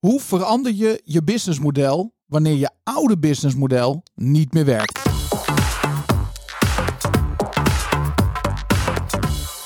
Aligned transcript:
Hoe 0.00 0.20
verander 0.20 0.72
je 0.72 1.00
je 1.04 1.22
businessmodel 1.22 2.14
wanneer 2.26 2.54
je 2.54 2.70
oude 2.82 3.18
businessmodel 3.18 4.02
niet 4.14 4.52
meer 4.52 4.64
werkt? 4.64 5.00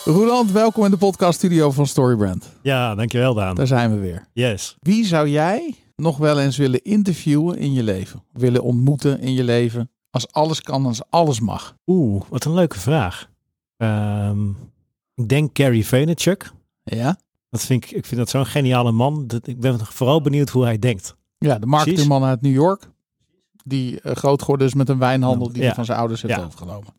Roland, 0.04 0.50
welkom 0.50 0.84
in 0.84 0.90
de 0.90 0.96
podcaststudio 0.96 1.70
van 1.70 1.86
Storybrand. 1.86 2.52
Ja, 2.62 2.94
dankjewel 2.94 3.34
Daan. 3.34 3.54
Daar 3.54 3.66
zijn 3.66 3.90
we 3.94 4.00
weer. 4.00 4.26
Yes. 4.32 4.76
Wie 4.80 5.04
zou 5.04 5.28
jij 5.28 5.74
nog 5.96 6.16
wel 6.16 6.40
eens 6.40 6.56
willen 6.56 6.82
interviewen 6.82 7.58
in 7.58 7.72
je 7.72 7.82
leven? 7.82 8.22
Willen 8.32 8.62
ontmoeten 8.62 9.20
in 9.20 9.32
je 9.32 9.44
leven? 9.44 9.90
Als 10.10 10.32
alles 10.32 10.60
kan, 10.60 10.86
als 10.86 11.02
alles 11.10 11.40
mag. 11.40 11.74
Oeh, 11.86 12.22
wat 12.28 12.44
een 12.44 12.54
leuke 12.54 12.78
vraag. 12.78 13.30
Ehm, 13.76 14.48
ik 15.14 15.28
denk 15.28 15.58
Gary 15.58 15.82
Vaynerchuk. 15.82 16.52
Ja? 16.82 17.18
Dat 17.54 17.64
vind 17.64 17.84
ik, 17.84 17.90
ik 17.90 18.04
vind 18.06 18.20
dat 18.20 18.28
zo'n 18.28 18.46
geniale 18.46 18.92
man. 18.92 19.26
Dat, 19.26 19.46
ik 19.46 19.60
ben 19.60 19.78
vooral 19.86 20.20
benieuwd 20.20 20.48
hoe 20.48 20.64
hij 20.64 20.78
denkt. 20.78 21.16
Ja, 21.38 21.58
de 21.58 21.66
marketingman 21.66 22.24
uit 22.24 22.40
New 22.40 22.52
York. 22.52 22.88
Die 23.64 24.00
uh, 24.02 24.12
groot 24.12 24.40
geworden 24.42 24.66
is 24.66 24.74
met 24.74 24.88
een 24.88 24.98
wijnhandel 24.98 25.48
die 25.48 25.58
Ja. 25.58 25.64
hij 25.66 25.74
van 25.74 25.84
zijn 25.84 25.98
ouders 25.98 26.22
heeft 26.22 26.34
Ja. 26.34 26.44
overgenomen. 26.44 26.94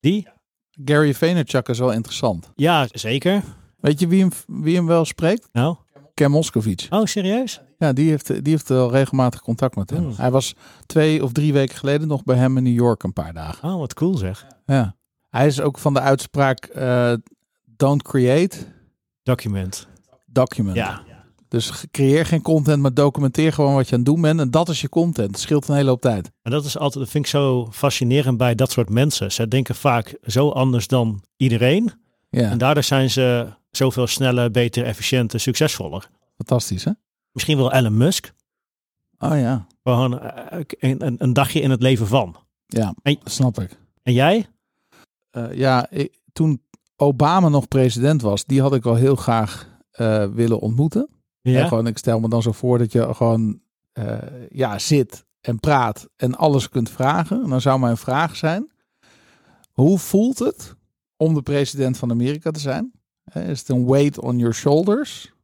Die? 0.00 0.28
Gary 0.84 1.14
Vaynerchuk 1.14 1.68
is 1.68 1.78
wel 1.78 1.92
interessant. 1.92 2.50
Ja, 2.54 2.86
zeker. 2.92 3.42
Weet 3.80 4.00
je 4.00 4.06
wie 4.08 4.20
hem, 4.20 4.30
wie 4.46 4.76
hem 4.76 4.86
wel 4.86 5.04
spreekt? 5.04 5.48
Nou? 5.52 5.76
Ken 6.14 6.30
Moscovici. 6.30 6.86
Oh, 6.90 7.04
serieus? 7.04 7.60
Ja, 7.78 7.92
die 7.92 8.08
heeft, 8.10 8.26
die 8.44 8.52
heeft 8.52 8.68
wel 8.68 8.90
regelmatig 8.90 9.40
contact 9.40 9.76
met 9.76 9.90
hem. 9.90 10.02
Hmm. 10.02 10.12
Hij 10.16 10.30
was 10.30 10.54
twee 10.86 11.24
of 11.24 11.32
drie 11.32 11.52
weken 11.52 11.76
geleden 11.76 12.08
nog 12.08 12.24
bij 12.24 12.36
hem 12.36 12.56
in 12.56 12.62
New 12.62 12.74
York 12.74 13.02
een 13.02 13.12
paar 13.12 13.32
dagen. 13.32 13.68
Oh, 13.68 13.78
wat 13.78 13.94
cool 13.94 14.16
zeg. 14.16 14.46
Ja. 14.66 14.96
Hij 15.28 15.46
is 15.46 15.60
ook 15.60 15.78
van 15.78 15.94
de 15.94 16.00
uitspraak 16.00 16.64
eh, 16.64 17.12
don't 17.76 18.02
create, 18.02 18.56
Document. 19.22 19.88
Document. 20.36 20.76
Ja. 20.76 21.02
Dus 21.48 21.84
creëer 21.90 22.26
geen 22.26 22.42
content, 22.42 22.82
maar 22.82 22.94
documenteer 22.94 23.52
gewoon 23.52 23.74
wat 23.74 23.86
je 23.88 23.92
aan 23.92 23.98
het 24.00 24.08
doen 24.08 24.20
bent. 24.20 24.40
En 24.40 24.50
dat 24.50 24.68
is 24.68 24.80
je 24.80 24.88
content. 24.88 25.30
Het 25.30 25.38
scheelt 25.40 25.68
een 25.68 25.74
hele 25.74 25.88
hoop 25.88 26.00
tijd. 26.00 26.30
En 26.42 26.50
dat 26.50 26.64
is 26.64 26.78
altijd, 26.78 27.04
dat 27.04 27.12
vind 27.12 27.24
ik 27.24 27.30
zo 27.30 27.68
fascinerend 27.72 28.36
bij 28.36 28.54
dat 28.54 28.70
soort 28.70 28.88
mensen. 28.90 29.32
Ze 29.32 29.48
denken 29.48 29.74
vaak 29.74 30.16
zo 30.26 30.48
anders 30.50 30.86
dan 30.86 31.22
iedereen. 31.36 31.92
Ja, 32.30 32.50
En 32.50 32.58
daardoor 32.58 32.82
zijn 32.82 33.10
ze 33.10 33.46
zoveel 33.70 34.06
sneller, 34.06 34.50
beter, 34.50 34.84
efficiënter, 34.84 35.40
succesvoller. 35.40 36.08
fantastisch 36.36 36.84
hè? 36.84 36.90
Misschien 37.32 37.56
wel 37.56 37.72
Elon 37.72 37.96
Musk. 37.96 38.32
Oh 39.18 39.38
ja, 39.38 39.66
Gewoon 39.82 40.20
eh, 40.20 40.60
een, 40.78 41.06
een, 41.06 41.14
een 41.18 41.32
dagje 41.32 41.60
in 41.60 41.70
het 41.70 41.82
leven 41.82 42.06
van. 42.06 42.36
ja, 42.66 42.94
En- 43.02 43.16
dat 43.22 43.32
snap 43.32 43.60
ik. 43.60 43.78
En 44.02 44.12
jij? 44.12 44.46
Eh, 45.30 45.52
ja, 45.52 45.90
ik- 45.90 46.18
toen 46.32 46.62
Obama 46.96 47.48
nog 47.48 47.68
president 47.68 48.22
was, 48.22 48.44
die 48.44 48.60
had 48.60 48.74
ik 48.74 48.82
wel 48.82 48.94
heel 48.94 49.16
graag 49.16 49.74
eh, 49.96 50.26
willen 50.26 50.60
ontmoeten. 50.60 51.08
Ja. 51.40 51.68
gewoon, 51.68 51.86
ik 51.86 51.98
stel 51.98 52.20
me 52.20 52.28
dan 52.28 52.42
zo 52.42 52.52
voor 52.52 52.78
dat 52.78 52.92
je 52.92 53.14
gewoon 53.14 53.60
eh, 53.92 54.18
ja, 54.48 54.78
zit 54.78 55.24
en 55.40 55.60
praat 55.60 56.08
en 56.16 56.34
alles 56.34 56.68
kunt 56.68 56.90
vragen. 56.90 57.42
En 57.42 57.50
dan 57.50 57.60
zou 57.60 57.78
mijn 57.78 57.96
vraag 57.96 58.36
zijn, 58.36 58.70
hoe 59.72 59.98
voelt 59.98 60.38
het 60.38 60.74
om 61.16 61.34
de 61.34 61.42
president 61.42 61.96
van 61.96 62.10
Amerika 62.10 62.50
te 62.50 62.60
zijn? 62.60 62.92
Is 63.34 63.58
het 63.58 63.68
een 63.68 63.86
weight 63.86 64.18
on 64.18 64.38
your 64.38 64.54
shoulders? 64.54 65.34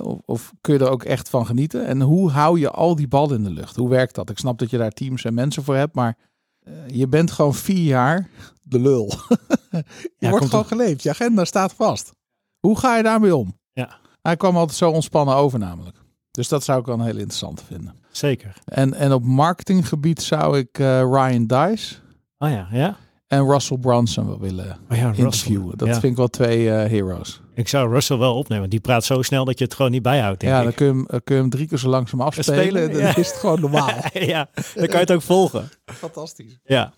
Of, 0.00 0.18
of 0.24 0.52
kun 0.60 0.74
je 0.74 0.80
er 0.80 0.90
ook 0.90 1.04
echt 1.04 1.28
van 1.28 1.46
genieten? 1.46 1.86
En 1.86 2.00
hoe 2.00 2.30
hou 2.30 2.58
je 2.58 2.70
al 2.70 2.96
die 2.96 3.08
ballen 3.08 3.36
in 3.36 3.44
de 3.44 3.50
lucht? 3.50 3.76
Hoe 3.76 3.88
werkt 3.88 4.14
dat? 4.14 4.30
Ik 4.30 4.38
snap 4.38 4.58
dat 4.58 4.70
je 4.70 4.78
daar 4.78 4.90
teams 4.90 5.24
en 5.24 5.34
mensen 5.34 5.64
voor 5.64 5.76
hebt, 5.76 5.94
maar 5.94 6.18
eh, 6.62 6.72
je 6.86 7.08
bent 7.08 7.30
gewoon 7.30 7.54
vier 7.54 7.84
jaar 7.84 8.28
de 8.62 8.80
lul. 8.80 9.06
je 9.70 9.84
Ja, 10.18 10.30
wordt 10.30 10.46
gewoon 10.46 10.66
geleefd. 10.66 11.02
Je 11.02 11.10
agenda 11.10 11.44
staat 11.44 11.72
vast. 11.72 12.12
Hoe 12.58 12.78
ga 12.78 12.96
je 12.96 13.02
daarmee 13.02 13.36
om? 13.36 13.60
Ja. 13.72 13.98
Hij 14.22 14.36
kwam 14.36 14.56
altijd 14.56 14.78
zo 14.78 14.90
ontspannen 14.90 15.34
over 15.34 15.58
namelijk. 15.58 15.96
Dus 16.30 16.48
dat 16.48 16.64
zou 16.64 16.80
ik 16.80 16.86
wel 16.86 16.94
een 16.94 17.04
heel 17.04 17.16
interessant 17.16 17.62
vinden. 17.66 17.94
Zeker. 18.10 18.54
En, 18.64 18.94
en 18.94 19.12
op 19.12 19.24
marketinggebied 19.24 20.22
zou 20.22 20.58
ik 20.58 20.78
eh, 20.78 21.00
Ryan 21.00 21.46
Dice 21.46 21.94
Oh 22.38 22.50
ja, 22.50 22.68
ja. 22.72 22.96
en 23.26 23.46
Russell 23.50 23.76
Brunson 23.78 24.26
wel 24.26 24.38
willen 24.40 24.78
Oh 24.90 24.96
ja, 24.96 25.12
interviewen. 25.14 25.62
Russell. 25.62 25.76
Dat 25.76 25.88
Ja. 25.88 25.92
vind 26.00 26.04
ik 26.12 26.16
wel 26.16 26.28
twee 26.28 26.70
eh, 26.70 26.90
heroes. 26.90 27.40
Ik 27.54 27.68
zou 27.68 27.90
Russell 27.92 28.16
wel 28.18 28.34
opnemen. 28.36 28.70
Die 28.70 28.80
praat 28.80 29.04
zo 29.04 29.22
snel 29.22 29.44
dat 29.44 29.58
je 29.58 29.64
het 29.64 29.74
gewoon 29.74 29.90
niet 29.90 30.02
bijhoudt, 30.02 30.40
denk 30.40 30.52
Ja, 30.52 30.58
ik. 30.58 30.64
dan 30.64 30.74
kun 30.74 30.86
je, 30.86 30.92
hem, 30.92 31.06
eh, 31.06 31.18
kun 31.24 31.34
je 31.36 31.40
hem 31.40 31.50
drie 31.50 31.66
keer 31.68 31.78
zo 31.78 31.88
langzaam 31.88 32.20
afspelen. 32.20 32.64
Spelen, 32.64 32.92
dan 32.92 33.00
ja. 33.00 33.16
is 33.16 33.26
het 33.28 33.36
gewoon 33.36 33.60
normaal. 33.60 33.90
ja, 34.12 34.48
dan 34.54 34.86
kan 34.86 34.94
je 34.94 34.96
het 34.96 35.12
ook 35.12 35.22
volgen. 35.22 35.70
Fantastisch. 35.84 36.58
Ja. 36.64 36.92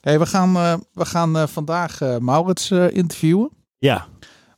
Hey, 0.00 0.18
we 0.18 0.26
gaan, 0.26 0.52
we 0.92 1.04
gaan 1.04 1.48
vandaag 1.48 2.00
Maurits 2.18 2.70
interviewen. 2.70 3.50
Ja. 3.78 4.06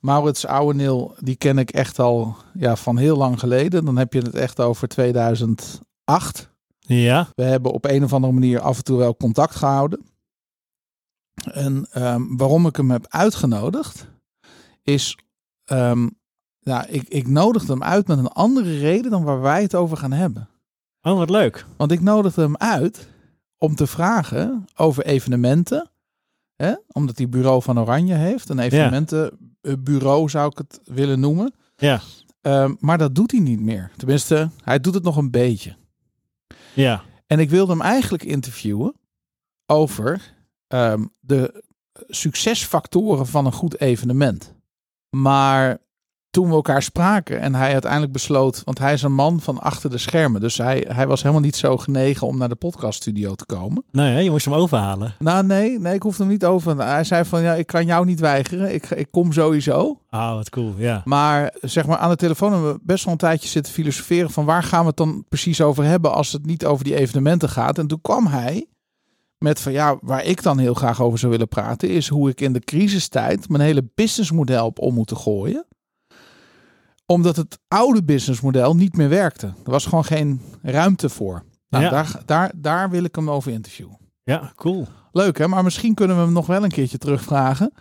Maurits 0.01 0.47
Ouweneel, 0.47 1.15
die 1.19 1.37
ken 1.37 1.59
ik 1.59 1.71
echt 1.71 1.99
al 1.99 2.37
ja, 2.55 2.77
van 2.77 2.97
heel 2.97 3.17
lang 3.17 3.39
geleden. 3.39 3.85
Dan 3.85 3.97
heb 3.97 4.13
je 4.13 4.21
het 4.21 4.35
echt 4.35 4.61
over 4.61 4.89
2008. 4.89 6.49
Ja. 6.79 7.29
We 7.35 7.43
hebben 7.43 7.73
op 7.73 7.85
een 7.85 8.05
of 8.05 8.13
andere 8.13 8.33
manier 8.33 8.61
af 8.61 8.77
en 8.77 8.85
toe 8.85 8.99
wel 8.99 9.17
contact 9.17 9.55
gehouden. 9.55 10.05
En 11.53 11.87
ehm, 11.91 12.37
waarom 12.37 12.67
ik 12.67 12.77
hem 12.77 12.91
heb 12.91 13.07
uitgenodigd, 13.09 14.07
is. 14.83 15.19
ehm, 15.65 16.09
ja, 16.59 16.87
ik, 16.87 17.09
ik 17.09 17.27
nodigde 17.29 17.73
hem 17.73 17.83
uit 17.83 18.07
met 18.07 18.19
een 18.19 18.29
andere 18.29 18.79
reden 18.79 19.11
dan 19.11 19.25
waar 19.25 19.41
wij 19.41 19.63
het 19.63 19.75
over 19.75 19.97
gaan 19.97 20.13
hebben. 20.13 20.49
Oh, 21.03 21.17
wat 21.19 21.31
leuk. 21.31 21.67
Want 21.77 21.93
ik 21.93 22.01
nodigde 22.01 22.41
hem 22.43 22.57
uit 22.57 23.09
om 23.59 23.75
te 23.75 23.87
vragen 23.87 24.65
over 24.75 25.05
evenementen. 25.05 25.91
Hè? 26.57 26.75
Omdat 26.93 27.19
hij 27.19 27.29
bureau 27.29 27.63
van 27.63 27.79
Oranje 27.81 28.15
heeft. 28.15 28.49
Een 28.49 28.59
evenementenbureau 29.61 30.29
zou 30.29 30.51
ik 30.51 30.59
het 30.59 30.81
willen 30.85 31.21
noemen. 31.21 31.55
Ja. 31.77 32.01
Ehm, 32.41 32.75
maar 32.79 32.99
dat 32.99 33.15
doet 33.15 33.31
hij 33.31 33.41
niet 33.41 33.61
meer. 33.61 33.91
Tenminste, 33.97 34.51
hij 34.65 34.81
doet 34.81 34.95
het 34.95 35.03
nog 35.03 35.17
een 35.17 35.31
beetje. 35.31 35.77
Ja. 36.75 37.03
En 37.27 37.39
ik 37.39 37.51
wilde 37.51 37.73
hem 37.73 37.81
eigenlijk 37.81 38.23
interviewen 38.23 38.95
over 39.67 40.35
ehm, 40.67 41.07
de 41.21 41.65
succesfactoren 42.09 43.27
van 43.27 43.47
een 43.47 43.53
goed 43.53 43.81
evenement. 43.81 44.55
Maar 45.17 45.79
toen 46.31 46.49
we 46.49 46.55
elkaar 46.55 46.83
spraken 46.83 47.41
en 47.41 47.55
hij 47.55 47.73
uiteindelijk 47.73 48.13
besloot, 48.13 48.63
want 48.65 48.79
hij 48.79 48.93
is 48.93 49.03
een 49.03 49.13
man 49.13 49.41
van 49.41 49.61
achter 49.61 49.91
de 49.91 49.99
schermen. 49.99 50.41
Dus 50.41 50.59
hij, 50.59 50.87
hij 50.89 51.07
was 51.07 51.21
helemaal 51.23 51.43
niet 51.43 51.57
zo 51.57 51.77
genegen 51.77 52.27
om 52.27 52.39
naar 52.39 52.49
de 52.49 52.55
podcaststudio 52.55 53.35
te 53.35 53.47
komen. 53.47 53.85
Nee, 53.91 54.25
je 54.25 54.31
moest 54.31 54.45
hem 54.45 54.55
overhalen. 54.55 55.15
Nou 55.19 55.47
nee, 55.47 55.79
nee, 55.79 55.95
ik 55.95 56.03
hoefde 56.03 56.23
hem 56.23 56.33
niet 56.33 56.45
over. 56.45 56.77
Hij 56.77 57.05
zei 57.05 57.25
van 57.25 57.43
ja, 57.43 57.55
ik 57.55 57.67
kan 57.67 57.87
jou 57.87 58.07
niet 58.07 58.21
weigeren. 58.21 58.75
Ik, 58.75 58.91
ik 58.91 59.11
kom 59.11 59.33
sowieso. 59.33 60.01
Ah, 60.11 60.35
wat 60.35 60.51
cool. 60.51 60.75
Ja. 60.77 61.03
Maar 61.05 61.55
zeg 61.61 61.87
maar 61.87 61.99
aan 61.99 62.11
de 62.11 62.17
telefoon 62.17 62.53
hebben 62.53 62.73
we 62.73 62.81
best 62.83 63.05
wel 63.05 63.13
een 63.13 63.19
tijdje 63.19 63.49
zitten 63.49 63.73
filosoferen 63.73 64.31
van 64.31 64.45
waar 64.45 64.63
gaan 64.63 64.81
we 64.81 64.87
het 64.87 64.97
dan 64.97 65.25
precies 65.29 65.61
over 65.61 65.85
hebben 65.85 66.15
als 66.15 66.33
het 66.33 66.47
niet 66.47 66.65
over 66.65 66.85
die 66.85 66.97
evenementen 66.97 67.49
gaat. 67.49 67.79
En 67.79 67.87
toen 67.87 68.01
kwam 68.01 68.27
hij 68.27 68.67
met 69.39 69.61
van 69.61 69.73
ja, 69.73 69.99
waar 70.01 70.25
ik 70.25 70.43
dan 70.43 70.59
heel 70.59 70.75
graag 70.75 71.03
over 71.03 71.19
zou 71.19 71.33
willen 71.33 71.49
praten 71.49 71.89
is 71.89 72.09
hoe 72.09 72.31
ik 72.31 72.41
in 72.41 72.53
de 72.53 72.61
crisistijd 72.61 73.49
mijn 73.49 73.63
hele 73.63 73.91
businessmodel 73.95 74.67
op 74.67 74.79
om 74.79 74.95
moeten 74.95 75.17
gooien. 75.17 75.67
Omdat 77.11 77.37
het 77.37 77.59
oude 77.69 78.03
businessmodel 78.03 78.77
niet 78.77 78.97
meer 78.97 79.09
werkte. 79.09 79.47
Er 79.47 79.71
was 79.71 79.85
gewoon 79.85 80.05
geen 80.05 80.41
ruimte 80.63 81.09
voor. 81.09 81.43
Nou, 81.69 81.85
Ja. 81.85 81.91
daar, 81.91 82.23
daar, 82.25 82.53
daar 82.57 82.91
wil 82.91 83.05
ik 83.05 83.15
hem 83.15 83.31
over 83.31 83.53
interviewen. 83.53 83.99
Ja, 84.23 84.53
cool. 84.57 84.87
Leuk 85.13 85.39
hè, 85.39 85.49
maar 85.49 85.65
misschien 85.65 85.95
kunnen 85.95 86.17
we 86.17 86.23
hem 86.23 86.33
nog 86.33 86.47
wel 86.47 86.65
een 86.65 86.71
keertje 86.71 86.99
terugvragen. 86.99 87.73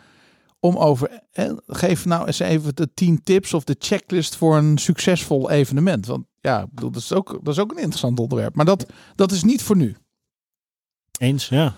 Om 0.59 0.77
over, 0.77 1.21
eh, 1.31 1.51
geef 1.67 2.05
nou 2.05 2.25
eens 2.25 2.39
even 2.39 2.75
de 2.75 2.93
10 2.93 3.23
tips 3.23 3.53
of 3.53 3.63
de 3.63 3.75
checklist 3.79 4.35
voor 4.35 4.57
een 4.57 4.77
succesvol 4.77 5.49
evenement. 5.49 6.05
Want 6.05 6.25
ja, 6.41 6.61
ik 6.61 6.73
bedoel, 6.73 6.91
dat, 6.91 7.01
is 7.01 7.13
ook, 7.13 7.39
dat 7.43 7.53
is 7.53 7.59
ook 7.59 7.71
een 7.71 7.77
interessant 7.77 8.19
onderwerp. 8.19 8.55
Maar 8.55 8.65
dat, 8.65 8.85
dat 9.15 9.31
is 9.31 9.43
niet 9.43 9.63
voor 9.63 9.75
nu. 9.77 9.95
Eens, 11.19 11.49
ja. 11.49 11.73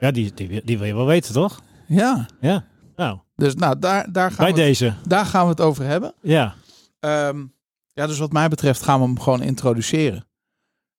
Ja, 0.00 0.10
die, 0.10 0.34
die, 0.34 0.64
die 0.64 0.78
wil 0.78 0.86
je 0.86 0.94
wel 0.94 1.06
weten, 1.06 1.32
toch? 1.32 1.60
Ja, 1.86 2.28
Ja. 2.40 2.68
Nou, 2.96 3.18
dus 3.36 3.54
nou, 3.54 3.78
daar, 3.78 4.12
daar, 4.12 4.32
gaan, 4.32 4.44
bij 4.44 4.54
we, 4.54 4.60
deze. 4.60 4.94
daar 5.06 5.26
gaan 5.26 5.44
we 5.44 5.50
het 5.50 5.60
over 5.60 5.84
hebben. 5.84 6.14
Ja. 6.22 6.54
Ehm, 7.00 7.46
ja, 7.92 8.06
dus 8.06 8.18
wat 8.18 8.32
mij 8.32 8.48
betreft 8.48 8.82
gaan 8.82 9.00
we 9.00 9.06
hem 9.06 9.20
gewoon 9.20 9.42
introduceren. 9.42 10.28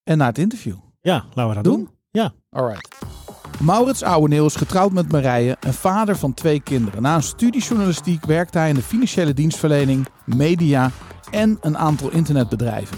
En 0.03 0.18
naar 0.18 0.27
het 0.27 0.38
interview. 0.38 0.75
Ja, 1.01 1.25
laten 1.33 1.48
we 1.48 1.53
dat 1.53 1.63
Doen? 1.63 1.75
doen. 1.75 1.89
Ja. 2.12 2.33
Alright. 2.50 2.98
Maurits 3.59 4.03
Ouweneel 4.03 4.45
is 4.45 4.56
getrouwd 4.56 4.92
met 4.92 5.12
Marije 5.12 5.57
en 5.59 5.74
vader 5.74 6.18
van 6.18 6.33
twee 6.33 6.59
kinderen. 6.59 7.01
Na 7.01 7.15
een 7.15 7.24
studie 7.24 7.62
journalistiek 7.62 8.25
werkt 8.25 8.53
hij 8.53 8.69
in 8.69 8.75
de 8.75 8.81
financiële 8.81 9.33
dienstverlening, 9.33 10.07
media 10.25 10.92
en 11.31 11.57
een 11.62 11.77
aantal 11.77 12.09
internetbedrijven. 12.09 12.97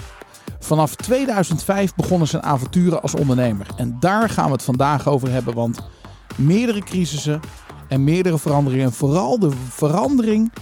Vanaf 0.59 0.95
2005 0.95 1.95
begonnen 1.95 2.27
zijn 2.27 2.43
avonturen 2.43 3.01
als 3.01 3.15
ondernemer. 3.15 3.67
En 3.75 3.97
daar 3.99 4.29
gaan 4.29 4.45
we 4.45 4.51
het 4.51 4.63
vandaag 4.63 5.07
over 5.07 5.29
hebben, 5.31 5.53
want 5.53 5.79
meerdere 6.35 6.79
crisissen 6.79 7.39
en 7.87 8.03
meerdere 8.03 8.37
veranderingen. 8.39 8.85
En 8.85 8.93
vooral 8.93 9.39
de 9.39 9.51
verandering 9.51 10.53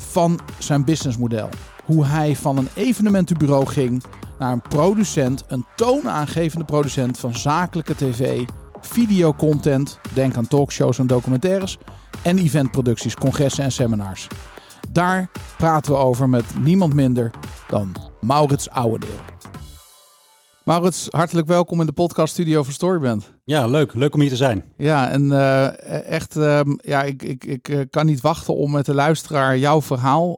van 0.00 0.40
zijn 0.58 0.84
businessmodel. 0.84 1.48
Hoe 1.84 2.04
hij 2.04 2.36
van 2.36 2.56
een 2.56 2.68
evenementenbureau 2.74 3.66
ging 3.66 4.02
naar 4.38 4.52
een 4.52 4.62
producent, 4.62 5.44
een 5.48 5.66
toonaangevende 5.76 6.64
producent 6.64 7.18
van 7.18 7.34
zakelijke 7.34 7.94
tv, 7.94 8.44
videocontent, 8.80 9.98
denk 10.14 10.36
aan 10.36 10.46
talkshows 10.48 10.98
en 10.98 11.06
documentaires, 11.06 11.78
en 12.22 12.38
eventproducties, 12.38 13.14
congressen 13.14 13.64
en 13.64 13.72
seminars. 13.72 14.28
Daar 14.90 15.30
praten 15.56 15.92
we 15.92 15.98
over 15.98 16.28
met 16.28 16.44
niemand 16.60 16.94
minder 16.94 17.30
dan 17.68 17.94
Maurits 18.20 18.70
Ouwendeel. 18.70 19.20
Maurits, 20.64 21.08
hartelijk 21.10 21.46
welkom 21.46 21.80
in 21.80 21.86
de 21.86 21.92
podcaststudio 21.92 22.62
van 22.62 22.72
Storyband. 22.72 23.32
Ja, 23.44 23.66
leuk. 23.66 23.94
Leuk 23.94 24.14
om 24.14 24.20
hier 24.20 24.30
te 24.30 24.36
zijn. 24.36 24.64
Ja, 24.76 25.10
en 25.10 25.24
uh, 25.24 26.10
echt, 26.10 26.36
uh, 26.36 26.60
ja, 26.76 27.02
ik, 27.02 27.22
ik, 27.22 27.44
ik 27.44 27.68
uh, 27.68 27.80
kan 27.90 28.06
niet 28.06 28.20
wachten 28.20 28.56
om 28.56 28.70
met 28.70 28.86
de 28.86 28.94
luisteraar 28.94 29.58
jouw 29.58 29.82
verhaal 29.82 30.34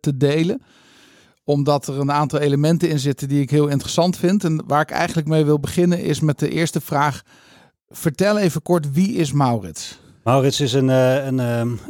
te 0.00 0.16
delen. 0.16 0.62
Omdat 1.48 1.86
er 1.86 2.00
een 2.00 2.12
aantal 2.12 2.38
elementen 2.38 2.88
in 2.88 2.98
zitten 2.98 3.28
die 3.28 3.40
ik 3.40 3.50
heel 3.50 3.68
interessant 3.68 4.16
vind. 4.16 4.44
En 4.44 4.62
waar 4.66 4.80
ik 4.80 4.90
eigenlijk 4.90 5.28
mee 5.28 5.44
wil 5.44 5.60
beginnen 5.60 6.02
is 6.02 6.20
met 6.20 6.38
de 6.38 6.50
eerste 6.50 6.80
vraag. 6.80 7.22
Vertel 7.88 8.38
even 8.38 8.62
kort, 8.62 8.92
wie 8.92 9.12
is 9.12 9.32
Maurits? 9.32 10.00
Maurits 10.24 10.60
is 10.60 10.72
een, 10.72 10.88
een, 10.88 11.38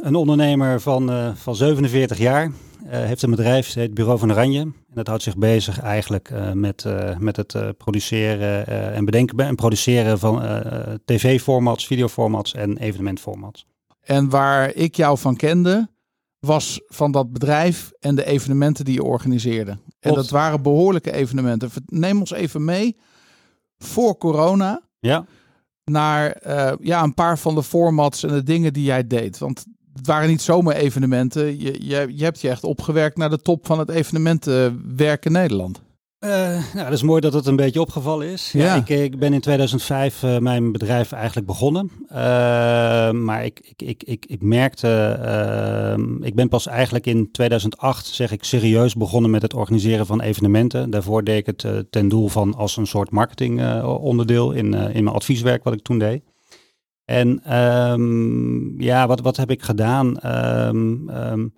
een 0.01 0.15
ondernemer 0.15 0.81
van, 0.81 1.33
van 1.35 1.55
47 1.55 2.17
jaar. 2.17 2.45
Uh, 2.45 2.51
heeft 2.89 3.21
een 3.21 3.29
bedrijf, 3.29 3.65
het 3.65 3.75
heet 3.75 3.93
Bureau 3.93 4.19
van 4.19 4.31
Oranje. 4.31 4.59
En 4.59 4.75
dat 4.93 5.07
houdt 5.07 5.23
zich 5.23 5.37
bezig 5.37 5.79
eigenlijk 5.79 6.31
met, 6.53 6.85
met 7.17 7.35
het 7.35 7.77
produceren 7.77 8.67
en 8.93 9.05
bedenken 9.05 9.39
en 9.39 9.55
produceren 9.55 10.19
van 10.19 10.41
tv-formats, 11.05 11.87
videoformats 11.87 12.53
en 12.53 12.77
evenementformats. 12.77 13.65
En 14.01 14.29
waar 14.29 14.73
ik 14.73 14.95
jou 14.95 15.17
van 15.17 15.35
kende, 15.35 15.89
was 16.39 16.81
van 16.87 17.11
dat 17.11 17.31
bedrijf 17.31 17.91
en 17.99 18.15
de 18.15 18.25
evenementen 18.25 18.85
die 18.85 18.93
je 18.93 19.03
organiseerde. 19.03 19.71
En 19.71 19.79
Klopt. 19.99 20.15
dat 20.17 20.29
waren 20.29 20.61
behoorlijke 20.61 21.11
evenementen. 21.13 21.69
Neem 21.85 22.19
ons 22.19 22.31
even 22.31 22.65
mee 22.65 22.97
voor 23.77 24.17
corona 24.17 24.81
Ja. 24.99 25.25
naar 25.83 26.37
ja, 26.81 27.03
een 27.03 27.13
paar 27.13 27.39
van 27.39 27.55
de 27.55 27.63
formats 27.63 28.23
en 28.23 28.29
de 28.29 28.43
dingen 28.43 28.73
die 28.73 28.83
jij 28.83 29.07
deed. 29.07 29.37
Want 29.37 29.65
het 29.93 30.07
waren 30.07 30.29
niet 30.29 30.41
zomaar 30.41 30.75
evenementen. 30.75 31.59
Je, 31.59 31.85
je, 31.87 32.07
je 32.15 32.23
hebt 32.23 32.41
je 32.41 32.49
echt 32.49 32.63
opgewerkt 32.63 33.17
naar 33.17 33.29
de 33.29 33.41
top 33.41 33.65
van 33.65 33.79
het 33.79 33.89
evenementenwerk 33.89 35.25
in 35.25 35.31
Nederland. 35.31 35.81
Uh, 36.19 36.29
nou, 36.73 36.83
dat 36.85 36.91
is 36.91 37.03
mooi 37.03 37.21
dat 37.21 37.33
het 37.33 37.45
een 37.45 37.55
beetje 37.55 37.81
opgevallen 37.81 38.27
is. 38.27 38.51
Ja. 38.51 38.63
ja 38.63 38.75
ik, 38.75 38.89
ik, 38.89 39.19
ben 39.19 39.33
in 39.33 39.39
2005 39.39 40.23
uh, 40.23 40.37
mijn 40.37 40.71
bedrijf 40.71 41.11
eigenlijk 41.11 41.47
begonnen. 41.47 41.91
Uh, 42.11 42.15
maar 43.11 43.45
ik, 43.45 43.59
ik, 43.59 43.81
ik, 43.81 44.03
ik, 44.03 44.25
ik 44.25 44.41
merkte, 44.41 45.19
ehm, 45.23 46.23
ik 46.23 46.35
ben 46.35 46.49
pas 46.49 46.67
eigenlijk 46.67 47.05
in 47.05 47.31
2008, 47.31 48.05
zeg 48.05 48.31
ik, 48.31 48.43
serieus 48.43 48.95
begonnen 48.95 49.31
met 49.31 49.41
het 49.41 49.53
organiseren 49.53 50.05
van 50.05 50.21
evenementen. 50.21 50.89
Daarvoor 50.89 51.23
deed 51.23 51.37
ik 51.37 51.45
het 51.45 51.63
eh, 51.63 51.77
ten 51.89 52.07
doel 52.07 52.27
van 52.27 52.55
als 52.55 52.77
een 52.77 52.87
soort 52.87 53.11
marketingonderdeel 53.11 54.51
in, 54.51 54.73
in 54.73 55.03
mijn 55.03 55.15
advieswerk 55.15 55.63
wat 55.63 55.73
ik 55.73 55.81
toen 55.81 55.99
deed. 55.99 56.23
En 57.05 57.57
um, 57.57 58.81
ja, 58.81 59.07
wat, 59.07 59.19
wat 59.19 59.37
heb 59.37 59.51
ik 59.51 59.61
gedaan? 59.61 60.17
Um, 60.67 61.09
um, 61.09 61.53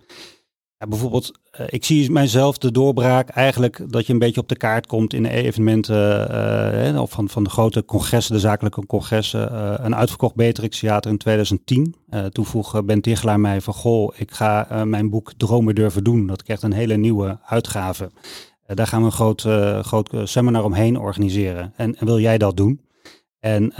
bijvoorbeeld, 0.88 1.32
uh, 1.60 1.66
ik 1.68 1.84
zie 1.84 2.10
mijzelf 2.10 2.58
de 2.58 2.72
doorbraak 2.72 3.28
eigenlijk 3.28 3.84
dat 3.88 4.06
je 4.06 4.12
een 4.12 4.18
beetje 4.18 4.40
op 4.40 4.48
de 4.48 4.56
kaart 4.56 4.86
komt 4.86 5.14
in 5.14 5.24
evenementen 5.24 6.94
uh, 6.94 7.00
of 7.00 7.10
van, 7.10 7.28
van 7.28 7.44
de 7.44 7.50
grote 7.50 7.84
congressen, 7.84 8.34
de 8.34 8.40
zakelijke 8.40 8.86
congressen. 8.86 9.52
Uh, 9.52 9.74
een 9.76 9.94
uitverkocht 9.94 10.34
Beatrix 10.34 10.78
Theater 10.78 11.10
in 11.10 11.18
2010. 11.18 11.94
toen 12.30 12.46
vroeg 12.46 12.84
Ben 12.84 13.00
Tichelaar 13.00 13.40
mij 13.40 13.60
van, 13.60 13.74
goh, 13.74 14.12
ik 14.16 14.30
ga 14.30 14.84
mijn 14.84 15.10
boek 15.10 15.32
Dromen 15.36 15.74
durven 15.74 16.04
doen. 16.04 16.26
Dat 16.26 16.42
krijgt 16.42 16.62
een 16.62 16.72
hele 16.72 16.96
nieuwe 16.96 17.38
uitgave. 17.46 18.10
daar 18.66 18.86
gaan 18.86 19.00
we 19.00 19.06
een 19.06 19.12
groot, 19.12 19.40
groot 19.86 20.10
seminar 20.24 20.64
omheen 20.64 20.98
organiseren. 20.98 21.72
En, 21.76 21.96
en 21.96 22.06
wil 22.06 22.18
jij 22.18 22.38
dat 22.38 22.56
doen? 22.56 22.80
En 23.42 23.62
uh, 23.64 23.76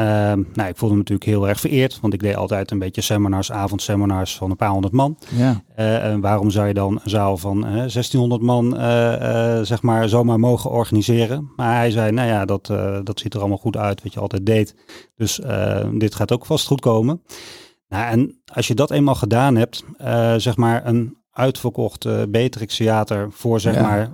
nou, 0.52 0.68
ik 0.68 0.76
voelde 0.76 0.94
me 0.94 1.00
natuurlijk 1.00 1.30
heel 1.30 1.48
erg 1.48 1.60
vereerd, 1.60 2.00
want 2.00 2.14
ik 2.14 2.20
deed 2.20 2.36
altijd 2.36 2.70
een 2.70 2.78
beetje 2.78 3.00
seminars, 3.00 3.52
avondseminars 3.52 4.36
van 4.36 4.50
een 4.50 4.56
paar 4.56 4.70
honderd 4.70 4.92
man. 4.92 5.18
Ja. 5.36 5.62
Uh, 5.78 6.04
en 6.04 6.20
waarom 6.20 6.50
zou 6.50 6.66
je 6.66 6.74
dan 6.74 7.00
een 7.04 7.10
zaal 7.10 7.36
van 7.36 7.58
uh, 7.58 7.72
1600 7.72 8.42
man, 8.42 8.74
uh, 8.80 9.60
zeg 9.60 9.82
maar, 9.82 10.08
zomaar 10.08 10.40
mogen 10.40 10.70
organiseren? 10.70 11.50
Maar 11.56 11.76
hij 11.76 11.90
zei, 11.90 12.12
nou 12.12 12.28
ja, 12.28 12.44
dat, 12.44 12.66
dat 13.04 13.20
ziet 13.20 13.34
er 13.34 13.40
allemaal 13.40 13.58
goed 13.58 13.76
uit, 13.76 14.02
wat 14.02 14.12
je 14.12 14.20
altijd 14.20 14.46
deed. 14.46 14.74
Dus 15.16 15.40
dit 15.94 16.14
gaat 16.14 16.32
ook 16.32 16.46
vast 16.46 16.66
goed 16.66 16.80
komen. 16.80 17.22
Nou, 17.88 18.10
en 18.10 18.42
als 18.54 18.66
je 18.66 18.74
dat 18.74 18.90
eenmaal 18.90 19.14
gedaan 19.14 19.56
hebt, 19.56 19.84
zeg 20.36 20.56
maar 20.56 20.86
een 20.86 21.16
uitverkocht 21.32 22.04
uh, 22.04 22.22
Beatrix 22.28 22.76
Theater 22.76 23.28
voor, 23.30 23.60
zeg 23.60 23.74
Ja. 23.74 23.82
maar, 23.82 24.10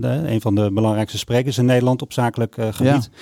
de, 0.00 0.22
een 0.32 0.40
van 0.40 0.54
de 0.54 0.72
belangrijkste 0.72 1.18
sprekers 1.18 1.58
in 1.58 1.64
Nederland 1.64 2.02
op 2.02 2.12
zakelijk 2.12 2.54
gebied. 2.54 3.10
Ja. 3.12 3.18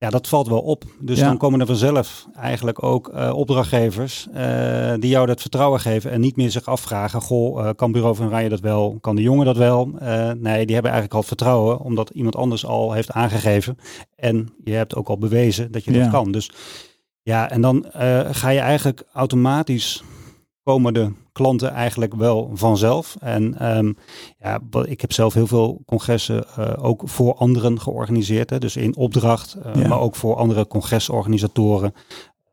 Ja, 0.00 0.10
dat 0.10 0.28
valt 0.28 0.48
wel 0.48 0.60
op. 0.60 0.84
Dus 1.00 1.18
Ja. 1.18 1.26
dan 1.26 1.36
komen 1.36 1.60
er 1.60 1.66
vanzelf 1.66 2.26
eigenlijk 2.34 2.82
ook 2.82 3.10
uh, 3.14 3.32
opdrachtgevers 3.34 4.26
uh, 4.34 4.92
die 4.98 5.10
jou 5.10 5.26
dat 5.26 5.40
vertrouwen 5.40 5.80
geven 5.80 6.10
en 6.10 6.20
niet 6.20 6.36
meer 6.36 6.50
zich 6.50 6.66
afvragen, 6.66 7.20
goh, 7.20 7.64
uh, 7.64 7.70
kan 7.76 7.92
Bureau 7.92 8.14
van 8.16 8.26
Oranje 8.26 8.48
dat 8.48 8.60
wel? 8.60 8.98
Kan 9.00 9.16
de 9.16 9.22
jongen 9.22 9.46
dat 9.46 9.56
wel? 9.56 9.86
nee, 10.38 10.66
die 10.66 10.74
hebben 10.74 10.92
eigenlijk 10.92 11.14
al 11.14 11.22
vertrouwen 11.22 11.80
omdat 11.80 12.10
iemand 12.10 12.36
anders 12.36 12.66
al 12.66 12.92
heeft 12.92 13.10
aangegeven 13.12 13.78
en 14.16 14.48
je 14.64 14.72
hebt 14.72 14.94
ook 14.94 15.08
al 15.08 15.18
bewezen 15.18 15.72
dat 15.72 15.84
je 15.84 15.92
Ja. 15.92 16.02
dat 16.02 16.10
kan. 16.10 16.32
Dus 16.32 16.50
ja, 17.22 17.50
en 17.50 17.60
dan 17.60 17.84
ga 18.30 18.48
je 18.48 18.58
eigenlijk 18.60 19.02
automatisch 19.12 20.02
komen 20.64 20.94
de 20.94 21.12
klanten 21.32 21.70
eigenlijk 21.70 22.14
wel 22.14 22.50
vanzelf. 22.54 23.16
En 23.20 23.76
um, 23.76 23.96
ja, 24.38 24.60
ik 24.84 25.00
heb 25.00 25.12
zelf 25.12 25.34
heel 25.34 25.46
veel 25.46 25.82
congressen 25.86 26.44
uh, 26.58 26.72
ook 26.80 27.02
voor 27.04 27.34
anderen 27.34 27.80
georganiseerd. 27.80 28.50
Hè, 28.50 28.58
dus 28.58 28.76
in 28.76 28.96
opdracht, 28.96 29.56
uh, 29.66 29.82
Ja. 29.82 29.88
maar 29.88 30.00
ook 30.00 30.16
voor 30.16 30.36
andere 30.36 30.66
congresorganisatoren. 30.66 31.94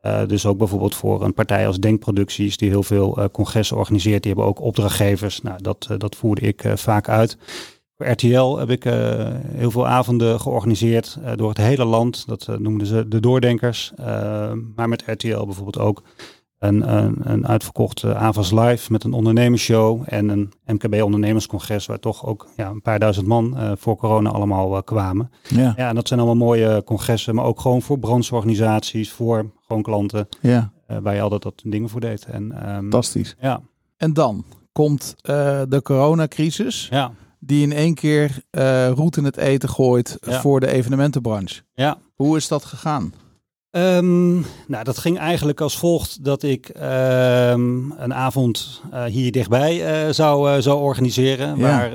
Uh, 0.02 0.26
dus 0.26 0.46
ook 0.46 0.58
bijvoorbeeld 0.58 0.94
voor 0.94 1.24
een 1.24 1.34
partij 1.34 1.66
als 1.66 1.78
Denkproducties, 1.78 2.56
die 2.56 2.68
heel 2.68 2.82
veel 2.82 3.28
congressen 3.32 3.76
organiseert. 3.76 4.22
Die 4.22 4.32
hebben 4.32 4.50
ook 4.50 4.60
opdrachtgevers. 4.60 5.42
Nou, 5.42 5.62
dat, 5.62 5.88
dat 5.98 6.16
voerde 6.16 6.40
ik 6.40 6.64
vaak 6.74 7.08
uit. 7.08 7.38
Voor 7.96 8.06
RTL 8.06 8.56
heb 8.56 8.70
ik 8.70 8.84
heel 9.54 9.70
veel 9.70 9.86
avonden 9.86 10.40
georganiseerd 10.40 11.18
door 11.36 11.48
het 11.48 11.58
hele 11.58 11.84
land. 11.84 12.26
Dat 12.26 12.48
noemden 12.58 12.86
ze 12.86 13.08
de 13.08 13.20
doordenkers. 13.20 13.92
Maar 14.74 14.88
met 14.88 15.02
RTL 15.06 15.44
bijvoorbeeld 15.44 15.78
ook 15.78 16.02
een, 16.58 16.94
een, 16.96 17.16
een 17.22 17.46
uitverkochte 17.46 18.14
AVAS 18.14 18.50
Live 18.52 18.92
met 18.92 19.04
een 19.04 19.12
ondernemersshow 19.12 20.02
en 20.06 20.28
een 20.28 20.52
MKB 20.66 21.02
ondernemerscongres 21.02 21.86
waar 21.86 21.98
toch 21.98 22.26
ook 22.26 22.48
ja, 22.56 22.68
een 22.68 22.82
paar 22.82 22.98
duizend 22.98 23.26
man 23.26 23.54
uh, 23.56 23.72
voor 23.76 23.96
corona 23.96 24.30
allemaal 24.30 24.74
uh, 24.76 24.82
kwamen. 24.84 25.30
Ja. 25.48 25.72
Ja, 25.76 25.88
en 25.88 25.94
dat 25.94 26.08
zijn 26.08 26.20
allemaal 26.20 26.46
mooie 26.46 26.82
congressen, 26.84 27.34
maar 27.34 27.44
ook 27.44 27.60
gewoon 27.60 27.82
voor 27.82 27.98
brancheorganisaties, 27.98 29.12
voor 29.12 29.50
gewoon 29.66 29.82
klanten, 29.82 30.28
ja, 30.40 30.72
uh, 30.90 30.96
waar 31.02 31.14
je 31.14 31.20
altijd 31.20 31.42
dat 31.42 31.62
dingen 31.64 31.88
voor 31.88 32.00
deed. 32.00 32.24
En, 32.24 32.42
um, 32.42 32.76
fantastisch. 32.80 33.36
ja, 33.40 33.60
En 33.96 34.12
dan 34.12 34.44
komt 34.72 35.14
eh, 35.22 35.62
de 35.68 35.82
coronacrisis, 35.82 36.88
ja, 36.90 37.12
die 37.40 37.62
in 37.62 37.72
één 37.72 37.94
keer 37.94 38.42
eh 38.50 38.90
roet 38.90 39.16
in 39.16 39.24
het 39.24 39.36
eten 39.36 39.68
gooit 39.68 40.18
Ja. 40.26 40.40
voor 40.40 40.60
de 40.60 40.66
evenementenbranche. 40.70 41.62
ja. 41.74 41.98
Hoe 42.14 42.36
is 42.36 42.48
dat 42.48 42.64
gegaan? 42.64 43.12
Ehm, 43.70 44.34
nou, 44.66 44.84
dat 44.84 44.98
ging 44.98 45.18
eigenlijk 45.18 45.60
als 45.60 45.78
volgt 45.78 46.24
dat 46.24 46.42
ik 46.42 46.68
ehm, 46.68 47.90
een 47.90 48.14
avond 48.14 48.82
eh, 48.90 49.04
hier 49.04 49.32
dichtbij 49.32 49.84
eh, 50.06 50.12
zou, 50.12 50.50
eh, 50.50 50.60
zou 50.62 50.80
organiseren. 50.80 51.56
Ja. 51.56 51.62
Waar 51.62 51.92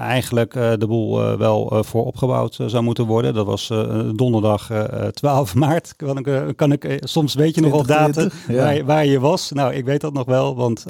eigenlijk 0.00 0.52
de 0.52 0.86
boel 0.86 1.36
wel 1.38 1.84
voor 1.84 2.04
opgebouwd 2.04 2.58
zou 2.66 2.82
moeten 2.82 3.06
worden. 3.06 3.34
Dat 3.34 3.46
was 3.46 3.70
donderdag 4.14 4.70
eh, 4.70 5.06
12 5.06 5.54
maart. 5.64 5.96
Kan 5.96 6.18
ik, 6.18 6.56
kan 6.56 6.72
ik, 6.72 6.98
soms 7.00 7.34
weet 7.34 7.54
je 7.54 7.60
nog 7.60 7.70
wel 7.70 7.86
datum 7.86 8.12
2020, 8.12 8.56
ja. 8.56 8.62
waar, 8.62 8.74
je- 8.74 8.84
waar 8.84 9.06
je 9.06 9.20
was. 9.20 9.50
Nou, 9.52 9.72
ik 9.74 9.84
weet 9.84 10.00
dat 10.00 10.12
nog 10.12 10.26
wel, 10.26 10.56
want... 10.56 10.84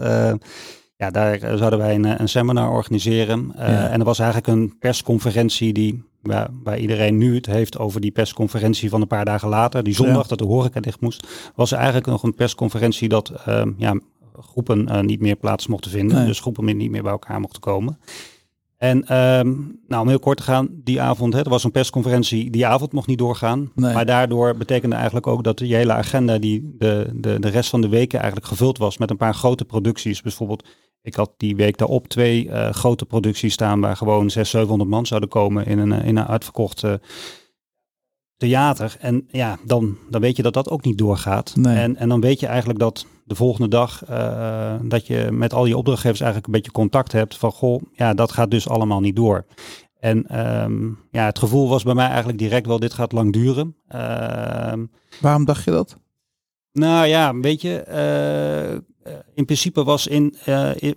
ja, 0.96 1.10
daar 1.10 1.38
zouden 1.56 1.78
wij 1.78 1.94
een, 1.94 2.20
een 2.20 2.28
seminar 2.28 2.70
organiseren. 2.70 3.52
Ja. 3.56 3.88
En 3.88 3.98
er 3.98 4.04
was 4.04 4.18
eigenlijk 4.18 4.48
een 4.48 4.76
persconferentie 4.78 5.72
die, 5.72 6.04
waar, 6.22 6.48
waar 6.64 6.78
iedereen 6.78 7.18
nu 7.18 7.34
het 7.34 7.46
heeft 7.46 7.78
over 7.78 8.00
die 8.00 8.10
persconferentie 8.10 8.90
van 8.90 9.00
een 9.00 9.06
paar 9.06 9.24
dagen 9.24 9.48
later. 9.48 9.82
Die 9.82 9.94
zondag 9.94 10.22
Ja. 10.22 10.28
dat 10.28 10.38
de 10.38 10.44
horeca 10.44 10.80
dicht 10.80 11.00
moest. 11.00 11.26
Was 11.54 11.70
er 11.70 11.76
eigenlijk 11.76 12.06
nog 12.06 12.22
een 12.22 12.34
persconferentie 12.34 13.08
dat 13.08 13.30
ehm, 13.30 13.72
ja, 13.76 14.00
groepen 14.40 14.88
eh, 14.88 15.00
niet 15.00 15.20
meer 15.20 15.36
plaats 15.36 15.66
mochten 15.66 15.90
vinden. 15.90 16.16
Nee. 16.16 16.26
Dus 16.26 16.40
groepen 16.40 16.76
niet 16.76 16.90
meer 16.90 17.02
bij 17.02 17.12
elkaar 17.12 17.40
mochten 17.40 17.60
komen. 17.60 17.98
En 18.76 19.06
ehm, 19.06 19.52
nou, 19.88 20.02
om 20.02 20.08
heel 20.08 20.18
kort 20.18 20.36
te 20.36 20.42
gaan, 20.42 20.68
die 20.72 21.00
avond, 21.00 21.32
hè, 21.32 21.40
er 21.42 21.50
was 21.50 21.64
een 21.64 21.70
persconferentie, 21.70 22.50
die 22.50 22.66
avond 22.66 22.92
mocht 22.92 23.06
niet 23.06 23.18
doorgaan. 23.18 23.70
Nee. 23.74 23.94
Maar 23.94 24.06
daardoor 24.06 24.56
betekende 24.56 24.94
eigenlijk 24.94 25.26
ook 25.26 25.44
dat 25.44 25.58
die 25.58 25.74
hele 25.74 25.92
agenda, 25.92 26.38
die 26.38 26.74
de, 26.78 27.10
de, 27.14 27.40
de 27.40 27.48
rest 27.48 27.70
van 27.70 27.80
de 27.80 27.88
weken 27.88 28.18
eigenlijk 28.18 28.48
gevuld 28.48 28.78
was 28.78 28.98
met 28.98 29.10
een 29.10 29.16
paar 29.16 29.34
grote 29.34 29.64
producties. 29.64 30.22
Bijvoorbeeld, 30.22 30.68
ik 31.02 31.14
had 31.14 31.32
die 31.36 31.56
week 31.56 31.78
daarop 31.78 32.08
twee 32.08 32.50
eh, 32.50 32.70
grote 32.70 33.04
producties 33.06 33.52
staan 33.52 33.80
waar 33.80 33.96
gewoon 33.96 34.30
600, 34.30 34.48
700 34.48 34.90
man 34.90 35.06
zouden 35.06 35.28
komen 35.28 35.66
in 35.66 35.78
een, 35.78 35.92
eh, 35.92 36.06
in 36.06 36.16
een 36.16 36.26
uitverkocht 36.26 36.84
eh, 36.84 36.94
theater. 38.36 38.96
En 39.00 39.26
ja, 39.30 39.58
dan, 39.64 39.96
dan 40.10 40.20
weet 40.20 40.36
je 40.36 40.42
dat 40.42 40.54
dat 40.54 40.70
ook 40.70 40.84
niet 40.84 40.98
doorgaat. 40.98 41.56
Nee. 41.56 41.76
En, 41.76 41.96
en 41.96 42.08
dan 42.08 42.20
weet 42.20 42.40
je 42.40 42.46
eigenlijk 42.46 42.78
dat 42.78 43.06
de 43.24 43.34
volgende 43.34 43.68
dag 43.68 44.04
dat 44.82 45.06
je 45.06 45.28
met 45.30 45.52
al 45.52 45.66
je 45.66 45.76
opdrachtgevers 45.76 46.20
eigenlijk 46.20 46.46
een 46.46 46.60
beetje 46.60 46.72
contact 46.72 47.12
hebt 47.12 47.36
van 47.36 47.52
goh, 47.52 47.82
ja, 47.92 48.14
dat 48.14 48.32
gaat 48.32 48.50
dus 48.50 48.68
allemaal 48.68 49.00
niet 49.00 49.16
door. 49.16 49.46
En 49.98 50.26
ehm, 50.26 50.86
ja, 51.10 51.24
het 51.24 51.38
gevoel 51.38 51.68
was 51.68 51.82
bij 51.82 51.94
mij 51.94 52.06
eigenlijk 52.06 52.38
direct 52.38 52.66
wel, 52.66 52.78
dit 52.78 52.92
gaat 52.92 53.12
lang 53.12 53.32
duren. 53.32 53.76
Ehm, 53.88 54.84
Waarom 55.20 55.44
dacht 55.44 55.64
je 55.64 55.70
dat? 55.70 56.00
nou 56.72 57.06
ja, 57.06 57.34
weet 57.36 57.60
je, 57.60 57.84
in 59.34 59.44
principe 59.44 59.84
was, 59.84 60.06
in, 60.06 60.34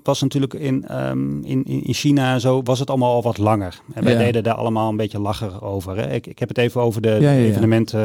was 0.04 0.22
natuurlijk 0.22 0.54
in, 0.54 1.00
um, 1.08 1.44
in, 1.44 1.64
in 1.66 1.94
China 1.94 2.40
zo, 2.40 2.62
was 2.64 2.80
het 2.80 2.90
allemaal 2.90 3.14
al 3.14 3.22
wat 3.22 3.38
langer. 3.38 3.80
En 3.94 4.04
wij 4.04 4.18
deden 4.18 4.44
daar 4.44 4.54
allemaal 4.54 4.90
een 4.90 4.98
beetje 4.98 5.20
lacher 5.20 5.64
over. 5.64 5.98
Hè. 5.98 6.14
Ik, 6.14 6.28
ik 6.28 6.40
heb 6.40 6.50
het 6.50 6.58
even 6.58 6.82
over 6.82 7.02
de, 7.02 7.28
evenementen. 7.28 8.00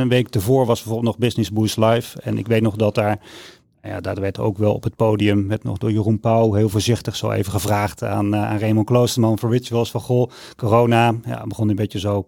een 0.00 0.08
week 0.08 0.28
tevoren 0.28 0.66
was 0.66 0.82
bijvoorbeeld 0.82 1.12
nog 1.12 1.18
Business 1.18 1.52
Boost 1.52 1.76
Live. 1.76 2.20
En 2.20 2.38
ik 2.38 2.46
weet 2.46 2.62
nog 2.62 2.76
dat 2.76 2.94
daar 2.94 3.18
ja, 3.82 4.00
daar 4.00 4.20
werd 4.20 4.38
ook 4.38 4.58
wel 4.58 4.74
op 4.74 4.82
het 4.82 4.96
podium, 4.96 5.46
met 5.46 5.64
nog 5.64 5.78
door 5.78 5.92
Jeroen 5.92 6.20
Pauw, 6.20 6.52
heel 6.52 6.68
voorzichtig 6.68 7.16
zo 7.16 7.30
even 7.30 7.52
gevraagd 7.52 8.02
aan, 8.02 8.34
uh, 8.34 8.50
aan 8.50 8.58
Raymond 8.58 8.86
Kloosterman 8.86 9.38
van 9.38 9.50
Rituals 9.50 9.90
van 9.90 10.00
goh, 10.00 10.30
corona. 10.56 11.14
Ja, 11.24 11.44
begon 11.46 11.68
een 11.68 11.76
beetje 11.76 11.98
zo 11.98 12.26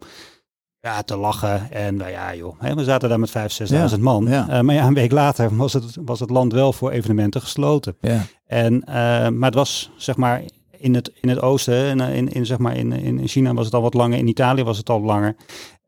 ja, 0.85 1.03
te 1.03 1.17
lachen. 1.17 1.71
En 1.71 1.97
nou 1.97 2.11
ja, 2.11 2.35
joh, 2.35 2.61
we 2.75 2.85
zaten 2.85 3.09
daar 3.09 3.21
met 3.21 3.33
5.000, 3.62 3.93
6.000 3.95 4.00
man. 4.00 4.29
Uh, 4.29 4.61
maar 4.61 4.75
ja, 4.75 4.87
een 4.87 4.95
week 4.95 5.12
later 5.12 5.57
was 5.57 5.73
het, 5.73 5.97
was 6.05 6.21
het 6.21 6.31
land 6.31 6.53
wel 6.53 6.73
voor 6.73 6.91
evenementen 6.91 7.41
gesloten. 7.41 7.97
Ja. 8.00 8.21
En, 8.47 8.75
uh, 8.75 8.85
maar 9.29 9.49
het 9.49 9.55
was 9.55 9.91
zeg 9.97 10.17
maar 10.17 10.43
in 10.71 10.95
het, 10.95 11.12
in 11.21 11.29
het 11.29 11.41
oosten, 11.41 11.87
in, 11.87 12.00
in, 12.00 12.29
in, 12.29 12.47
zeg 12.47 12.59
maar 12.59 12.76
in, 12.76 12.93
in 12.93 13.29
China 13.29 13.55
was 13.55 13.64
het 13.64 13.75
al 13.75 13.83
wat 13.83 13.95
langer, 13.95 14.19
in 14.19 14.29
Italië 14.29 14.64
was 14.64 14.79
het 14.79 14.91
al 14.91 15.00
langer. 15.00 15.37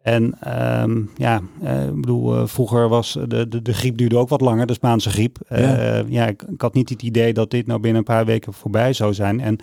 En 0.02 0.38
um, 0.82 1.10
ja, 1.16 1.40
uh, 1.62 1.86
ik 1.86 2.00
bedoel, 2.00 2.36
uh, 2.36 2.46
vroeger 2.46 2.88
was 2.88 3.18
de, 3.26 3.48
de, 3.48 3.62
de 3.62 3.74
griep 3.74 3.96
duurde 3.96 4.16
ook 4.16 4.28
wat 4.28 4.40
langer, 4.40 4.66
de 4.66 4.72
Spaanse 4.72 5.10
griep. 5.10 5.38
Uh, 5.48 5.60
ja, 5.60 6.04
ja 6.08 6.26
ik, 6.26 6.42
ik, 6.42 6.60
had 6.60 6.74
niet 6.74 6.88
het 6.88 7.02
idee 7.02 7.32
dat 7.32 7.50
dit 7.50 7.66
nou 7.66 7.80
binnen 7.80 7.98
een 7.98 8.14
paar 8.14 8.24
weken 8.24 8.52
voorbij 8.52 8.92
zou 8.92 9.14
zijn. 9.14 9.40
En 9.40 9.58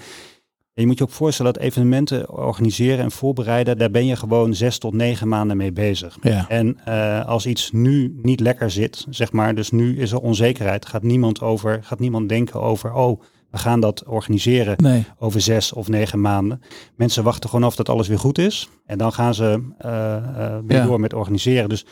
je 0.74 0.86
moet 0.86 0.98
je 0.98 1.04
ook 1.04 1.10
voorstellen 1.10 1.54
dat 1.54 1.62
evenementen 1.62 2.30
organiseren 2.30 3.04
en 3.04 3.12
voorbereiden, 3.12 3.78
daar 3.78 3.92
ben 3.92 4.06
je 4.06 4.16
gewoon 4.16 4.54
zes 4.54 4.78
tot 4.78 4.94
negen 4.94 5.28
maanden 5.28 5.58
mee 5.58 5.72
bezig. 5.72 6.18
Ja. 6.22 6.50
En 6.50 6.84
als 7.26 7.46
iets 7.46 7.72
nu 7.72 8.20
niet 8.22 8.40
lekker 8.40 8.72
zit, 8.72 9.06
zeg 9.10 9.32
maar, 9.32 9.56
dus 9.56 9.72
nu 9.72 10.00
is 10.00 10.12
er 10.12 10.20
onzekerheid, 10.20 10.86
gaat 10.86 11.04
niemand 11.04 11.42
over, 11.42 11.84
gaat 11.84 12.00
niemand 12.00 12.30
denken 12.30 12.62
over, 12.62 12.94
oh, 12.94 13.22
we 13.52 13.58
gaan 13.60 13.80
dat 13.80 14.04
organiseren 14.06 15.06
over 15.18 15.42
zes 15.42 15.74
of 15.74 15.88
negen 15.88 16.22
maanden. 16.22 16.62
Mensen 16.96 17.24
wachten 17.24 17.50
gewoon 17.50 17.66
af 17.66 17.76
dat 17.76 17.90
alles 17.90 18.08
weer 18.08 18.20
goed 18.20 18.38
is. 18.38 18.70
En 18.86 18.98
dan 18.98 19.14
gaan 19.14 19.34
ze 19.34 19.74
uh, 19.86 20.58
weer 20.66 20.84
door 20.84 21.00
met 21.00 21.14
organiseren. 21.14 21.70
Dus 21.70 21.86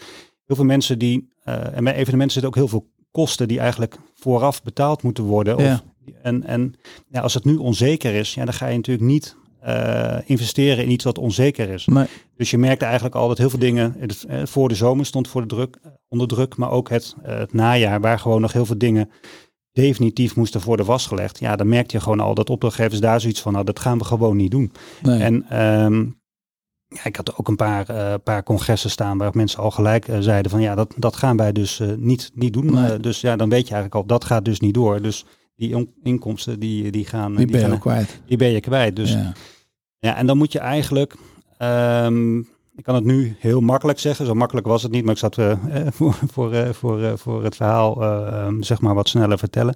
heel 0.45 0.55
veel 0.55 0.65
mensen 0.65 0.99
die. 0.99 1.29
En 1.43 1.83
bij 1.83 1.93
evenementen 1.93 2.31
zitten 2.31 2.47
ook 2.47 2.55
heel 2.55 2.67
veel 2.67 2.89
kosten 3.11 3.47
die 3.47 3.59
eigenlijk 3.59 3.97
vooraf 4.13 4.63
betaald 4.63 5.03
moeten 5.03 5.23
worden. 5.23 5.57
Of, 5.57 5.83
en 6.21 6.43
en 6.43 6.73
ja, 7.07 7.21
als 7.21 7.33
het 7.33 7.45
nu 7.45 7.55
onzeker 7.55 8.13
is, 8.13 8.33
ja, 8.33 8.45
dan 8.45 8.53
ga 8.53 8.67
je 8.67 8.75
natuurlijk 8.75 9.07
niet 9.07 9.39
investeren 10.25 10.83
in 10.83 10.91
iets 10.91 11.03
wat 11.03 11.17
onzeker 11.17 11.69
is. 11.69 11.85
Nee. 11.85 12.07
Dus 12.37 12.51
je 12.51 12.57
merkte 12.57 12.85
eigenlijk 12.85 13.15
al 13.15 13.27
dat 13.27 13.37
heel 13.37 13.49
veel 13.49 13.59
dingen 13.59 13.95
het, 13.99 14.25
voor 14.43 14.69
de 14.69 14.75
zomer 14.75 15.05
stond 15.05 15.27
voor 15.27 15.41
de 15.41 15.47
druk, 15.47 15.77
onder 16.07 16.27
druk, 16.27 16.57
maar 16.57 16.71
ook 16.71 16.89
het, 16.89 17.15
het 17.21 17.53
najaar, 17.53 18.01
waar 18.01 18.19
gewoon 18.19 18.41
nog 18.41 18.53
heel 18.53 18.65
veel 18.65 18.77
dingen 18.77 19.09
definitief 19.71 20.35
moesten 20.35 20.61
worden 20.61 20.85
vastgelegd. 20.85 21.39
Ja, 21.39 21.55
dan 21.55 21.69
merkte 21.69 21.95
je 21.95 22.03
gewoon 22.03 22.19
al 22.19 22.33
dat 22.33 22.49
opdrachtgevers 22.49 22.99
daar 22.99 23.21
zoiets 23.21 23.41
van, 23.41 23.53
nou, 23.53 23.65
dat 23.65 23.79
gaan 23.79 23.97
we 23.97 24.03
gewoon 24.03 24.37
niet 24.37 24.51
doen. 24.51 24.71
En 25.03 25.61
um, 25.61 26.19
ja, 26.87 27.03
ik 27.03 27.15
had 27.15 27.37
ook 27.37 27.47
een 27.47 27.55
paar, 27.55 27.89
uh, 27.91 28.13
paar 28.23 28.43
congressen 28.43 28.89
staan 28.89 29.17
waar 29.17 29.31
mensen 29.33 29.59
al 29.59 29.71
gelijk 29.71 30.07
uh, 30.07 30.17
zeiden 30.19 30.51
van, 30.51 30.61
ja, 30.61 30.75
dat, 30.75 30.93
dat 30.97 31.15
gaan 31.15 31.37
wij 31.37 31.51
dus 31.51 31.79
uh, 31.79 31.93
niet, 31.97 32.31
niet 32.33 32.53
doen. 32.53 32.73
Nee. 32.73 32.99
dus 32.99 33.21
ja, 33.21 33.35
dan 33.35 33.49
weet 33.49 33.67
je 33.67 33.73
eigenlijk 33.73 33.95
al, 33.95 34.05
dat 34.05 34.25
gaat 34.25 34.45
dus 34.45 34.59
niet 34.59 34.73
door. 34.73 35.01
Dus 35.01 35.25
die 35.61 35.87
inkomsten, 36.03 36.59
die, 36.59 36.91
die 36.91 37.05
gaan... 37.05 37.35
Die, 37.35 37.45
die 37.45 37.57
ben 37.57 37.71
je 37.71 37.79
kwijt. 37.79 38.21
Die 38.25 38.37
ben 38.37 38.49
je 38.49 38.59
kwijt. 38.59 38.95
Dus 38.95 39.11
ja, 39.11 39.33
ja 39.99 40.15
en 40.15 40.25
dan 40.25 40.37
moet 40.37 40.51
je 40.51 40.59
eigenlijk... 40.59 41.15
Um, 41.59 42.47
ik 42.75 42.83
kan 42.83 42.95
het 42.95 43.03
nu 43.03 43.35
heel 43.39 43.61
makkelijk 43.61 43.99
zeggen, 43.99 44.25
zo 44.25 44.33
makkelijk 44.33 44.67
was 44.67 44.83
het 44.83 44.91
niet, 44.91 45.03
maar 45.03 45.13
ik 45.13 45.19
zat 45.19 45.37
uh, 45.37 45.53
voor, 45.97 46.13
voor, 46.31 46.53
uh, 46.53 46.69
voor, 46.69 46.99
uh, 46.99 47.13
voor 47.15 47.43
het 47.43 47.55
verhaal 47.55 48.03
um, 48.45 48.63
zeg 48.63 48.81
maar 48.81 48.95
wat 48.95 49.09
sneller 49.09 49.37
vertellen. 49.37 49.75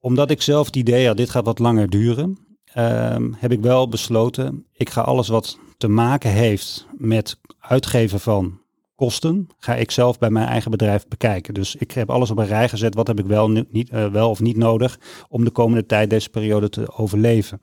Omdat 0.00 0.30
ik 0.30 0.42
zelf 0.42 0.66
het 0.66 0.76
idee 0.76 1.06
had, 1.06 1.16
dit 1.16 1.30
gaat 1.30 1.44
wat 1.44 1.58
langer 1.58 1.90
duren, 1.90 2.38
um, 2.76 3.36
heb 3.38 3.52
ik 3.52 3.60
wel 3.60 3.88
besloten, 3.88 4.66
ik 4.72 4.90
ga 4.90 5.00
alles 5.00 5.28
wat 5.28 5.58
te 5.76 5.88
maken 5.88 6.30
heeft 6.30 6.86
met 6.96 7.38
uitgeven 7.58 8.20
van 8.20 8.60
kosten, 8.96 9.46
ga 9.58 9.74
ik 9.74 9.90
zelf 9.90 10.18
bij 10.18 10.30
mijn 10.30 10.48
eigen 10.48 10.70
bedrijf 10.70 11.08
bekijken. 11.08 11.54
Dus 11.54 11.76
ik 11.76 11.90
heb 11.90 12.10
alles 12.10 12.30
op 12.30 12.38
een 12.38 12.46
rij 12.46 12.68
gezet, 12.68 12.94
wat 12.94 13.06
heb 13.06 13.18
ik 13.18 13.26
wel, 13.26 13.50
niet, 13.50 13.90
wel 13.90 14.30
of 14.30 14.40
niet 14.40 14.56
nodig 14.56 14.98
om 15.28 15.44
de 15.44 15.50
komende 15.50 15.86
tijd 15.86 16.10
deze 16.10 16.30
periode 16.30 16.68
te 16.68 16.96
overleven. 16.96 17.60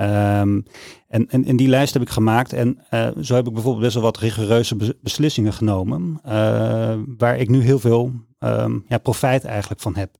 Um, 0.00 0.64
en, 1.08 1.28
en, 1.28 1.56
die 1.56 1.68
lijst 1.68 1.92
heb 1.92 2.02
ik 2.02 2.08
gemaakt. 2.08 2.52
En 2.52 2.78
uh, 2.90 3.08
zo 3.20 3.34
heb 3.34 3.46
ik 3.46 3.52
bijvoorbeeld 3.52 3.84
best 3.84 3.94
wel 3.94 4.02
wat 4.02 4.18
rigoureuze 4.18 4.96
beslissingen 5.02 5.52
genomen. 5.52 6.20
Uh, 6.26 6.94
waar 7.18 7.38
ik 7.38 7.48
nu 7.48 7.62
heel 7.62 7.78
veel 7.78 8.12
um, 8.38 8.84
ja, 8.88 8.98
profijt 8.98 9.44
eigenlijk 9.44 9.80
van 9.80 9.96
heb. 9.96 10.10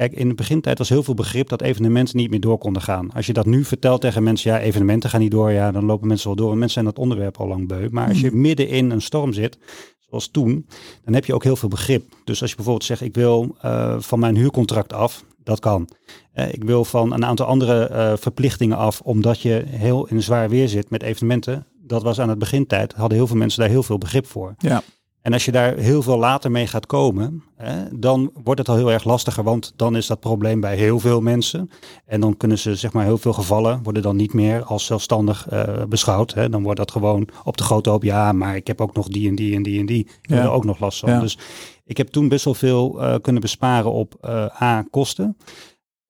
Kijk, 0.00 0.12
in 0.12 0.28
de 0.28 0.34
begintijd 0.34 0.78
was 0.78 0.88
heel 0.88 1.02
veel 1.02 1.14
begrip 1.14 1.48
dat 1.48 1.62
evenementen 1.62 2.16
niet 2.16 2.30
meer 2.30 2.40
door 2.40 2.58
konden 2.58 2.82
gaan. 2.82 3.12
Als 3.12 3.26
je 3.26 3.32
dat 3.32 3.46
nu 3.46 3.64
vertelt 3.64 4.00
tegen 4.00 4.22
mensen, 4.22 4.50
ja, 4.50 4.60
evenementen 4.60 5.10
gaan 5.10 5.20
niet 5.20 5.30
door, 5.30 5.50
ja, 5.50 5.72
dan 5.72 5.84
lopen 5.84 6.08
mensen 6.08 6.26
wel 6.26 6.36
door. 6.36 6.52
En 6.52 6.58
mensen 6.58 6.72
zijn 6.72 6.84
dat 6.84 6.98
onderwerp 6.98 7.36
al 7.36 7.48
lang 7.48 7.68
beu. 7.68 7.88
Maar 7.90 8.08
als 8.08 8.20
je 8.20 8.28
hmm. 8.28 8.40
midden 8.40 8.68
in 8.68 8.90
een 8.90 9.02
storm 9.02 9.32
zit, 9.32 9.58
zoals 9.98 10.28
toen, 10.28 10.66
dan 11.04 11.14
heb 11.14 11.24
je 11.24 11.34
ook 11.34 11.44
heel 11.44 11.56
veel 11.56 11.68
begrip. 11.68 12.04
Dus 12.24 12.40
als 12.40 12.50
je 12.50 12.56
bijvoorbeeld 12.56 12.86
zegt, 12.86 13.00
ik 13.00 13.14
wil 13.14 13.56
uh, 13.64 13.96
van 13.98 14.18
mijn 14.18 14.36
huurcontract 14.36 14.92
af, 14.92 15.24
dat 15.42 15.60
kan. 15.60 15.88
Uh, 16.34 16.52
ik 16.52 16.64
wil 16.64 16.84
van 16.84 17.12
een 17.12 17.24
aantal 17.24 17.46
andere 17.46 17.90
uh, 17.90 18.12
verplichtingen 18.16 18.76
af, 18.76 19.00
omdat 19.00 19.40
je 19.40 19.64
heel 19.66 20.06
in 20.06 20.22
zwaar 20.22 20.48
weer 20.48 20.68
zit 20.68 20.90
met 20.90 21.02
evenementen. 21.02 21.66
Dat 21.82 22.02
was 22.02 22.20
aan 22.20 22.28
het 22.28 22.38
begintijd, 22.38 22.92
hadden 22.92 23.18
heel 23.18 23.26
veel 23.26 23.36
mensen 23.36 23.60
daar 23.60 23.68
heel 23.68 23.82
veel 23.82 23.98
begrip 23.98 24.26
voor. 24.26 24.54
Ja. 24.58 24.82
En 25.22 25.32
als 25.32 25.44
je 25.44 25.52
daar 25.52 25.76
heel 25.76 26.02
veel 26.02 26.18
later 26.18 26.50
mee 26.50 26.66
gaat 26.66 26.86
komen, 26.86 27.42
hè, 27.56 27.98
dan 27.98 28.30
wordt 28.42 28.58
het 28.58 28.68
al 28.68 28.76
heel 28.76 28.92
erg 28.92 29.04
lastiger, 29.04 29.44
want 29.44 29.72
dan 29.76 29.96
is 29.96 30.06
dat 30.06 30.20
probleem 30.20 30.60
bij 30.60 30.76
heel 30.76 30.98
veel 30.98 31.20
mensen. 31.20 31.70
En 32.06 32.20
dan 32.20 32.36
kunnen 32.36 32.58
ze, 32.58 32.74
zeg 32.74 32.92
maar, 32.92 33.04
heel 33.04 33.18
veel 33.18 33.32
gevallen 33.32 33.82
worden 33.82 34.02
dan 34.02 34.16
niet 34.16 34.32
meer 34.32 34.62
als 34.62 34.84
zelfstandig 34.84 35.52
uh, 35.52 35.62
beschouwd. 35.88 36.34
Hè. 36.34 36.48
Dan 36.48 36.62
wordt 36.62 36.78
dat 36.78 36.90
gewoon 36.90 37.28
op 37.44 37.56
de 37.56 37.64
grote 37.64 37.90
hoop, 37.90 38.02
ja, 38.02 38.32
maar 38.32 38.56
ik 38.56 38.66
heb 38.66 38.80
ook 38.80 38.94
nog 38.94 39.08
die 39.08 39.28
en 39.28 39.34
die 39.34 39.54
en 39.54 39.62
die 39.62 39.80
en 39.80 39.86
die. 39.86 40.08
Ik 40.22 40.30
ja. 40.30 40.42
er 40.42 40.50
ook 40.50 40.64
nog 40.64 40.78
last 40.78 40.98
van. 40.98 41.10
Ja. 41.10 41.20
Dus 41.20 41.38
ik 41.84 41.96
heb 41.96 42.08
toen 42.08 42.28
best 42.28 42.44
wel 42.44 42.54
veel 42.54 43.02
uh, 43.02 43.14
kunnen 43.22 43.42
besparen 43.42 43.92
op 43.92 44.14
uh, 44.24 44.62
A, 44.62 44.84
kosten 44.90 45.36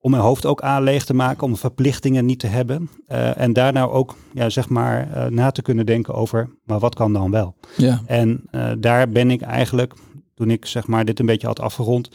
om 0.01 0.11
mijn 0.11 0.23
hoofd 0.23 0.47
ook 0.47 0.61
aan 0.61 0.83
leeg 0.83 1.05
te 1.05 1.15
maken, 1.15 1.47
om 1.47 1.57
verplichtingen 1.57 2.25
niet 2.25 2.39
te 2.39 2.47
hebben. 2.47 2.91
Uh, 3.09 3.41
en 3.41 3.53
daarna 3.53 3.85
ook, 3.85 4.17
ja, 4.33 4.49
zeg 4.49 4.69
maar, 4.69 5.09
uh, 5.17 5.27
na 5.27 5.51
te 5.51 5.63
kunnen 5.63 5.87
denken 5.87 6.15
over, 6.15 6.51
maar 6.65 6.79
wat 6.79 6.95
kan 6.95 7.13
dan 7.13 7.31
wel? 7.31 7.55
Ja. 7.77 8.01
En 8.07 8.43
uh, 8.51 8.71
daar 8.79 9.09
ben 9.09 9.31
ik 9.31 9.41
eigenlijk, 9.41 9.95
toen 10.35 10.51
ik 10.51 10.67
zeg 10.67 10.87
maar 10.87 11.05
dit 11.05 11.19
een 11.19 11.27
beetje 11.27 11.47
had 11.47 11.61
afgerond, 11.61 12.11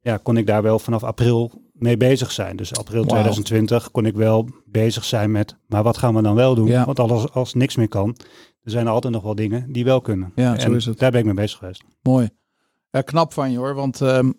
ja, 0.00 0.16
kon 0.16 0.36
ik 0.36 0.46
daar 0.46 0.62
wel 0.62 0.78
vanaf 0.78 1.04
april 1.04 1.52
mee 1.72 1.96
bezig 1.96 2.32
zijn. 2.32 2.56
Dus 2.56 2.76
april 2.76 3.00
wow. 3.00 3.10
2020 3.10 3.90
kon 3.90 4.06
ik 4.06 4.14
wel 4.14 4.48
bezig 4.64 5.04
zijn 5.04 5.30
met, 5.30 5.56
maar 5.66 5.82
wat 5.82 5.98
gaan 5.98 6.14
we 6.14 6.22
dan 6.22 6.34
wel 6.34 6.54
doen? 6.54 6.66
Ja. 6.66 6.84
Want 6.84 6.98
als, 6.98 7.32
als 7.32 7.54
niks 7.54 7.76
meer 7.76 7.88
kan, 7.88 8.16
er 8.62 8.70
zijn 8.70 8.86
er 8.86 8.92
altijd 8.92 9.12
nog 9.12 9.22
wel 9.22 9.34
dingen 9.34 9.72
die 9.72 9.84
wel 9.84 10.00
kunnen. 10.00 10.32
Ja, 10.34 10.54
en 10.54 10.60
zo 10.60 10.72
is 10.72 10.84
het. 10.84 10.98
Daar 10.98 11.10
ben 11.10 11.20
ik 11.20 11.26
mee 11.26 11.34
bezig 11.34 11.58
geweest. 11.58 11.84
Mooi. 12.02 12.28
Ja, 12.98 13.04
knap 13.04 13.32
van 13.32 13.50
je 13.50 13.58
hoor, 13.58 13.74
want 13.74 14.00
uh, 14.00 14.18
uh, 14.18 14.30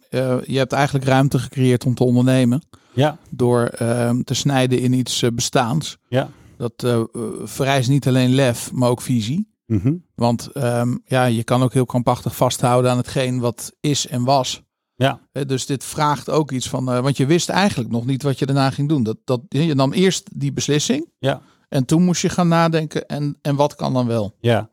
je 0.44 0.58
hebt 0.58 0.72
eigenlijk 0.72 1.06
ruimte 1.06 1.40
gecreëerd 1.40 1.86
om 1.86 1.96
te 1.96 2.04
ondernemen. 2.04 2.62
Ja. 2.94 3.18
Door 3.30 3.72
uh, 3.82 4.10
te 4.10 4.34
snijden 4.34 4.80
in 4.80 4.94
iets 4.94 5.22
eh, 5.22 5.30
bestaans. 5.34 5.98
Ja. 6.08 6.30
Dat 6.58 6.84
uh, 6.86 7.04
vereist 7.44 7.90
niet 7.90 8.08
alleen 8.08 8.34
lef, 8.34 8.72
maar 8.72 8.90
ook 8.90 9.02
visie. 9.02 9.54
Mm 9.66 9.80
-hmm. 9.84 10.06
Want 10.16 10.50
um, 10.58 11.02
ja, 11.06 11.26
je 11.26 11.44
kan 11.44 11.64
ook 11.64 11.74
heel 11.74 11.86
krampachtig 11.86 12.36
vasthouden 12.36 12.92
aan 12.92 12.98
hetgeen 12.98 13.40
wat 13.40 13.74
is 13.80 14.08
en 14.08 14.24
was. 14.24 14.64
Ja. 14.96 15.20
dus 15.32 15.66
dit 15.66 15.84
vraagt 15.84 16.30
ook 16.30 16.52
iets 16.52 16.70
van, 16.70 16.86
want 16.86 17.18
je 17.18 17.26
wist 17.26 17.50
eigenlijk 17.50 17.92
nog 17.92 18.06
niet 18.06 18.24
wat 18.24 18.40
je 18.40 18.46
daarna 18.46 18.70
ging 18.70 18.90
doen. 18.90 19.04
Dat, 19.04 19.18
dat, 19.24 19.42
je 19.50 19.76
nam 19.76 19.94
eerst 19.94 20.40
die 20.40 20.54
beslissing. 20.54 21.12
Ja. 21.20 21.42
En 21.70 21.86
toen 21.86 22.04
moest 22.04 22.22
je 22.22 22.30
gaan 22.30 22.48
nadenken 22.48 23.06
en, 23.06 23.38
en 23.42 23.56
wat 23.56 23.76
kan 23.76 23.94
dan 23.94 24.08
wel? 24.08 24.36
Ja. 24.40 24.70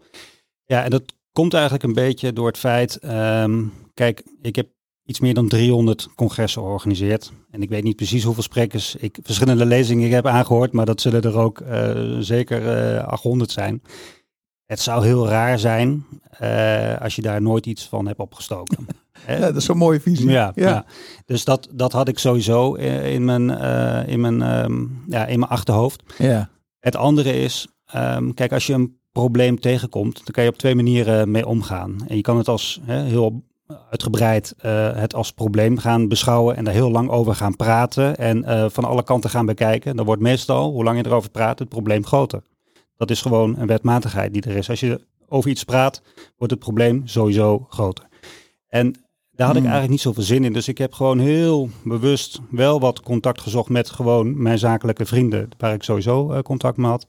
Ja, 0.64 0.84
en 0.84 0.90
dat 0.90 1.15
komt 1.36 1.54
eigenlijk 1.54 1.84
een 1.84 1.92
beetje 1.92 2.32
door 2.32 2.46
het 2.46 2.58
feit, 2.58 2.98
um, 3.04 3.72
kijk, 3.94 4.22
ik 4.42 4.56
heb 4.56 4.68
iets 5.04 5.20
meer 5.20 5.34
dan 5.34 5.48
300 5.48 6.08
congressen 6.14 6.62
georganiseerd. 6.62 7.32
En 7.50 7.62
ik 7.62 7.68
weet 7.68 7.82
niet 7.82 7.96
precies 7.96 8.24
hoeveel 8.24 8.42
sprekers 8.42 8.96
ik 8.96 9.18
verschillende 9.22 9.66
lezingen 9.66 10.10
heb 10.10 10.26
aangehoord, 10.26 10.72
maar 10.72 10.86
dat 10.86 11.00
zullen 11.00 11.22
er 11.22 11.38
ook 11.38 11.60
uh, 11.60 12.16
zeker 12.18 12.62
uh, 12.62 12.96
eh, 12.96 13.06
800 13.06 13.50
zijn. 13.50 13.82
Het 14.66 14.80
zou 14.80 15.04
heel 15.04 15.28
raar 15.28 15.58
zijn 15.58 16.06
uh, 16.42 17.00
als 17.00 17.16
je 17.16 17.22
daar 17.22 17.42
nooit 17.42 17.66
iets 17.66 17.88
van 17.88 18.06
hebt 18.06 18.18
opgestoken. 18.18 18.86
ja, 19.28 19.38
dat 19.38 19.56
is 19.56 19.68
een 19.68 19.76
mooie 19.76 20.00
visie. 20.00 20.30
Ja, 20.30 20.52
ja. 20.54 20.68
ja. 20.68 20.84
dus 21.24 21.44
dat, 21.44 21.68
dat 21.72 21.92
had 21.92 22.08
ik 22.08 22.18
sowieso 22.18 22.74
in 22.74 23.24
mijn, 23.24 23.50
in 24.08 24.20
mijn, 24.20 24.42
um, 24.64 25.04
ja, 25.08 25.26
in 25.26 25.38
mijn 25.38 25.50
achterhoofd. 25.50 26.02
Ja. 26.18 26.48
Het 26.78 26.96
andere 26.96 27.32
is, 27.42 27.68
um, 27.94 28.34
kijk, 28.34 28.52
als 28.52 28.66
je 28.66 28.72
een 28.72 28.98
probleem 29.20 29.60
tegenkomt, 29.60 30.14
dan 30.14 30.32
kan 30.32 30.44
je 30.44 30.50
op 30.50 30.56
twee 30.56 30.74
manieren 30.74 31.30
mee 31.30 31.46
omgaan. 31.46 32.04
En 32.08 32.16
je 32.16 32.22
kan 32.22 32.36
het 32.36 32.48
als 32.48 32.80
hè, 32.84 33.02
heel 33.02 33.42
uitgebreid 33.90 34.54
uh, 34.56 34.94
het 34.94 35.14
als 35.14 35.32
probleem 35.32 35.78
gaan 35.78 36.08
beschouwen 36.08 36.56
en 36.56 36.64
daar 36.64 36.74
heel 36.74 36.90
lang 36.90 37.10
over 37.10 37.34
gaan 37.34 37.56
praten 37.56 38.16
en 38.16 38.38
uh, 38.38 38.64
van 38.68 38.84
alle 38.84 39.02
kanten 39.02 39.30
gaan 39.30 39.46
bekijken. 39.46 39.96
Dan 39.96 40.04
wordt 40.04 40.22
meestal, 40.22 40.70
hoe 40.70 40.84
lang 40.84 40.98
je 40.98 41.06
erover 41.06 41.30
praat, 41.30 41.58
het 41.58 41.68
probleem 41.68 42.06
groter. 42.06 42.42
Dat 42.96 43.10
is 43.10 43.22
gewoon 43.22 43.58
een 43.58 43.66
wetmatigheid 43.66 44.32
die 44.32 44.42
er 44.42 44.56
is. 44.56 44.70
Als 44.70 44.80
je 44.80 45.00
over 45.28 45.50
iets 45.50 45.64
praat, 45.64 46.02
wordt 46.36 46.52
het 46.52 46.62
probleem 46.62 47.02
sowieso 47.04 47.66
groter. 47.68 48.04
En 48.68 48.94
Daar 49.36 49.46
had 49.46 49.56
ik 49.56 49.62
hmm. 49.62 49.70
eigenlijk 49.70 49.90
niet 49.90 50.00
zoveel 50.00 50.22
zin 50.22 50.44
in. 50.44 50.52
Dus 50.52 50.68
ik 50.68 50.78
heb 50.78 50.92
gewoon 50.92 51.18
heel 51.18 51.68
bewust 51.84 52.40
wel 52.50 52.80
wat 52.80 53.00
contact 53.00 53.40
gezocht 53.40 53.68
met 53.68 53.90
gewoon 53.90 54.42
mijn 54.42 54.58
zakelijke 54.58 55.06
vrienden, 55.06 55.48
waar 55.58 55.74
ik 55.74 55.82
sowieso 55.82 56.32
uh, 56.32 56.38
contact 56.38 56.76
mee 56.76 56.90
had. 56.90 57.06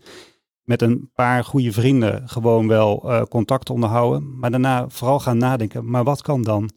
Met 0.67 0.81
een 0.81 1.11
paar 1.15 1.43
goede 1.43 1.71
vrienden 1.71 2.29
gewoon 2.29 2.67
wel 2.67 3.01
uh, 3.05 3.21
contact 3.21 3.69
onderhouden. 3.69 4.39
Maar 4.39 4.51
daarna 4.51 4.85
vooral 4.89 5.19
gaan 5.19 5.37
nadenken, 5.37 5.89
maar 5.89 6.03
wat 6.03 6.21
kan 6.21 6.41
dan 6.41 6.69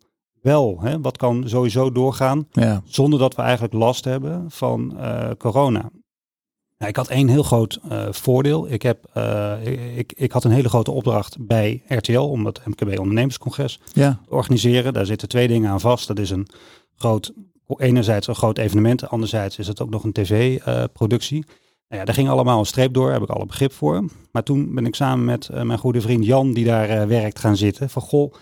wel? 0.43 0.79
Hè? 0.81 1.01
Wat 1.01 1.17
kan 1.17 1.49
sowieso 1.49 1.93
doorgaan 1.93 2.47
ja. 2.51 2.83
zonder 2.85 3.19
dat 3.19 3.35
we 3.35 3.43
eigenlijk 3.43 3.73
last 3.73 4.05
hebben 4.05 4.45
van 4.49 4.93
uh, 4.97 5.31
corona? 5.39 5.91
Nou, 6.79 6.91
ik 6.91 6.97
had 6.97 7.09
één 7.09 7.29
heel 7.29 7.43
groot 7.43 7.81
uh, 7.91 8.07
voordeel. 8.11 8.73
Ik, 8.73 8.83
heb, 8.83 9.17
ik, 9.95 10.13
ik 10.17 10.33
had 10.33 10.45
een 10.45 10.51
hele 10.51 10.69
grote 10.69 10.91
opdracht 10.91 11.47
bij 11.47 11.83
RTL 11.87 12.19
om 12.19 12.47
het 12.47 12.61
MKB 12.67 12.99
Ondernemerscongres 12.99 13.81
ja. 13.93 14.21
te 14.25 14.35
organiseren. 14.35 14.93
Daar 14.93 15.07
zitten 15.07 15.29
twee 15.29 15.49
dingen 15.49 15.71
aan 15.71 15.81
vast. 15.81 16.07
Dat 16.07 16.19
is 16.19 16.31
een 16.31 16.47
groot, 16.97 17.33
enerzijds 17.77 18.27
een 18.27 18.35
groot 18.35 18.59
evenement, 18.59 19.09
anderzijds 19.09 19.59
is 19.59 19.67
het 19.67 19.81
ook 19.81 19.91
nog 19.91 20.05
een 20.05 20.13
tv-productie. 20.13 21.45
Nou 21.91 22.03
ja, 22.03 22.05
daar 22.05 22.15
ging 22.15 22.29
allemaal 22.29 22.59
een 22.59 22.67
streep 22.67 22.95
door, 22.95 23.13
heb 23.13 23.23
ik 23.23 23.29
alle 23.29 23.47
begrip 23.47 23.73
voor. 23.73 24.05
Maar 24.33 24.43
toen 24.43 24.75
ben 24.75 24.87
ik 24.87 24.95
samen 24.95 25.25
met 25.25 25.49
mijn 25.53 25.79
goede 25.79 26.01
vriend 26.01 26.25
Jan, 26.25 26.53
die 26.53 26.65
daar 26.65 27.09
werkt, 27.09 27.39
gaan 27.39 27.57
zitten. 27.57 27.91
Van 27.91 28.03
goh, 28.03 28.35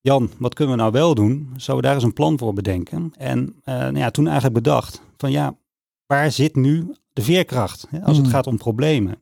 Jan, 0.00 0.30
wat 0.38 0.54
kunnen 0.54 0.74
we 0.74 0.80
nou 0.80 0.92
wel 0.92 1.14
doen? 1.14 1.50
Zouden 1.56 1.76
we 1.76 1.82
daar 1.82 1.94
eens 1.94 2.04
een 2.04 2.12
plan 2.12 2.38
voor 2.38 2.52
bedenken? 2.52 3.12
En 3.18 3.54
nou 3.64 3.98
ja, 3.98 4.10
toen 4.10 4.24
eigenlijk 4.24 4.54
bedacht 4.54 5.02
van 5.16 5.30
ja, 5.30 5.56
waar 6.06 6.30
zit 6.30 6.54
nu 6.56 6.94
de 7.12 7.22
veerkracht 7.22 7.86
hè, 7.90 8.00
als 8.00 8.16
het 8.16 8.26
hmm. 8.26 8.34
gaat 8.34 8.46
om 8.46 8.56
problemen. 8.56 9.20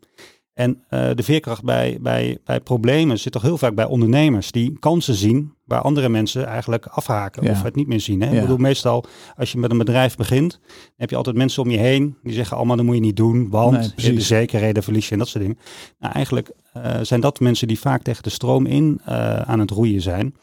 En 0.53 0.85
de 0.89 1.23
veerkracht 1.23 1.63
bij, 1.63 1.99
bij, 2.01 2.39
bij 2.45 2.61
problemen 2.61 3.19
zit 3.19 3.33
toch 3.33 3.43
heel 3.43 3.59
vaak 3.59 3.75
bij 3.75 3.85
ondernemers 3.85 4.51
die 4.51 4.79
kansen 4.79 5.15
zien 5.15 5.54
waar 5.65 5.81
andere 5.81 6.09
mensen 6.09 6.47
eigenlijk 6.47 6.87
afhaken 6.87 7.51
of 7.51 7.63
het 7.63 7.75
niet 7.75 7.87
meer 7.87 8.01
zien. 8.01 8.21
Hè? 8.23 8.29
Ja. 8.29 8.35
Ik 8.35 8.41
bedoel, 8.41 8.57
meestal 8.57 9.05
als 9.37 9.53
je 9.53 9.59
met 9.59 9.71
een 9.71 9.79
bedrijf 9.79 10.17
begint, 10.17 10.61
heb 10.97 11.11
je 11.11 11.17
altijd 11.17 11.37
mensen 11.37 11.63
om 11.63 11.71
je 11.71 11.79
heen 11.79 12.17
die 12.23 12.33
zeggen 12.33 12.57
allemaal 12.57 12.77
dat 12.77 12.85
moet 12.85 12.95
je 12.95 13.01
niet 13.01 13.17
doen, 13.17 13.51
want 13.51 13.97
nee, 13.97 14.15
de 14.15 14.21
zekerheden 14.21 14.83
verlies 14.83 15.07
je 15.07 15.13
en 15.13 15.19
dat 15.19 15.29
soort 15.29 15.45
dingen. 15.45 15.59
Nou, 15.99 16.13
eigenlijk 16.13 16.51
uh, 16.77 16.97
zijn 17.03 17.21
dat 17.21 17.41
mensen 17.41 17.69
die 17.69 17.79
vaak 17.79 18.03
tegen 18.03 18.23
de 18.23 18.31
stroom 18.31 18.67
in 18.67 19.01
uh, 19.09 19.37
aan 19.37 19.61
het 19.61 19.71
roeien 19.71 20.01
zijn. 20.01 20.35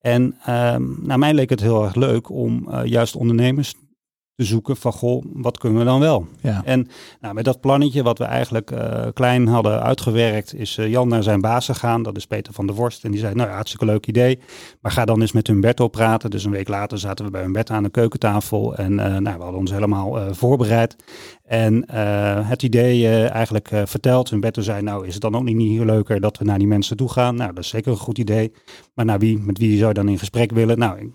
En 0.00 0.36
uh, 0.40 0.76
naar 1.02 1.18
mij 1.18 1.34
leek 1.34 1.50
het 1.50 1.60
heel 1.60 1.84
erg 1.84 1.94
leuk 1.94 2.30
om 2.30 2.68
juist 2.84 3.16
ondernemers 3.16 3.74
te 4.36 4.44
zoeken 4.44 4.76
van, 4.76 4.92
goh, 4.92 5.24
wat 5.32 5.58
kunnen 5.58 5.78
we 5.78 5.84
dan 5.84 6.00
wel? 6.00 6.26
Ja. 6.40 6.62
En 6.64 6.88
nou, 7.20 7.34
met 7.34 7.44
dat 7.44 7.60
plannetje 7.60 8.02
wat 8.02 8.18
we 8.18 8.24
eigenlijk 8.24 8.70
uh, 8.70 9.06
klein 9.12 9.46
hadden 9.46 9.82
uitgewerkt, 9.82 10.54
is 10.54 10.76
uh, 10.76 10.88
Jan 10.88 11.08
naar 11.08 11.22
zijn 11.22 11.40
baas 11.40 11.66
gegaan. 11.66 12.02
Dat 12.02 12.16
is 12.16 12.26
Peter 12.26 12.52
van 12.52 12.66
der 12.66 12.74
Vorst. 12.74 13.04
En 13.04 13.10
die 13.10 13.20
zei, 13.20 13.34
nou 13.34 13.48
ja, 13.48 13.54
hartstikke 13.54 13.84
leuk 13.84 14.06
idee. 14.06 14.38
Maar 14.80 14.92
ga 14.92 15.04
dan 15.04 15.20
eens 15.20 15.32
met 15.32 15.46
Humberto 15.46 15.88
praten. 15.88 16.30
Dus 16.30 16.44
een 16.44 16.50
week 16.50 16.68
later 16.68 16.98
zaten 16.98 17.24
we 17.24 17.30
bij 17.30 17.42
Humberto 17.42 17.74
aan 17.74 17.82
de 17.82 17.90
keukentafel. 17.90 18.74
En 18.74 18.92
uh, 18.92 18.98
nou, 18.98 19.36
we 19.36 19.42
hadden 19.42 19.60
ons 19.60 19.70
helemaal 19.70 20.34
voorbereid. 20.34 20.96
En 21.42 21.90
het 22.46 22.62
idee 22.62 23.26
eigenlijk 23.28 23.70
verteld. 23.84 24.30
Humberto 24.30 24.62
zei, 24.62 24.82
nou 24.82 25.06
is 25.06 25.12
het 25.12 25.22
dan 25.22 25.36
ook 25.36 25.44
niet, 25.44 25.56
niet 25.56 25.80
leuker 25.80 26.20
dat 26.20 26.38
we 26.38 26.44
naar 26.44 26.58
die 26.58 26.66
mensen 26.66 26.96
toe 26.96 27.12
gaan? 27.12 27.34
Nou, 27.34 27.52
dat 27.52 27.64
is 27.64 27.70
zeker 27.70 27.90
een 27.92 27.98
goed 27.98 28.18
idee. 28.18 28.52
Maar 28.94 29.04
naar 29.04 29.18
wie, 29.18 29.38
met 29.38 29.58
wie 29.58 29.76
zou 29.76 29.88
je 29.88 29.94
dan 29.94 30.08
in 30.08 30.18
gesprek 30.18 30.52
willen? 30.52 30.78
Nou, 30.78 31.12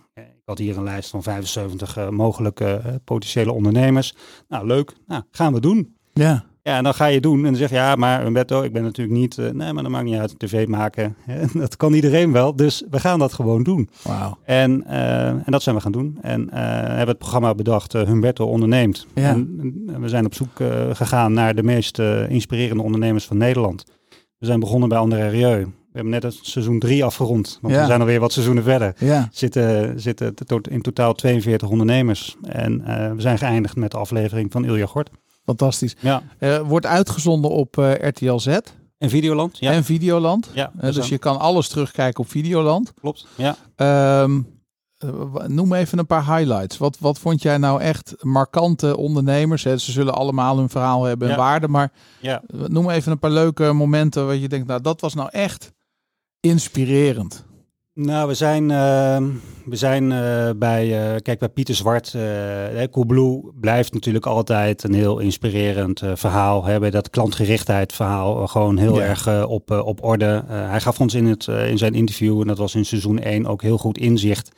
had 0.51 0.59
hier 0.59 0.77
een 0.77 0.83
lijst 0.83 1.09
van 1.09 1.23
75 1.23 1.97
uh, 1.97 2.03
eh, 2.03 2.09
mogelijke 2.09 2.81
uh, 2.85 2.91
potentiële 3.03 3.51
ondernemers. 3.51 4.15
Nou, 4.47 4.65
leuk. 4.65 4.93
Nou, 5.07 5.23
gaan 5.31 5.53
we 5.53 5.59
doen. 5.59 5.95
Ja. 6.13 6.43
Ja, 6.63 6.77
en 6.77 6.83
dan 6.83 6.93
ga 6.93 7.05
je 7.05 7.21
doen 7.21 7.37
en 7.37 7.43
dan 7.43 7.55
zeg 7.55 7.69
je, 7.69 7.75
ja, 7.75 7.95
maar 7.95 8.25
Umberto, 8.25 8.61
ik 8.61 8.73
ben 8.73 8.83
natuurlijk 8.83 9.19
niet, 9.19 9.37
uh, 9.37 9.49
nee, 9.49 9.73
maar 9.73 9.83
dat 9.83 9.91
maakt 9.91 10.05
niet 10.05 10.19
uit, 10.19 10.39
tv 10.39 10.67
maken. 10.67 11.15
dat 11.53 11.77
kan 11.77 11.93
iedereen 11.93 12.31
wel, 12.31 12.55
dus 12.55 12.83
we 12.89 12.99
gaan 12.99 13.19
dat 13.19 13.33
gewoon 13.33 13.63
doen. 13.63 13.89
Wow. 14.03 14.33
En, 14.43 14.85
en 14.85 15.43
dat 15.45 15.63
zijn 15.63 15.75
we 15.75 15.81
gaan 15.81 15.91
doen. 15.91 16.17
En 16.21 16.53
hebben 16.53 17.07
het 17.07 17.17
programma 17.17 17.55
bedacht, 17.55 17.93
Humberto 17.93 18.45
onderneemt. 18.45 19.07
Ja. 19.15 19.29
En, 19.29 19.73
we 19.99 20.09
zijn 20.09 20.25
op 20.25 20.33
zoek 20.33 20.59
gegaan 20.91 21.33
naar 21.33 21.55
de 21.55 21.63
meest 21.63 21.99
inspirerende 22.27 22.83
ondernemers 22.83 23.25
van 23.25 23.37
Nederland. 23.37 23.83
We 24.37 24.45
zijn 24.45 24.59
begonnen 24.59 24.89
bij 24.89 24.97
André 24.97 25.27
Rieu. 25.27 25.67
We 25.91 25.97
hebben 25.97 26.13
net 26.13 26.23
het 26.23 26.39
seizoen 26.41 26.79
3 26.79 27.03
afgerond. 27.03 27.59
Want 27.61 27.75
we 27.75 27.85
zijn 27.85 27.99
alweer 27.99 28.19
wat 28.19 28.31
seizoenen 28.31 28.63
verder. 28.63 28.93
Ja. 28.97 29.29
Zitten, 29.31 29.99
zitten 29.99 30.35
in 30.69 30.81
totaal 30.81 31.13
42 31.13 31.69
ondernemers. 31.69 32.35
En 32.43 32.81
uh, 32.87 33.11
we 33.11 33.21
zijn 33.21 33.37
geëindigd 33.37 33.75
met 33.75 33.91
de 33.91 33.97
aflevering 33.97 34.51
van 34.51 34.65
Ilja 34.65 34.85
Gort. 34.85 35.09
Fantastisch. 35.45 35.95
Ja. 35.99 36.23
Uh, 36.39 36.59
wordt 36.59 36.85
uitgezonden 36.85 37.51
op 37.51 37.77
uh, 37.77 37.93
eh, 37.93 38.07
RTL 38.07 38.37
Z. 38.37 38.57
En 38.97 39.09
Videoland. 39.09 39.57
Ja. 39.59 39.71
En 39.71 39.83
Videoland. 39.83 40.49
Ja, 40.53 40.71
dus 40.81 41.07
je 41.07 41.17
kan 41.17 41.39
alles 41.39 41.67
terugkijken 41.67 42.23
op 42.23 42.29
Videoland. 42.29 42.93
Klopt. 42.93 43.25
Ja. 43.35 43.55
Um, 44.23 44.59
noem 45.47 45.73
even 45.73 45.97
een 45.99 46.05
paar 46.05 46.37
highlights. 46.37 46.77
Wat, 46.77 46.97
wat 46.99 47.19
vond 47.19 47.41
jij 47.41 47.57
nou 47.57 47.81
echt 47.81 48.15
markante 48.19 48.97
ondernemers? 48.97 49.63
Hè? 49.63 49.77
Ze 49.77 49.91
zullen 49.91 50.13
allemaal 50.13 50.57
hun 50.57 50.69
verhaal 50.69 51.03
hebben 51.03 51.29
en 51.29 51.37
waarde. 51.37 51.67
Maar 51.67 51.91
ja. 52.19 52.41
noem 52.47 52.89
even 52.89 53.11
een 53.11 53.19
paar 53.19 53.31
leuke 53.31 53.71
momenten 53.71 54.25
waar 54.25 54.35
je 54.35 54.49
denkt, 54.49 54.67
nou 54.67 54.81
dat 54.81 55.01
was 55.01 55.13
nou 55.13 55.29
echt 55.31 55.71
inspirerend? 56.41 57.45
Nou, 57.93 58.27
we 58.27 58.33
zijn, 58.33 58.63
uh, 58.63 59.17
we 59.65 59.75
zijn 59.75 60.11
uh, 60.11 60.49
bij, 60.55 61.13
uh, 61.13 61.19
kijk, 61.21 61.39
bij 61.39 61.49
Pieter 61.49 61.75
Zwart. 61.75 62.13
Uh, 62.13 62.83
Coolblue 62.91 63.51
blijft 63.59 63.93
natuurlijk 63.93 64.25
altijd 64.25 64.83
een 64.83 64.93
heel 64.93 65.19
inspirerend 65.19 66.01
verhaal. 66.13 66.65
Hè, 66.65 66.79
bij 66.79 66.89
dat 66.89 67.09
klantgerichtheid 67.09 67.93
verhaal 67.93 68.47
gewoon 68.47 68.77
heel 68.77 69.01
erg 69.01 69.45
op, 69.45 69.71
op 69.71 70.03
orde. 70.03 70.43
hij 70.47 70.81
gaf 70.81 70.99
ons 70.99 71.13
in, 71.13 71.25
het, 71.25 71.47
in 71.47 71.77
zijn 71.77 71.93
interview, 71.93 72.41
en 72.41 72.47
dat 72.47 72.57
was 72.57 72.75
in 72.75 72.85
seizoen 72.85 73.19
1, 73.19 73.45
ook 73.45 73.61
heel 73.61 73.77
goed 73.77 73.97
inzicht 73.97 74.51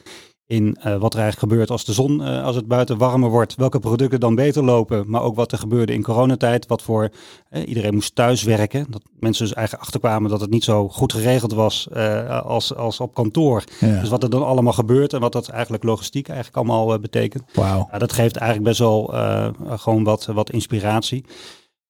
in 0.47 0.77
uh, 0.77 0.83
wat 0.83 1.13
er 1.13 1.19
eigenlijk 1.19 1.51
gebeurt 1.51 1.69
als 1.69 1.85
de 1.85 1.93
zon, 1.93 2.21
uh, 2.21 2.43
als 2.43 2.55
het 2.55 2.67
buiten 2.67 2.97
warmer 2.97 3.29
wordt, 3.29 3.55
welke 3.55 3.79
producten 3.79 4.19
dan 4.19 4.35
beter 4.35 4.63
lopen, 4.63 5.03
maar 5.07 5.21
ook 5.21 5.35
wat 5.35 5.51
er 5.51 5.57
gebeurde 5.57 5.93
in 5.93 6.03
coronatijd, 6.03 6.67
wat 6.67 6.81
voor 6.81 7.09
uh, 7.51 7.67
iedereen 7.67 7.93
moest 7.93 8.15
thuiswerken, 8.15 8.85
dat 8.89 9.01
mensen 9.19 9.45
dus 9.45 9.53
eigenlijk 9.53 9.85
achterkwamen 9.85 10.29
dat 10.29 10.41
het 10.41 10.49
niet 10.49 10.63
zo 10.63 10.89
goed 10.89 11.13
geregeld 11.13 11.53
was 11.53 11.87
als, 12.43 12.75
als 12.75 12.99
op 12.99 13.13
kantoor. 13.13 13.63
Dus 13.79 14.09
wat 14.09 14.23
er 14.23 14.29
dan 14.29 14.45
allemaal 14.45 14.73
gebeurt 14.73 15.13
en 15.13 15.19
wat 15.19 15.31
dat 15.31 15.47
eigenlijk 15.47 15.83
logistiek 15.83 16.27
eigenlijk 16.27 16.57
allemaal 16.57 16.99
betekent. 16.99 17.43
Wow. 17.53 17.99
dat 17.99 18.13
geeft 18.13 18.35
eigenlijk 18.35 18.67
best 18.67 18.79
wel 18.79 19.13
gewoon 19.69 20.03
wat, 20.03 20.25
wat 20.25 20.49
inspiratie. 20.49 21.25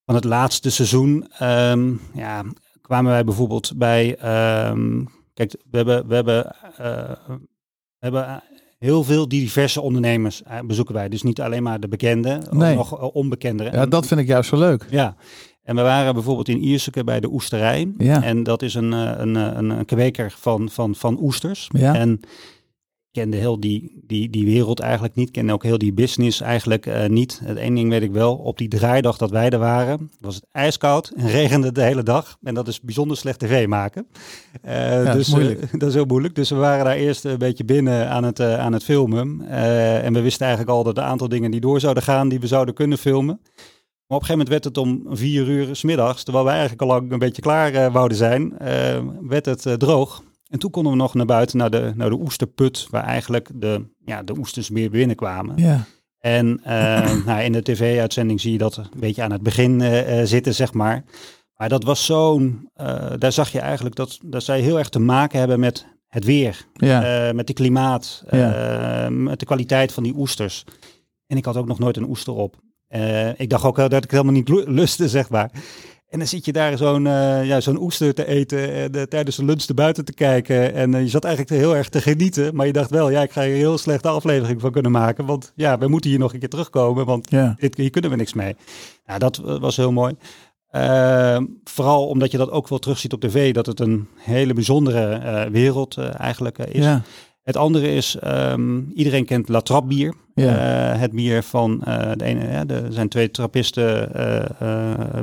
Van 0.05 0.15
het 0.15 0.23
laatste 0.23 0.71
seizoen 0.71 1.27
um, 1.41 2.01
ja, 2.13 2.43
kwamen 2.81 3.11
wij 3.11 3.23
bijvoorbeeld 3.23 3.71
bij, 3.75 4.09
um, 4.69 5.07
kijk, 5.33 5.55
we 5.71 5.77
hebben, 5.77 6.07
we 6.07 6.15
hebben 6.15 6.55
hebben 8.03 8.43
heel 8.79 9.03
veel 9.03 9.27
diverse 9.27 9.81
ondernemers 9.81 10.43
eh, 10.43 10.59
bezoeken 10.65 10.93
wij. 10.93 11.09
Dus 11.09 11.21
niet 11.21 11.41
alleen 11.41 11.63
maar 11.63 11.79
de 11.79 11.87
bekende, 11.87 12.41
nee. 12.51 12.75
nog 12.75 12.99
eh, 12.99 13.15
onbekendere. 13.15 13.71
Ja, 13.71 13.85
dat 13.85 14.07
vind 14.07 14.19
ik 14.19 14.27
juist 14.27 14.49
zo 14.49 14.57
leuk. 14.57 14.85
Ja. 14.89 15.15
En 15.63 15.75
we 15.75 15.81
waren 15.81 16.13
bijvoorbeeld 16.13 16.47
in 16.47 16.63
Ierseke 16.63 17.03
bij 17.03 17.19
de 17.19 17.31
oesterij. 17.31 17.91
Ja. 17.97 18.23
En 18.23 18.43
dat 18.43 18.61
is 18.61 18.73
een, 18.73 18.93
eh, 18.93 19.11
een, 19.17 19.35
een, 19.35 19.69
een 19.69 19.85
kweker 19.85 20.35
van, 20.37 20.69
van, 20.69 20.95
van 20.95 21.17
oesters. 21.21 21.69
Ja. 21.73 21.95
En 21.95 22.19
kende 23.13 23.37
heel 23.37 23.59
die, 23.59 24.01
die, 24.07 24.29
die 24.29 24.45
wereld 24.45 24.79
eigenlijk 24.79 25.15
niet. 25.15 25.31
Kende 25.31 25.53
ook 25.53 25.63
heel 25.63 25.77
die 25.77 25.93
business 25.93 26.41
eigenlijk 26.41 26.85
uh, 26.85 27.05
niet. 27.05 27.41
Het 27.43 27.57
één 27.57 27.75
ding 27.75 27.89
weet 27.89 28.01
ik 28.01 28.11
wel. 28.11 28.35
Op 28.35 28.57
die 28.57 28.67
draaidag 28.67 29.17
dat 29.17 29.29
wij 29.29 29.49
er 29.49 29.59
waren, 29.59 30.11
was 30.19 30.35
het 30.35 30.45
ijskoud 30.51 31.11
en 31.15 31.27
regende 31.39 31.71
de 31.71 31.81
hele 31.81 32.03
dag. 32.03 32.37
En 32.43 32.53
dat 32.53 32.67
is 32.67 32.81
bijzonder 32.81 33.17
slecht 33.17 33.39
tv 33.39 33.67
maken. 33.67 34.07
Uh, 34.65 34.95
dus 34.95 35.05
dat 35.05 35.15
is, 35.15 35.33
uh, 35.33 35.63
dat 35.79 35.89
is 35.89 35.93
heel 35.93 36.05
moeilijk. 36.05 36.35
Dus 36.35 36.49
we 36.49 36.55
waren 36.55 36.85
daar 36.85 36.95
eerst 36.95 37.25
een 37.25 37.37
beetje 37.37 37.65
binnen 37.65 38.09
aan 38.09 38.23
het, 38.23 38.39
aan 38.39 38.73
het 38.73 38.83
filmen. 38.83 39.47
en 40.01 40.13
we 40.13 40.21
wisten 40.21 40.45
eigenlijk 40.45 40.77
al 40.77 40.83
dat 40.83 40.97
een 40.97 41.03
aantal 41.03 41.29
dingen 41.29 41.51
die 41.51 41.61
door 41.61 41.79
zouden 41.79 42.03
gaan, 42.03 42.29
die 42.29 42.39
we 42.39 42.47
zouden 42.47 42.73
kunnen 42.73 42.97
filmen. 42.97 43.39
Maar 44.07 44.17
op 44.17 44.21
een 44.21 44.27
gegeven 44.27 44.31
moment 44.31 44.49
werd 44.49 44.63
het 44.63 44.77
om 44.77 45.17
vier 45.17 45.47
uur 45.47 45.75
s 45.75 45.83
middags, 45.83 46.23
terwijl 46.23 46.45
wij 46.45 46.53
eigenlijk 46.53 46.81
al 46.81 46.87
lang 46.87 47.11
een 47.11 47.19
beetje 47.19 47.41
klaar 47.41 47.91
wouden 47.91 48.17
zijn, 48.17 48.53
werd 49.21 49.45
het 49.45 49.79
droog. 49.79 50.23
En 50.49 50.59
toen 50.59 50.71
konden 50.71 50.91
we 50.91 50.97
nog 50.97 51.13
naar 51.13 51.25
buiten, 51.25 51.57
naar 51.57 51.69
de, 51.69 51.91
naar 51.95 52.09
de 52.09 52.19
oesterput, 52.19 52.87
waar 52.89 53.03
eigenlijk 53.03 53.49
de, 53.53 53.85
ja, 54.05 54.23
de 54.23 54.37
oesters 54.37 54.69
meer 54.69 54.89
binnenkwamen. 54.89 55.57
Ja. 55.57 55.85
En 56.19 56.61
uh, 56.67 57.25
nou, 57.25 57.41
in 57.41 57.51
de 57.51 57.61
tv-uitzending 57.61 58.41
zie 58.41 58.51
je 58.51 58.57
dat 58.57 58.77
een 58.77 58.87
beetje 58.99 59.23
aan 59.23 59.31
het 59.31 59.41
begin 59.41 59.79
uh, 59.79 60.21
zitten, 60.23 60.55
zeg 60.55 60.73
maar. 60.73 61.03
Maar 61.55 61.69
dat 61.69 61.83
was 61.83 62.05
zo'n, 62.05 62.69
uh, 62.81 63.11
daar 63.17 63.31
zag 63.31 63.51
je 63.51 63.59
eigenlijk 63.59 63.95
dat, 63.95 64.19
dat 64.25 64.43
zij 64.43 64.59
heel 64.59 64.77
erg 64.77 64.89
te 64.89 64.99
maken 64.99 65.39
hebben 65.39 65.59
met 65.59 65.85
het 66.07 66.25
weer, 66.25 66.65
ja. 66.73 67.31
met 67.33 67.47
het 67.47 67.57
klimaat, 67.57 68.23
ja. 68.29 69.09
met 69.09 69.39
de 69.39 69.45
kwaliteit 69.45 69.91
van 69.91 70.03
die 70.03 70.15
oesters. 70.15 70.63
En 71.27 71.37
ik 71.37 71.45
had 71.45 71.57
ook 71.57 71.67
nog 71.67 71.79
nooit 71.79 71.97
een 71.97 72.09
oester 72.09 72.33
op. 72.33 72.55
ik 73.37 73.49
dacht 73.49 73.63
ook 73.63 73.75
dat 73.75 74.03
ik 74.03 74.11
helemaal 74.11 74.33
niet 74.33 74.49
lustte, 74.49 75.09
zeg 75.09 75.29
maar. 75.29 75.51
En 76.13 76.19
dan 76.19 76.27
zit 76.27 76.45
je 76.45 76.51
daar 76.51 76.77
zo'n 76.77 77.05
uh, 77.05 77.45
ja, 77.45 77.61
zo'n 77.61 77.81
oester 77.81 78.13
te 78.13 78.27
eten 78.27 78.73
en 78.73 78.95
uh, 78.95 79.01
tijdens 79.01 79.35
de 79.35 79.45
lunch 79.45 79.61
te 79.61 79.73
buiten 79.73 80.05
te 80.05 80.13
kijken. 80.13 80.73
En 80.73 80.93
uh, 80.93 81.01
je 81.01 81.07
zat 81.07 81.23
eigenlijk 81.23 81.55
heel 81.55 81.75
erg 81.75 81.89
te 81.89 82.01
genieten. 82.01 82.55
Maar 82.55 82.65
je 82.65 82.73
dacht 82.73 82.89
wel, 82.89 83.09
ja, 83.09 83.21
ik 83.21 83.31
ga 83.31 83.41
hier 83.41 83.51
een 83.51 83.57
heel 83.57 83.77
slechte 83.77 84.07
aflevering 84.07 84.61
van 84.61 84.71
kunnen 84.71 84.91
maken. 84.91 85.25
Want 85.25 85.51
ja, 85.55 85.77
we 85.77 85.87
moeten 85.87 86.09
hier 86.09 86.19
nog 86.19 86.33
een 86.33 86.39
keer 86.39 86.49
terugkomen, 86.49 87.05
want 87.05 87.29
ja. 87.29 87.55
dit, 87.59 87.77
hier 87.77 87.89
kunnen 87.89 88.09
we 88.11 88.15
niks 88.15 88.33
mee. 88.33 88.55
Nou, 89.05 89.19
dat 89.19 89.37
was 89.37 89.77
heel 89.77 89.91
mooi. 89.91 90.15
Ehm, 90.69 91.45
vooral 91.63 92.07
omdat 92.07 92.31
je 92.31 92.37
dat 92.37 92.51
ook 92.51 92.67
wel 92.67 92.79
terugziet 92.79 93.13
op 93.13 93.21
tv, 93.21 93.53
dat 93.53 93.65
het 93.65 93.79
een 93.79 94.07
hele 94.15 94.53
bijzondere 94.53 95.49
wereld 95.51 95.97
eigenlijk 95.97 96.57
is. 96.57 96.83
Ja. 96.83 97.01
Het 97.43 97.57
andere 97.57 97.91
is, 97.91 98.15
ehm, 98.15 98.81
iedereen 98.93 99.25
kent 99.25 99.49
La 99.49 99.61
Trappe 99.61 99.87
bier. 99.87 100.13
Ja. 100.35 100.51
het 100.97 101.11
bier 101.11 101.43
van 101.43 101.79
de 102.17 102.23
ene, 102.23 102.47
ja, 102.51 102.65
er 102.67 102.93
zijn 102.93 103.09
twee 103.09 103.31
trappisten 103.31 104.11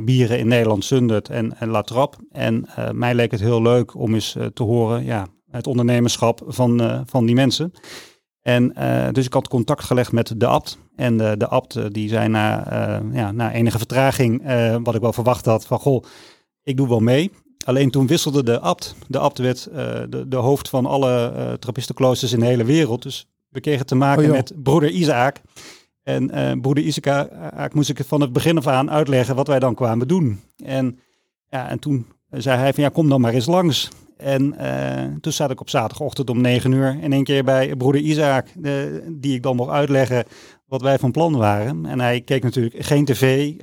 bieren 0.03 0.39
in 0.39 0.47
Nederland, 0.47 0.85
Sundert 0.85 1.29
en, 1.29 1.57
en 1.57 1.69
La 1.69 1.81
Trappe. 1.81 2.17
En 2.31 2.65
mij 2.91 3.15
leek 3.15 3.31
het 3.31 3.39
heel 3.39 3.61
leuk 3.61 3.95
om 3.95 4.13
eens 4.13 4.37
te 4.53 4.63
horen, 4.63 5.03
ja, 5.05 5.27
het 5.49 5.67
ondernemerschap 5.67 6.43
van, 6.47 7.03
van 7.05 7.25
die 7.25 7.35
mensen. 7.35 7.71
En 8.41 8.73
dus 9.11 9.25
ik 9.25 9.33
had 9.33 9.47
contact 9.47 9.83
gelegd 9.83 10.11
met 10.11 10.33
de 10.37 10.45
abt. 10.47 10.77
En 10.95 11.17
de, 11.17 11.35
de 11.37 11.47
abt 11.47 11.93
die 11.93 12.09
zei 12.09 12.27
na, 12.27 12.63
ja, 13.13 13.31
na 13.31 13.51
enige 13.51 13.77
vertraging, 13.77 14.43
wat 14.83 14.95
ik 14.95 15.01
wel 15.01 15.13
verwacht 15.13 15.45
had, 15.45 15.65
van 15.65 15.79
goh, 15.79 16.03
ik 16.63 16.77
doe 16.77 16.87
wel 16.87 16.99
mee. 16.99 17.31
Alleen 17.65 17.91
toen 17.91 18.07
wisselde 18.07 18.43
de 18.43 18.59
abt. 18.59 18.95
De 19.07 19.19
abt 19.19 19.37
werd 19.37 19.67
uh, 19.69 19.75
de, 20.09 20.27
de 20.27 20.35
hoofd 20.35 20.69
van 20.69 20.85
alle 20.85 21.33
uh, 21.35 21.53
trappistenkloosters 21.53 22.33
in 22.33 22.39
de 22.39 22.45
hele 22.45 22.63
wereld. 22.63 23.03
Dus 23.03 23.27
we 23.49 23.59
kregen 23.59 23.85
te 23.85 23.95
maken 23.95 24.25
oh, 24.25 24.31
met 24.31 24.53
broeder 24.55 24.89
Isaac. 24.89 25.41
En 26.03 26.37
uh, 26.37 26.61
broeder 26.61 26.83
Isaac 26.83 27.73
moest 27.73 27.89
ik 27.89 28.03
van 28.05 28.21
het 28.21 28.33
begin 28.33 28.57
af 28.57 28.67
aan 28.67 28.91
uitleggen 28.91 29.35
wat 29.35 29.47
wij 29.47 29.59
dan 29.59 29.75
kwamen 29.75 30.07
doen. 30.07 30.39
En, 30.63 30.99
ja, 31.49 31.69
en 31.69 31.79
toen 31.79 32.05
zei 32.29 32.59
hij 32.59 32.73
van 32.73 32.83
ja, 32.83 32.89
kom 32.89 33.09
dan 33.09 33.21
maar 33.21 33.33
eens 33.33 33.45
langs. 33.45 33.89
En 34.17 34.55
toen 35.21 35.31
zat 35.31 35.51
ik 35.51 35.61
op 35.61 35.69
zaterdagochtend 35.69 36.29
om 36.29 36.41
negen 36.41 36.71
uur 36.71 36.97
in 37.01 37.13
één 37.13 37.23
keer 37.23 37.43
bij 37.43 37.75
broeder 37.75 38.01
Isaac, 38.01 38.47
die 39.07 39.35
ik 39.35 39.43
dan 39.43 39.55
mocht 39.55 39.69
uitleggen 39.69 40.25
wat 40.67 40.81
wij 40.81 40.99
van 40.99 41.11
plan 41.11 41.37
waren. 41.37 41.85
En 41.85 41.99
hij 41.99 42.21
keek 42.21 42.43
natuurlijk 42.43 42.85
geen 42.85 43.05
tv, 43.05 43.53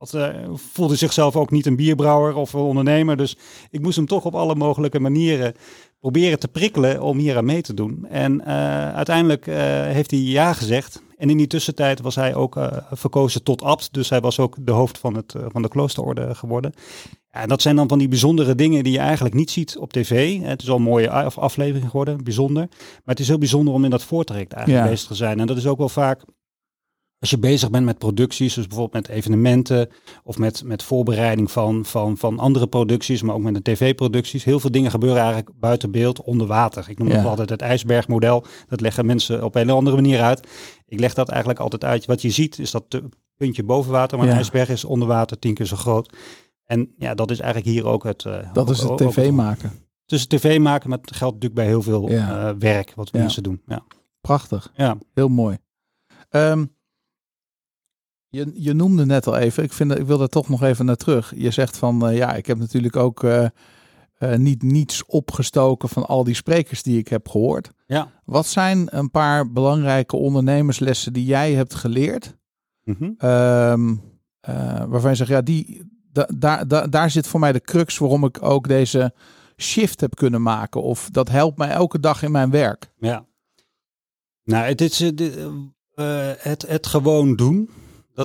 als, 0.00 0.14
uh, 0.14 0.28
voelde 0.54 0.96
zichzelf 0.96 1.36
ook 1.36 1.50
niet 1.50 1.66
een 1.66 1.76
bierbrouwer 1.76 2.34
of 2.34 2.52
een 2.52 2.60
ondernemer. 2.60 3.16
Dus 3.16 3.36
ik 3.70 3.82
moest 3.82 3.96
hem 3.96 4.06
toch 4.06 4.24
op 4.24 4.34
alle 4.34 4.54
mogelijke 4.54 5.00
manieren 5.00 5.54
proberen 5.98 6.38
te 6.38 6.48
prikkelen 6.48 7.02
om 7.02 7.18
hier 7.18 7.36
aan 7.36 7.44
mee 7.44 7.62
te 7.62 7.74
doen. 7.74 8.06
En 8.08 8.40
uh, 8.40 8.94
uiteindelijk 8.94 9.46
uh, 9.46 9.54
heeft 9.82 10.10
hij 10.10 10.20
ja 10.20 10.52
gezegd. 10.52 11.02
En 11.16 11.30
in 11.30 11.36
die 11.36 11.46
tussentijd 11.46 12.00
was 12.00 12.14
hij 12.14 12.34
ook 12.34 12.58
verkozen 12.90 13.42
tot 13.42 13.62
abt. 13.62 13.92
Dus 13.92 14.10
hij 14.10 14.20
was 14.20 14.38
ook 14.38 14.56
de 14.60 14.72
hoofd 14.72 14.98
van, 14.98 15.14
het, 15.14 15.34
van 15.48 15.62
de 15.62 15.68
kloosterorde 15.68 16.34
geworden. 16.34 16.72
Ja, 17.32 17.40
en 17.40 17.48
dat 17.48 17.62
zijn 17.62 17.76
dan 17.76 17.88
van 17.88 17.98
die 17.98 18.08
bijzondere 18.08 18.54
dingen 18.54 18.84
die 18.84 18.92
je 18.92 18.98
eigenlijk 18.98 19.34
niet 19.34 19.50
ziet 19.50 19.78
op 19.78 19.92
tv. 19.92 20.40
Het 20.42 20.62
is 20.62 20.70
al 20.70 20.76
een 20.76 20.82
mooie 20.82 21.10
aflevering 21.10 21.90
geworden, 21.90 22.24
bijzonder. 22.24 22.66
Maar 22.78 23.00
het 23.04 23.20
is 23.20 23.28
heel 23.28 23.38
bijzonder 23.38 23.74
om 23.74 23.84
in 23.84 23.90
dat 23.90 24.04
voortraject 24.04 24.52
eigenlijk 24.52 24.90
bezig 24.90 25.08
te 25.08 25.14
zijn. 25.14 25.40
En 25.40 25.46
dat 25.46 25.56
is 25.56 25.66
ook 25.66 25.78
wel 25.78 25.88
vaak 25.88 26.24
als 27.20 27.30
je 27.30 27.38
bezig 27.38 27.70
bent 27.70 27.84
met 27.84 27.98
producties, 27.98 28.54
dus 28.54 28.66
bijvoorbeeld 28.66 29.06
met 29.06 29.16
evenementen 29.16 29.88
of 30.22 30.38
met, 30.38 30.64
met 30.64 30.82
voorbereiding 30.82 31.50
van, 31.50 31.84
van, 31.84 32.16
van 32.16 32.38
andere 32.38 32.66
producties, 32.66 33.22
maar 33.22 33.34
ook 33.34 33.42
met 33.42 33.54
de 33.54 33.62
tv-producties. 33.62 34.44
Heel 34.44 34.60
veel 34.60 34.70
dingen 34.70 34.90
gebeuren 34.90 35.18
eigenlijk 35.18 35.50
buiten 35.58 35.90
beeld, 35.90 36.22
onder 36.22 36.46
water. 36.46 36.88
Ik 36.88 36.98
noem 36.98 37.08
ja. 37.08 37.16
het 37.16 37.26
altijd 37.26 37.50
het 37.50 37.60
ijsbergmodel. 37.60 38.44
Dat 38.68 38.80
leggen 38.80 39.06
mensen 39.06 39.44
op 39.44 39.54
een 39.54 39.70
andere 39.70 39.96
manier 39.96 40.20
uit. 40.20 40.48
Ik 40.86 41.00
leg 41.00 41.14
dat 41.14 41.28
eigenlijk 41.28 41.60
altijd 41.60 41.84
uit. 41.84 42.06
Wat 42.06 42.22
je 42.22 42.30
ziet 42.30 42.58
is 42.58 42.70
dat 42.70 43.00
puntje 43.36 43.62
boven 43.62 43.92
water, 43.92 44.18
maar 44.18 44.28
een 44.28 44.34
ijsberg 44.34 44.68
is 44.68 44.84
onder 44.84 45.08
water 45.08 45.38
tien 45.38 45.54
keer 45.54 45.66
zo 45.66 45.76
groot. 45.76 46.16
En 46.64 46.94
ja, 46.98 47.14
dat 47.14 47.30
is 47.30 47.40
eigenlijk 47.40 47.74
hier 47.74 47.86
ook 47.86 48.04
het... 48.04 48.24
Uh, 48.24 48.52
dat 48.52 48.70
is 48.70 48.80
het 48.80 48.96
tv 48.96 49.30
maken. 49.30 49.72
Dus 50.06 50.26
tv 50.26 50.58
maken, 50.58 50.88
maar 50.88 50.98
het 50.98 51.16
geldt 51.16 51.34
natuurlijk 51.34 51.60
bij 51.60 51.66
heel 51.66 51.82
veel 51.82 52.10
uh, 52.10 52.50
werk 52.58 52.92
wat 52.94 53.12
mensen 53.12 53.42
doen. 53.42 53.62
Ja. 53.66 53.82
Prachtig. 54.20 54.72
Ja. 54.76 54.98
Heel 55.14 55.28
mooi. 55.28 55.58
Um, 56.30 56.78
je, 58.30 58.50
je 58.54 58.72
noemde 58.72 59.06
net 59.06 59.26
al 59.26 59.36
even, 59.36 59.62
ik, 59.62 59.72
vind, 59.72 59.98
ik 59.98 60.06
wil 60.06 60.20
er 60.20 60.28
toch 60.28 60.48
nog 60.48 60.62
even 60.62 60.84
naar 60.84 60.96
terug. 60.96 61.32
Je 61.36 61.50
zegt 61.50 61.76
van 61.76 62.08
uh, 62.08 62.16
ja, 62.16 62.34
ik 62.34 62.46
heb 62.46 62.58
natuurlijk 62.58 62.96
ook 62.96 63.22
uh, 63.22 63.46
uh, 64.18 64.34
niet 64.34 64.62
niets 64.62 65.06
opgestoken 65.06 65.88
van 65.88 66.06
al 66.06 66.24
die 66.24 66.34
sprekers 66.34 66.82
die 66.82 66.98
ik 66.98 67.08
heb 67.08 67.28
gehoord. 67.28 67.70
Ja. 67.86 68.10
Wat 68.24 68.46
zijn 68.46 68.96
een 68.96 69.10
paar 69.10 69.52
belangrijke 69.52 70.16
ondernemerslessen 70.16 71.12
die 71.12 71.24
jij 71.24 71.52
hebt 71.52 71.74
geleerd? 71.74 72.38
Mm 72.84 72.96
-hmm. 72.98 73.28
um, 73.28 74.00
waarvan 74.88 75.10
je 75.10 75.16
zegt, 75.16 75.30
ja, 75.30 75.42
die, 75.42 75.82
da, 76.12 76.28
da, 76.36 76.64
da, 76.64 76.86
daar 76.86 77.10
zit 77.10 77.26
voor 77.26 77.40
mij 77.40 77.52
de 77.52 77.60
crux 77.60 77.98
waarom 77.98 78.24
ik 78.24 78.42
ook 78.42 78.68
deze 78.68 79.14
shift 79.56 80.00
heb 80.00 80.16
kunnen 80.16 80.42
maken. 80.42 80.82
Of 80.82 81.08
dat 81.10 81.28
helpt 81.28 81.58
mij 81.58 81.70
elke 81.70 82.00
dag 82.00 82.22
in 82.22 82.30
mijn 82.30 82.50
werk. 82.50 82.92
Ja. 82.98 83.24
Nou, 84.44 84.64
het 84.64 84.80
is 84.80 84.98
het, 86.38 86.66
het 86.66 86.86
gewoon 86.86 87.36
doen. 87.36 87.70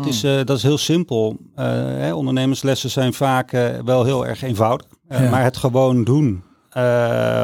Dat, 0.02 0.06
is, 0.06 0.24
uh, 0.24 0.36
dat 0.44 0.58
is 0.58 0.64
heel 0.64 0.78
simpel. 0.78 1.38
Uh, 1.40 1.66
hè, 1.76 2.14
ondernemerslessen 2.14 2.90
zijn 2.90 3.14
vaak 3.14 3.54
uh, 3.54 3.70
wel 3.86 4.04
heel 4.04 4.26
erg 4.28 4.42
eenvoudig. 4.42 4.88
Ja. 5.10 5.30
Maar 5.30 5.44
het 5.44 5.58
gewoon 5.58 6.04
doen, 6.04 6.44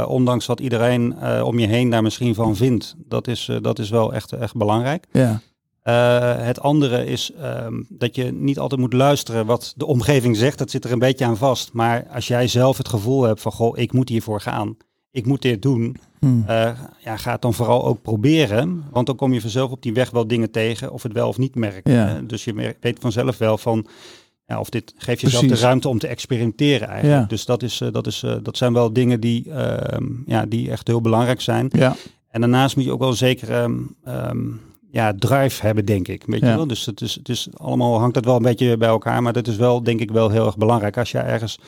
ondanks 0.07 0.45
wat 0.45 0.59
iedereen 0.59 1.15
om 1.43 1.59
je 1.59 1.67
heen 1.67 1.89
daar 1.89 2.01
misschien 2.01 2.35
van 2.35 2.55
vindt, 2.55 2.95
dat 2.97 3.27
is, 3.27 3.49
dat 3.61 3.79
is 3.79 3.89
wel 3.89 4.13
echt, 4.13 4.31
echt 4.31 4.55
belangrijk. 4.55 5.05
Ja. 5.11 5.41
het 6.41 6.61
andere 6.61 7.05
is 7.05 7.31
um, 7.65 7.85
dat 7.89 8.15
je 8.15 8.23
niet 8.23 8.59
altijd 8.59 8.81
moet 8.81 8.93
luisteren 8.93 9.45
wat 9.45 9.73
de 9.75 9.85
omgeving 9.85 10.37
zegt. 10.37 10.57
Dat 10.57 10.71
zit 10.71 10.85
er 10.85 10.91
een 10.91 10.99
beetje 10.99 11.25
aan 11.25 11.37
vast. 11.37 11.73
Maar 11.73 12.07
als 12.13 12.27
jij 12.27 12.47
zelf 12.47 12.77
het 12.77 12.89
gevoel 12.89 13.23
hebt 13.23 13.41
van, 13.41 13.51
goh, 13.51 13.77
ik 13.77 13.93
moet 13.93 14.09
hiervoor 14.09 14.41
gaan. 14.41 14.77
Ik 15.11 15.25
moet 15.25 15.41
dit 15.41 15.61
doen 15.61 15.97
Hmm. 16.21 16.45
Uh, 16.49 16.69
ja, 17.03 17.17
ga 17.17 17.31
het 17.31 17.41
dan 17.41 17.53
vooral 17.53 17.85
ook 17.85 18.01
proberen. 18.01 18.83
Want 18.91 19.05
dan 19.05 19.15
kom 19.15 19.33
je 19.33 19.41
vanzelf 19.41 19.71
op 19.71 19.81
die 19.81 19.93
weg 19.93 20.09
wel 20.09 20.27
dingen 20.27 20.51
tegen 20.51 20.91
of 20.91 21.03
het 21.03 21.13
wel 21.13 21.27
of 21.27 21.37
niet 21.37 21.55
merkt. 21.55 21.89
Ja. 21.89 22.15
Uh, 22.15 22.21
dus 22.27 22.43
je 22.43 22.75
weet 22.79 22.99
vanzelf 22.99 23.37
wel 23.37 23.57
van 23.57 23.85
ja, 24.45 24.59
of 24.59 24.69
dit 24.69 24.93
geeft 24.97 25.21
jezelf 25.21 25.41
Precies. 25.41 25.59
de 25.59 25.65
ruimte 25.65 25.89
om 25.89 25.99
te 25.99 26.07
experimenteren 26.07 26.87
eigenlijk. 26.87 27.21
Ja. 27.21 27.27
Dus 27.27 27.45
dat, 27.45 27.63
is, 27.63 27.81
uh, 27.81 27.91
dat, 27.91 28.07
is, 28.07 28.25
dat 28.43 28.57
zijn 28.57 28.73
wel 28.73 28.93
dingen 28.93 29.19
die, 29.19 29.51
ehm, 29.51 30.05
ja, 30.25 30.45
die 30.45 30.71
echt 30.71 30.87
heel 30.87 31.01
belangrijk 31.01 31.41
zijn. 31.41 31.67
Ja. 31.71 31.95
En 32.29 32.41
daarnaast 32.41 32.75
moet 32.75 32.85
je 32.85 32.91
ook 32.91 32.99
wel 32.99 33.13
zeker 33.13 33.63
um, 33.63 34.59
ja, 34.91 35.13
drive 35.13 35.65
hebben, 35.65 35.85
denk 35.85 36.07
ik. 36.07 36.23
Weet 36.25 36.39
je 36.39 36.45
wel? 36.45 36.67
Dus 36.67 36.85
het 36.85 37.01
is, 37.01 37.15
het 37.15 37.29
is 37.29 37.49
allemaal 37.53 37.99
hangt 37.99 38.15
het 38.15 38.25
wel 38.25 38.35
een 38.35 38.41
beetje 38.41 38.77
bij 38.77 38.89
elkaar. 38.89 39.21
Maar 39.21 39.33
dat 39.33 39.47
is 39.47 39.55
wel, 39.55 39.83
denk 39.83 39.99
ik, 39.99 40.11
wel 40.11 40.29
heel 40.29 40.45
erg 40.45 40.57
belangrijk. 40.57 40.97
Als 40.97 41.11
je 41.11 41.17
ergens 41.17 41.59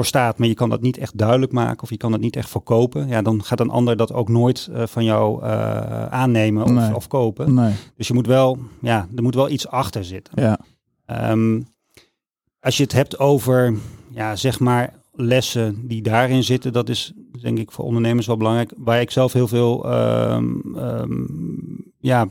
voor 0.00 0.08
staat, 0.08 0.38
maar 0.38 0.48
je 0.48 0.54
kan 0.54 0.68
dat 0.68 0.80
niet 0.80 0.98
echt 0.98 1.18
duidelijk 1.18 1.52
maken 1.52 1.82
of 1.82 1.90
je 1.90 1.96
kan 1.96 2.10
dat 2.10 2.20
niet 2.20 2.36
echt 2.36 2.50
verkopen, 2.50 3.08
ja, 3.08 3.22
dan 3.22 3.44
gaat 3.44 3.60
een 3.60 3.70
ander 3.70 3.96
dat 3.96 4.12
ook 4.12 4.28
nooit 4.28 4.68
uh, 4.70 4.82
van 4.86 5.04
jou 5.04 5.42
uh, 5.44 6.06
aannemen 6.06 6.64
of, 6.64 6.70
nee. 6.70 6.94
of 6.94 7.06
kopen. 7.06 7.54
Nee. 7.54 7.74
Dus 7.96 8.08
je 8.08 8.14
moet 8.14 8.26
wel, 8.26 8.58
ja, 8.80 9.08
er 9.16 9.22
moet 9.22 9.34
wel 9.34 9.48
iets 9.48 9.68
achter 9.68 10.04
zitten. 10.04 10.34
Ja. 10.42 10.58
Um, 11.30 11.66
als 12.60 12.76
je 12.76 12.82
het 12.82 12.92
hebt 12.92 13.18
over, 13.18 13.74
ja, 14.10 14.36
zeg 14.36 14.60
maar 14.60 14.94
lessen 15.12 15.88
die 15.88 16.02
daarin 16.02 16.44
zitten, 16.44 16.72
dat 16.72 16.88
is 16.88 17.12
denk 17.40 17.58
ik 17.58 17.70
voor 17.70 17.84
ondernemers 17.84 18.26
wel 18.26 18.36
belangrijk. 18.36 18.72
Waar 18.76 19.00
ik 19.00 19.10
zelf 19.10 19.32
heel 19.32 19.48
veel, 19.48 19.92
um, 19.92 20.76
um, 20.76 21.92
ja, 21.98 22.26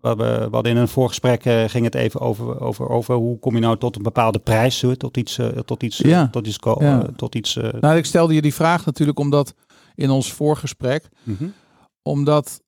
we, 0.00 0.14
we 0.16 0.48
hadden 0.50 0.72
in 0.72 0.76
een 0.76 0.88
voorgesprek 0.88 1.44
uh, 1.44 1.64
ging 1.64 1.84
het 1.84 1.94
even 1.94 2.20
over, 2.20 2.60
over, 2.60 2.88
over 2.88 3.14
hoe 3.14 3.38
kom 3.38 3.54
je 3.54 3.60
nou 3.60 3.78
tot 3.78 3.96
een 3.96 4.02
bepaalde 4.02 4.38
prijs, 4.38 4.84
tot 4.96 5.16
iets, 5.16 5.38
uh, 5.38 5.46
tot 5.46 5.82
iets, 5.82 5.98
ja. 5.98 6.28
tot 6.28 6.46
iets, 6.46 6.58
ja. 6.78 7.06
tot 7.16 7.34
iets. 7.34 7.58
Nou, 7.80 7.96
ik 7.96 8.04
stelde 8.04 8.34
je 8.34 8.42
die 8.42 8.54
vraag 8.54 8.86
natuurlijk 8.86 9.18
omdat 9.18 9.54
in 9.94 10.10
ons 10.10 10.32
voorgesprek, 10.32 11.08
mm 11.22 11.36
-hmm. 11.38 11.52
omdat 12.02 12.60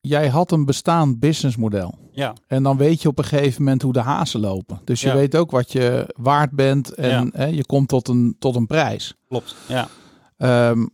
jij 0.00 0.28
had 0.28 0.52
een 0.52 0.64
bestaand 0.64 1.20
businessmodel. 1.20 1.98
Ja. 2.12 2.34
En 2.46 2.62
dan 2.62 2.76
weet 2.76 3.02
je 3.02 3.08
op 3.08 3.18
een 3.18 3.24
gegeven 3.24 3.62
moment 3.62 3.82
hoe 3.82 3.92
de 3.92 4.00
hazen 4.00 4.40
lopen. 4.40 4.80
Dus 4.84 5.00
je 5.00 5.08
ja. 5.08 5.14
weet 5.14 5.36
ook 5.36 5.50
wat 5.50 5.72
je 5.72 6.14
waard 6.16 6.50
bent 6.50 6.94
en 6.94 7.30
hè, 7.34 7.46
je 7.46 7.66
komt 7.66 7.88
tot 7.88 8.08
een, 8.08 8.36
tot 8.38 8.56
een 8.56 8.66
prijs. 8.66 9.14
Klopt. 9.28 9.56
Ja. 9.68 9.88
Ehm, 10.36 10.86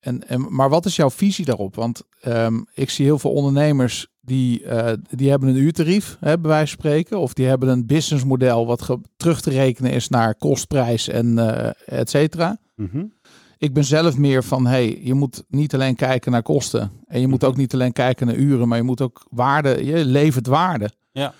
en, 0.00 0.28
en, 0.28 0.54
maar 0.54 0.68
wat 0.68 0.86
is 0.86 0.96
jouw 0.96 1.10
visie 1.10 1.44
daarop? 1.44 1.74
Want 1.74 2.02
ehm, 2.20 2.60
ik 2.74 2.90
zie 2.90 3.04
heel 3.04 3.18
veel 3.18 3.32
ondernemers 3.32 4.06
die, 4.24 4.64
eh, 4.64 4.92
die 5.10 5.30
hebben 5.30 5.48
een 5.48 5.56
uurtarief, 5.56 6.16
hè, 6.20 6.38
bij 6.38 6.50
wijze 6.50 6.74
van 6.74 6.78
spreken. 6.78 7.18
Of 7.18 7.32
die 7.32 7.46
hebben 7.46 7.68
een 7.68 7.86
businessmodel 7.86 8.66
wat 8.66 8.96
terug 9.16 9.40
te 9.40 9.50
rekenen 9.50 9.92
is 9.92 10.08
naar 10.08 10.34
kostprijs 10.34 11.08
en 11.08 11.38
eh 11.38 11.98
et 12.00 12.10
cetera. 12.10 12.58
Mhm. 12.76 13.04
Ik 13.58 13.74
ben 13.74 13.84
zelf 13.84 14.16
meer 14.16 14.44
van, 14.44 14.66
hey, 14.66 15.00
je 15.02 15.14
moet 15.14 15.44
niet 15.48 15.74
alleen 15.74 15.96
kijken 15.96 16.32
naar 16.32 16.42
kosten. 16.42 16.90
En 17.06 17.20
je 17.20 17.28
moet 17.28 17.44
ook 17.44 17.56
niet 17.56 17.74
alleen 17.74 17.92
kijken 17.92 18.26
naar 18.26 18.36
uren, 18.36 18.68
maar 18.68 18.78
je 18.78 18.84
moet 18.84 19.00
ook 19.00 19.26
waarde, 19.30 19.84
je 19.84 20.04
levert 20.04 20.46
waarde. 20.46 20.90
Ja. 21.12 21.34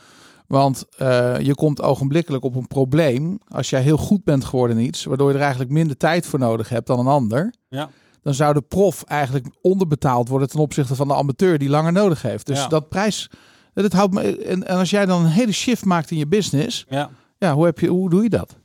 Want 0.47 0.85
eh, 0.97 1.39
je 1.41 1.55
komt 1.55 1.83
ogenblikkelijk 1.83 2.45
op 2.45 2.55
een 2.55 2.67
probleem 2.67 3.39
als 3.49 3.71
jij 3.71 3.83
heel 3.83 3.97
goed 3.97 4.25
bent 4.25 4.45
geworden 4.45 4.79
in 4.79 4.85
iets, 4.85 5.05
waardoor 5.05 5.29
je 5.29 5.35
er 5.35 5.41
eigenlijk 5.41 5.71
minder 5.71 5.97
tijd 5.97 6.27
voor 6.27 6.39
nodig 6.39 6.69
hebt 6.69 6.87
dan 6.87 6.99
een 6.99 7.07
ander. 7.07 7.55
Ja. 7.69 7.91
Dan 8.23 8.35
zou 8.35 8.55
de 8.55 8.61
prof 8.63 9.03
eigenlijk 9.03 9.47
onderbetaald 9.63 10.29
worden 10.29 10.49
ten 10.49 10.61
opzichte 10.61 10.95
van 10.95 11.09
de 11.09 11.15
amateur 11.15 11.59
die 11.59 11.69
langer 11.69 11.93
nodig 11.93 12.23
heeft. 12.23 12.47
Dus 12.47 12.59
Ja. 12.59 12.69
dat 12.69 12.89
prijs, 12.89 13.31
dat 13.75 13.93
houdt 13.93 14.15
me. 14.15 14.37
En, 14.45 14.67
en 14.67 14.77
als 14.79 14.91
jij 14.91 15.07
dan 15.07 15.21
een 15.25 15.31
hele 15.31 15.53
shift 15.53 15.85
maakt 15.85 16.11
in 16.11 16.19
je 16.19 16.27
business, 16.27 16.85
Ja. 16.89 17.11
ja, 17.39 17.55
hoe, 17.55 17.65
heb 17.65 17.79
je, 17.79 17.87
hoe 17.87 18.11
doe 18.11 18.23
je 18.23 18.29
dat? 18.29 18.57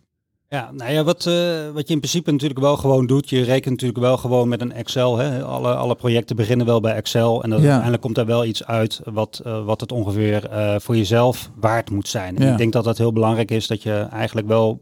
Ja, 0.50 0.72
nou 0.72 0.92
ja, 0.92 1.04
wat, 1.04 1.26
eh, 1.26 1.34
wat 1.74 1.88
je 1.88 1.94
in 1.94 2.00
principe 2.00 2.32
natuurlijk 2.32 2.60
wel 2.60 2.78
gewoon 2.78 3.08
doet, 3.08 3.30
je 3.30 3.44
rekent 3.44 3.70
natuurlijk 3.72 4.00
wel 4.00 4.18
gewoon 4.18 4.48
met 4.48 4.62
een 4.62 4.72
Excel. 4.72 5.18
Hè? 5.18 5.44
Alle, 5.44 5.76
alle 5.76 5.96
projecten 5.96 6.36
beginnen 6.36 6.66
wel 6.66 6.80
bij 6.80 6.94
Excel 6.96 7.44
en 7.44 7.50
dan 7.50 7.58
Ja. 7.60 7.64
uiteindelijk 7.66 8.02
komt 8.02 8.18
er 8.18 8.26
wel 8.26 8.46
iets 8.46 8.66
uit 8.66 9.02
wat, 9.04 9.42
eh, 9.44 9.66
wat 9.66 9.82
het 9.82 9.92
ongeveer 9.92 10.50
eh, 10.50 10.76
voor 10.80 10.96
jezelf 10.98 11.50
waard 11.56 11.90
moet 11.90 12.08
zijn. 12.08 12.38
En 12.38 12.52
ik 12.52 12.58
denk 12.58 12.74
dat 12.74 12.84
dat 12.84 12.98
heel 12.98 13.14
belangrijk 13.14 13.52
is, 13.52 13.68
dat 13.68 13.84
je 13.84 14.08
eigenlijk 14.12 14.48
wel 14.48 14.82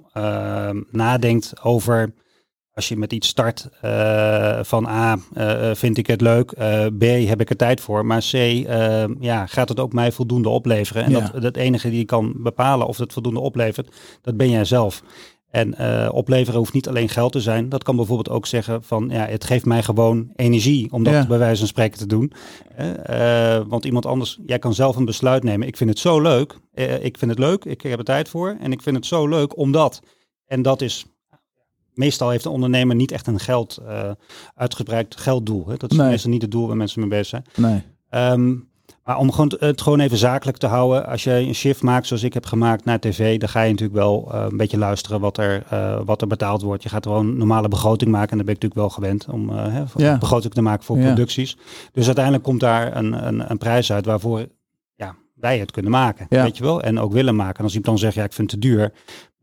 nadenkt 0.92 1.54
over 1.64 2.14
als 2.76 2.88
je 2.88 2.98
met 2.98 3.14
iets 3.14 3.28
start 3.28 3.70
uh, 3.86 4.60
van 4.64 4.88
A, 4.88 5.18
uh, 5.38 5.70
vind 5.74 5.98
ik 5.98 6.08
het 6.08 6.22
leuk, 6.22 6.54
uh, 6.58 6.86
B, 6.86 7.04
heb 7.28 7.42
ik 7.42 7.50
er 7.50 7.56
tijd 7.56 7.82
voor, 7.82 8.06
maar 8.06 8.22
C, 8.32 8.34
ja, 9.20 9.46
gaat 9.46 9.70
het 9.70 9.80
ook 9.80 9.94
mij 9.94 10.12
voldoende 10.12 10.50
opleveren? 10.50 11.04
En 11.04 11.12
dat, 11.12 11.42
dat 11.42 11.56
enige 11.56 11.90
die 11.90 12.06
kan 12.06 12.34
bepalen 12.38 12.88
of 12.88 12.98
het 12.98 13.14
voldoende 13.14 13.40
oplevert, 13.40 13.96
dat 14.22 14.38
ben 14.38 14.50
jij 14.50 14.66
zelf. 14.66 15.04
En 15.50 15.80
opleveren 16.12 16.60
hoeft 16.60 16.74
niet 16.74 16.88
alleen 16.88 17.10
geld 17.10 17.32
te 17.32 17.42
zijn. 17.42 17.70
Dat 17.70 17.84
kan 17.84 17.96
bijvoorbeeld 17.96 18.30
ook 18.30 18.46
zeggen 18.46 18.84
van 18.84 19.10
ja, 19.12 19.26
het 19.26 19.44
geeft 19.44 19.66
mij 19.66 19.84
gewoon 19.84 20.32
energie 20.36 20.92
om 20.92 21.04
dat 21.04 21.28
bij 21.28 21.38
wijze 21.38 21.60
van 21.60 21.68
spreken 21.68 21.98
te 21.98 22.06
doen. 22.06 22.32
want 23.68 23.86
iemand 23.86 24.06
anders, 24.06 24.40
jij 24.46 24.60
kan 24.60 24.74
zelf 24.74 24.96
een 24.96 25.06
besluit 25.06 25.44
nemen. 25.44 25.68
Ik 25.68 25.78
vind 25.78 25.90
het 25.90 26.00
zo 26.00 26.22
leuk. 26.22 26.56
ik 27.02 27.18
vind 27.18 27.32
het 27.32 27.40
leuk, 27.40 27.66
ik 27.66 27.82
heb 27.82 28.00
er 28.00 28.06
tijd 28.06 28.30
voor. 28.30 28.58
En 28.60 28.72
ik 28.72 28.82
vind 28.82 28.96
het 28.96 29.06
zo 29.06 29.28
leuk 29.28 29.58
omdat. 29.58 30.02
En 30.46 30.62
dat 30.62 30.82
is 30.82 31.06
meestal 31.98 32.30
heeft 32.30 32.46
een 32.46 32.52
ondernemer 32.52 32.96
niet 32.96 33.12
echt 33.12 33.28
een 33.28 33.40
geld 33.40 33.80
uh, 33.88 34.12
uitgebreid 34.56 35.16
gelddoel. 35.18 35.68
Hè? 35.68 35.78
Dat 35.78 35.92
is 35.92 35.98
meestal 35.98 36.32
niet 36.32 36.42
het 36.42 36.52
doel 36.52 36.68
waar 36.68 36.78
mensen 36.78 37.00
mee 37.00 37.10
bezig 37.10 37.28
zijn. 37.28 37.46
Nee. 37.56 37.84
Ehm, 38.10 38.56
maar 39.06 39.18
om 39.18 39.32
gewoon, 39.32 39.54
het 39.60 39.82
gewoon 39.82 40.00
even 40.00 40.18
zakelijk 40.18 40.58
te 40.58 40.68
houden. 40.68 41.06
Als 41.06 41.24
je 41.24 41.32
een 41.32 41.56
shift 41.56 41.82
maakt 41.82 42.08
zoals 42.08 42.24
ik 42.24 42.34
heb 42.34 42.46
gemaakt 42.46 42.86
naar 42.86 43.00
tv, 43.00 43.40
dan 43.40 43.50
ga 43.50 43.62
je 43.62 43.70
natuurlijk 43.70 44.00
wel 44.00 44.32
uh, 44.32 44.46
een 44.50 44.58
beetje 44.58 44.78
luisteren 44.78 45.20
wat 45.20 45.38
er, 45.38 45.64
uh, 45.74 46.00
wat 46.06 46.22
er 46.22 46.28
betaald 46.28 46.62
wordt. 46.62 46.84
Je 46.84 46.90
gaat 46.90 47.06
gewoon 47.06 47.28
een 47.28 47.38
normale 47.38 47.68
begroting 47.68 48.12
maken. 48.12 48.30
En 48.30 48.36
daar 48.38 48.46
ben 48.46 48.56
ik 48.56 48.62
natuurlijk 48.62 48.82
wel 48.82 48.90
gewend 48.90 49.28
om 49.30 49.50
uh, 49.50 49.74
hè, 49.74 49.84
ja. 49.96 50.18
begroting 50.18 50.54
te 50.54 50.62
maken 50.62 50.84
voor 50.84 50.98
ja. 50.98 51.06
producties. 51.06 51.58
Dus 51.92 52.06
uiteindelijk 52.06 52.44
komt 52.44 52.60
daar 52.60 52.96
een, 52.96 53.28
een, 53.28 53.52
een 53.52 53.58
prijs 53.58 53.92
uit 53.92 54.06
waarvoor 54.06 54.48
ja, 54.96 55.16
wij 55.34 55.60
het 55.60 55.72
kunnen 55.72 55.92
maken. 55.92 56.26
Ja. 56.30 56.44
Weet 56.44 56.58
je 56.58 56.64
wel? 56.64 56.82
En 56.82 57.00
ook 57.00 57.12
willen 57.12 57.36
maken. 57.36 57.58
En 57.58 57.64
als 57.64 57.76
iemand 57.76 57.90
dan 57.90 58.00
zegt, 58.00 58.16
ja, 58.16 58.24
ik 58.24 58.34
vind 58.34 58.52
het 58.52 58.62
te 58.62 58.68
duur. 58.68 58.94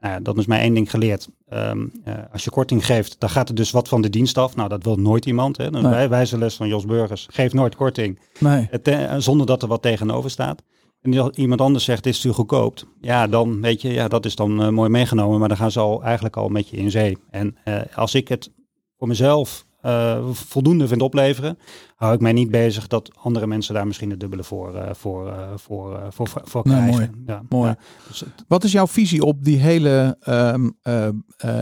Nou 0.03 0.15
ja, 0.15 0.21
dat 0.21 0.39
is 0.39 0.47
mij 0.47 0.61
één 0.61 0.75
ding 0.75 0.91
geleerd. 0.91 1.29
Um, 1.53 1.93
uh, 2.05 2.15
als 2.33 2.45
je 2.45 2.51
korting 2.51 2.87
geeft, 2.87 3.17
dan 3.21 3.31
gaat 3.31 3.49
er 3.49 3.55
dus 3.55 3.71
wat 3.71 3.89
van 3.89 4.03
de 4.03 4.11
dienst 4.11 4.39
af. 4.39 4.57
Nou, 4.57 4.69
dat 4.69 4.85
wil 4.85 4.97
nooit 4.97 5.27
iemand. 5.27 5.57
Hè. 5.57 5.71
Nee. 5.71 6.09
wijze 6.09 6.39
les 6.39 6.57
van 6.57 6.69
Jos 6.69 6.85
Burgers. 6.85 7.27
Geef 7.31 7.53
nooit 7.53 7.77
korting. 7.77 8.19
Nee. 8.39 8.67
Het, 8.71 8.89
uh, 8.89 9.15
zonder 9.19 9.47
dat 9.47 9.63
er 9.63 9.69
wat 9.69 9.83
tegenover 9.83 10.31
staat. 10.31 10.63
En 11.03 11.41
iemand 11.41 11.61
anders 11.61 11.85
zegt, 11.85 12.05
dit 12.05 12.13
is 12.15 12.21
te 12.21 12.33
goedkoop. 12.33 12.83
Ja, 13.01 13.27
dan 13.27 13.61
weet 13.61 13.83
je, 13.83 13.93
ja, 13.93 14.09
dat 14.09 14.25
is 14.25 14.35
dan 14.35 14.63
uh, 14.63 14.69
mooi 14.69 14.91
meegenomen. 14.91 15.39
Maar 15.39 15.49
dan 15.49 15.57
gaan 15.57 15.71
ze 15.71 15.81
al 15.81 16.03
eigenlijk 16.03 16.37
al 16.37 16.49
met 16.49 16.69
je 16.69 16.77
in 16.77 16.91
zee. 16.91 17.19
En 17.31 17.57
als 17.95 18.15
ik 18.15 18.29
het 18.29 18.51
voor 18.99 19.09
mezelf 19.09 19.67
uh, 19.83 20.29
voldoende 20.31 20.89
vindt 20.89 21.03
opleveren, 21.03 21.59
hou 21.97 22.15
ik 22.15 22.21
mij 22.21 22.33
niet 22.33 22.51
bezig 22.51 22.87
dat 22.87 23.11
andere 23.17 23.47
mensen 23.47 23.75
daar 23.75 23.87
misschien 23.87 24.11
het 24.11 24.21
dubbele 24.21 24.45
voor, 24.45 24.75
uh, 24.75 24.91
voor, 24.93 25.27
uh, 25.27 25.49
voor, 25.57 26.01
voor, 26.11 26.29
voor 26.45 26.63
krijgen. 26.63 26.91
mooi. 26.91 27.11
Ja, 27.27 27.43
mooi. 27.49 27.69
Ja, 27.69 27.77
dus 28.09 28.25
Wat 28.49 28.65
is 28.65 28.73
jouw 28.73 28.87
visie 28.87 29.25
op 29.25 29.45
die 29.45 29.59
hele 29.59 30.17
um, 30.29 30.77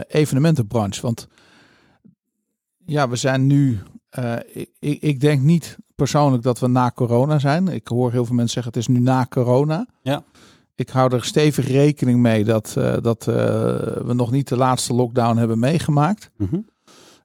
evenementenbranche? 0.09 1.03
Want 1.03 1.29
ja, 2.87 3.09
we 3.09 3.17
zijn 3.17 3.47
nu, 3.47 3.79
ik, 4.79 5.01
ik 5.01 5.21
denk 5.21 5.43
niet 5.43 5.79
persoonlijk 5.95 6.43
dat 6.43 6.59
we 6.59 6.67
na 6.67 6.91
corona 6.95 7.39
zijn. 7.39 7.69
Ik 7.69 7.89
hoor 7.89 8.13
heel 8.13 8.25
veel 8.25 8.35
mensen 8.35 8.63
zeggen 8.63 8.73
het 8.73 8.89
is 8.89 8.97
nu 8.97 9.01
na 9.01 9.27
corona. 9.29 9.87
Ja. 10.03 10.23
Ik 10.75 10.89
hou 10.89 11.15
er 11.15 11.25
stevig 11.25 11.69
rekening 11.69 12.21
mee 12.21 12.45
dat, 12.45 12.73
dat 13.03 13.25
we 13.25 14.13
nog 14.13 14.31
niet 14.31 14.49
de 14.49 14.57
laatste 14.57 14.95
lockdown 14.95 15.37
hebben 15.37 15.59
meegemaakt. 15.59 16.31
Mm 16.37 16.49
-hmm. 16.51 16.67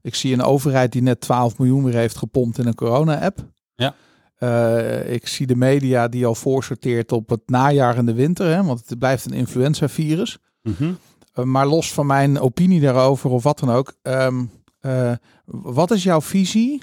Ik 0.05 0.15
zie 0.15 0.33
een 0.33 0.41
overheid 0.41 0.91
die 0.91 1.01
net 1.01 1.21
12 1.21 1.57
miljoen 1.57 1.83
weer 1.83 1.93
heeft 1.93 2.17
gepompt 2.17 2.57
in 2.57 2.67
een 2.67 2.75
corona-app. 2.75 3.39
Ja. 3.75 3.95
Uh, 4.39 5.13
ik 5.13 5.27
zie 5.27 5.47
de 5.47 5.55
media 5.55 6.07
die 6.07 6.25
al 6.25 6.35
voorsorteert 6.35 7.11
op 7.11 7.29
het 7.29 7.41
najaar 7.45 7.97
en 7.97 8.05
de 8.05 8.13
winter, 8.13 8.55
hè, 8.55 8.63
want 8.63 8.89
het 8.89 8.99
blijft 8.99 9.25
een 9.25 9.33
influenza-virus. 9.33 10.37
-hmm. 10.61 10.97
uh, 11.35 11.45
maar 11.45 11.67
los 11.67 11.93
van 11.93 12.05
mijn 12.05 12.39
opinie 12.39 12.81
daarover 12.81 13.29
of 13.29 13.43
wat 13.43 13.59
dan 13.59 13.69
ook, 13.69 13.93
um, 14.01 14.51
uh, 14.81 15.11
wat 15.45 15.91
is 15.91 16.03
jouw 16.03 16.21
visie? 16.21 16.81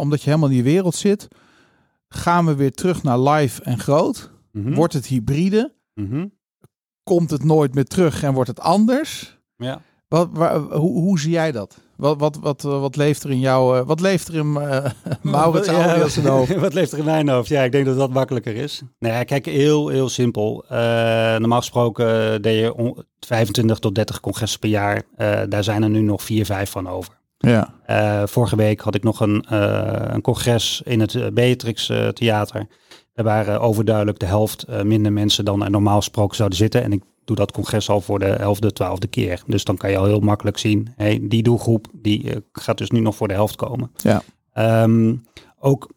omdat 0.00 0.22
je 0.22 0.30
helemaal 0.30 0.48
in 0.48 0.54
die 0.54 0.72
wereld 0.72 0.94
zit, 0.94 1.28
gaan 2.08 2.46
we 2.46 2.54
weer 2.54 2.72
terug 2.72 3.02
naar 3.02 3.18
live 3.18 3.62
en 3.62 3.78
groot? 3.78 4.30
-hmm. 4.52 4.74
Wordt 4.74 4.92
het 4.92 5.06
hybride? 5.06 5.74
-hmm. 5.94 6.32
Komt 7.02 7.30
het 7.30 7.44
nooit 7.44 7.74
meer 7.74 7.84
terug 7.84 8.22
en 8.22 8.34
wordt 8.34 8.48
het 8.48 8.60
anders? 8.60 9.38
Ja. 9.56 9.80
Wat, 10.08 10.28
waar, 10.32 10.58
hoe, 10.58 11.00
hoe 11.00 11.18
zie 11.18 11.30
jij 11.30 11.52
dat? 11.52 11.78
Wat, 11.96 12.18
wat, 12.18 12.38
wat, 12.40 12.62
wat 12.62 12.96
leeft 12.96 13.22
er 13.22 13.30
in 13.30 13.38
jou? 13.38 13.84
Wat 13.84 14.00
leeft 14.00 14.28
er 14.28 14.34
in 14.34 14.46
uh, 14.54 14.84
Maurits 15.22 15.68
ja, 15.68 15.98
hoofd? 15.98 16.54
Wat 16.60 16.74
leeft 16.74 16.92
er 16.92 16.98
in 16.98 17.04
mijn 17.04 17.28
hoofd? 17.28 17.48
Ja, 17.48 17.62
ik 17.62 17.72
denk 17.72 17.86
dat 17.86 17.96
dat 17.96 18.12
makkelijker 18.12 18.56
is. 18.56 18.82
Nee, 18.98 19.24
kijk, 19.24 19.46
heel, 19.46 19.88
heel 19.88 20.08
simpel. 20.08 20.64
Uh, 20.64 20.78
normaal 21.36 21.58
gesproken 21.58 22.42
deed 22.42 22.58
je 22.58 23.04
25 23.20 23.78
tot 23.78 23.94
30 23.94 24.20
congressen 24.20 24.60
per 24.60 24.68
jaar. 24.68 25.02
Uh, 25.16 25.40
daar 25.48 25.64
zijn 25.64 25.82
er 25.82 25.90
nu 25.90 26.00
nog 26.00 26.22
4, 26.22 26.44
5 26.44 26.70
van 26.70 26.88
over. 26.88 27.16
Ja. 27.38 27.72
vorige 28.26 28.56
week 28.56 28.80
had 28.80 28.94
ik 28.94 29.02
nog 29.02 29.20
een, 29.20 29.44
een 30.14 30.20
congres 30.20 30.82
in 30.84 31.00
het 31.00 31.34
Beatrix 31.34 31.92
Theater. 32.12 32.66
Er 33.14 33.24
waren 33.24 33.60
overduidelijk 33.60 34.18
de 34.18 34.26
helft 34.26 34.66
minder 34.82 35.12
mensen 35.12 35.44
dan 35.44 35.64
er 35.64 35.70
normaal 35.70 35.96
gesproken 35.96 36.36
zouden 36.36 36.58
zitten. 36.58 36.82
En 36.82 36.92
ik 36.92 37.02
doe 37.28 37.36
dat 37.36 37.52
congres 37.52 37.90
al 37.90 38.00
voor 38.00 38.18
de 38.18 38.26
elfde, 38.26 38.72
twaalfde 38.72 39.06
keer. 39.06 39.42
Dus 39.46 39.64
dan 39.64 39.76
kan 39.76 39.90
je 39.90 39.96
al 39.96 40.04
heel 40.04 40.20
makkelijk 40.20 40.58
zien, 40.58 40.92
hey, 40.96 41.18
die 41.22 41.42
doelgroep 41.42 41.86
die 41.92 42.24
uh, 42.24 42.36
gaat 42.52 42.78
dus 42.78 42.90
nu 42.90 43.00
nog 43.00 43.16
voor 43.16 43.28
de 43.28 43.34
helft 43.34 43.56
komen. 43.56 43.90
Ja. 43.96 44.22
Um, 44.82 45.24
ook 45.58 45.90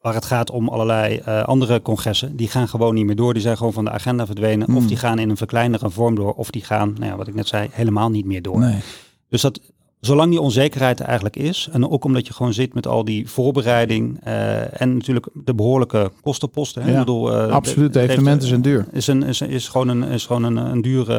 waar 0.00 0.14
het 0.14 0.24
gaat 0.24 0.50
om 0.50 0.68
allerlei 0.68 1.20
uh, 1.28 1.42
andere 1.42 1.82
congressen, 1.82 2.36
die 2.36 2.48
gaan 2.48 2.68
gewoon 2.68 2.94
niet 2.94 3.06
meer 3.06 3.16
door. 3.16 3.32
Die 3.32 3.42
zijn 3.42 3.56
gewoon 3.56 3.72
van 3.72 3.84
de 3.84 3.90
agenda 3.90 4.26
verdwenen. 4.26 4.70
Mm. 4.70 4.76
Of 4.76 4.86
die 4.86 4.96
gaan 4.96 5.18
in 5.18 5.30
een 5.30 5.36
verkleinere 5.36 5.90
vorm 5.90 6.14
door. 6.14 6.32
Of 6.32 6.50
die 6.50 6.64
gaan, 6.64 6.92
nou 6.92 7.10
ja, 7.10 7.16
wat 7.16 7.28
ik 7.28 7.34
net 7.34 7.46
zei, 7.46 7.68
helemaal 7.72 8.10
niet 8.10 8.24
meer 8.24 8.42
door. 8.42 8.58
Nee. 8.58 8.80
Dus 9.28 9.40
dat, 9.40 9.60
zolang 10.04 10.30
die 10.30 10.40
onzekerheid 10.40 11.00
er 11.00 11.06
eigenlijk 11.06 11.36
is, 11.36 11.68
en 11.72 11.90
ook 11.90 12.04
omdat 12.04 12.26
je 12.26 12.32
gewoon 12.32 12.52
zit 12.52 12.74
met 12.74 12.86
al 12.86 13.04
die 13.04 13.28
voorbereiding 13.28 14.26
uh, 14.26 14.80
en 14.80 14.96
natuurlijk 14.96 15.28
de 15.32 15.54
behoorlijke 15.54 16.12
kostenposten. 16.20 16.82
Hè? 16.82 16.88
Ja, 16.88 16.94
ik 16.94 17.00
bedoel, 17.00 17.32
uh, 17.32 17.52
absoluut, 17.52 17.92
de 17.92 18.00
evenementen 18.00 18.48
zijn 18.48 18.62
duur. 18.62 18.86
Is, 18.92 19.06
een, 19.06 19.22
is, 19.22 19.40
is 19.40 19.68
gewoon 19.68 19.88
een, 19.88 20.02
is 20.02 20.26
gewoon 20.26 20.42
een, 20.42 20.56
een 20.56 20.82
dure, 20.82 21.14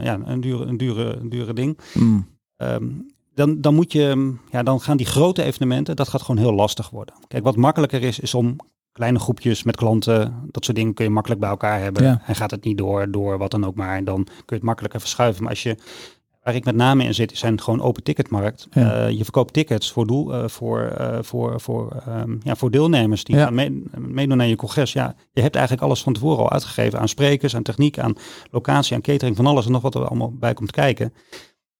ja, 0.00 0.18
een 0.24 0.40
dure, 0.40 0.64
een 0.64 0.76
dure, 0.76 1.16
een 1.16 1.28
dure 1.28 1.52
ding. 1.52 1.78
Mm. 1.94 2.26
Um, 2.56 3.10
dan, 3.34 3.60
dan 3.60 3.74
moet 3.74 3.92
je, 3.92 4.34
ja, 4.50 4.62
dan 4.62 4.80
gaan 4.80 4.96
die 4.96 5.06
grote 5.06 5.42
evenementen, 5.42 5.96
dat 5.96 6.08
gaat 6.08 6.22
gewoon 6.22 6.40
heel 6.40 6.54
lastig 6.54 6.90
worden. 6.90 7.14
Kijk, 7.28 7.44
wat 7.44 7.56
makkelijker 7.56 8.02
is, 8.02 8.18
is 8.18 8.34
om 8.34 8.56
kleine 8.92 9.18
groepjes 9.18 9.62
met 9.62 9.76
klanten, 9.76 10.34
dat 10.50 10.64
soort 10.64 10.76
dingen 10.76 10.94
kun 10.94 11.04
je 11.04 11.10
makkelijk 11.10 11.40
bij 11.40 11.50
elkaar 11.50 11.80
hebben. 11.80 12.02
Ja. 12.02 12.22
En 12.26 12.34
gaat 12.34 12.50
het 12.50 12.64
niet 12.64 12.78
door, 12.78 13.10
door 13.10 13.38
wat 13.38 13.50
dan 13.50 13.66
ook 13.66 13.74
maar. 13.74 13.96
En 13.96 14.04
dan 14.04 14.24
kun 14.24 14.44
je 14.46 14.54
het 14.54 14.62
makkelijker 14.62 15.00
verschuiven. 15.00 15.42
Maar 15.42 15.50
als 15.50 15.62
je 15.62 15.76
Waar 16.42 16.54
ik 16.54 16.64
met 16.64 16.74
name 16.74 17.04
in 17.04 17.14
zit, 17.14 17.38
zijn 17.38 17.60
gewoon 17.60 17.80
open 17.82 18.02
ticketmarkt. 18.02 18.66
Ja. 18.70 19.06
Uh, 19.08 19.10
je 19.16 19.22
verkoopt 19.22 19.52
tickets 19.52 19.92
voor, 19.92 20.06
doel, 20.06 20.34
uh, 20.34 20.48
voor, 20.48 20.96
uh, 21.00 21.18
voor, 21.20 21.60
voor, 21.60 22.02
um, 22.08 22.38
ja, 22.42 22.54
voor 22.56 22.70
deelnemers 22.70 23.24
die 23.24 23.36
Ja. 23.36 23.44
gaan 23.44 23.54
mee, 23.54 23.82
meedoen 23.98 24.40
aan 24.40 24.48
je 24.48 24.56
congres. 24.56 24.92
Ja, 24.92 25.14
je 25.32 25.40
hebt 25.40 25.54
eigenlijk 25.54 25.84
alles 25.86 26.02
van 26.02 26.12
tevoren 26.12 26.38
al 26.44 26.50
uitgegeven 26.50 26.98
aan 26.98 27.08
sprekers, 27.08 27.56
aan 27.56 27.62
techniek, 27.62 27.98
aan 27.98 28.14
locatie, 28.50 28.94
aan 28.94 29.00
catering, 29.00 29.36
van 29.36 29.46
alles 29.46 29.66
en 29.66 29.72
nog 29.72 29.82
wat 29.82 29.94
er 29.94 30.06
allemaal 30.06 30.32
bij 30.32 30.54
komt 30.54 30.70
kijken. 30.70 31.12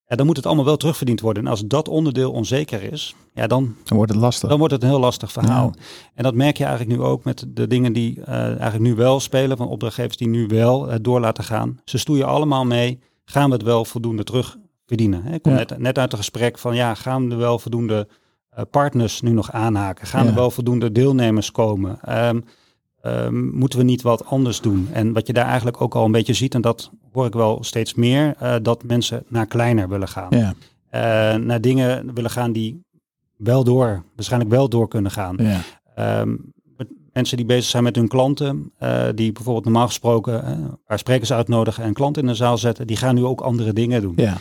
Ja, 0.06 0.16
dan 0.16 0.26
moet 0.26 0.36
het 0.36 0.46
allemaal 0.46 0.64
wel 0.64 0.76
terugverdiend 0.76 1.20
worden. 1.20 1.44
En 1.44 1.50
als 1.50 1.60
dat 1.66 1.88
onderdeel 1.88 2.32
onzeker 2.32 2.92
is, 2.92 3.14
ja, 3.34 3.46
dan, 3.46 3.74
Dan 3.84 3.96
wordt 3.96 4.12
het 4.12 4.20
lastig. 4.20 4.48
dan 4.48 4.58
wordt 4.58 4.72
het 4.74 4.82
een 4.82 4.88
heel 4.88 5.00
lastig 5.00 5.32
verhaal. 5.32 5.60
Nou, 5.68 5.72
En 6.14 6.22
dat 6.22 6.34
merk 6.34 6.56
je 6.56 6.64
eigenlijk 6.64 6.98
nu 6.98 7.04
ook 7.04 7.24
met 7.24 7.44
de 7.48 7.66
dingen 7.66 7.92
die 7.92 8.20
eigenlijk 8.24 8.78
nu 8.80 8.94
wel 8.94 9.20
spelen, 9.20 9.56
van 9.56 9.68
opdrachtgevers 9.68 10.16
die 10.16 10.28
nu 10.28 10.46
wel 10.46 10.88
uh, 10.88 10.94
door 11.00 11.20
laten 11.20 11.44
gaan. 11.44 11.80
Ze 11.84 11.98
stoeien 11.98 12.26
allemaal 12.26 12.64
mee. 12.64 12.98
Gaan 13.24 13.48
we 13.48 13.54
het 13.54 13.64
wel 13.64 13.84
voldoende 13.84 14.24
terug 14.24 14.56
verdienen? 14.86 15.22
Hè? 15.22 15.34
Ik 15.34 15.42
kom 15.42 15.52
Ja. 15.52 15.58
net, 15.58 15.78
net 15.78 15.98
uit 15.98 16.12
een 16.12 16.18
gesprek 16.18 16.58
van 16.58 16.74
ja, 16.74 16.94
gaan 16.94 17.30
er 17.30 17.36
wel 17.38 17.58
voldoende 17.58 18.08
uh, 18.58 18.64
partners 18.70 19.20
nu 19.20 19.30
nog 19.30 19.52
aanhaken? 19.52 20.06
Gaan 20.06 20.22
Ja. 20.24 20.28
er 20.30 20.34
wel 20.34 20.50
voldoende 20.50 20.92
deelnemers 20.92 21.50
komen? 21.50 21.98
Ehm, 22.02 22.40
ehm, 23.00 23.48
moeten 23.58 23.78
we 23.78 23.84
niet 23.84 24.02
wat 24.02 24.24
anders 24.26 24.60
doen? 24.60 24.88
En 24.92 25.12
wat 25.12 25.26
je 25.26 25.32
daar 25.32 25.46
eigenlijk 25.46 25.80
ook 25.80 25.94
al 25.94 26.04
een 26.04 26.12
beetje 26.12 26.34
ziet, 26.34 26.54
en 26.54 26.60
dat 26.60 26.90
hoor 27.12 27.26
ik 27.26 27.32
wel 27.32 27.64
steeds 27.64 27.94
meer, 27.94 28.34
uh, 28.42 28.54
dat 28.62 28.82
mensen 28.84 29.24
naar 29.28 29.46
kleiner 29.46 29.88
willen 29.88 30.08
gaan. 30.08 30.28
ja, 30.30 30.54
Uh, 30.94 31.00
naar 31.44 31.60
dingen 31.60 32.14
willen 32.14 32.30
gaan 32.30 32.52
die 32.52 32.84
wel 33.36 33.64
door, 33.64 34.04
waarschijnlijk 34.14 34.50
wel 34.50 34.68
door 34.68 34.88
kunnen 34.88 35.10
gaan. 35.10 35.36
ja, 35.38 35.60
Ehm, 35.94 36.36
mensen 37.12 37.36
die 37.36 37.46
bezig 37.46 37.64
zijn 37.70 37.82
met 37.82 37.96
hun 37.96 38.08
klanten, 38.08 38.72
eh, 38.78 39.04
die 39.14 39.32
bijvoorbeeld 39.32 39.64
normaal 39.64 39.86
gesproken 39.86 40.44
eh, 40.44 40.50
een 40.50 40.78
paar 40.86 40.98
sprekers 40.98 41.32
uitnodigen 41.32 41.84
en 41.84 41.92
klanten 41.92 42.22
in 42.22 42.28
de 42.28 42.34
zaal 42.34 42.58
zetten, 42.58 42.86
die 42.86 42.96
gaan 42.96 43.14
nu 43.14 43.24
ook 43.24 43.40
andere 43.40 43.72
dingen 43.72 44.00
doen. 44.02 44.12
ja. 44.16 44.36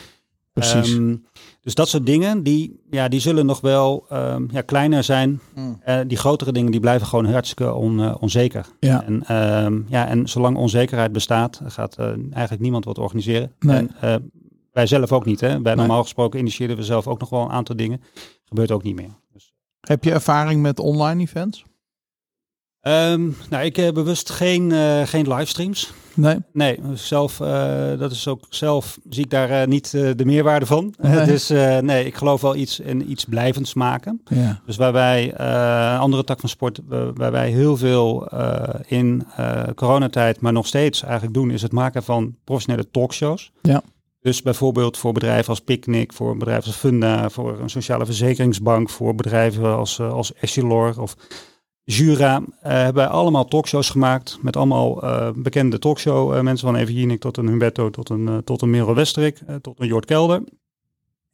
Precies. 0.53 0.93
Ehm, 0.93 1.15
dus 1.61 1.75
dat 1.75 1.89
soort 1.89 2.05
dingen, 2.05 2.43
die, 2.43 2.81
ja, 2.89 3.07
die 3.07 3.19
zullen 3.19 3.45
nog 3.45 3.61
wel 3.61 4.05
ehm, 4.09 4.43
ja, 4.51 4.61
kleiner 4.61 5.03
zijn. 5.03 5.39
Mm. 5.55 5.79
Eh, 5.83 5.99
die 6.07 6.17
grotere 6.17 6.51
dingen, 6.51 6.71
die 6.71 6.79
blijven 6.79 7.07
gewoon 7.07 7.25
hartstikke 7.25 7.73
on, 7.73 7.99
eh, 8.01 8.15
onzeker. 8.19 8.65
Ja. 8.79 9.03
En, 9.05 9.23
ehm, 9.25 9.81
ja, 9.87 10.07
en 10.07 10.27
zolang 10.29 10.57
onzekerheid 10.57 11.11
bestaat, 11.11 11.61
gaat 11.65 11.97
eigenlijk 12.31 12.59
niemand 12.59 12.85
wat 12.85 12.97
organiseren. 12.97 13.51
Nee. 13.59 13.77
En 13.77 13.91
eh, 14.01 14.15
wij 14.71 14.87
zelf 14.87 15.11
ook 15.11 15.25
niet. 15.25 15.39
Hè? 15.39 15.47
Bij 15.47 15.75
Nee. 15.75 15.85
normaal 15.85 16.03
gesproken 16.03 16.39
initiëren 16.39 16.75
we 16.75 16.83
zelf 16.83 17.07
ook 17.07 17.19
nog 17.19 17.29
wel 17.29 17.41
een 17.41 17.51
aantal 17.51 17.75
dingen. 17.75 18.01
Gebeurt 18.45 18.71
ook 18.71 18.83
niet 18.83 18.95
meer. 18.95 19.09
Dus, 19.33 19.53
Heb 19.81 20.03
je 20.03 20.11
ervaring 20.11 20.61
met 20.61 20.79
online 20.79 21.21
events? 21.21 21.65
Ehm, 22.81 23.29
nou, 23.49 23.65
ik 23.65 23.75
heb 23.75 23.93
bewust 23.93 24.29
geen, 24.29 24.71
eh, 24.71 25.01
geen 25.01 25.33
livestreams. 25.33 25.93
Nee. 26.13 26.37
Nee, 26.53 26.79
zelf, 26.93 27.37
dat 27.97 28.11
is 28.11 28.27
ook 28.27 28.45
zelf 28.49 28.99
zie 29.09 29.23
ik 29.23 29.29
daar 29.29 29.67
niet 29.67 29.91
de 29.91 30.25
meerwaarde 30.25 30.65
van. 30.65 30.93
Nee. 31.01 31.25
dus 31.25 31.49
nee, 31.81 32.05
ik 32.05 32.15
geloof 32.15 32.41
wel 32.41 32.55
iets 32.55 32.79
in 32.79 33.11
iets 33.11 33.25
blijvends 33.25 33.73
maken. 33.73 34.21
Ja. 34.25 34.61
Dus 34.65 34.75
waar 34.75 34.93
wij, 34.93 35.37
andere 35.97 36.23
tak 36.23 36.39
van 36.39 36.49
sport, 36.49 36.79
waar 37.13 37.31
wij 37.31 37.49
heel 37.49 37.77
veel 37.77 38.29
in 38.85 39.23
coronatijd, 39.75 40.39
maar 40.39 40.53
nog 40.53 40.67
steeds 40.67 41.03
eigenlijk 41.03 41.33
doen, 41.33 41.51
is 41.51 41.61
het 41.61 41.71
maken 41.71 42.03
van 42.03 42.35
professionele 42.43 42.89
talkshows. 42.91 43.51
Ja. 43.61 43.81
Dus 44.21 44.41
bijvoorbeeld 44.41 44.97
voor 44.97 45.13
bedrijven 45.13 45.49
als 45.49 45.59
Picnic, 45.59 46.13
voor 46.13 46.37
bedrijven 46.37 46.65
als 46.65 46.75
Funda, 46.75 47.29
voor 47.29 47.59
een 47.59 47.69
sociale 47.69 48.05
verzekeringsbank, 48.05 48.89
voor 48.89 49.15
bedrijven 49.15 49.75
als, 49.75 49.97
uh, 49.97 50.13
als 50.13 50.33
Essilor 50.33 51.01
of 51.01 51.15
Jura, 51.83 52.39
uh, 52.39 52.45
hebben 52.61 53.03
wij 53.03 53.07
allemaal 53.07 53.45
talkshows 53.45 53.89
gemaakt 53.89 54.37
met 54.41 54.55
allemaal 54.55 55.03
uh, 55.03 55.29
bekende 55.35 55.79
talkshow 55.79 56.41
mensen 56.41 56.67
van 56.67 56.75
Even 56.75 56.93
Jinek 56.93 57.19
tot 57.19 57.37
een 57.37 57.47
Humberto, 57.47 57.89
tot 57.89 58.09
een, 58.09 58.43
tot 58.43 58.61
een 58.61 58.69
Merel 58.69 58.95
Westerik, 58.95 59.41
tot 59.61 59.79
een 59.79 59.87
Jort 59.87 60.05
Kelder. 60.05 60.43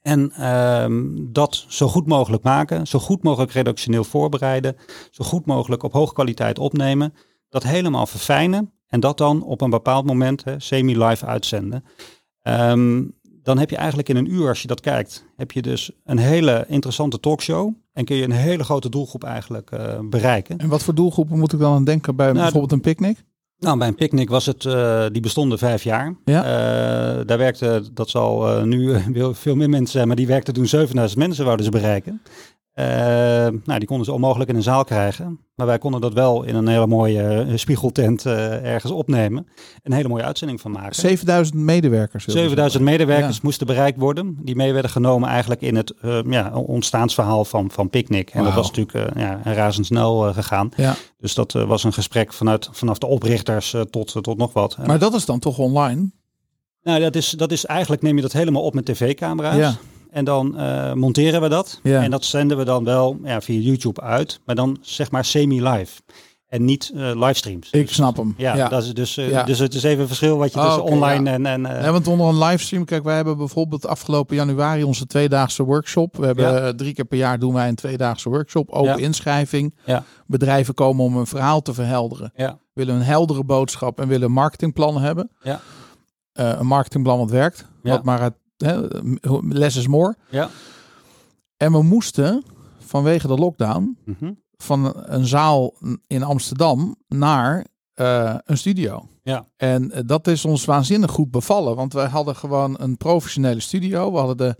En 0.01 0.31
ehm, 0.31 1.05
dat 1.17 1.65
zo 1.67 1.88
goed 1.88 2.07
mogelijk 2.07 2.43
maken, 2.43 2.88
zo 2.88 2.99
goed 2.99 3.23
mogelijk 3.23 3.51
redactioneel 3.51 4.03
voorbereiden, 4.03 4.75
zo 5.12 5.25
goed 5.25 5.45
mogelijk 5.45 5.83
op 5.83 5.93
hoge 5.93 6.13
kwaliteit 6.13 6.60
opnemen, 6.60 7.13
dat 7.49 7.63
helemaal 7.63 8.05
verfijnen 8.05 8.73
en 8.88 8.99
dat 8.99 9.17
dan 9.17 9.43
op 9.43 9.62
een 9.62 9.69
bepaald 9.69 10.05
moment 10.05 10.43
semi-live 10.57 11.25
uitzenden. 11.25 11.83
Um, 12.43 13.16
dan 13.47 13.57
heb 13.57 13.69
je 13.69 13.75
eigenlijk 13.75 14.10
in 14.10 14.15
een 14.15 14.33
uur, 14.33 14.47
als 14.47 14.62
je 14.62 14.67
dat 14.67 14.79
kijkt, 14.79 15.25
heb 15.36 15.51
je 15.51 15.62
dus 15.62 15.91
een 16.05 16.17
hele 16.17 16.65
interessante 16.67 17.19
talkshow. 17.19 17.73
En 17.93 18.05
kun 18.05 18.15
je 18.15 18.23
een 18.23 18.31
hele 18.31 18.63
grote 18.63 18.89
doelgroep 18.89 19.23
eigenlijk 19.23 19.71
uh, 19.71 19.99
bereiken. 20.03 20.57
En 20.57 20.69
wat 20.69 20.83
voor 20.83 20.95
doelgroepen 20.95 21.39
moet 21.39 21.53
ik 21.53 21.60
dan 21.60 21.73
aan 21.73 21.83
denken 21.83 22.15
bij 22.15 22.25
nou, 22.25 22.38
bijvoorbeeld 22.38 22.71
een 22.71 22.81
picknick? 22.81 23.23
Nou, 23.60 23.77
bij 23.77 23.88
een 23.88 23.95
picknick 23.95 24.29
was 24.29 24.45
het, 24.45 24.63
uh, 24.63 25.05
die 25.12 25.21
bestonden 25.21 25.57
vijf 25.57 25.83
jaar. 25.83 26.15
Ja. 26.25 26.43
Uh, 26.43 27.25
daar 27.25 27.38
werkte, 27.38 27.83
dat 27.93 28.10
zal 28.10 28.65
nu 28.65 28.95
veel 29.31 29.55
meer 29.55 29.69
mensen 29.69 29.91
zijn, 29.91 30.07
maar 30.07 30.15
die 30.15 30.27
werkten 30.27 30.53
toen 30.53 30.67
7000 30.67 31.19
mensen 31.19 31.45
wouden 31.45 31.65
ze 31.65 31.71
bereiken. 31.71 32.21
Uh, 32.79 32.85
nou, 33.63 33.79
die 33.79 33.85
konden 33.87 34.05
ze 34.05 34.11
onmogelijk 34.11 34.49
in 34.49 34.55
een 34.55 34.63
zaal 34.63 34.83
krijgen. 34.83 35.39
Maar 35.55 35.65
wij 35.65 35.77
konden 35.77 36.01
dat 36.01 36.13
wel 36.13 36.43
in 36.43 36.55
een 36.55 36.67
hele 36.67 36.87
mooie 36.87 37.45
uh, 37.47 37.57
spiegeltent 37.57 38.25
uh, 38.25 38.65
ergens 38.73 38.91
opnemen. 38.91 39.47
Een 39.83 39.93
hele 39.93 40.07
mooie 40.07 40.23
uitzending 40.23 40.61
van 40.61 40.71
maken. 40.71 40.95
7000 40.95 41.59
medewerkers. 41.59 42.25
7000 42.25 42.83
medewerkers 42.83 43.35
ja. 43.35 43.41
moesten 43.43 43.67
bereikt 43.67 43.99
worden. 43.99 44.37
Die 44.41 44.55
mee 44.55 44.73
werden 44.73 44.91
genomen 44.91 45.29
eigenlijk 45.29 45.61
in 45.61 45.75
het 45.75 45.93
ja, 46.29 46.51
ontstaansverhaal 46.53 47.45
van, 47.45 47.71
van 47.71 47.89
Picnic. 47.89 48.29
En 48.29 48.37
wow. 48.37 48.45
dat 48.45 48.55
was 48.55 48.71
natuurlijk 48.71 49.17
ja, 49.17 49.39
razendsnel 49.43 50.33
gegaan. 50.33 50.69
Ja. 50.75 50.95
Dus 51.19 51.33
dat 51.33 51.51
was 51.51 51.83
een 51.83 51.93
gesprek 51.93 52.33
vanuit, 52.33 52.69
vanaf 52.71 52.97
de 52.97 53.07
oprichters 53.07 53.75
tot, 53.89 54.15
tot 54.21 54.37
nog 54.37 54.53
wat. 54.53 54.77
Maar 54.85 54.99
dat 54.99 55.13
is 55.13 55.25
dan 55.25 55.39
toch 55.39 55.57
online? 55.57 56.09
Nou, 56.83 56.99
dat 56.99 57.15
is, 57.15 57.29
dat 57.29 57.51
is 57.51 57.65
eigenlijk, 57.65 58.01
neem 58.01 58.15
je 58.15 58.21
dat 58.21 58.33
helemaal 58.33 58.63
op 58.63 58.73
met 58.73 58.85
tv-camera's. 58.85 59.55
Ja. 59.55 59.75
En 60.12 60.26
dan 60.26 60.54
uh, 60.58 60.93
monteren 60.93 61.41
we 61.41 61.50
dat. 61.50 61.80
Ja. 61.84 62.04
En 62.04 62.12
dat 62.12 62.26
zenden 62.26 62.58
we 62.58 62.63
dan 62.63 62.84
wel 62.84 63.17
ja, 63.24 63.41
via 63.41 63.60
YouTube 63.60 64.02
uit. 64.02 64.39
Maar 64.46 64.56
dan 64.56 64.78
zeg 64.82 65.12
maar 65.12 65.26
semi-live. 65.26 66.02
En 66.48 66.65
niet 66.65 66.91
uh, 66.96 67.12
livestreams. 67.15 67.70
Ik 67.72 67.89
snap 67.89 68.17
hem. 68.17 68.34
Ja, 68.38 68.56
ja. 68.56 68.70
Dat 68.70 68.84
is 68.84 68.93
dus, 68.93 69.17
uh, 69.17 69.30
Ja. 69.30 69.43
dus 69.43 69.60
het 69.60 69.74
is 69.74 69.84
even 69.84 70.02
een 70.02 70.08
verschil 70.08 70.38
wat 70.38 70.54
je 70.54 70.60
Oh, 70.60 70.65
tussen 70.65 70.84
online 70.84 71.30
en... 71.30 71.46
en 71.46 71.62
Ja, 71.62 71.91
want 71.91 72.08
onder 72.08 72.28
een 72.28 72.38
livestream, 72.38 72.86
kijk, 72.86 73.04
wij 73.04 73.15
hebben 73.15 73.38
bijvoorbeeld 73.38 73.88
afgelopen 73.88 74.36
januari 74.36 74.84
onze 74.84 75.06
tweedaagse 75.06 75.63
workshop. 75.63 76.17
We 76.17 76.26
hebben 76.26 76.63
eh, 76.63 76.70
drie 76.70 76.93
keer 76.93 77.06
per 77.06 77.17
jaar 77.17 77.39
doen 77.39 77.54
wij 77.54 77.67
een 77.67 77.76
tweedaagse 77.76 78.30
workshop, 78.30 78.70
open 78.70 79.00
inschrijving. 79.00 79.76
Ja. 79.86 80.04
Bedrijven 80.26 80.74
komen 80.74 81.06
om 81.06 81.17
een 81.17 81.28
verhaal 81.28 81.62
te 81.62 81.74
verhelderen. 81.74 82.32
Willen 82.74 82.96
een 82.96 83.02
heldere 83.02 83.43
boodschap 83.43 84.00
en 84.00 84.08
willen 84.08 84.28
een 84.28 84.34
marketingplan 84.34 85.02
hebben. 85.02 85.30
Ja. 85.41 85.60
Eh, 86.34 86.50
een 86.60 86.67
marketingplan 86.67 87.17
wat 87.17 87.32
werkt, 87.32 87.65
Ja. 87.84 87.91
wat 87.91 88.04
maar 88.04 88.32
less 89.50 89.76
is 89.78 89.88
more. 89.88 90.15
Ja. 90.30 90.50
En 91.58 91.72
we 91.72 91.82
moesten 91.84 92.43
vanwege 92.80 93.28
de 93.28 93.36
lockdown 93.36 93.98
Mhm. 94.06 94.32
van 94.58 94.93
een 94.96 95.26
zaal 95.26 95.74
in 96.08 96.24
Amsterdam 96.24 96.96
naar 97.08 97.65
eh, 97.93 98.36
een 98.43 98.58
studio. 98.58 99.08
Ja. 99.24 99.48
En 99.56 99.91
eh, 99.91 100.02
dat 100.06 100.28
is 100.28 100.46
ons 100.46 100.65
waanzinnig 100.65 101.12
goed 101.12 101.32
bevallen, 101.32 101.76
want 101.76 101.93
wij 101.93 102.08
hadden 102.08 102.36
gewoon 102.36 102.76
een 102.80 102.98
professionele 102.98 103.60
studio. 103.60 104.12
We 104.12 104.17
hadden 104.17 104.38
de 104.38 104.56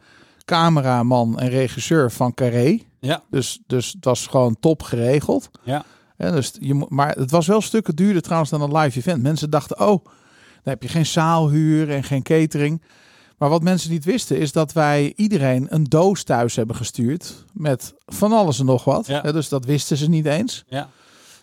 cameraman 0.46 1.40
en 1.40 1.50
regisseur 1.50 2.12
van 2.12 2.34
Carré. 2.34 2.80
Ja. 3.00 3.24
Dus, 3.30 3.60
dus 3.68 3.92
het 3.92 4.06
was 4.06 4.28
gewoon 4.28 4.60
top 4.60 4.84
geregeld. 4.84 5.50
Ja. 5.64 5.86
En 6.16 6.32
dus 6.32 6.54
je, 6.60 6.86
maar 6.90 7.16
het 7.16 7.32
was 7.32 7.48
wel 7.48 7.62
stukken 7.62 7.96
duurder 7.96 8.22
trouwens 8.22 8.50
dan 8.52 8.62
een 8.62 8.78
live 8.78 8.98
event. 9.00 9.22
Mensen 9.22 9.50
dachten, 9.50 9.80
oh, 9.80 10.06
dan 10.06 10.14
heb 10.64 10.82
je 10.84 10.90
geen 10.90 11.06
zaalhuur 11.06 11.90
en 11.92 12.04
geen 12.04 12.24
catering. 12.24 12.82
Maar 13.38 13.50
wat 13.50 13.63
mensen 13.63 13.91
niet 13.91 14.06
wisten 14.06 14.38
is 14.38 14.52
dat 14.52 14.73
wij 14.73 15.13
iedereen 15.15 15.65
een 15.69 15.84
doos 15.84 16.23
thuis 16.23 16.56
hebben 16.56 16.76
gestuurd 16.76 17.45
met 17.54 17.93
van 18.06 18.32
alles 18.32 18.60
en 18.60 18.65
nog 18.65 18.84
wat. 18.84 19.06
Ja. 19.08 19.21
Dus 19.21 19.50
dat 19.50 19.65
wisten 19.65 19.97
ze 19.97 20.10
niet 20.10 20.26
eens. 20.26 20.63
Ja. 20.67 20.89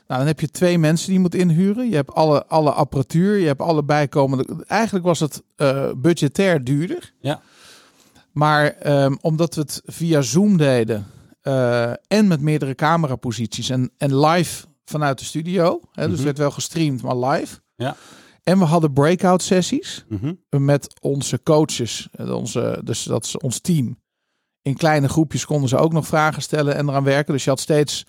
Nou, 0.07 0.19
dan 0.19 0.27
heb 0.27 0.41
je 0.41 0.51
twee 0.51 0.79
mensen 0.79 1.07
die 1.07 1.15
je 1.15 1.21
moet 1.21 1.35
inhuren. 1.35 1.89
Je 1.89 1.95
hebt 1.95 2.15
alle, 2.15 2.47
alle 2.47 2.73
apparatuur, 2.73 3.37
je 3.39 3.47
hebt 3.47 3.61
alle 3.61 3.85
bijkomende. 3.85 4.65
Eigenlijk 4.67 5.05
was 5.05 5.21
het 5.21 5.43
eh, 5.57 5.91
budgetair 5.97 6.65
duurder. 6.65 7.13
Ja. 7.21 7.41
Maar 8.33 8.67
ehm, 8.67 9.15
omdat 9.21 9.55
we 9.55 9.61
het 9.61 9.83
via 9.85 10.21
Zoom 10.21 10.57
deden 10.57 11.07
eh, 11.41 11.91
en 11.91 12.27
met 12.29 12.41
meerdere 12.41 12.75
cameraposities 12.75 13.69
en, 13.71 13.91
en 13.99 14.19
live 14.21 14.65
vanuit 14.85 15.19
de 15.19 15.25
studio. 15.25 15.81
Hè, 15.93 16.07
dus 16.07 16.15
Mhm. 16.17 16.25
werd 16.25 16.39
wel 16.39 16.51
gestreamd, 16.51 17.03
maar 17.03 17.17
live. 17.17 17.59
Ja. 17.77 17.97
En 18.45 18.59
we 18.59 18.65
hadden 18.65 18.93
breakout 18.93 19.43
sessies 19.43 20.05
Mhm. 20.09 20.35
met 20.65 20.95
onze 21.01 21.43
coaches, 21.43 22.09
eh, 22.13 22.31
onze, 22.37 22.81
dus 22.85 23.03
dat 23.03 23.25
is 23.25 23.37
ons 23.39 23.59
team. 23.61 24.03
In 24.63 24.77
kleine 24.77 25.09
groepjes 25.09 25.45
konden 25.45 25.69
ze 25.69 25.77
ook 25.77 25.93
nog 25.93 26.07
vragen 26.07 26.43
stellen 26.43 26.75
en 26.75 26.89
eraan 26.89 27.05
werken. 27.05 27.33
Dus 27.33 27.45
je 27.45 27.51
had 27.51 27.61
steeds 27.61 28.05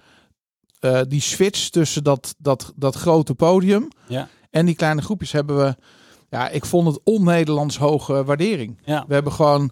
eh, 0.79 1.01
die 1.07 1.21
switch 1.21 1.69
tussen 1.69 2.03
dat, 2.03 2.35
dat, 2.37 2.73
dat 2.75 2.95
grote 2.95 3.35
podium 3.35 3.87
Ja. 4.07 4.27
en 4.49 4.65
die 4.65 4.75
kleine 4.75 5.01
groepjes 5.01 5.31
hebben 5.31 5.57
we. 5.57 5.75
Ja, 6.29 6.49
ik 6.49 6.65
vond 6.65 6.87
het 6.87 6.99
on-Nederlands 7.03 7.77
hoge 7.77 8.23
waardering. 8.23 8.81
Ja. 8.85 9.05
We 9.07 9.13
hebben 9.13 9.31
gewoon 9.31 9.71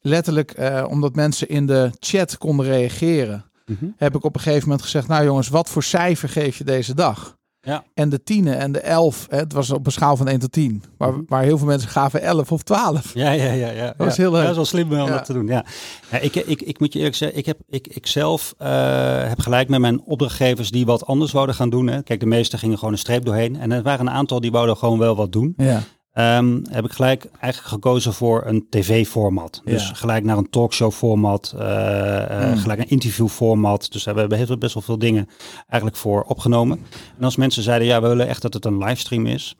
letterlijk, 0.00 0.50
eh, 0.50 0.84
omdat 0.88 1.14
mensen 1.14 1.48
in 1.48 1.66
de 1.66 1.90
chat 1.98 2.38
konden 2.38 2.66
reageren, 2.66 3.44
Mhm. 3.66 3.86
heb 3.96 4.14
ik 4.14 4.24
op 4.24 4.34
een 4.34 4.40
gegeven 4.40 4.62
moment 4.68 4.82
gezegd: 4.82 5.08
Nou 5.08 5.24
jongens, 5.24 5.48
wat 5.48 5.68
voor 5.68 5.82
cijfer 5.82 6.28
geef 6.28 6.58
je 6.58 6.64
deze 6.64 6.94
dag? 6.94 7.37
Ja. 7.60 7.84
En 7.94 8.08
de 8.08 8.22
tienen 8.22 8.58
en 8.58 8.72
de 8.72 8.80
elf, 8.80 9.26
hè, 9.30 9.36
het 9.38 9.52
was 9.52 9.70
op 9.70 9.86
een 9.86 9.92
schaal 9.92 10.16
van 10.16 10.28
1 10.28 10.38
tot 10.38 10.52
10. 10.52 10.82
Maar, 10.98 11.12
Mhm. 11.12 11.20
maar 11.28 11.42
heel 11.42 11.58
veel 11.58 11.66
mensen 11.66 11.88
gaven 11.90 12.22
11 12.22 12.52
of 12.52 12.62
12. 12.62 13.14
Ja, 13.14 13.30
ja, 13.30 13.52
ja. 13.52 13.70
ja. 13.70 13.94
was 13.96 14.16
ja. 14.16 14.22
heel 14.22 14.32
leuk. 14.32 14.40
Dat 14.40 14.50
is 14.50 14.56
wel 14.56 14.64
slim 14.64 14.90
om 14.92 14.96
Ja. 14.96 15.06
dat 15.06 15.24
te 15.24 15.32
doen. 15.32 15.46
Ja. 15.46 15.64
Ja, 16.10 16.18
ik, 16.18 16.34
ik, 16.34 16.62
ik 16.62 16.78
moet 16.80 16.92
je 16.92 16.98
eerlijk 16.98 17.16
zeggen, 17.16 17.38
ik, 17.38 17.46
heb, 17.46 17.58
ik, 17.68 17.86
ik 17.86 18.06
zelf 18.06 18.54
eh, 18.58 19.28
heb 19.28 19.40
gelijk 19.40 19.68
met 19.68 19.80
mijn 19.80 20.00
opdrachtgevers 20.02 20.70
die 20.70 20.86
wat 20.86 21.06
anders 21.06 21.32
wouden 21.32 21.54
gaan 21.54 21.70
doen. 21.70 21.86
Hè. 21.86 22.02
Kijk, 22.02 22.20
de 22.20 22.26
meesten 22.26 22.58
gingen 22.58 22.78
gewoon 22.78 22.92
een 22.92 22.98
streep 22.98 23.24
doorheen. 23.24 23.56
En 23.60 23.72
er 23.72 23.82
waren 23.82 24.06
een 24.06 24.12
aantal 24.12 24.40
die 24.40 24.50
wouden 24.50 24.76
gewoon 24.76 24.98
wel 24.98 25.16
wat 25.16 25.32
doen. 25.32 25.54
Ja, 25.56 25.82
Ehm, 26.18 26.58
heb 26.70 26.84
ik 26.84 26.92
gelijk 26.92 27.24
eigenlijk 27.40 27.72
gekozen 27.74 28.12
voor 28.12 28.42
een 28.46 28.66
tv-format. 28.70 29.60
Dus 29.64 29.90
gelijk 29.94 30.24
naar 30.24 30.36
een 30.36 30.50
talkshow-format, 30.50 31.54
eh, 31.58 32.42
eh, 32.42 32.50
Mm. 32.50 32.56
gelijk 32.56 32.78
een 32.80 32.88
interview-format. 32.88 33.92
Dus 33.92 34.04
hebben 34.04 34.28
we 34.28 34.36
heel- 34.36 34.58
best 34.58 34.74
wel 34.74 34.82
veel 34.82 34.98
dingen 34.98 35.28
eigenlijk 35.66 35.96
voor 36.00 36.22
opgenomen. 36.22 36.80
En 37.18 37.24
als 37.24 37.36
mensen 37.36 37.62
zeiden, 37.62 37.86
ja, 37.88 38.00
we 38.02 38.08
willen 38.08 38.28
echt 38.28 38.42
dat 38.42 38.54
het 38.54 38.64
een 38.64 38.78
livestream 38.78 39.26
is. 39.26 39.56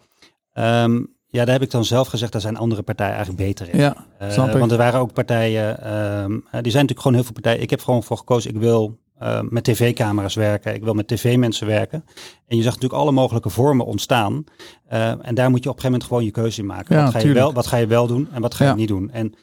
Ehm, 0.52 0.96
ja, 1.26 1.44
daar 1.44 1.54
heb 1.54 1.62
ik 1.62 1.70
dan 1.70 1.84
zelf 1.84 2.08
gezegd, 2.08 2.32
daar 2.32 2.40
zijn 2.40 2.56
andere 2.56 2.82
partijen 2.82 3.14
eigenlijk 3.14 3.44
beter 3.46 3.68
in. 3.74 3.78
ja 3.78 3.96
Eh. 4.18 4.34
Want 4.58 4.72
er 4.72 4.78
waren 4.78 5.00
ook 5.00 5.12
partijen, 5.12 5.82
ehm, 5.82 6.32
eh, 6.32 6.38
die 6.40 6.50
zijn 6.50 6.62
natuurlijk 6.62 7.00
gewoon 7.00 7.14
heel 7.14 7.24
veel 7.24 7.32
partijen. 7.32 7.62
Ik 7.62 7.70
heb 7.70 7.80
gewoon 7.80 8.02
voor 8.02 8.16
gekozen, 8.16 8.50
ik 8.50 8.60
wil 8.60 8.98
eh, 9.18 9.40
met 9.48 9.64
tv-camera's 9.64 10.34
werken, 10.34 10.74
ik 10.74 10.84
wil 10.84 10.94
met 10.94 11.08
tv-mensen 11.08 11.66
werken. 11.66 12.04
En 12.46 12.56
je 12.56 12.62
zag 12.62 12.74
natuurlijk 12.74 13.00
alle 13.00 13.12
mogelijke 13.12 13.50
vormen 13.50 13.86
ontstaan. 13.86 14.44
Eh, 14.86 15.26
en 15.26 15.34
daar 15.34 15.50
moet 15.50 15.62
je 15.62 15.68
op 15.70 15.76
een 15.76 15.82
gegeven 15.82 15.90
moment 15.90 16.04
gewoon 16.04 16.24
je 16.24 16.30
keuze 16.30 16.60
in 16.60 16.66
maken. 16.66 16.96
Ja, 16.96 17.04
wat, 17.04 17.12
ga 17.12 17.18
je 17.18 17.32
wel, 17.32 17.52
wat 17.52 17.66
ga 17.66 17.76
je 17.76 17.86
wel 17.86 18.06
doen 18.06 18.28
en 18.32 18.40
wat 18.40 18.54
ga 18.54 18.68
je 18.68 18.74
niet 18.74 18.88
doen? 18.88 19.10
En 19.10 19.34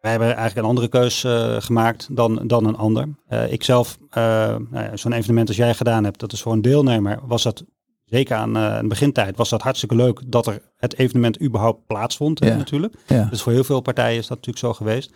wij 0.00 0.10
hebben 0.10 0.28
eigenlijk 0.28 0.58
een 0.58 0.72
andere 0.72 0.88
keus 0.88 1.24
eh, 1.24 1.56
gemaakt 1.58 2.08
dan, 2.10 2.40
dan 2.46 2.66
een 2.66 2.76
ander. 2.76 3.08
Ik 3.48 3.64
zelf, 3.64 3.98
nou 4.10 4.66
ja, 4.72 4.96
zo'n 4.96 5.12
evenement 5.12 5.48
als 5.48 5.56
jij 5.56 5.74
gedaan 5.74 6.04
hebt, 6.04 6.20
dat 6.20 6.32
is 6.32 6.42
voor 6.42 6.52
een 6.52 6.62
deelnemer, 6.62 7.18
was 7.22 7.42
dat 7.42 7.64
zeker 8.04 8.36
aan 8.36 8.54
een 8.54 8.88
begintijd, 8.88 9.36
was 9.36 9.48
dat 9.48 9.62
hartstikke 9.62 9.94
leuk 9.94 10.20
dat 10.26 10.46
er 10.46 10.62
het 10.76 10.98
evenement 10.98 11.42
überhaupt 11.42 11.86
plaatsvond 11.86 12.40
hè, 12.40 12.56
natuurlijk. 12.56 12.94
Ja. 13.06 13.24
Dus 13.24 13.42
voor 13.42 13.52
heel 13.52 13.64
veel 13.64 13.80
partijen 13.80 14.18
is 14.18 14.26
dat 14.26 14.36
natuurlijk 14.36 14.64
zo 14.64 14.72
geweest. 14.72 15.12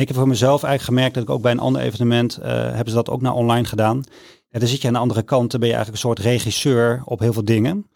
En 0.00 0.06
ik 0.06 0.12
heb 0.12 0.22
voor 0.22 0.28
mezelf 0.32 0.62
eigenlijk 0.62 0.82
gemerkt 0.82 1.14
dat 1.14 1.22
ik 1.22 1.30
ook 1.30 1.42
bij 1.42 1.52
een 1.52 1.58
ander 1.58 1.82
evenement 1.82 2.36
eh, 2.36 2.52
hebben 2.52 2.88
ze 2.88 2.94
dat 2.94 3.10
ook 3.10 3.20
naar 3.22 3.32
online 3.32 3.64
gedaan. 3.66 4.02
Ja, 4.48 4.58
dan 4.58 4.68
zit 4.68 4.80
je 4.80 4.86
aan 4.88 4.94
de 4.94 5.00
andere 5.00 5.22
kant, 5.22 5.50
dan 5.50 5.60
ben 5.60 5.68
je 5.68 5.74
eigenlijk 5.74 6.04
een 6.04 6.08
soort 6.10 6.18
regisseur 6.26 7.02
op 7.04 7.20
heel 7.20 7.32
veel 7.32 7.44
dingen. 7.44 7.86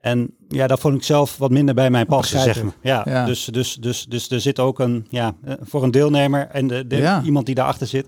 En 0.00 0.34
ja, 0.48 0.66
dat 0.66 0.80
vond 0.80 0.94
ik 0.94 1.02
zelf 1.02 1.36
wat 1.36 1.50
minder 1.50 1.74
bij 1.74 1.90
mij 1.90 2.04
passen, 2.04 2.40
zeg 2.40 2.62
maar. 2.62 2.72
Ja, 2.82 3.02
Ja. 3.04 3.24
Dus, 3.24 3.44
dus, 3.44 3.74
dus, 3.74 4.04
dus 4.04 4.30
er 4.30 4.40
zit 4.40 4.58
ook 4.58 4.78
een, 4.78 5.06
ja, 5.08 5.34
eh, 5.44 5.54
voor 5.60 5.82
een 5.82 5.90
deelnemer 5.90 6.48
en 6.48 6.66
de, 6.66 6.86
de, 6.86 6.96
Ja. 6.96 7.22
iemand 7.22 7.46
die 7.46 7.54
daarachter 7.54 7.86
zit. 7.86 8.06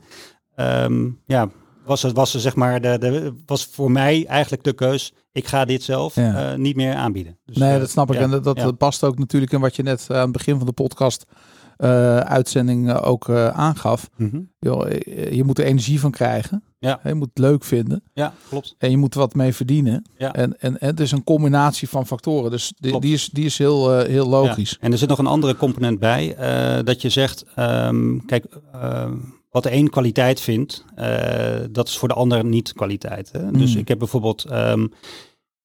ehm, 0.55 1.09
ja, 1.27 1.49
was 1.85 2.03
het, 2.03 2.13
was 2.17 2.35
er 2.35 2.41
zeg 2.41 2.55
maar, 2.55 2.81
de, 2.81 2.99
de, 2.99 3.35
was 3.47 3.65
voor 3.65 3.91
mij 3.91 4.27
eigenlijk 4.27 4.65
de 4.65 4.73
keus. 4.73 5.13
Ik 5.33 5.47
ga 5.47 5.65
dit 5.65 5.83
zelf 5.83 6.17
niet 6.57 6.77
meer 6.77 6.95
aanbieden. 6.95 7.39
Dus, 7.45 7.57
nee, 7.57 7.79
dat 7.79 7.91
snap 7.91 8.13
ik. 8.13 8.21
en 8.21 8.31
dat, 8.31 8.45
dat 8.57 8.77
past 8.79 9.05
ook 9.05 9.19
natuurlijk 9.19 9.53
in 9.53 9.61
wat 9.61 9.77
je 9.77 9.83
net 9.83 10.07
aan 10.09 10.17
het 10.21 10.33
begin 10.33 10.57
van 10.57 10.67
de 10.67 10.73
podcast 10.73 11.27
uh, 11.83 12.17
uitzending 12.19 12.93
ook 12.93 13.29
uh, 13.29 13.49
aangaf. 13.49 14.11
Mm 14.17 14.51
je 15.31 15.43
moet 15.45 15.59
er 15.59 15.65
energie 15.65 16.01
van 16.01 16.11
krijgen. 16.11 16.63
Ja. 16.79 17.01
Je 17.05 17.15
moet 17.15 17.29
het 17.29 17.39
leuk 17.39 17.65
vinden. 17.65 18.03
Ja, 18.13 18.35
klopt. 18.49 18.75
En 18.79 18.91
je 18.91 18.97
moet 18.97 19.15
wat 19.15 19.35
mee 19.35 19.55
verdienen. 19.55 20.05
Ja. 20.19 20.33
En, 20.33 20.61
en, 20.61 20.81
en 20.81 20.87
het 20.89 21.01
is 21.01 21.13
een 21.13 21.25
combinatie 21.25 21.89
van 21.89 22.07
factoren. 22.07 22.51
Dus 22.51 22.73
die, 22.77 23.01
die 23.01 23.13
is, 23.13 23.29
die 23.29 23.45
is 23.45 23.59
heel, 23.59 24.01
uh, 24.01 24.07
heel 24.07 24.29
logisch. 24.29 24.71
Ja. 24.71 24.77
En 24.81 24.93
er 24.93 24.99
zit 24.99 25.09
nog 25.09 25.19
een 25.19 25.27
andere 25.27 25.57
component 25.57 25.99
bij. 25.99 26.35
dat 26.85 27.03
je 27.03 27.09
zegt, 27.09 27.45
um, 27.57 28.25
kijk, 28.27 28.45
ehm, 28.73 29.15
wat 29.51 29.63
de 29.63 29.73
een 29.73 29.91
kwaliteit 29.91 30.41
vindt, 30.41 30.85
dat 31.71 31.89
is 31.89 31.99
voor 31.99 32.09
de 32.09 32.15
ander 32.15 32.45
niet 32.45 32.73
kwaliteit. 32.73 33.33
Hè? 33.33 33.43
Mm. 33.43 33.59
Dus 33.59 33.75
ik 33.75 33.89
heb 33.89 33.99
bijvoorbeeld... 33.99 34.51
Um, 34.53 34.93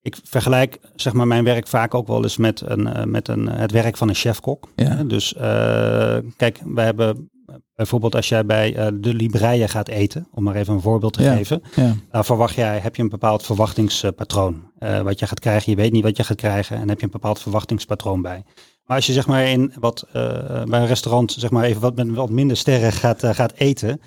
ik 0.01 0.17
vergelijk 0.23 0.79
zeg 0.95 1.13
maar, 1.13 1.27
mijn 1.27 1.43
werk 1.43 1.67
vaak 1.67 1.93
ook 1.93 2.07
wel 2.07 2.23
eens 2.23 2.37
met, 2.37 2.61
een, 2.65 2.87
uh, 2.87 3.03
met 3.03 3.27
een, 3.27 3.49
het 3.49 3.71
werk 3.71 3.97
van 3.97 4.09
een 4.09 4.15
chefkok. 4.15 4.71
Ja. 4.75 5.03
Dus 5.03 5.33
uh, 5.33 5.41
kijk, 6.35 6.59
we 6.65 6.81
hebben 6.81 7.29
bijvoorbeeld 7.75 8.15
als 8.15 8.29
jij 8.29 8.45
bij 8.45 8.77
uh, 8.77 8.87
de 8.93 9.13
Libreien 9.13 9.69
gaat 9.69 9.87
eten, 9.87 10.27
om 10.31 10.43
maar 10.43 10.55
even 10.55 10.73
een 10.73 10.81
voorbeeld 10.81 11.13
te 11.13 11.23
geven, 11.23 11.61
ja. 11.75 12.23
verwacht 12.23 12.55
jij, 12.55 12.79
heb 12.79 12.95
je 12.95 13.01
een 13.01 13.09
bepaald 13.09 13.43
verwachtingspatroon. 13.43 14.71
wat 15.03 15.19
je 15.19 15.27
gaat 15.27 15.39
krijgen, 15.39 15.71
je 15.71 15.77
weet 15.77 15.91
niet 15.91 16.03
wat 16.03 16.17
je 16.17 16.23
gaat 16.23 16.37
krijgen 16.37 16.77
en 16.77 16.89
heb 16.89 16.99
je 16.99 17.05
een 17.05 17.11
bepaald 17.11 17.41
verwachtingspatroon 17.41 18.21
bij. 18.21 18.43
Maar 18.85 18.95
als 18.95 19.05
je 19.05 19.13
zeg 19.13 19.27
maar 19.27 19.45
in 19.45 19.73
wat 19.79 20.07
bij 20.11 20.79
een 20.79 20.87
restaurant 20.87 21.35
zeg 21.37 21.49
maar 21.49 21.63
even 21.63 21.81
wat 21.81 21.95
met 21.95 22.09
wat 22.09 22.29
minder 22.29 22.57
sterren 22.57 22.91
gaat, 22.91 23.25
gaat 23.25 23.53
eten, 23.53 24.01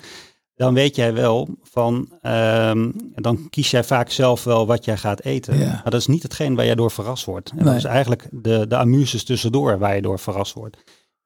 dan 0.61 0.73
weet 0.73 0.95
jij 0.95 1.13
wel 1.13 1.49
van, 1.61 2.19
um, 2.21 2.93
dan 3.15 3.49
kies 3.49 3.71
jij 3.71 3.83
vaak 3.83 4.09
zelf 4.09 4.43
wel 4.43 4.67
wat 4.67 4.85
jij 4.85 4.97
gaat 4.97 5.21
eten. 5.21 5.57
Ja. 5.57 5.65
Maar 5.65 5.91
dat 5.91 5.99
is 5.99 6.07
niet 6.07 6.23
hetgeen 6.23 6.55
waar 6.55 6.65
jij 6.65 6.75
door 6.75 6.91
verrast 6.91 7.25
wordt. 7.25 7.51
En 7.57 7.65
dat 7.65 7.75
is 7.75 7.83
eigenlijk 7.83 8.27
de, 8.31 8.67
de 8.67 8.75
amuses 8.77 9.23
tussendoor 9.23 9.79
waar 9.79 9.95
je 9.95 10.01
door 10.01 10.19
verrast 10.19 10.53
wordt. 10.53 10.77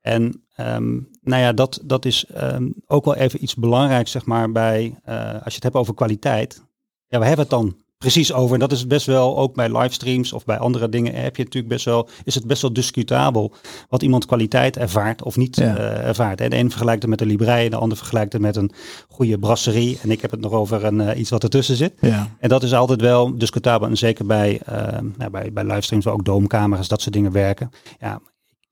En 0.02 0.46
um, 0.58 1.10
nou 1.22 1.42
ja, 1.42 1.54
dat, 1.54 1.80
dat 1.84 2.06
is 2.06 2.26
um, 2.42 2.74
ook 2.88 3.06
wel 3.06 3.16
even 3.16 3.44
iets 3.44 3.56
belangrijks, 3.56 4.12
zeg 4.12 4.26
maar, 4.26 4.52
bij, 4.52 5.00
uh, 5.10 5.34
als 5.34 5.44
je 5.44 5.56
het 5.56 5.64
hebt 5.64 5.76
over 5.76 5.94
kwaliteit. 5.94 6.64
Ja, 7.08 7.20
we 7.20 7.26
hebben 7.26 7.46
het 7.46 7.50
dan 7.50 7.76
precies 7.98 8.34
over. 8.34 8.54
En 8.54 8.60
dat 8.60 8.72
is 8.72 8.88
best 8.88 9.06
wel 9.06 9.38
ook 9.38 9.56
bij 9.56 9.78
livestreams 9.78 10.34
of 10.34 10.46
bij 10.46 10.58
andere 10.58 10.90
dingen 10.90 11.14
heb 11.14 11.36
je 11.36 11.44
natuurlijk 11.44 11.74
best 11.74 11.86
wel, 11.86 12.10
is 12.24 12.36
het 12.36 12.48
best 12.48 12.62
wel 12.62 12.74
discutabel 12.74 13.54
wat 13.90 14.04
iemand 14.04 14.26
kwaliteit 14.26 14.78
ervaart 14.78 15.24
of 15.24 15.38
niet 15.38 15.56
ja. 15.56 15.78
uh, 15.78 16.08
ervaart. 16.08 16.42
En 16.42 16.50
de 16.50 16.58
een 16.58 16.70
vergelijkt 16.70 17.02
het 17.02 17.12
met 17.12 17.22
een 17.22 17.28
librei, 17.28 17.70
de 17.70 17.76
ander 17.76 17.98
vergelijkt 17.98 18.34
het 18.34 18.42
met 18.42 18.56
een 18.56 18.72
goede 19.10 19.40
brasserie. 19.40 20.00
En 20.02 20.12
ik 20.12 20.22
heb 20.22 20.32
het 20.32 20.40
nog 20.40 20.52
over 20.52 20.84
een, 20.84 21.00
uh, 21.00 21.20
iets 21.20 21.30
wat 21.30 21.44
ertussen 21.44 21.76
zit. 21.76 21.94
Ja. 22.00 22.30
En 22.40 22.50
dat 22.50 22.64
is 22.64 22.74
altijd 22.74 23.02
wel 23.02 23.38
discutabel. 23.38 23.88
En 23.88 23.98
zeker 23.98 24.26
bij, 24.26 24.62
uh, 24.70 24.76
nou, 25.18 25.32
bij, 25.32 25.54
bij 25.54 25.64
livestreams 25.64 26.06
waar 26.06 26.14
ook 26.14 26.26
doomcamera's, 26.26 26.88
dat 26.88 27.02
soort 27.02 27.14
dingen 27.14 27.32
werken. 27.32 27.70
Ja, 28.00 28.22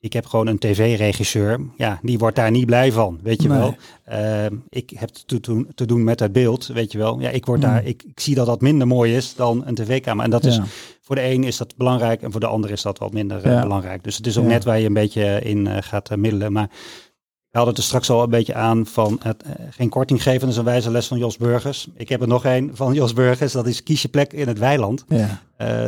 ik 0.03 0.13
heb 0.13 0.25
gewoon 0.25 0.47
een 0.47 0.57
tv-regisseur. 0.57 1.59
Ja, 1.77 1.99
die 2.01 2.17
wordt 2.17 2.35
daar 2.35 2.51
niet 2.51 2.65
blij 2.65 2.91
van, 2.91 3.19
weet 3.21 3.41
je 3.41 3.49
wel. 3.49 3.75
Uh, 4.11 4.45
ik 4.69 4.89
heb 4.95 5.09
te, 5.09 5.39
te, 5.39 5.65
te, 5.75 5.85
doen 5.85 6.03
met 6.03 6.19
het 6.19 6.31
beeld, 6.31 6.67
weet 6.67 6.91
je 6.91 6.97
wel. 6.97 7.19
Ja, 7.19 7.29
ik 7.29 7.45
word 7.45 7.61
daar, 7.61 7.81
mm. 7.81 7.87
ik, 7.87 8.03
ik, 8.03 8.19
zie 8.19 8.35
dat 8.35 8.45
dat 8.45 8.61
minder 8.61 8.87
mooi 8.87 9.15
is 9.15 9.35
dan 9.35 9.63
een 9.65 9.75
tv-camera. 9.75 10.23
En 10.23 10.31
dat 10.31 10.45
is 10.45 10.59
voor 11.01 11.15
de 11.15 11.23
een 11.23 11.43
is 11.43 11.57
dat 11.57 11.75
belangrijk 11.77 12.21
en 12.21 12.31
voor 12.31 12.39
de 12.39 12.47
ander 12.47 12.71
is 12.71 12.81
dat 12.81 12.99
wat 12.99 13.13
minder 13.13 13.45
uh, 13.45 13.61
belangrijk. 13.61 14.03
Dus 14.03 14.17
het 14.17 14.27
is 14.27 14.37
ook 14.37 14.45
net 14.45 14.63
waar 14.63 14.79
je 14.79 14.85
een 14.85 14.93
beetje 14.93 15.41
in 15.41 15.65
uh, 15.65 15.77
gaat 15.79 16.15
middelen. 16.15 16.51
Maar 16.51 16.67
we 17.49 17.57
hadden 17.57 17.73
het 17.73 17.77
er 17.77 17.83
straks 17.83 18.09
al 18.09 18.23
een 18.23 18.29
beetje 18.29 18.53
aan 18.53 18.85
van 18.85 19.19
het, 19.21 19.43
geen 19.69 19.89
korting 19.89 20.23
geven. 20.23 20.39
Dat 20.39 20.49
is 20.49 20.57
een 20.57 20.63
wijze 20.63 20.91
les 20.91 21.07
van 21.07 21.17
Jos 21.17 21.37
Burgers. 21.37 21.87
Ik 21.95 22.09
heb 22.09 22.21
er 22.21 22.27
nog 22.27 22.45
een 22.45 22.71
van 22.73 22.93
Jos 22.93 23.13
Burgers. 23.13 23.51
Dat 23.51 23.67
is 23.67 23.83
kies 23.83 24.01
je 24.01 24.07
plek 24.07 24.33
in 24.33 24.47
het 24.47 24.59
weiland. 24.59 25.05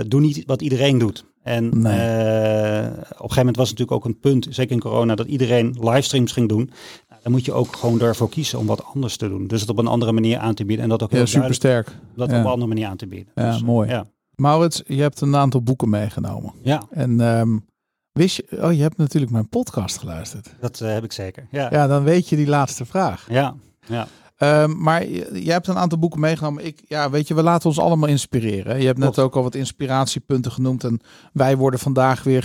doe 0.08 0.22
niet 0.22 0.44
wat 0.46 0.62
iedereen 0.62 0.98
doet. 0.98 1.26
En 1.46 1.82
nee. 1.82 1.94
uh, 1.94 2.86
op 2.86 3.00
een 3.00 3.16
gegeven 3.16 3.38
moment 3.38 3.56
was 3.56 3.70
het 3.70 3.80
natuurlijk 3.80 3.92
ook 3.92 4.06
een 4.06 4.20
punt, 4.20 4.48
zeker 4.50 4.72
in 4.72 4.80
corona, 4.80 5.16
dat 5.16 5.28
iedereen 5.28 5.78
livestreams 5.80 6.32
ging 6.32 6.50
doen. 6.50 6.72
Nou, 7.10 7.22
dan 7.24 7.32
moet 7.32 7.46
je 7.46 7.54
ook 7.54 7.76
gewoon 7.76 7.98
daarvoor 7.98 8.30
kiezen 8.30 8.60
om 8.60 8.66
wat 8.66 8.84
anders 8.84 9.18
te 9.18 9.30
doen. 9.30 9.48
Dus 9.48 9.62
het 9.62 9.70
op 9.70 9.78
een 9.78 9.88
andere 9.88 10.12
manier 10.12 10.38
aan 10.38 10.54
te 10.54 10.66
bieden. 10.66 10.84
En 10.84 10.90
dat 10.90 11.04
ook 11.04 11.12
heel 11.12 11.20
ja, 11.20 11.26
super 11.26 11.54
sterk. 11.54 11.88
Dat 12.16 12.28
op 12.28 12.34
een 12.34 12.46
andere 12.46 12.68
manier 12.68 12.88
aan 12.88 12.98
te 12.98 13.08
bieden. 13.08 13.32
Ja, 13.36 13.52
dus, 13.52 13.64
mooi. 13.64 13.90
Ja. 13.90 14.06
Maurits, 14.36 14.84
je 14.88 15.02
hebt 15.02 15.22
een 15.22 15.36
aantal 15.36 15.62
boeken 15.62 15.90
meegenomen. 15.90 16.54
Ja. 16.62 16.82
En 16.90 17.20
um, 17.20 17.66
wist 18.12 18.36
je, 18.36 18.48
oh, 18.62 18.74
je 18.74 18.82
hebt 18.82 18.98
natuurlijk 18.98 19.32
mijn 19.32 19.50
podcast 19.50 19.98
geluisterd. 19.98 20.56
Dat 20.60 20.80
uh, 20.80 20.90
heb 20.90 21.04
ik 21.04 21.12
zeker. 21.12 21.48
Ja. 21.52 21.68
ja, 21.72 21.88
dan 21.88 22.04
weet 22.04 22.30
je 22.30 22.36
die 22.36 22.48
laatste 22.48 22.86
vraag. 22.86 23.26
Ja, 23.30 23.56
ja. 23.88 24.08
Um, 24.62 24.82
maar 24.82 25.08
je, 25.08 25.52
hebt 25.52 25.68
een 25.68 25.78
aantal 25.78 26.00
boeken 26.00 26.20
meegenomen. 26.20 26.66
Ik, 26.66 26.82
ja, 26.88 27.10
weet 27.10 27.28
je, 27.28 27.34
we 27.34 27.44
laten 27.44 27.70
ons 27.70 27.80
allemaal 27.80 28.10
inspireren. 28.10 28.80
Je 28.80 28.86
hebt 28.86 29.00
net 29.00 29.20
ook 29.20 29.36
al 29.36 29.44
wat 29.44 29.56
inspiratiepunten 29.56 30.52
genoemd. 30.52 30.84
En 30.84 31.00
wij 31.34 31.58
worden 31.58 31.80
vandaag 31.80 32.24
weer 32.24 32.44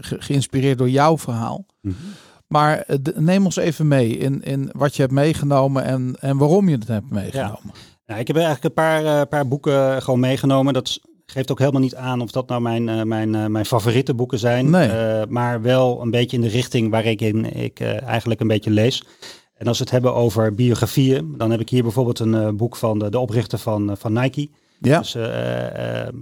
geïnspireerd 0.00 0.78
door 0.78 0.90
jouw 0.90 1.18
verhaal. 1.18 1.66
Mm 1.80 1.94
-hmm. 1.98 2.12
Maar 2.46 2.84
uh, 2.88 2.96
neem 3.14 3.44
ons 3.44 3.56
even 3.56 3.88
mee 3.88 4.16
in, 4.16 4.42
in 4.42 4.70
wat 4.72 4.96
je 4.96 5.02
hebt 5.02 5.14
meegenomen 5.14 5.84
en, 5.84 6.16
en 6.20 6.36
waarom 6.36 6.68
je 6.68 6.76
het 6.76 6.88
hebt 6.88 7.10
meegenomen. 7.10 7.60
Ja. 7.64 7.80
Nou, 8.06 8.20
ik 8.20 8.26
heb 8.26 8.36
eigenlijk 8.36 8.64
een 8.64 8.72
paar, 8.72 9.04
uh, 9.04 9.22
paar 9.28 9.48
boeken 9.48 10.02
gewoon 10.02 10.20
meegenomen. 10.20 10.72
Dat 10.72 11.00
geeft 11.26 11.50
ook 11.50 11.58
helemaal 11.58 11.80
niet 11.80 11.94
aan 11.94 12.20
of 12.20 12.30
dat 12.30 12.48
nou 12.48 12.60
mijn, 12.60 12.88
uh, 12.88 13.02
mijn, 13.02 13.52
mijn 13.52 13.66
favoriete 13.66 14.14
boeken 14.14 14.38
zijn. 14.38 14.70
Nee. 14.70 15.26
maar 15.28 15.62
wel 15.62 16.02
een 16.02 16.10
beetje 16.10 16.36
in 16.36 16.42
de 16.42 16.48
richting 16.48 16.90
waar 16.90 17.04
ik 17.04 17.20
in 17.20 17.56
ik 17.56 17.80
eigenlijk 17.80 18.40
een 18.40 18.46
beetje 18.46 18.70
lees. 18.70 19.02
En 19.56 19.66
als 19.66 19.78
we 19.78 19.84
het 19.84 19.92
hebben 19.92 20.14
over 20.14 20.54
biografieën, 20.54 21.34
dan 21.36 21.50
heb 21.50 21.60
ik 21.60 21.68
hier 21.68 21.82
bijvoorbeeld 21.82 22.18
een 22.18 22.34
uh, 22.34 22.48
boek 22.48 22.76
van 22.76 22.98
de, 22.98 23.10
de 23.10 23.18
oprichter 23.18 23.58
van, 23.58 23.90
uh, 23.90 23.96
van 23.96 24.12
Nike. 24.12 24.48
Ja. 24.80 24.98
Dus, 24.98 25.16
uh, 25.16 25.24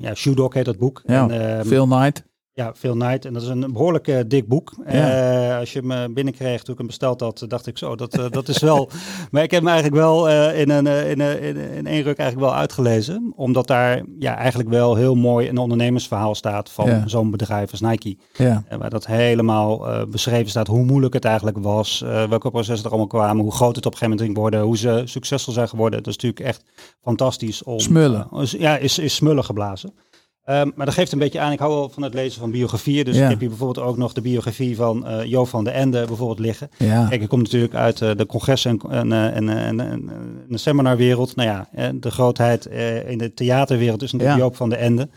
ja, 0.01 0.15
Shoe 0.15 0.35
Dog 0.35 0.55
heet 0.55 0.65
dat 0.65 0.79
boek. 0.79 1.03
Ja, 1.07 1.29
en, 1.29 1.67
Phil 1.67 1.87
Knight. 1.87 2.25
Ja, 2.57 2.73
Phil 2.75 2.93
Knight. 2.93 3.25
En 3.25 3.33
dat 3.33 3.43
is 3.43 3.49
een 3.49 3.73
behoorlijk 3.73 4.09
uh, 4.09 4.19
dik 4.27 4.49
boek. 4.49 4.73
Ja. 4.87 5.53
Uh, 5.53 5.59
als 5.59 5.73
je 5.73 5.81
hem 5.87 6.15
binnenkreeg 6.15 6.63
toen 6.63 6.73
ik 6.73 6.79
hem 6.79 6.87
besteld 6.87 7.21
had, 7.21 7.45
dacht 7.49 7.67
ik 7.67 7.79
zo, 7.79 7.97
dat, 7.97 8.19
uh, 8.19 8.25
dat 8.31 8.49
is 8.49 8.59
wel... 8.59 8.91
maar 9.31 9.43
ik 9.43 9.51
heb 9.51 9.61
hem 9.61 9.71
eigenlijk 9.71 10.03
wel 10.03 10.29
in, 10.53 10.71
een, 10.71 10.87
in, 10.87 11.21
een, 11.21 11.57
in, 11.57 11.87
één 11.87 12.03
ruk 12.03 12.19
eigenlijk 12.19 12.51
wel 12.51 12.55
uitgelezen. 12.59 13.33
Omdat 13.37 13.67
daar 13.67 14.03
ja, 14.19 14.37
eigenlijk 14.37 14.69
wel 14.69 14.95
heel 14.95 15.15
mooi 15.15 15.49
een 15.49 15.59
ondernemersverhaal 15.59 16.35
staat 16.35 16.71
van 16.71 16.87
ja. 16.87 17.03
zo'n 17.09 17.31
bedrijf 17.31 17.71
als 17.71 17.81
Nike. 17.81 18.17
Ja. 18.33 18.65
waar 18.79 18.91
dat 18.91 19.07
helemaal 19.07 20.07
beschreven 20.09 20.51
staat 20.51 20.67
hoe 20.67 20.85
moeilijk 20.85 21.15
het 21.15 21.25
eigenlijk 21.25 21.59
was. 21.59 22.01
welke 22.29 22.51
processen 22.51 22.85
er 22.85 22.91
allemaal 22.91 23.07
kwamen. 23.07 23.43
Hoe 23.43 23.53
groot 23.53 23.77
het 23.77 23.87
op 23.87 23.93
een 23.93 23.99
gegeven 23.99 24.17
moment 24.19 24.21
ging 24.21 24.37
worden. 24.37 24.61
Hoe 24.61 24.77
ze 24.77 25.03
succesvol 25.05 25.53
zijn 25.53 25.69
geworden. 25.69 26.03
Dat 26.03 26.15
is 26.15 26.23
natuurlijk 26.23 26.47
echt 26.47 26.65
fantastisch. 27.03 27.63
Om, 27.63 27.81
smullen. 27.81 28.29
ja, 28.59 28.77
is, 28.77 28.99
is 28.99 29.15
smullen 29.15 29.45
geblazen. 29.45 29.93
Um, 30.47 30.73
maar 30.75 30.87
dat 30.87 30.95
geeft 30.95 31.13
een 31.13 31.19
beetje 31.19 31.41
aan, 31.41 31.53
ik 31.53 31.59
hou 31.59 31.73
wel 31.73 31.89
van 31.89 32.03
het 32.03 32.15
lezen 32.15 32.41
van 32.41 32.51
biografieën. 32.51 33.05
Dus 33.05 33.17
ik 33.17 33.29
heb 33.29 33.41
hier 33.41 33.49
bijvoorbeeld 33.49 33.87
ook 33.87 33.97
nog 33.97 34.13
de 34.13 34.21
biografie 34.21 34.77
van 34.77 35.05
uh, 35.07 35.25
Jo 35.25 35.45
van 35.45 35.65
de 35.65 35.71
Ende 35.71 36.05
bijvoorbeeld 36.07 36.39
liggen. 36.39 36.71
Ja. 36.79 37.07
Kijk, 37.09 37.23
ik 37.23 37.29
kom 37.29 37.43
natuurlijk 37.43 37.75
uit 37.75 38.01
uh, 38.01 38.11
de 38.17 38.27
congres- 38.27 38.65
en, 38.65 38.81
en, 38.91 39.11
uh, 39.11 39.37
en, 39.37 39.49
en, 39.49 39.81
en, 39.81 40.11
de 40.49 40.59
seminarwereld. 40.59 41.37
Nou 41.37 41.49
ja, 41.49 41.93
de 41.95 42.11
grootheid 42.11 42.67
in 43.07 43.19
de 43.19 43.35
theaterwereld 43.35 44.03
is 44.03 44.13
natuurlijk 44.13 44.39
ja. 44.39 44.45
Joop 44.45 44.57
van 44.57 44.69
de 44.69 44.77
Ende. 44.77 45.09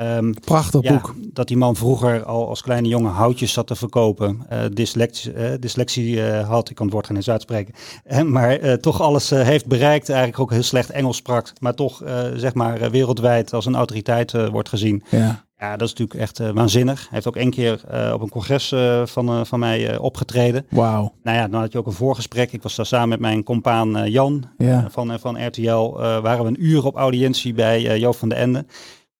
Um, 0.00 0.34
Prachtig 0.44 0.82
ja, 0.82 0.92
boek. 0.92 1.14
Dat 1.32 1.48
die 1.48 1.56
man 1.56 1.76
vroeger 1.76 2.24
al 2.24 2.48
als 2.48 2.62
kleine 2.62 2.88
jongen 2.88 3.12
houtjes 3.12 3.52
zat 3.52 3.66
te 3.66 3.74
verkopen. 3.74 4.46
Uh, 4.52 4.58
dyslexie, 4.72 5.34
uh, 5.34 5.50
dyslexie 5.60 6.16
uh, 6.16 6.48
had, 6.48 6.70
ik 6.70 6.76
kan 6.76 6.84
het 6.84 6.94
woord 6.94 7.06
geen 7.06 7.16
eens 7.16 7.30
uitspreken. 7.30 7.74
maar 8.26 8.78
toch 8.80 9.00
alles 9.00 9.30
heeft 9.30 9.66
bereikt. 9.66 10.08
Eigenlijk 10.08 10.40
ook 10.40 10.50
heel 10.50 10.62
slecht 10.62 10.90
Engels 10.90 11.16
sprak. 11.16 11.52
Maar 11.60 11.74
toch 11.74 12.02
zeg 12.34 12.54
maar 12.54 12.90
wereldwijd 12.90 13.52
als 13.52 13.66
een 13.66 13.74
autoriteit 13.74 14.32
wordt 14.50 14.68
gezien. 14.68 15.02
Ja. 15.10 15.44
ja, 15.58 15.76
dat 15.76 15.88
is 15.88 15.94
natuurlijk 15.94 16.20
echt 16.20 16.52
waanzinnig. 16.52 17.00
Hij 17.00 17.08
heeft 17.10 17.28
ook 17.28 17.36
één 17.36 17.50
keer 17.50 17.80
op 18.12 18.20
een 18.20 18.28
congres 18.28 18.74
van, 19.04 19.46
van 19.46 19.58
mij 19.58 19.98
opgetreden. 19.98 20.66
Wauw. 20.70 21.12
Nou 21.22 21.36
ja, 21.36 21.48
dan 21.48 21.60
had 21.60 21.72
je 21.72 21.78
ook 21.78 21.86
een 21.86 21.92
voorgesprek. 21.92 22.52
Ik 22.52 22.62
was 22.62 22.76
daar 22.76 22.86
samen 22.86 23.08
met 23.08 23.20
mijn 23.20 23.42
compaan 23.42 24.10
Jan 24.10 24.44
ja. 24.58 24.86
van, 24.90 25.18
van 25.20 25.46
RTL. 25.46 25.92
waren 25.98 26.42
we 26.42 26.48
een 26.48 26.64
uur 26.64 26.84
op 26.84 26.96
audiëntie 26.96 27.54
bij 27.54 27.98
Joop 27.98 28.16
van 28.16 28.28
de 28.28 28.34
Ende. 28.34 28.64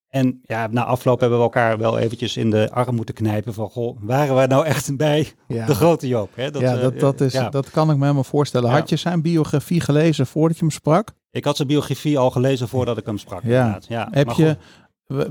En 0.09 0.41
ja, 0.43 0.67
na 0.67 0.85
afloop 0.85 1.21
hebben 1.21 1.39
we 1.39 1.45
elkaar 1.45 1.79
wel 1.79 1.99
eventjes 1.99 2.37
in 2.37 2.51
de 2.51 2.71
arm 2.73 2.95
moeten 2.95 3.15
knijpen 3.15 3.55
van, 3.55 3.71
goh, 3.71 3.99
waren 4.01 4.37
we 4.37 4.47
nou 4.47 4.65
echt 4.65 4.97
bij 4.97 5.33
de 5.47 5.75
grote 5.75 6.09
Joop? 6.09 6.31
Hè? 6.35 6.51
Dat, 6.51 6.63
ja, 6.63 6.77
dat, 6.77 6.93
eh, 6.93 7.01
dat, 7.01 7.21
is, 7.21 7.33
ja. 7.33 7.49
dat 7.49 7.71
kan 7.71 7.91
ik 7.91 7.97
me 7.97 8.03
helemaal 8.03 8.25
voorstellen. 8.25 8.71
Had 8.71 8.89
je 8.89 8.97
zijn 8.97 9.23
biografie 9.23 9.81
gelezen 9.81 10.27
voordat 10.27 10.59
je 10.59 10.65
hem 10.65 10.73
sprak? 10.73 11.13
Ik 11.31 11.45
had 11.45 11.57
zijn 11.57 11.69
biografie 11.69 12.19
al 12.19 12.31
gelezen 12.31 12.69
voordat 12.69 12.99
ik 12.99 13.07
hem 13.07 13.19
sprak. 13.19 13.43
Ja. 13.43 13.81
ja 13.89 14.09
Heb 14.11 14.31
je, 14.31 14.57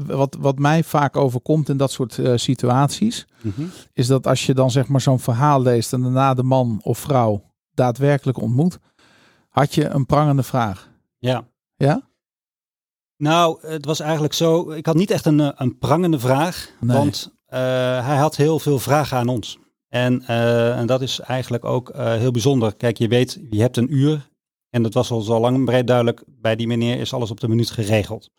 wat, 0.05 0.37
wat 0.39 0.59
mij 0.59 0.83
vaak 0.83 1.15
overkomt 1.15 1.69
in 1.69 1.77
dat 1.77 1.91
soort 1.91 2.17
uh, 2.17 2.31
situaties, 2.35 3.27
mm 3.41 3.53
-hmm. 3.55 3.71
is 3.93 4.07
dat 4.07 4.27
als 4.27 4.45
je 4.45 4.53
dan 4.53 4.71
zeg 4.71 4.87
maar 4.87 5.01
zo'n 5.01 5.19
verhaal 5.19 5.61
leest 5.61 5.93
en 5.93 6.01
daarna 6.01 6.33
de 6.33 6.43
man 6.43 6.79
of 6.83 6.97
vrouw 6.97 7.43
daadwerkelijk 7.73 8.41
ontmoet, 8.41 8.79
had 9.49 9.75
je 9.75 9.85
een 9.87 10.05
prangende 10.05 10.43
vraag. 10.43 10.89
Ja. 11.17 11.47
Ja? 11.75 12.06
Nou, 13.17 13.67
het 13.67 13.85
was 13.85 13.99
eigenlijk 13.99 14.33
zo. 14.33 14.71
Ik 14.71 14.85
had 14.85 14.95
niet 14.95 15.11
echt 15.11 15.25
een, 15.25 15.39
eh, 15.39 15.49
een 15.55 15.77
prangende 15.77 16.19
vraag. 16.19 16.69
Nee. 16.79 16.97
Want 16.97 17.31
uh, 17.49 17.59
hij 18.05 18.15
had 18.15 18.35
heel 18.35 18.59
veel 18.59 18.79
vragen 18.79 19.17
aan 19.17 19.27
ons. 19.27 19.57
En, 19.89 20.23
uh, 20.29 20.79
en 20.79 20.87
dat 20.87 21.01
is 21.01 21.19
eigenlijk 21.19 21.65
ook 21.65 21.89
uh, 21.95 22.13
heel 22.13 22.31
bijzonder. 22.31 22.75
Kijk, 22.75 22.97
je 22.97 23.07
weet, 23.07 23.39
je 23.49 23.61
hebt 23.61 23.77
een 23.77 23.95
uur. 23.95 24.29
En 24.69 24.83
dat 24.83 24.93
was 24.93 25.11
al 25.11 25.21
zo 25.21 25.39
lang 25.39 25.65
breed 25.65 25.87
duidelijk, 25.87 26.23
bij 26.27 26.55
die 26.55 26.67
meneer 26.67 26.99
is 26.99 27.13
alles 27.13 27.31
op 27.31 27.39
de 27.39 27.47
minuut 27.47 27.71
geregeld. 27.71 28.29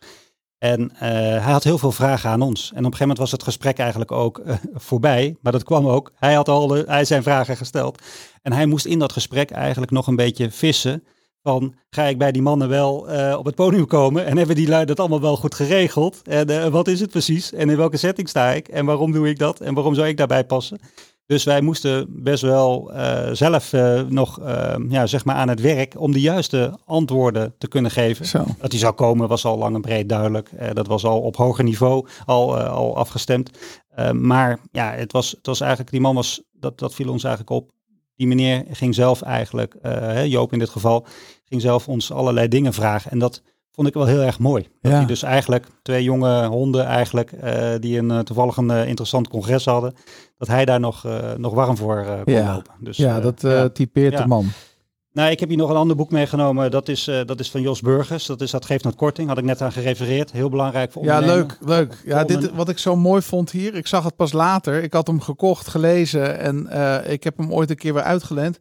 En 0.57 0.91
hij 0.93 1.39
had 1.39 1.63
heel 1.63 1.77
veel 1.77 1.91
vragen 1.91 2.29
aan 2.29 2.41
ons. 2.41 2.61
En 2.61 2.69
op 2.69 2.75
een 2.77 2.83
gegeven 2.83 2.99
moment 2.99 3.17
was 3.17 3.31
het 3.31 3.43
gesprek 3.43 3.77
eigenlijk 3.77 4.11
ook 4.11 4.41
voorbij. 4.73 5.35
Maar 5.41 5.51
dat 5.51 5.63
kwam 5.63 5.87
ook. 5.87 6.11
Hij 6.15 6.33
had 6.33 6.49
al 6.49 6.67
de, 6.67 6.83
hij 6.87 7.05
zijn 7.05 7.23
vragen 7.23 7.57
gesteld. 7.57 8.01
En 8.41 8.51
hij 8.51 8.65
moest 8.65 8.85
in 8.85 8.99
dat 8.99 9.11
gesprek 9.11 9.51
eigenlijk 9.51 9.91
nog 9.91 10.07
een 10.07 10.15
beetje 10.15 10.51
vissen 10.51 11.03
van 11.43 11.73
ga 11.89 12.03
ik 12.03 12.17
bij 12.17 12.31
die 12.31 12.41
mannen 12.41 12.69
wel 12.69 13.11
uh, 13.11 13.35
op 13.37 13.45
het 13.45 13.55
podium 13.55 13.87
komen 13.87 14.25
en 14.25 14.37
hebben 14.37 14.55
die 14.55 14.67
lui 14.67 14.85
dat 14.85 14.99
allemaal 14.99 15.21
wel 15.21 15.37
goed 15.37 15.55
geregeld? 15.55 16.21
En 16.23 16.51
uh, 16.51 16.67
wat 16.67 16.87
is 16.87 16.99
het 16.99 17.09
precies? 17.09 17.53
En 17.53 17.69
in 17.69 17.77
welke 17.77 17.97
setting 17.97 18.29
sta 18.29 18.51
ik? 18.51 18.67
En 18.67 18.85
waarom 18.85 19.11
doe 19.11 19.29
ik 19.29 19.39
dat? 19.39 19.59
En 19.59 19.73
waarom 19.73 19.93
zou 19.93 20.07
ik 20.07 20.17
daarbij 20.17 20.43
passen? 20.43 20.79
Dus 21.25 21.43
wij 21.43 21.61
moesten 21.61 22.05
best 22.09 22.41
wel 22.41 22.91
uh, 22.93 23.29
zelf 23.31 23.71
nog 24.07 24.39
ja, 24.89 25.05
zeg 25.05 25.25
maar 25.25 25.35
aan 25.35 25.49
het 25.49 25.61
werk 25.61 25.93
om 25.97 26.11
de 26.11 26.21
juiste 26.21 26.79
antwoorden 26.85 27.53
te 27.57 27.67
kunnen 27.67 27.91
geven. 27.91 28.25
Zo. 28.25 28.45
Dat 28.59 28.71
die 28.71 28.79
zou 28.79 28.93
komen 28.93 29.27
was 29.27 29.45
al 29.45 29.57
lang 29.57 29.75
en 29.75 29.81
breed 29.81 30.09
duidelijk. 30.09 30.49
dat 30.73 30.87
was 30.87 31.05
al 31.05 31.21
op 31.21 31.35
hoger 31.35 31.63
niveau 31.63 32.07
al, 32.25 32.57
al 32.57 32.97
afgestemd. 32.97 33.49
maar 34.13 34.59
ja, 34.71 34.91
het 34.91 35.11
was, 35.11 35.31
het 35.31 35.45
was 35.45 35.59
eigenlijk, 35.59 35.91
die 35.91 36.01
man 36.01 36.15
was, 36.15 36.41
dat, 36.51 36.79
dat 36.79 36.93
viel 36.93 37.11
ons 37.11 37.23
eigenlijk 37.23 37.55
op 37.55 37.71
die 38.19 38.27
meneer 38.27 38.65
ging 38.71 38.95
zelf 38.95 39.21
eigenlijk, 39.21 39.75
uh, 39.85 40.25
Joop 40.25 40.53
in 40.53 40.59
dit 40.59 40.69
geval, 40.69 41.05
ging 41.45 41.61
zelf 41.61 41.87
ons 41.87 42.11
allerlei 42.11 42.47
dingen 42.47 42.73
vragen. 42.73 43.11
En 43.11 43.19
dat 43.19 43.41
vond 43.71 43.87
ik 43.87 43.93
wel 43.93 44.05
heel 44.05 44.21
erg 44.21 44.39
mooi. 44.39 44.67
Dat 44.81 44.91
hij 44.91 45.05
dus 45.05 45.23
eigenlijk 45.23 45.65
twee 45.81 46.03
jonge 46.03 46.45
honden 46.45 46.85
eigenlijk, 46.85 47.31
uh, 47.43 47.69
die 47.79 47.97
een 47.97 48.09
uh, 48.09 48.19
toevallig 48.19 48.57
een 48.57 48.69
interessant 48.69 49.27
congres 49.27 49.65
hadden, 49.65 49.93
dat 50.37 50.47
hij 50.47 50.65
daar 50.65 50.79
nog, 50.79 51.07
nog 51.37 51.53
warm 51.53 51.77
voor 51.77 52.21
kon 52.23 52.33
ja. 52.33 52.53
lopen. 52.53 52.73
Dus, 52.79 52.97
ja, 52.97 53.19
dat 53.19 53.73
typeert 53.73 54.17
de 54.17 54.27
man. 54.27 54.45
Nou, 55.19 55.31
ik 55.31 55.39
heb 55.39 55.49
hier 55.49 55.57
nog 55.57 55.69
een 55.69 55.75
ander 55.75 55.95
boek 55.95 56.11
meegenomen. 56.11 56.71
Dat 56.71 56.87
is, 56.87 57.07
uh, 57.07 57.19
dat 57.25 57.39
is 57.39 57.51
van 57.51 57.61
Jos 57.61 57.81
Burgers. 57.81 58.25
Dat, 58.25 58.41
is, 58.41 58.51
dat 58.51 58.65
geeft 58.65 58.85
een 58.85 58.95
korting. 58.95 59.27
Had 59.27 59.37
ik 59.37 59.43
net 59.43 59.61
aan 59.61 59.71
gerefereerd. 59.71 60.31
Heel 60.31 60.49
belangrijk 60.49 60.91
voor 60.91 61.03
Ja, 61.03 61.19
leuk. 61.19 61.57
leuk. 61.61 62.01
Ja, 62.05 62.23
dit, 62.23 62.51
wat 62.51 62.69
ik 62.69 62.77
zo 62.77 62.95
mooi 62.95 63.21
vond 63.21 63.51
hier. 63.51 63.75
Ik 63.75 63.87
zag 63.87 64.03
het 64.03 64.15
pas 64.15 64.31
later. 64.31 64.83
Ik 64.83 64.93
had 64.93 65.07
hem 65.07 65.21
gekocht, 65.21 65.67
gelezen. 65.67 66.39
En 66.39 66.67
uh, 66.71 67.11
ik 67.11 67.23
heb 67.23 67.37
hem 67.37 67.53
ooit 67.53 67.69
een 67.69 67.75
keer 67.75 67.93
weer 67.93 68.03
uitgeleend. 68.03 68.59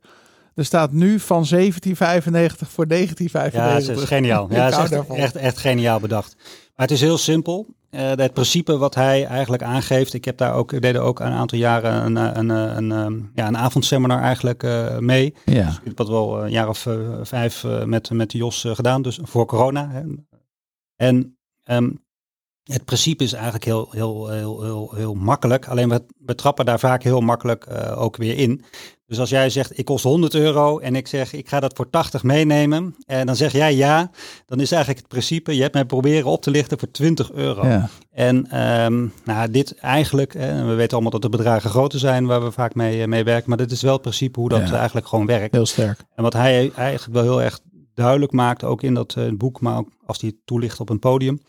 Er 0.54 0.64
staat 0.64 0.92
nu 0.92 1.20
van 1.20 1.44
1795 1.48 2.70
voor 2.70 2.86
1995. 2.86 3.88
Ja, 3.88 3.94
dat 3.94 4.02
is 4.02 4.08
geniaal. 4.08 4.48
Ja, 4.54 4.66
is 4.82 4.90
echt, 4.90 5.08
echt, 5.08 5.36
echt 5.36 5.58
geniaal 5.58 6.00
bedacht. 6.00 6.34
Maar 6.76 6.86
het 6.86 6.90
is 6.90 7.00
heel 7.00 7.18
simpel. 7.18 7.66
Uh, 7.90 8.00
het 8.00 8.32
principe 8.32 8.78
wat 8.78 8.94
hij 8.94 9.26
eigenlijk 9.26 9.62
aangeeft. 9.62 10.14
Ik 10.14 10.24
heb 10.24 10.36
daar 10.36 10.54
ook, 10.54 10.80
deed 10.80 10.96
ook 10.96 11.20
een 11.20 11.32
aantal 11.32 11.58
jaren 11.58 12.04
een, 12.04 12.16
een, 12.38 12.48
een, 12.48 12.90
een, 12.90 13.30
ja, 13.34 13.46
een 13.46 13.56
avondseminar 13.56 14.20
eigenlijk 14.20 14.62
uh, 14.62 14.98
mee. 14.98 15.34
Ja. 15.44 15.66
Dus 15.66 15.76
ik 15.76 15.84
heb 15.84 15.96
dat 15.96 16.08
wel 16.08 16.42
een 16.42 16.50
jaar 16.50 16.68
of 16.68 16.86
uh, 16.86 17.18
vijf 17.22 17.64
met, 17.84 18.10
met 18.10 18.32
Jos 18.32 18.66
gedaan, 18.68 19.02
dus 19.02 19.18
voor 19.22 19.46
corona. 19.46 19.88
Hè. 19.90 20.02
En 20.96 21.38
um, 21.64 22.06
het 22.68 22.84
principe 22.84 23.24
is 23.24 23.32
eigenlijk 23.32 23.64
heel, 23.64 23.88
heel, 23.90 24.28
heel, 24.28 24.62
heel, 24.62 24.92
heel 24.94 25.14
makkelijk. 25.14 25.68
Alleen 25.68 25.88
we, 25.88 26.02
we 26.18 26.34
trappen 26.34 26.64
daar 26.66 26.78
vaak 26.78 27.02
heel 27.02 27.20
makkelijk 27.20 27.66
ook 27.96 28.16
weer 28.16 28.38
in. 28.38 28.64
Dus 29.06 29.18
als 29.18 29.30
jij 29.30 29.50
zegt, 29.50 29.78
ik 29.78 29.84
kost 29.84 30.04
100 30.04 30.34
euro 30.34 30.78
en 30.78 30.96
ik 30.96 31.06
zeg, 31.06 31.32
ik 31.32 31.48
ga 31.48 31.60
dat 31.60 31.76
voor 31.76 31.90
80 31.90 32.22
meenemen. 32.22 32.94
En 33.06 33.26
dan 33.26 33.36
zeg 33.36 33.52
jij 33.52 33.74
ja, 33.74 34.10
dan 34.46 34.60
is 34.60 34.70
eigenlijk 34.70 35.00
het 35.00 35.08
principe, 35.08 35.54
je 35.56 35.62
hebt 35.62 35.74
mij 35.74 35.84
proberen 35.84 36.30
op 36.30 36.42
te 36.42 36.50
lichten 36.50 36.78
voor 36.78 36.90
20 36.90 37.32
euro. 37.32 37.66
Ja. 37.66 37.88
En 38.10 38.60
um, 38.84 39.12
nou, 39.24 39.50
dit 39.50 39.74
eigenlijk, 39.74 40.32
hè, 40.34 40.64
we 40.64 40.74
weten 40.74 40.92
allemaal 40.92 41.10
dat 41.10 41.22
de 41.22 41.28
bedragen 41.28 41.70
groter 41.70 41.98
zijn 41.98 42.26
waar 42.26 42.44
we 42.44 42.52
vaak 42.52 42.74
mee, 42.74 43.06
mee 43.06 43.24
werken. 43.24 43.48
Maar 43.48 43.58
dit 43.58 43.70
is 43.70 43.82
wel 43.82 43.92
het 43.92 44.02
principe 44.02 44.40
hoe 44.40 44.48
dat 44.48 44.68
Ja. 44.68 44.76
eigenlijk 44.76 45.06
gewoon 45.06 45.26
werkt. 45.26 45.54
Heel 45.54 45.66
sterk. 45.66 46.00
En 46.14 46.22
wat 46.22 46.32
hij 46.32 46.72
eigenlijk 46.74 47.14
wel 47.14 47.22
heel 47.22 47.42
erg 47.42 47.60
duidelijk 47.94 48.32
maakt, 48.32 48.64
ook 48.64 48.82
in 48.82 48.94
dat 48.94 49.14
uh, 49.18 49.32
boek, 49.32 49.60
maar 49.60 49.76
ook 49.78 49.88
als 50.06 50.20
hij 50.20 50.28
het 50.28 50.38
toelicht 50.44 50.80
op 50.80 50.88
een 50.88 50.98
podium. 50.98 51.40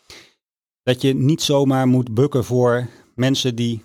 Dat 0.90 1.02
je 1.02 1.16
niet 1.16 1.42
zomaar 1.42 1.88
moet 1.88 2.14
bukken 2.14 2.44
voor 2.46 2.88
mensen 3.16 3.56
die 3.56 3.84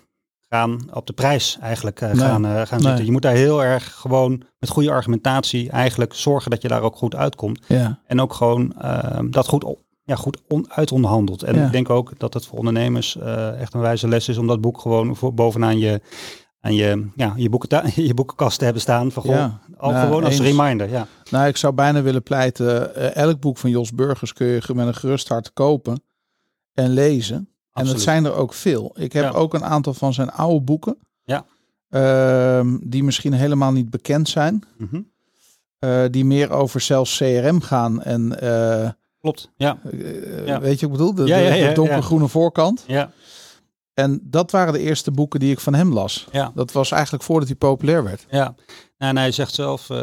gaan 0.49 0.79
op 0.93 1.07
de 1.07 1.13
prijs 1.13 1.57
eigenlijk 1.61 2.01
uh, 2.01 2.11
Nee. 2.11 2.17
gaan, 2.19 2.45
uh, 2.45 2.51
gaan 2.51 2.77
Nee. 2.79 2.87
zitten. 2.87 3.05
Je 3.05 3.11
moet 3.11 3.21
daar 3.21 3.33
heel 3.35 3.63
erg 3.63 3.93
gewoon 3.93 4.41
met 4.59 4.69
goede 4.69 4.91
argumentatie 4.91 5.69
eigenlijk 5.69 6.13
zorgen 6.13 6.51
dat 6.51 6.61
je 6.61 6.67
daar 6.67 6.81
ook 6.81 6.95
goed 6.95 7.15
uitkomt. 7.15 7.59
Ja. 7.67 7.99
En 8.05 8.21
ook 8.21 8.33
gewoon 8.33 8.73
uh, 8.81 9.19
dat 9.29 9.47
goed, 9.47 9.65
ja, 10.03 10.15
goed 10.15 10.41
on, 10.47 10.65
uitonderhandelt. 10.71 11.43
En 11.43 11.55
Ja. 11.55 11.65
ik 11.65 11.71
denk 11.71 11.89
ook 11.89 12.19
dat 12.19 12.33
het 12.33 12.45
voor 12.45 12.57
ondernemers 12.57 13.17
echt 13.59 13.73
een 13.73 13.79
wijze 13.81 14.07
les 14.07 14.27
is 14.29 14.37
om 14.37 14.47
dat 14.47 14.61
boek 14.61 14.79
gewoon 14.81 15.15
voor, 15.15 15.33
bovenaan 15.33 15.77
je, 15.79 16.01
aan 16.59 16.73
je, 16.73 17.07
ja, 17.15 17.33
je, 17.35 17.49
boeken, 17.49 17.91
je 18.09 18.13
boekenkast 18.13 18.57
te 18.57 18.63
hebben 18.63 18.81
staan. 18.81 19.11
Van, 19.11 19.23
Ja. 19.25 19.59
al 19.77 19.91
Ja, 19.91 20.03
gewoon 20.03 20.23
als 20.23 20.39
reminder. 20.39 20.89
Ja. 20.89 21.07
Nou, 21.31 21.47
ik 21.47 21.57
zou 21.57 21.73
bijna 21.73 22.01
willen 22.01 22.23
pleiten. 22.23 22.95
eh, 22.95 23.15
elk 23.15 23.39
boek 23.39 23.57
van 23.57 23.69
Jos 23.69 23.91
Burgers 23.93 24.33
kun 24.33 24.47
je 24.47 24.61
met 24.73 24.87
een 24.87 24.95
gerust 24.95 25.27
hart 25.27 25.53
kopen 25.53 26.03
en 26.75 26.89
lezen. 26.89 27.49
En 27.73 27.87
het 27.87 28.01
zijn 28.01 28.25
er 28.25 28.33
ook 28.33 28.53
veel. 28.53 28.95
Ik 28.99 29.13
heb 29.13 29.23
Ja. 29.23 29.29
ook 29.31 29.53
een 29.53 29.63
aantal 29.63 29.93
van 29.93 30.13
zijn 30.13 30.31
oude 30.31 30.61
boeken. 30.65 30.97
Ja. 31.23 31.45
ehm, 31.89 32.77
die 32.81 33.03
misschien 33.03 33.33
helemaal 33.33 33.71
niet 33.71 33.89
bekend 33.89 34.29
zijn. 34.29 34.63
Mhm. 34.77 35.01
eh, 35.79 36.03
die 36.11 36.25
meer 36.25 36.51
over 36.51 36.81
zelfs 36.81 37.17
CRM 37.17 37.61
gaan. 37.61 38.01
En 38.03 38.39
eh, 38.39 38.89
Klopt. 39.21 39.51
Ja. 39.55 39.77
eh, 39.91 40.45
Ja. 40.45 40.59
weet 40.59 40.79
je 40.79 40.87
wat 40.89 40.99
ik 40.99 41.05
bedoel? 41.05 41.13
De, 41.25 41.25
Ja, 41.25 41.67
de 41.67 41.71
donkergroene 41.73 42.27
voorkant. 42.27 42.83
Ja. 42.87 43.11
En 43.95 44.19
dat 44.23 44.51
waren 44.51 44.73
de 44.73 44.79
eerste 44.79 45.11
boeken 45.11 45.39
die 45.39 45.51
ik 45.51 45.59
van 45.59 45.73
hem 45.73 45.93
las. 45.93 46.27
Ja. 46.31 46.51
Dat 46.55 46.71
was 46.71 46.91
eigenlijk 46.91 47.23
voordat 47.23 47.47
hij 47.47 47.57
populair 47.57 48.03
werd. 48.03 48.25
Ja. 48.29 48.55
Nou, 48.97 49.11
en 49.11 49.17
hij 49.17 49.31
zegt 49.31 49.53
zelf, 49.53 49.89
uh, 49.89 49.97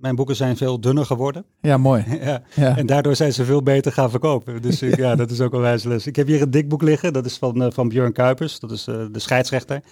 mijn 0.00 0.16
boeken 0.16 0.36
zijn 0.36 0.56
veel 0.56 0.80
dunner 0.80 1.06
geworden. 1.06 1.44
Ja, 1.60 1.76
mooi. 1.76 2.04
ja. 2.20 2.42
Ja. 2.54 2.76
En 2.76 2.86
daardoor 2.86 3.16
zijn 3.16 3.32
ze 3.32 3.44
veel 3.44 3.62
beter 3.62 3.92
gaan 3.92 4.10
verkopen. 4.10 4.62
Dus 4.62 4.82
ik, 4.82 4.96
ja, 4.96 5.14
dat 5.22 5.30
is 5.30 5.40
ook 5.40 5.52
een 5.52 5.60
wijze 5.60 5.88
les. 5.88 6.06
Ik 6.06 6.16
heb 6.16 6.26
hier 6.26 6.42
een 6.42 6.50
dik 6.50 6.68
boek 6.68 6.82
liggen. 6.82 7.12
Dat 7.12 7.26
is 7.26 7.38
van, 7.38 7.62
uh, 7.62 7.68
van 7.70 7.88
Björn 7.88 8.12
Kuipers. 8.12 8.60
Dat 8.60 8.70
is 8.70 8.88
uh, 8.88 9.04
de 9.10 9.18
scheidsrechter. 9.18 9.82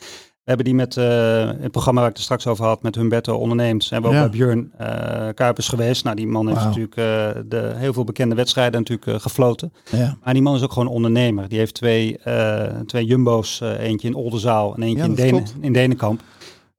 We 0.45 0.49
hebben 0.49 0.64
die 0.66 0.74
met 0.74 0.97
uh, 0.97 1.51
het 1.61 1.70
programma 1.70 2.01
waar 2.01 2.11
ik 2.11 2.16
het 2.16 2.24
straks 2.24 2.47
over 2.47 2.64
had, 2.64 2.82
met 2.82 2.95
Humberto 2.95 3.36
onderneemt. 3.36 3.84
Zijn 3.84 4.03
we 4.03 4.09
ook 4.09 4.14
Ja. 4.14 4.20
bij 4.20 4.30
Björn 4.30 4.72
uh, 4.80 5.28
Kuipers 5.34 5.68
geweest. 5.68 6.05
Nou, 6.05 6.16
die 6.16 6.26
man 6.26 6.49
heeft 6.49 6.61
natuurlijk 6.61 6.97
uh, 6.97 7.05
de, 7.47 7.72
heel 7.74 7.93
veel 7.93 8.05
bekende 8.05 8.34
wedstrijden 8.34 8.80
natuurlijk 8.80 9.22
gefloten. 9.22 9.72
Ja. 9.90 10.16
Maar 10.24 10.34
die 10.34 10.43
man 10.43 10.55
is 10.55 10.62
ook 10.62 10.72
gewoon 10.72 10.88
ondernemer. 10.88 11.49
Die 11.49 11.59
heeft 11.59 11.74
twee, 11.74 12.18
twee 12.86 13.05
jumbo's. 13.05 13.61
eentje 13.61 14.09
in 14.09 14.14
Oldenzaal 14.14 14.74
en 14.74 14.82
eentje 14.82 14.99
Ja, 14.99 15.05
in, 15.05 15.14
Denen, 15.14 15.45
in 15.61 15.72
Denenkamp. 15.72 16.20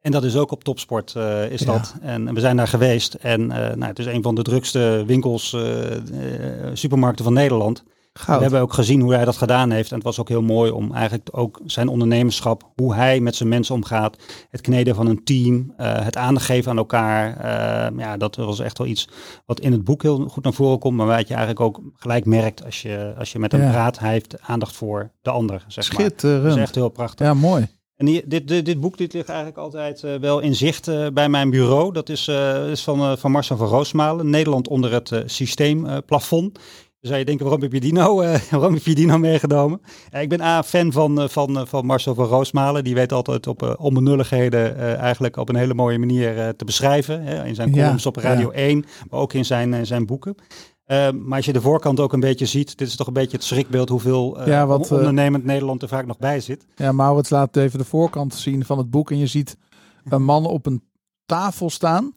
En 0.02 0.12
dat 0.12 0.24
is 0.24 0.36
ook 0.36 0.52
op 0.52 0.64
topsport, 0.64 1.14
uh, 1.18 1.52
is 1.52 1.60
Ja. 1.60 1.66
dat. 1.66 1.96
En 2.02 2.34
we 2.34 2.40
zijn 2.40 2.58
daar 2.58 2.68
geweest. 2.68 3.14
En 3.14 3.42
uh, 3.42 3.48
nou, 3.50 3.84
het 3.84 4.00
is 4.00 4.06
een 4.06 4.24
van 4.24 4.36
de 4.36 4.42
drukste 4.42 5.04
winkels, 5.08 5.54
uh, 5.54 5.62
supermarkten 6.74 7.26
van 7.26 7.34
Nederland. 7.34 7.84
Goud. 8.14 8.38
We 8.38 8.44
hebben 8.44 8.62
ook 8.62 8.74
gezien 8.74 9.02
hoe 9.02 9.14
hij 9.14 9.26
dat 9.26 9.38
gedaan 9.38 9.72
heeft. 9.72 9.90
En 9.90 9.96
het 9.96 10.06
was 10.06 10.20
ook 10.20 10.30
heel 10.30 10.42
mooi 10.42 10.72
om 10.72 10.94
eigenlijk 10.94 11.30
ook 11.32 11.60
zijn 11.66 11.88
ondernemerschap, 11.88 12.72
hoe 12.76 12.94
hij 12.94 13.20
met 13.20 13.36
zijn 13.36 13.50
mensen 13.50 13.76
omgaat, 13.76 14.18
het 14.50 14.62
kneden 14.62 14.96
van 14.96 15.08
een 15.08 15.24
team, 15.24 15.74
uh, 15.78 16.04
het 16.04 16.18
aandacht 16.18 16.46
geven 16.46 16.72
aan 16.72 16.78
elkaar. 16.78 17.38
Uh, 17.38 18.00
ja, 18.00 18.18
dat 18.18 18.36
was 18.36 18.60
echt 18.60 18.78
wel 18.78 18.88
iets 18.88 19.08
wat 19.46 19.60
in 19.60 19.72
het 19.72 19.84
boek 19.84 20.02
heel 20.02 20.28
goed 20.28 20.44
naar 20.44 20.54
voren 20.54 20.80
komt, 20.80 20.98
maar 20.98 21.06
wat 21.06 21.28
je 21.28 21.34
eigenlijk 21.34 21.60
ook 21.60 21.82
gelijk 21.96 22.26
merkt 22.26 22.66
als 22.66 22.82
je, 22.82 23.14
als 23.18 23.32
je 23.32 23.40
met 23.40 23.52
hem 23.52 23.62
Ja. 23.62 23.72
praat. 23.72 24.00
Hij 24.00 24.12
heeft 24.12 24.42
aandacht 24.42 24.76
voor 24.76 25.12
de 25.22 25.30
ander, 25.30 25.66
zeg 25.68 25.92
maar. 25.92 26.02
Schitterend. 26.02 26.44
Dat 26.44 26.56
is 26.56 26.62
echt 26.62 26.76
heel 26.76 26.90
prachtig. 26.90 27.26
Ja, 27.26 27.34
mooi. 27.34 27.68
En 27.96 28.06
die, 28.06 28.24
dit, 28.28 28.48
dit, 28.48 28.66
dit 28.66 28.80
boek 28.80 28.98
dit 28.98 29.14
ligt 29.14 29.28
eigenlijk 29.28 29.58
altijd 29.58 30.04
uh, 30.04 30.16
wel 30.16 30.40
in 30.40 30.56
zicht 30.56 30.88
uh, 30.88 31.08
bij 31.14 31.30
mijn 31.30 31.50
bureau. 31.50 31.94
Dat 31.94 32.10
is, 32.10 32.28
uh, 32.28 32.70
is 32.70 32.84
van, 32.84 33.18
van 33.18 33.32
Marcel 33.32 33.58
van 33.58 33.68
Roosmalen, 33.68 34.30
Nederland 34.30 34.68
onder 34.68 34.92
het 34.92 35.24
systeemplafond. 35.26 36.60
Zou 37.04 37.18
je 37.18 37.26
denken, 37.26 37.44
waarom 37.46 37.62
heb 37.62 37.74
je 37.74 37.80
die 37.80 37.94
nou, 37.94 38.26
uh, 38.26 38.36
waarom 38.52 38.74
heb 38.74 38.84
je 38.84 38.96
die 38.96 39.06
nou 39.06 39.20
meegenomen? 39.20 39.82
Ik 40.12 40.30
ben 40.30 40.42
A, 40.42 40.64
fan 40.64 40.92
van, 40.92 41.22
uh, 41.22 41.28
van, 41.28 41.58
uh, 41.58 41.66
van 41.66 41.86
Marcel 41.86 42.16
van 42.16 42.26
Roosmalen. 42.26 42.84
Die 42.84 42.96
weet 42.96 43.12
altijd 43.12 43.48
op 43.48 43.64
uh, 43.64 43.74
onbenulligheden 43.78 44.78
eigenlijk 44.98 45.38
op 45.38 45.50
een 45.50 45.56
hele 45.56 45.74
mooie 45.74 46.00
manier 46.00 46.56
te 46.56 46.66
beschrijven. 46.66 47.24
Hè? 47.24 47.46
In 47.46 47.56
zijn 47.56 47.74
Ja, 47.74 47.82
columns 47.82 48.06
op 48.06 48.16
Radio 48.16 48.52
ja. 48.52 48.58
1, 48.58 48.86
maar 49.10 49.20
ook 49.20 49.34
in 49.34 49.46
zijn, 49.46 49.86
zijn 49.86 50.06
boeken. 50.06 50.36
Uh, 50.88 51.12
maar 51.12 51.38
als 51.38 51.46
je 51.46 51.54
de 51.54 51.62
voorkant 51.62 52.00
ook 52.00 52.14
een 52.14 52.20
beetje 52.20 52.46
ziet, 52.46 52.78
dit 52.78 52.88
is 52.88 52.96
toch 52.96 53.08
een 53.08 53.14
beetje 53.14 53.38
het 53.38 53.46
schrikbeeld 53.46 53.90
hoeveel 53.90 54.40
uh, 54.40 54.48
Ja, 54.48 54.66
wat, 54.66 54.92
uh, 54.92 54.98
ondernemend 54.98 55.44
Nederland 55.46 55.82
er 55.82 55.88
vaak 55.88 56.06
nog 56.06 56.18
bij 56.18 56.40
zit. 56.40 56.66
Ja, 56.76 56.92
Maurits 56.92 57.30
laat 57.30 57.56
even 57.56 57.80
de 57.80 57.86
voorkant 57.86 58.34
zien 58.34 58.66
van 58.66 58.78
het 58.78 58.90
boek. 58.90 59.12
En 59.12 59.18
je 59.18 59.28
ziet 59.28 59.58
een 60.10 60.24
man 60.24 60.46
op 60.46 60.66
een 60.66 60.84
tafel 61.26 61.70
staan 61.70 62.14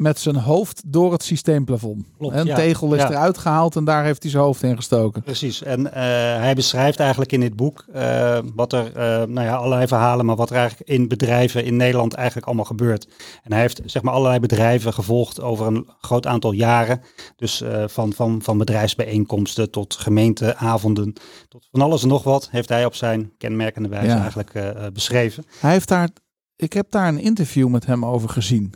met 0.00 0.18
zijn 0.18 0.36
hoofd 0.36 0.82
door 0.86 1.12
het 1.12 1.22
systeemplafond. 1.22 2.04
Klopt, 2.18 2.34
een 2.34 2.46
ja. 2.46 2.54
tegel 2.54 2.94
is 2.94 3.00
Ja. 3.02 3.10
eruit 3.10 3.38
gehaald 3.38 3.76
en 3.76 3.84
daar 3.84 4.04
heeft 4.04 4.22
hij 4.22 4.30
zijn 4.30 4.42
hoofd 4.42 4.62
in 4.62 4.76
gestoken. 4.76 5.22
Precies. 5.22 5.62
En 5.62 5.80
uh, 5.80 5.92
hij 6.40 6.54
beschrijft 6.54 7.00
eigenlijk 7.00 7.32
in 7.32 7.40
dit 7.40 7.56
boek 7.56 7.84
uh, 7.94 8.38
wat 8.54 8.72
er, 8.72 8.86
uh, 8.86 8.94
nou 9.34 9.46
ja, 9.46 9.54
allerlei 9.54 9.86
verhalen, 9.86 10.26
maar 10.26 10.36
wat 10.36 10.50
er 10.50 10.56
eigenlijk 10.56 10.90
in 10.90 11.08
bedrijven 11.08 11.64
in 11.64 11.76
Nederland 11.76 12.14
eigenlijk 12.14 12.46
allemaal 12.46 12.64
gebeurt. 12.64 13.08
En 13.42 13.52
hij 13.52 13.60
heeft 13.60 13.80
zeg 13.84 14.02
maar 14.02 14.14
allerlei 14.14 14.40
bedrijven 14.40 14.92
gevolgd 14.92 15.40
over 15.40 15.66
een 15.66 15.88
groot 16.00 16.26
aantal 16.26 16.52
jaren. 16.52 17.00
Dus 17.36 17.62
van, 17.86 18.12
van, 18.12 18.42
van 18.42 18.58
bedrijfsbijeenkomsten 18.58 19.70
tot 19.70 19.94
gemeenteavonden, 19.94 21.12
tot 21.48 21.68
van 21.70 21.80
alles 21.80 22.02
en 22.02 22.08
nog 22.08 22.22
wat, 22.22 22.48
heeft 22.50 22.68
hij 22.68 22.84
op 22.84 22.94
zijn 22.94 23.32
kenmerkende 23.38 23.88
wijze 23.88 24.06
Ja. 24.06 24.20
eigenlijk 24.20 24.52
beschreven. 24.92 25.44
Hij 25.60 25.72
heeft 25.72 25.88
daar, 25.88 26.08
ik 26.56 26.72
heb 26.72 26.90
daar 26.90 27.08
een 27.08 27.18
interview 27.18 27.68
met 27.68 27.86
hem 27.86 28.04
over 28.04 28.28
gezien. 28.28 28.74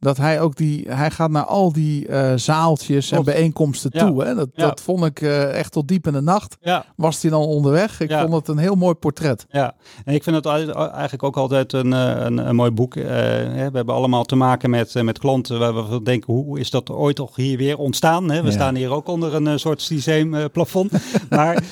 Dat 0.00 0.16
hij 0.16 0.40
ook 0.40 0.56
die, 0.56 0.86
hij 0.88 1.10
gaat 1.10 1.30
naar 1.30 1.44
al 1.44 1.72
die 1.72 2.08
uh, 2.08 2.32
zaaltjes 2.36 3.10
en 3.10 3.24
bijeenkomsten 3.24 3.90
toe. 3.90 4.24
Hè? 4.24 4.34
Dat, 4.34 4.48
dat 4.54 4.80
vond 4.80 5.04
ik 5.04 5.20
uh, 5.20 5.54
echt 5.54 5.72
tot 5.72 5.88
diep 5.88 6.06
in 6.06 6.12
de 6.12 6.20
nacht. 6.20 6.56
Ja. 6.60 6.84
Was 6.96 7.22
hij 7.22 7.30
dan 7.30 7.42
onderweg? 7.42 8.00
Ik 8.00 8.12
vond 8.12 8.32
het 8.32 8.48
een 8.48 8.58
heel 8.58 8.74
mooi 8.74 8.94
portret. 8.94 9.46
Ja, 9.48 9.74
en 10.04 10.14
ik 10.14 10.22
vind 10.22 10.36
het 10.36 10.46
eigenlijk 10.46 11.22
ook 11.22 11.36
altijd 11.36 11.72
een, 11.72 11.92
een, 11.92 12.38
een 12.38 12.56
mooi 12.56 12.70
boek. 12.70 12.94
Uh, 12.94 13.04
we 13.04 13.70
hebben 13.72 13.94
allemaal 13.94 14.24
te 14.24 14.36
maken 14.36 14.70
met, 14.70 15.02
met 15.02 15.18
klanten 15.18 15.58
waar 15.58 15.90
we 15.90 16.02
denken, 16.02 16.34
hoe 16.34 16.58
is 16.58 16.70
dat 16.70 16.90
ooit 16.90 17.16
toch 17.16 17.36
hier 17.36 17.56
weer 17.56 17.78
ontstaan? 17.78 18.30
Hè? 18.30 18.42
We 18.42 18.50
staan 18.50 18.74
hier 18.74 18.92
ook 18.92 19.08
onder 19.08 19.34
een 19.34 19.58
soort 19.58 19.82
systeemplafond. 19.82 20.92
maar 21.30 21.62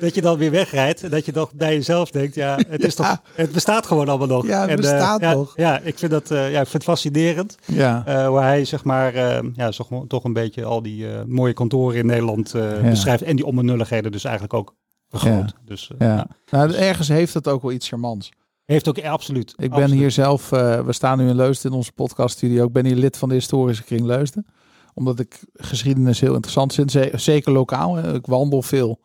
dat 0.00 0.14
je 0.14 0.20
dan 0.20 0.38
weer 0.38 0.50
wegrijdt. 0.50 1.10
Dat 1.10 1.24
je 1.24 1.32
toch 1.32 1.52
bij 1.52 1.74
jezelf 1.74 2.10
denkt, 2.10 2.34
ja, 2.34 2.58
het, 2.68 2.84
is 2.84 2.94
toch, 2.94 3.22
het 3.34 3.52
bestaat 3.52 3.86
gewoon 3.86 4.08
allemaal 4.08 4.26
nog. 4.26 4.46
Ja, 4.46 4.68
het 4.68 4.76
bestaat 4.76 5.20
nog. 5.20 5.52
Ja, 5.56 5.78
ik 5.78 5.98
vind 5.98 6.10
dat 6.10 6.28
ja, 6.28 6.46
ik 6.46 6.54
vind 6.54 6.72
het 6.72 6.82
fascinerend. 6.82 7.56
Ja. 7.66 8.04
Uh, 8.08 8.28
waar 8.28 8.46
hij 8.46 8.64
zeg 8.64 8.84
maar, 8.84 9.14
ja, 9.54 9.70
toch, 9.70 9.88
toch 10.08 10.24
een 10.24 10.32
beetje 10.32 10.64
al 10.64 10.82
die 10.82 11.06
mooie 11.26 11.52
kantoren 11.52 11.98
in 11.98 12.06
Nederland 12.06 12.54
beschrijft. 12.82 13.22
En 13.22 13.36
die 13.36 13.46
onbenulligheden 13.46 14.12
dus 14.12 14.24
eigenlijk 14.24 14.54
ook 14.54 14.74
vergroot. 15.08 15.54
Dus, 15.64 15.90
ja. 15.98 16.26
Nou, 16.50 16.72
ergens 16.74 17.08
heeft 17.08 17.34
het 17.34 17.48
ook 17.48 17.62
wel 17.62 17.72
iets 17.72 17.88
charmants. 17.88 18.30
Heeft 18.64 18.88
ook 18.88 19.04
absoluut. 19.04 19.54
Ik 19.56 19.70
ben 19.70 19.90
hier 19.90 20.10
zelf, 20.10 20.48
we 20.50 20.84
staan 20.88 21.18
nu 21.18 21.28
in 21.28 21.36
Leusden 21.36 21.70
in 21.70 21.76
onze 21.76 21.92
podcaststudio. 21.92 22.66
Ik 22.66 22.72
ben 22.72 22.86
hier 22.86 22.96
lid 22.96 23.16
van 23.16 23.28
de 23.28 23.34
historische 23.34 23.84
kring 23.84 24.06
Leusden. 24.06 24.46
Omdat 24.94 25.18
ik 25.18 25.40
geschiedenis 25.54 26.20
heel 26.20 26.34
interessant 26.34 26.74
vind. 26.74 26.94
Zeker 27.12 27.52
lokaal. 27.52 27.94
Hè. 27.94 28.14
Ik 28.14 28.26
wandel 28.26 28.62
veel. 28.62 29.00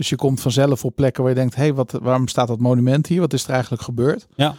Dus 0.00 0.08
je 0.08 0.16
komt 0.16 0.40
vanzelf 0.40 0.84
op 0.84 0.94
plekken 0.94 1.22
waar 1.22 1.32
je 1.32 1.38
denkt, 1.38 1.54
hé, 1.54 1.62
hey, 1.62 1.74
wat, 1.74 1.92
waarom 2.02 2.28
staat 2.28 2.48
dat 2.48 2.58
monument 2.58 3.06
hier? 3.06 3.20
Wat 3.20 3.32
is 3.32 3.44
er 3.44 3.50
eigenlijk 3.50 3.82
gebeurd? 3.82 4.26
Ja. 4.34 4.54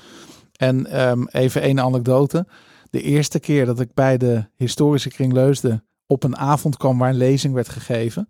En 0.55 1.07
um, 1.09 1.27
even 1.27 1.61
één 1.61 1.79
anekdote. 1.79 2.47
De 2.89 3.01
eerste 3.01 3.39
keer 3.39 3.65
dat 3.65 3.79
ik 3.79 3.93
bij 3.93 4.17
de 4.17 4.45
historische 4.55 5.09
kring 5.09 5.33
Leusden 5.33 5.85
op 6.05 6.23
een 6.23 6.37
avond 6.37 6.77
kwam 6.77 6.97
waar 6.97 7.09
een 7.09 7.15
lezing 7.15 7.53
werd 7.53 7.69
gegeven, 7.69 8.27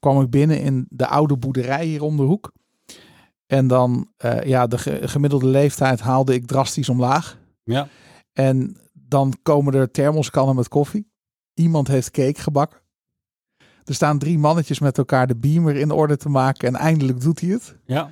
kwam 0.00 0.20
ik 0.20 0.30
binnen 0.30 0.60
in 0.60 0.86
de 0.88 1.06
oude 1.06 1.36
boerderij 1.36 1.84
hier 1.84 2.02
om 2.02 2.16
de 2.16 2.22
hoek. 2.22 2.52
En 3.46 3.66
dan, 3.66 4.08
uh, 4.24 4.42
ja, 4.42 4.66
de 4.66 4.78
gemiddelde 5.08 5.46
leeftijd 5.46 6.00
haalde 6.00 6.34
ik 6.34 6.46
drastisch 6.46 6.88
omlaag. 6.88 7.38
Ja. 7.64 7.88
En 8.32 8.76
dan 8.92 9.34
komen 9.42 9.74
er 9.74 9.90
thermoskannen 9.90 10.56
met 10.56 10.68
koffie. 10.68 11.10
Iemand 11.54 11.88
heeft 11.88 12.10
cake 12.10 12.40
gebakken. 12.40 12.80
Er 13.84 13.94
staan 13.94 14.18
drie 14.18 14.38
mannetjes 14.38 14.78
met 14.78 14.98
elkaar 14.98 15.26
de 15.26 15.36
beamer 15.36 15.76
in 15.76 15.90
orde 15.90 16.16
te 16.16 16.28
maken 16.28 16.68
en 16.68 16.74
eindelijk 16.74 17.20
doet 17.20 17.40
hij 17.40 17.50
het. 17.50 17.76
Ja. 17.86 18.10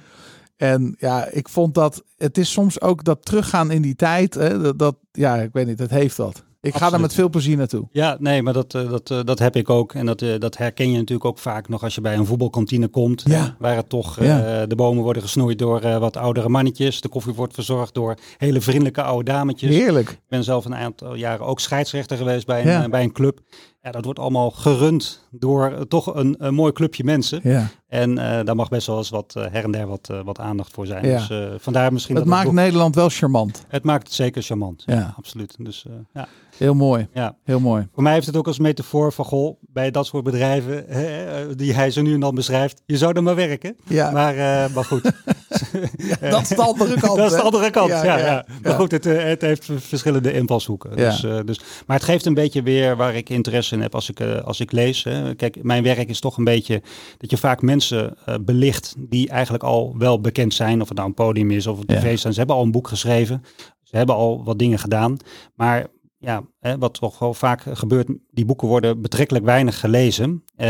En 0.56 0.94
ja, 0.98 1.28
ik 1.30 1.48
vond 1.48 1.74
dat 1.74 2.02
het 2.16 2.38
is 2.38 2.52
soms 2.52 2.80
ook 2.80 3.04
dat 3.04 3.24
teruggaan 3.24 3.70
in 3.70 3.82
die 3.82 3.96
tijd. 3.96 4.34
Hè, 4.34 4.60
dat, 4.60 4.78
dat 4.78 4.96
ja, 5.12 5.36
ik 5.36 5.52
weet 5.52 5.66
niet, 5.66 5.78
het 5.78 5.90
heeft 5.90 6.16
dat. 6.16 6.44
Ik 6.60 6.76
ga 6.76 6.92
er 6.92 7.00
met 7.00 7.14
veel 7.14 7.28
plezier 7.28 7.56
naartoe. 7.56 7.88
Ja, 7.90 8.16
nee, 8.20 8.42
maar 8.42 8.52
dat, 8.52 8.70
dat, 8.70 9.06
dat 9.26 9.38
heb 9.38 9.56
ik 9.56 9.70
ook. 9.70 9.94
En 9.94 10.06
dat, 10.06 10.24
dat 10.38 10.56
herken 10.56 10.90
je 10.90 10.96
natuurlijk 10.96 11.24
ook 11.24 11.38
vaak 11.38 11.68
nog 11.68 11.82
als 11.82 11.94
je 11.94 12.00
bij 12.00 12.16
een 12.16 12.26
voetbalkantine 12.26 12.88
komt. 12.88 13.22
Ja. 13.24 13.56
Waar 13.58 13.76
het 13.76 13.88
toch 13.88 14.20
ja. 14.20 14.60
uh, 14.60 14.68
de 14.68 14.74
bomen 14.74 15.02
worden 15.02 15.22
gesnoeid 15.22 15.58
door 15.58 15.84
uh, 15.84 15.98
wat 15.98 16.16
oudere 16.16 16.48
mannetjes. 16.48 17.00
De 17.00 17.08
koffie 17.08 17.34
wordt 17.34 17.54
verzorgd 17.54 17.94
door 17.94 18.14
hele 18.36 18.60
vriendelijke 18.60 19.02
oude 19.02 19.30
dametjes. 19.30 19.70
Heerlijk. 19.70 20.10
Ik 20.10 20.20
ben 20.28 20.44
zelf 20.44 20.64
een 20.64 20.74
aantal 20.74 21.14
jaren 21.14 21.46
ook 21.46 21.60
scheidsrechter 21.60 22.16
geweest 22.16 22.46
bij 22.46 22.60
een, 22.60 22.68
ja. 22.68 22.88
bij 22.88 23.02
een 23.02 23.12
club. 23.12 23.40
Ja, 23.82 23.90
dat 23.90 24.04
wordt 24.04 24.18
allemaal 24.18 24.50
gerund 24.50 25.28
door 25.30 25.72
uh, 25.72 25.80
toch 25.80 26.14
een, 26.14 26.34
een, 26.38 26.54
mooi 26.54 26.72
clubje 26.72 27.04
mensen. 27.04 27.40
Ja. 27.42 27.68
En 27.88 28.14
daar 28.14 28.56
mag 28.56 28.68
best 28.68 28.86
wel 28.86 28.96
eens 28.96 29.10
wat 29.10 29.34
her 29.34 29.64
en 29.64 29.70
der 29.70 29.86
wat, 29.86 30.10
wat 30.24 30.38
aandacht 30.38 30.72
voor 30.72 30.86
zijn. 30.86 31.06
Ja. 31.06 31.26
Dus 31.26 31.62
vandaar 31.62 31.92
misschien. 31.92 32.14
Het 32.14 32.24
dat 32.24 32.32
maakt 32.32 32.46
het 32.46 32.54
boek... 32.54 32.64
Nederland 32.64 32.94
wel 32.94 33.08
charmant. 33.08 33.64
Het 33.68 33.84
maakt 33.84 34.02
het 34.02 34.12
zeker 34.12 34.42
charmant. 34.42 34.82
Ja. 34.86 34.94
ja 34.94 35.14
absoluut. 35.16 35.54
Dus 35.58 35.86
ja. 36.12 36.28
Heel 36.56 36.74
mooi. 36.74 37.08
Ja. 37.12 37.36
Heel 37.44 37.60
mooi. 37.60 37.88
Voor 37.92 38.02
mij 38.02 38.12
heeft 38.12 38.26
het 38.26 38.36
ook 38.36 38.46
als 38.46 38.58
metafoor 38.58 39.12
van, 39.12 39.24
goh, 39.24 39.56
bij 39.60 39.90
dat 39.90 40.06
soort 40.06 40.24
bedrijven 40.24 40.84
hè, 40.88 41.54
die 41.56 41.74
hij 41.74 41.90
zo 41.90 42.02
nu 42.02 42.14
en 42.14 42.20
dan 42.20 42.34
beschrijft, 42.34 42.82
je 42.86 42.96
zou 42.96 43.12
er 43.12 43.22
maar 43.22 43.34
werken. 43.34 43.76
Ja. 43.84 44.10
Maar, 44.10 44.34
maar 44.70 44.84
goed. 44.84 45.10
ja, 46.20 46.30
dat 46.30 46.40
is 46.40 46.48
de 46.48 46.62
andere 46.62 47.00
kant. 47.00 47.16
dat 47.18 47.30
is 47.30 47.36
de 47.36 47.42
andere 47.42 47.70
kant, 47.70 47.88
ja. 47.88 48.18
Ja. 48.18 48.46
Maar 48.62 48.74
goed, 48.74 48.90
het, 48.90 49.04
het 49.04 49.40
heeft 49.40 49.68
verschillende 49.76 50.32
invalshoeken. 50.32 50.96
Dus, 50.96 51.24
uh, 51.24 51.38
dus, 51.44 51.60
maar 51.86 51.96
het 51.96 52.04
geeft 52.04 52.26
een 52.26 52.34
beetje 52.34 52.62
weer 52.62 52.96
waar 52.96 53.14
ik 53.14 53.28
interesse 53.28 53.74
in 53.74 53.80
heb 53.80 53.94
als 53.94 54.10
ik, 54.10 54.20
uh, 54.20 54.40
als 54.40 54.60
ik 54.60 54.72
lees. 54.72 55.04
Hè. 55.04 55.34
Kijk, 55.34 55.62
mijn 55.62 55.82
werk 55.82 56.08
is 56.08 56.20
toch 56.20 56.36
een 56.36 56.44
beetje 56.44 56.82
dat 57.18 57.30
je 57.30 57.36
vaak 57.36 57.62
mensen 57.62 58.16
belicht 58.40 58.94
die 58.98 59.28
eigenlijk 59.28 59.64
al 59.64 59.94
wel 59.98 60.20
bekend 60.20 60.54
zijn. 60.54 60.80
Of 60.80 60.88
het 60.88 60.96
nou 60.96 61.08
een 61.08 61.14
podium 61.14 61.50
is 61.50 61.66
of 61.66 61.78
een 61.78 61.86
tv 61.86 62.18
staan. 62.18 62.32
Ze 62.32 62.38
hebben 62.38 62.56
al 62.56 62.62
een 62.62 62.70
boek 62.70 62.88
geschreven. 62.88 63.44
Ze 63.82 63.96
hebben 63.96 64.14
al 64.14 64.44
wat 64.44 64.58
dingen 64.58 64.78
gedaan. 64.78 65.16
Maar 65.54 65.86
ja, 66.22 66.42
hè, 66.60 66.78
wat 66.78 66.94
toch 66.94 67.18
wel 67.18 67.34
vaak 67.34 67.62
gebeurt, 67.72 68.08
die 68.30 68.44
boeken 68.44 68.68
worden 68.68 69.00
betrekkelijk 69.00 69.44
weinig 69.44 69.80
gelezen. 69.80 70.30
Uh, 70.56 70.66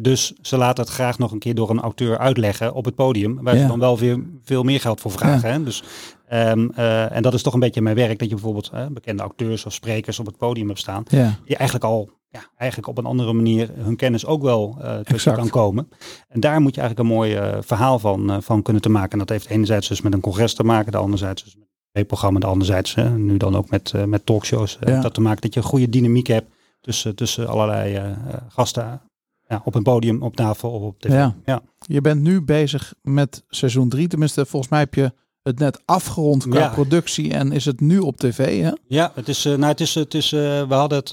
dus 0.00 0.32
ze 0.40 0.56
laten 0.56 0.84
het 0.84 0.92
graag 0.92 1.18
nog 1.18 1.32
een 1.32 1.38
keer 1.38 1.54
door 1.54 1.70
een 1.70 1.80
auteur 1.80 2.18
uitleggen 2.18 2.74
op 2.74 2.84
het 2.84 2.94
podium, 2.94 3.42
waar 3.42 3.54
Ja. 3.54 3.60
ze 3.60 3.66
dan 3.66 3.78
wel 3.78 3.98
weer 3.98 4.22
veel 4.42 4.62
meer 4.62 4.80
geld 4.80 5.00
voor 5.00 5.10
vragen. 5.10 5.50
Hè? 5.52 5.62
Dus, 5.62 5.82
ehm, 6.28 6.68
eh, 6.74 7.16
en 7.16 7.22
dat 7.22 7.34
is 7.34 7.42
toch 7.42 7.54
een 7.54 7.60
beetje 7.60 7.80
mijn 7.82 7.96
werk, 7.96 8.18
dat 8.18 8.28
je 8.28 8.34
bijvoorbeeld 8.34 8.70
eh, 8.72 8.86
bekende 8.86 9.22
acteurs 9.22 9.66
of 9.66 9.72
sprekers 9.72 10.18
op 10.18 10.26
het 10.26 10.36
podium 10.36 10.66
hebt 10.66 10.78
staan, 10.80 11.02
Ja. 11.08 11.38
die 11.44 11.56
eigenlijk 11.56 11.84
al 11.90 12.10
ja, 12.30 12.40
eigenlijk 12.56 12.88
op 12.90 12.98
een 12.98 13.06
andere 13.06 13.32
manier 13.32 13.70
hun 13.74 13.96
kennis 13.96 14.26
ook 14.26 14.42
wel 14.42 14.76
eh 14.82 14.98
tussen 14.98 15.34
kan 15.34 15.48
komen. 15.48 15.88
En 16.28 16.40
daar 16.40 16.60
moet 16.60 16.74
je 16.74 16.80
eigenlijk 16.80 17.10
een 17.10 17.16
mooi 17.16 17.34
eh, 17.34 17.56
verhaal 17.60 17.98
van, 17.98 18.30
eh, 18.30 18.36
van 18.40 18.62
kunnen 18.62 18.82
te 18.82 18.88
maken. 18.88 19.10
En 19.12 19.18
dat 19.18 19.28
heeft 19.28 19.48
enerzijds 19.48 19.88
dus 19.88 20.00
met 20.00 20.12
een 20.12 20.20
congres 20.20 20.54
te 20.54 20.64
maken, 20.64 20.92
de 20.92 20.98
anderzijds 20.98 21.44
dus 21.44 21.56
met 21.56 21.67
programma, 22.06 22.38
de 22.38 22.46
anderzijds 22.46 22.94
hè, 22.94 23.10
nu 23.10 23.36
dan 23.36 23.56
ook 23.56 23.70
met, 23.70 23.92
eh, 23.94 24.04
met 24.04 24.26
talkshows. 24.26 24.78
Ja. 24.80 25.00
Dat 25.00 25.14
te 25.14 25.20
maken 25.20 25.40
dat 25.40 25.54
je 25.54 25.60
een 25.60 25.66
goede 25.66 25.88
dynamiek 25.88 26.26
hebt 26.26 26.54
tussen, 26.80 27.14
tussen 27.14 27.48
allerlei 27.48 27.94
eh, 27.94 28.12
gasten 28.48 29.00
ja, 29.48 29.62
op 29.64 29.74
een 29.74 29.82
podium, 29.82 30.22
op 30.22 30.36
tafel 30.36 30.70
of 30.70 30.82
op 30.82 31.00
tv. 31.00 31.10
Ja. 31.10 31.34
Ja. 31.44 31.62
Je 31.78 32.00
bent 32.00 32.20
nu 32.20 32.42
bezig 32.42 32.94
met 33.02 33.44
seizoen 33.48 33.88
3. 33.88 34.08
Tenminste, 34.08 34.46
volgens 34.46 34.70
mij 34.70 34.80
heb 34.80 34.94
je 34.94 35.12
het 35.42 35.58
net 35.58 35.82
afgerond 35.84 36.48
qua 36.48 36.58
Ja. 36.58 36.68
productie 36.68 37.32
en 37.32 37.52
is 37.52 37.64
het 37.64 37.80
nu 37.80 37.98
op 37.98 38.16
tv. 38.16 38.62
Hè? 38.62 38.70
Ja, 38.86 39.12
het 39.14 39.28
is, 39.28 39.44
nou, 39.44 39.64
het 39.64 39.80
is, 39.80 39.94
het 39.94 40.14
is, 40.14 40.30
we 40.30 40.66
hadden 40.68 40.98
het 40.98 41.08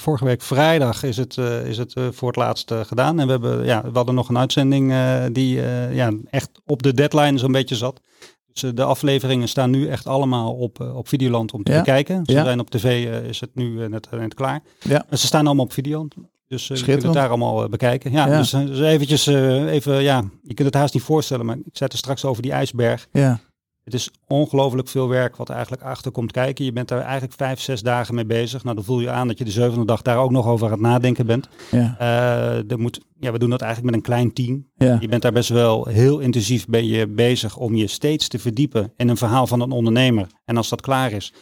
vorige 0.00 0.24
week 0.24 0.42
vrijdag 0.42 1.02
is 1.02 1.16
het, 1.16 1.36
is 1.64 1.78
het 1.78 1.94
voor 2.10 2.28
het 2.28 2.36
laatst 2.36 2.72
gedaan. 2.82 3.20
En 3.20 3.26
we, 3.26 3.32
hebben, 3.32 3.64
ja, 3.64 3.82
we 3.82 3.90
hadden 3.92 4.14
nog 4.14 4.28
een 4.28 4.38
uitzending 4.38 4.94
die 5.32 5.54
ja, 5.92 6.12
echt 6.30 6.50
op 6.66 6.82
de 6.82 6.94
deadline 6.94 7.38
zo'n 7.38 7.52
beetje 7.52 7.76
zat. 7.76 8.00
Dus 8.52 8.62
eh, 8.62 8.70
de 8.74 8.84
afleveringen 8.84 9.48
staan 9.48 9.70
nu 9.70 9.88
echt 9.88 10.06
allemaal 10.06 10.54
op, 10.54 10.80
eh, 10.80 10.96
op 10.96 11.08
Videoland 11.08 11.52
om 11.52 11.62
te 11.62 11.72
Ja. 11.72 11.78
bekijken. 11.78 12.22
Ze 12.26 12.32
Ja. 12.32 12.44
zijn 12.44 12.60
op 12.60 12.70
tv 12.70 12.84
eh, 12.84 13.24
is 13.28 13.40
het 13.40 13.50
nu 13.54 13.82
eh, 13.82 13.88
net, 13.88 14.08
net 14.10 14.34
klaar. 14.34 14.60
Ja. 14.80 15.04
Ze 15.10 15.26
staan 15.26 15.46
allemaal 15.46 15.64
op 15.64 15.72
Videoland. 15.72 16.14
Dus 16.48 16.70
eh, 16.70 16.76
je 16.76 16.84
kunt 16.84 17.02
het 17.02 17.12
daar 17.12 17.28
allemaal 17.28 17.68
bekijken. 17.68 18.12
Ja, 18.12 18.38
dus, 18.38 18.50
dus 18.50 18.80
eventjes, 18.80 19.26
even, 19.26 20.02
ja, 20.02 20.24
je 20.42 20.54
kunt 20.54 20.68
het 20.68 20.74
haast 20.76 20.94
niet 20.94 21.02
voorstellen, 21.02 21.46
maar 21.46 21.56
ik 21.56 21.62
zei 21.64 21.84
het 21.84 21.92
er 21.92 21.98
straks 21.98 22.24
over 22.24 22.42
die 22.42 22.52
ijsberg. 22.52 23.06
Ja. 23.12 23.40
Het 23.90 24.00
is 24.00 24.10
ongelooflijk 24.26 24.88
veel 24.88 25.08
werk 25.08 25.36
wat 25.36 25.48
er 25.48 25.54
eigenlijk 25.54 25.82
achter 25.84 26.10
komt 26.10 26.32
kijken. 26.32 26.64
Je 26.64 26.72
bent 26.72 26.88
daar 26.88 27.00
eigenlijk 27.00 27.32
vijf, 27.32 27.60
zes 27.60 27.82
dagen 27.82 28.14
mee 28.14 28.24
bezig. 28.24 28.62
Nou, 28.64 28.76
dan 28.76 28.84
voel 28.84 29.00
je 29.00 29.10
aan 29.10 29.28
dat 29.28 29.38
je 29.38 29.44
de 29.44 29.50
zevende 29.50 29.84
dag 29.84 30.02
daar 30.02 30.18
ook 30.18 30.30
nog 30.30 30.46
over 30.46 30.66
aan 30.66 30.72
het 30.72 30.80
nadenken 30.80 31.26
bent. 31.26 31.48
Ja. 31.70 31.96
Er 32.68 32.78
moet, 32.78 33.00
ja, 33.20 33.32
we 33.32 33.38
doen 33.38 33.50
dat 33.50 33.60
eigenlijk 33.60 33.94
met 33.94 34.04
een 34.04 34.10
klein 34.10 34.32
team. 34.32 34.66
Ja. 34.76 34.96
Je 35.00 35.08
bent 35.08 35.22
daar 35.22 35.32
best 35.32 35.48
wel 35.48 35.84
heel 35.86 36.18
intensief 36.18 36.66
ben 36.66 36.86
je 36.86 37.08
bezig 37.08 37.56
om 37.56 37.74
je 37.74 37.86
steeds 37.86 38.28
te 38.28 38.38
verdiepen 38.38 38.92
in 38.96 39.08
een 39.08 39.16
verhaal 39.16 39.46
van 39.46 39.60
een 39.60 39.70
ondernemer. 39.70 40.26
En 40.44 40.56
als 40.56 40.68
dat 40.68 40.80
klaar 40.80 41.12
is, 41.12 41.32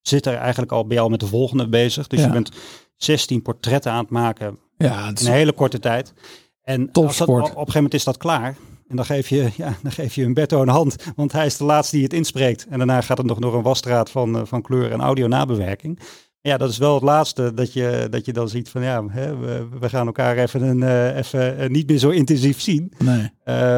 zit 0.00 0.26
er 0.26 0.34
eigenlijk 0.34 0.72
al, 0.72 0.84
je 0.88 1.00
al 1.00 1.08
met 1.08 1.20
de 1.20 1.26
volgende 1.26 1.68
bezig. 1.68 2.06
Dus 2.06 2.20
Ja. 2.20 2.26
je 2.26 2.32
bent 2.32 2.50
16 2.96 3.42
portretten 3.42 3.92
aan 3.92 4.02
het 4.02 4.10
maken 4.10 4.58
Ja, 4.78 5.06
het 5.06 5.20
in 5.20 5.20
is 5.20 5.26
een 5.26 5.32
hele 5.32 5.52
korte 5.52 5.78
tijd. 5.78 6.14
En 6.62 6.92
als 6.92 7.16
dat, 7.16 7.28
op 7.28 7.36
een 7.36 7.44
gegeven 7.46 7.72
moment 7.74 7.94
is 7.94 8.04
dat 8.04 8.16
klaar. 8.16 8.56
En 8.88 8.96
dan 8.96 9.04
geef 9.04 9.28
je, 9.28 9.50
ja, 9.56 9.74
dan 9.82 9.92
geef 9.92 10.14
je 10.14 10.22
Humberto 10.22 10.62
een 10.62 10.68
hand. 10.68 10.96
Want 11.16 11.32
hij 11.32 11.46
is 11.46 11.56
de 11.56 11.64
laatste 11.64 11.94
die 11.94 12.04
het 12.04 12.14
inspreekt. 12.14 12.66
En 12.70 12.78
daarna 12.78 13.00
gaat 13.00 13.18
het 13.18 13.26
nog 13.26 13.38
door 13.38 13.54
een 13.54 13.62
wasstraat 13.62 14.10
van, 14.10 14.36
eh, 14.36 14.42
van 14.44 14.62
kleur 14.62 14.92
en 14.92 15.00
audio 15.00 15.26
nabewerking. 15.26 16.00
Ja, 16.40 16.56
dat 16.56 16.70
is 16.70 16.78
wel 16.78 16.94
het 16.94 17.02
laatste 17.02 17.54
dat 17.54 17.72
je, 17.72 18.06
dat 18.10 18.24
je 18.24 18.32
dan 18.32 18.48
ziet 18.48 18.68
van 18.68 18.82
ja, 18.82 19.04
hè, 19.08 19.36
we, 19.36 19.68
we 19.80 19.88
gaan 19.88 20.06
elkaar 20.06 20.36
even, 20.36 20.62
een, 20.62 20.82
eh, 20.82 21.16
even 21.16 21.58
eh, 21.58 21.68
niet 21.68 21.88
meer 21.88 21.98
zo 21.98 22.08
intensief 22.08 22.60
zien. 22.60 22.92
nee. 22.98 23.30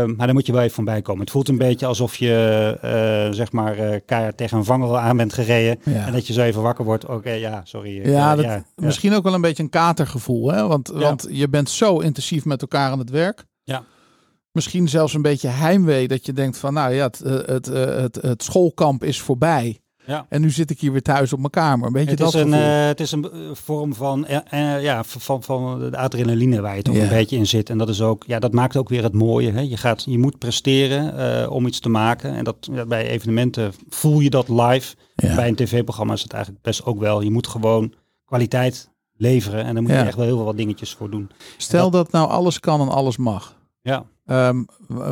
Maar 0.07 0.27
daar 0.27 0.33
moet 0.33 0.47
je 0.47 0.53
wel 0.53 0.63
even 0.63 0.75
van 0.75 0.85
bij 0.85 1.03
komen. 1.03 1.21
Het 1.21 1.31
voelt 1.31 1.49
een 1.49 1.59
beetje 1.59 1.87
alsof 1.87 2.17
je 2.17 3.29
zeg 3.31 3.53
maar 3.53 4.01
keihard 4.01 4.37
tegen 4.37 4.59
een 4.59 4.65
vangel 4.65 4.99
aan 4.99 5.17
bent 5.17 5.33
gereden. 5.33 5.79
Ja. 5.85 6.07
En 6.07 6.13
dat 6.13 6.27
je 6.27 6.33
zo 6.33 6.43
even 6.43 6.63
wakker 6.63 6.85
wordt. 6.85 7.07
Oké, 7.07 7.31
ja, 7.31 7.61
sorry. 7.65 8.09
Ja, 8.09 8.37
dat, 8.37 8.45
ja, 8.45 8.55
ja. 8.55 8.65
misschien 8.77 9.15
ook 9.15 9.25
wel 9.25 9.35
een 9.35 9.41
beetje 9.41 9.63
een 9.63 9.71
katergevoel. 9.71 10.53
Hè? 10.53 10.67
Want, 10.67 10.89
want 10.89 11.27
je 11.31 11.49
bent 11.49 11.71
zo 11.71 11.99
intensief 11.99 12.45
met 12.45 12.61
elkaar 12.61 12.91
aan 12.91 12.99
het 12.99 13.11
werk. 13.11 13.45
Ja. 13.65 13.85
Misschien 14.59 14.89
zelfs 14.89 15.15
een 15.15 15.23
beetje 15.23 15.49
heimwee 15.49 16.09
dat 16.09 16.27
je 16.27 16.33
denkt 16.33 16.59
van 16.59 16.73
nou 16.73 16.95
ja, 16.95 17.05
het, 17.05 17.21
eh, 17.21 17.33
het, 17.47 17.69
eh, 17.69 17.85
het, 17.85 18.19
het 18.21 18.43
schoolkamp 18.43 19.05
is 19.05 19.21
voorbij. 19.21 19.81
Ja. 20.07 20.27
En 20.29 20.41
nu 20.41 20.51
zit 20.51 20.71
ik 20.71 20.81
hier 20.81 20.93
weer 20.93 21.03
thuis 21.03 21.33
op 21.33 21.39
mijn 21.39 21.51
kamer. 21.51 21.93
Weet 21.93 22.05
je 22.05 22.11
het 22.11 22.19
dat 22.19 22.35
is 22.35 22.41
een, 22.41 22.49
uh, 22.49 22.87
Het 22.87 23.01
is 23.01 23.13
een 23.13 23.31
vorm 23.53 23.95
van, 23.95 24.27
uh, 24.53 24.83
ja, 24.83 25.05
van, 25.05 25.43
van 25.43 25.91
de 25.91 25.97
adrenaline 25.97 26.61
waar 26.61 26.77
je 26.77 26.83
toch 26.83 26.97
een 26.97 27.09
beetje 27.09 27.37
in 27.37 27.47
zit. 27.47 27.71
En 27.71 27.79
dat 27.79 27.89
is 27.89 28.01
ook, 28.01 28.25
ja, 28.27 28.39
dat 28.39 28.53
maakt 28.53 28.77
ook 28.77 28.89
weer 28.89 29.03
het 29.03 29.15
mooie. 29.15 29.53
Hè? 29.53 29.61
Je, 29.61 29.77
gaat, 29.77 30.05
je 30.07 30.19
moet 30.19 30.39
presteren 30.39 31.51
om 31.51 31.67
iets 31.67 31.81
te 31.81 31.89
maken. 31.89 32.35
En 32.35 32.45
dat, 32.45 32.69
bij 32.89 33.09
evenementen 33.09 33.73
voel 33.89 34.21
je 34.21 34.31
dat 34.31 34.49
live. 34.49 34.95
Bij 35.15 35.49
een 35.49 35.55
tv-programma 35.55 36.13
is 36.13 36.23
het 36.23 36.33
eigenlijk 36.33 36.63
best 36.63 36.85
ook 36.85 36.99
wel. 36.99 37.21
Je 37.21 37.31
moet 37.31 37.47
gewoon 37.47 37.95
kwaliteit 38.25 38.91
leveren. 39.17 39.65
En 39.65 39.75
dan 39.75 39.83
moet 39.83 39.93
je 39.93 39.99
echt 39.99 40.17
wel 40.17 40.27
heel 40.27 40.37
veel 40.37 40.45
wat 40.45 40.57
dingetjes 40.57 40.95
voor 40.95 41.11
doen. 41.11 41.31
Stel 41.57 41.91
dat, 41.91 42.13
nou 42.13 42.29
alles 42.29 42.61
kan 42.61 42.81
en 42.81 42.89
alles 42.89 43.17
mag. 43.17 43.57
Ja. 43.83 44.07
Um, 44.31 44.67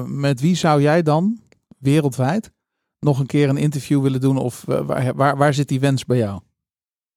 met 0.07 0.41
wie 0.41 0.57
zou 0.57 0.83
jij 0.83 1.03
dan 1.03 1.41
wereldwijd 1.79 2.53
nog 3.01 3.19
een 3.19 3.27
keer 3.27 3.49
een 3.49 3.57
interview 3.57 4.03
willen 4.03 4.21
doen? 4.21 4.37
Of 4.37 4.65
waar, 4.67 5.15
waar, 5.15 5.37
waar 5.37 5.55
zit 5.55 5.69
die 5.69 5.81
wens 5.81 6.05
bij 6.05 6.17
jou? 6.17 6.41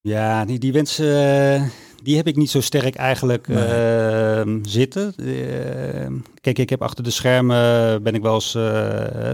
Ja, 0.02 0.46
die, 0.46 0.60
die 0.60 0.72
wens 0.72 1.00
uh, 1.00 1.64
die 2.04 2.16
heb 2.16 2.28
ik 2.28 2.36
niet 2.36 2.50
zo 2.50 2.62
sterk 2.62 2.96
eigenlijk 2.96 3.48
nee. 3.48 4.46
uh, 4.46 4.56
zitten. 4.62 5.14
Uh, 5.18 6.08
kijk, 6.42 6.60
ik 6.60 6.70
heb 6.70 6.82
achter 6.82 7.04
de 7.04 7.10
schermen, 7.10 8.04
ben 8.04 8.16
ik 8.16 8.22
wel 8.22 8.34
eens, 8.34 8.58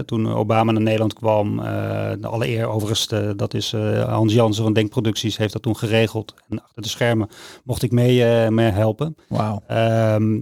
toen 0.06 0.32
Obama 0.32 0.72
naar 0.72 0.82
Nederland 0.82 1.12
kwam, 1.12 1.56
de 2.20 2.26
alle 2.26 2.48
eer 2.48 2.66
overigens, 2.66 3.08
dat 3.36 3.54
is 3.54 3.72
Hans 4.06 4.32
Jansen 4.32 4.62
van 4.62 4.72
Denkproducties, 4.72 5.36
heeft 5.36 5.52
dat 5.52 5.62
toen 5.62 5.76
geregeld. 5.76 6.34
En 6.48 6.62
achter 6.62 6.82
de 6.82 6.88
schermen 6.88 7.28
mocht 7.64 7.82
ik 7.82 7.92
mee, 7.92 8.50
mee 8.50 8.70
helpen. 8.70 9.16
Wauw. 9.28 9.62
Ehm, 9.66 10.40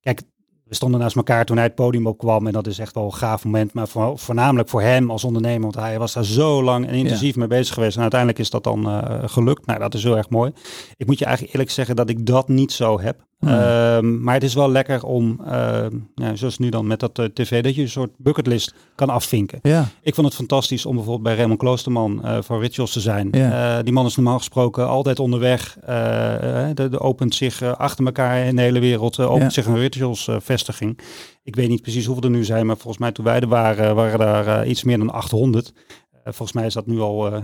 kijk, 0.00 0.22
we 0.68 0.74
stonden 0.74 1.00
naast 1.00 1.16
elkaar 1.16 1.44
toen 1.44 1.56
hij 1.56 1.64
het 1.64 1.74
podium 1.74 2.06
opkwam. 2.06 2.46
En 2.46 2.52
dat 2.52 2.66
is 2.66 2.78
echt 2.78 2.94
wel 2.94 3.04
een 3.04 3.14
gaaf 3.14 3.44
moment. 3.44 3.72
Maar 3.72 3.88
voor, 3.88 4.18
voornamelijk 4.18 4.68
voor 4.68 4.82
hem 4.82 5.10
als 5.10 5.24
ondernemer. 5.24 5.62
Want 5.62 5.74
hij 5.74 5.98
was 5.98 6.12
daar 6.12 6.24
zo 6.24 6.62
lang 6.62 6.86
en 6.86 6.94
intensief 6.94 7.36
mee 7.36 7.48
bezig 7.48 7.74
geweest. 7.74 7.96
En 7.96 8.02
uiteindelijk 8.02 8.40
is 8.40 8.50
dat 8.50 8.64
dan 8.64 8.88
uh, 8.88 9.18
gelukt. 9.24 9.66
Nou, 9.66 9.78
dat 9.78 9.94
is 9.94 10.02
heel 10.02 10.16
erg 10.16 10.28
mooi. 10.28 10.52
Ik 10.96 11.06
moet 11.06 11.18
je 11.18 11.24
eigenlijk 11.24 11.54
eerlijk 11.54 11.74
zeggen 11.74 11.96
dat 11.96 12.08
ik 12.08 12.26
dat 12.26 12.48
niet 12.48 12.72
zo 12.72 13.00
heb. 13.00 13.24
Hmm. 13.46 13.58
Ehm, 13.58 14.22
maar 14.22 14.34
het 14.34 14.42
is 14.42 14.54
wel 14.54 14.70
lekker 14.70 15.04
om, 15.04 15.40
uh, 15.46 15.86
ja, 16.14 16.34
zoals 16.34 16.58
nu 16.58 16.68
dan 16.68 16.86
met 16.86 17.00
dat 17.00 17.18
uh, 17.18 17.26
tv, 17.26 17.62
dat 17.62 17.74
je 17.74 17.82
een 17.82 17.88
soort 17.88 18.10
bucketlist 18.16 18.74
kan 18.94 19.08
afvinken. 19.08 19.58
Ja. 19.62 19.88
Ik 20.02 20.14
vond 20.14 20.26
het 20.26 20.36
fantastisch 20.36 20.86
om 20.86 20.94
bijvoorbeeld 20.94 21.24
bij 21.24 21.36
Raymond 21.36 21.58
Kloosterman 21.58 22.20
uh, 22.24 22.38
voor 22.40 22.60
Rituals 22.60 22.92
te 22.92 23.00
zijn. 23.00 23.28
Ja. 23.30 23.82
die 23.82 23.92
man 23.92 24.06
is 24.06 24.16
normaal 24.16 24.38
gesproken 24.38 24.88
altijd 24.88 25.18
onderweg. 25.18 25.76
de, 26.74 26.88
de, 26.90 27.00
opent 27.00 27.34
zich 27.34 27.62
achter 27.62 28.04
elkaar 28.04 28.46
in 28.46 28.56
de 28.56 28.62
hele 28.62 28.80
wereld, 28.80 29.20
opent 29.20 29.52
zich 29.52 29.66
een 29.66 29.78
Rituals 29.78 30.28
vestiging. 30.38 30.98
Ik 31.42 31.56
weet 31.56 31.68
niet 31.68 31.82
precies 31.82 32.06
hoeveel 32.06 32.24
er 32.24 32.30
nu 32.30 32.44
zijn, 32.44 32.66
maar 32.66 32.76
volgens 32.76 32.98
mij 32.98 33.12
toen 33.12 33.24
wij 33.24 33.40
er 33.40 33.48
waren, 33.48 33.94
waren 33.94 34.18
daar 34.18 34.66
iets 34.66 34.84
meer 34.84 34.98
dan 34.98 35.10
800. 35.10 35.72
volgens 36.24 36.52
mij 36.52 36.66
is 36.66 36.74
dat 36.74 36.86
nu 36.86 37.00
al 37.00 37.42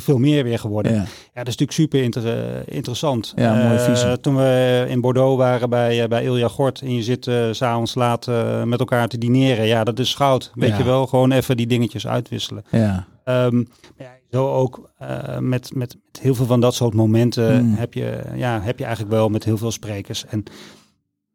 veel 0.00 0.18
meer 0.18 0.44
weer 0.44 0.58
geworden. 0.58 0.92
Ja, 0.92 0.98
ja 0.98 1.42
dat 1.44 1.48
is 1.48 1.56
natuurlijk 1.56 1.72
super 1.72 2.02
inter 2.02 2.62
interessant. 2.68 3.32
Ja, 3.36 3.54
mooie 3.54 3.78
visie. 3.78 4.20
toen 4.20 4.36
we 4.36 4.84
in 4.88 5.00
Bordeaux 5.00 5.36
waren 5.36 5.70
bij, 5.70 6.08
bij 6.08 6.24
Ilja 6.24 6.48
Gort 6.48 6.80
en 6.80 6.94
je 6.94 7.02
zit 7.02 7.26
uh, 7.26 7.44
s'avonds 7.50 7.94
laat 7.94 8.26
met 8.64 8.78
elkaar 8.78 9.08
te 9.08 9.18
dineren. 9.18 9.66
Ja, 9.66 9.84
dat 9.84 9.98
is 9.98 10.14
goud. 10.14 10.50
Weet 10.54 10.76
je 10.76 10.84
wel, 10.84 11.06
gewoon 11.06 11.32
even 11.32 11.56
die 11.56 11.66
dingetjes 11.66 12.06
uitwisselen. 12.06 12.64
Ja. 12.70 13.06
Um, 13.24 13.68
ja, 13.98 14.16
zo 14.30 14.52
ook 14.52 14.90
uh, 15.02 15.38
met, 15.38 15.74
met, 15.74 15.74
met, 15.74 15.96
heel 16.20 16.34
veel 16.34 16.46
van 16.46 16.60
dat 16.60 16.74
soort 16.74 16.94
momenten 16.94 17.64
mm. 17.64 17.74
heb, 17.74 17.94
je, 17.94 18.22
ja, 18.34 18.60
heb 18.60 18.78
je 18.78 18.84
eigenlijk 18.84 19.14
wel 19.14 19.28
met 19.28 19.44
heel 19.44 19.56
veel 19.56 19.70
sprekers. 19.70 20.26
En 20.26 20.44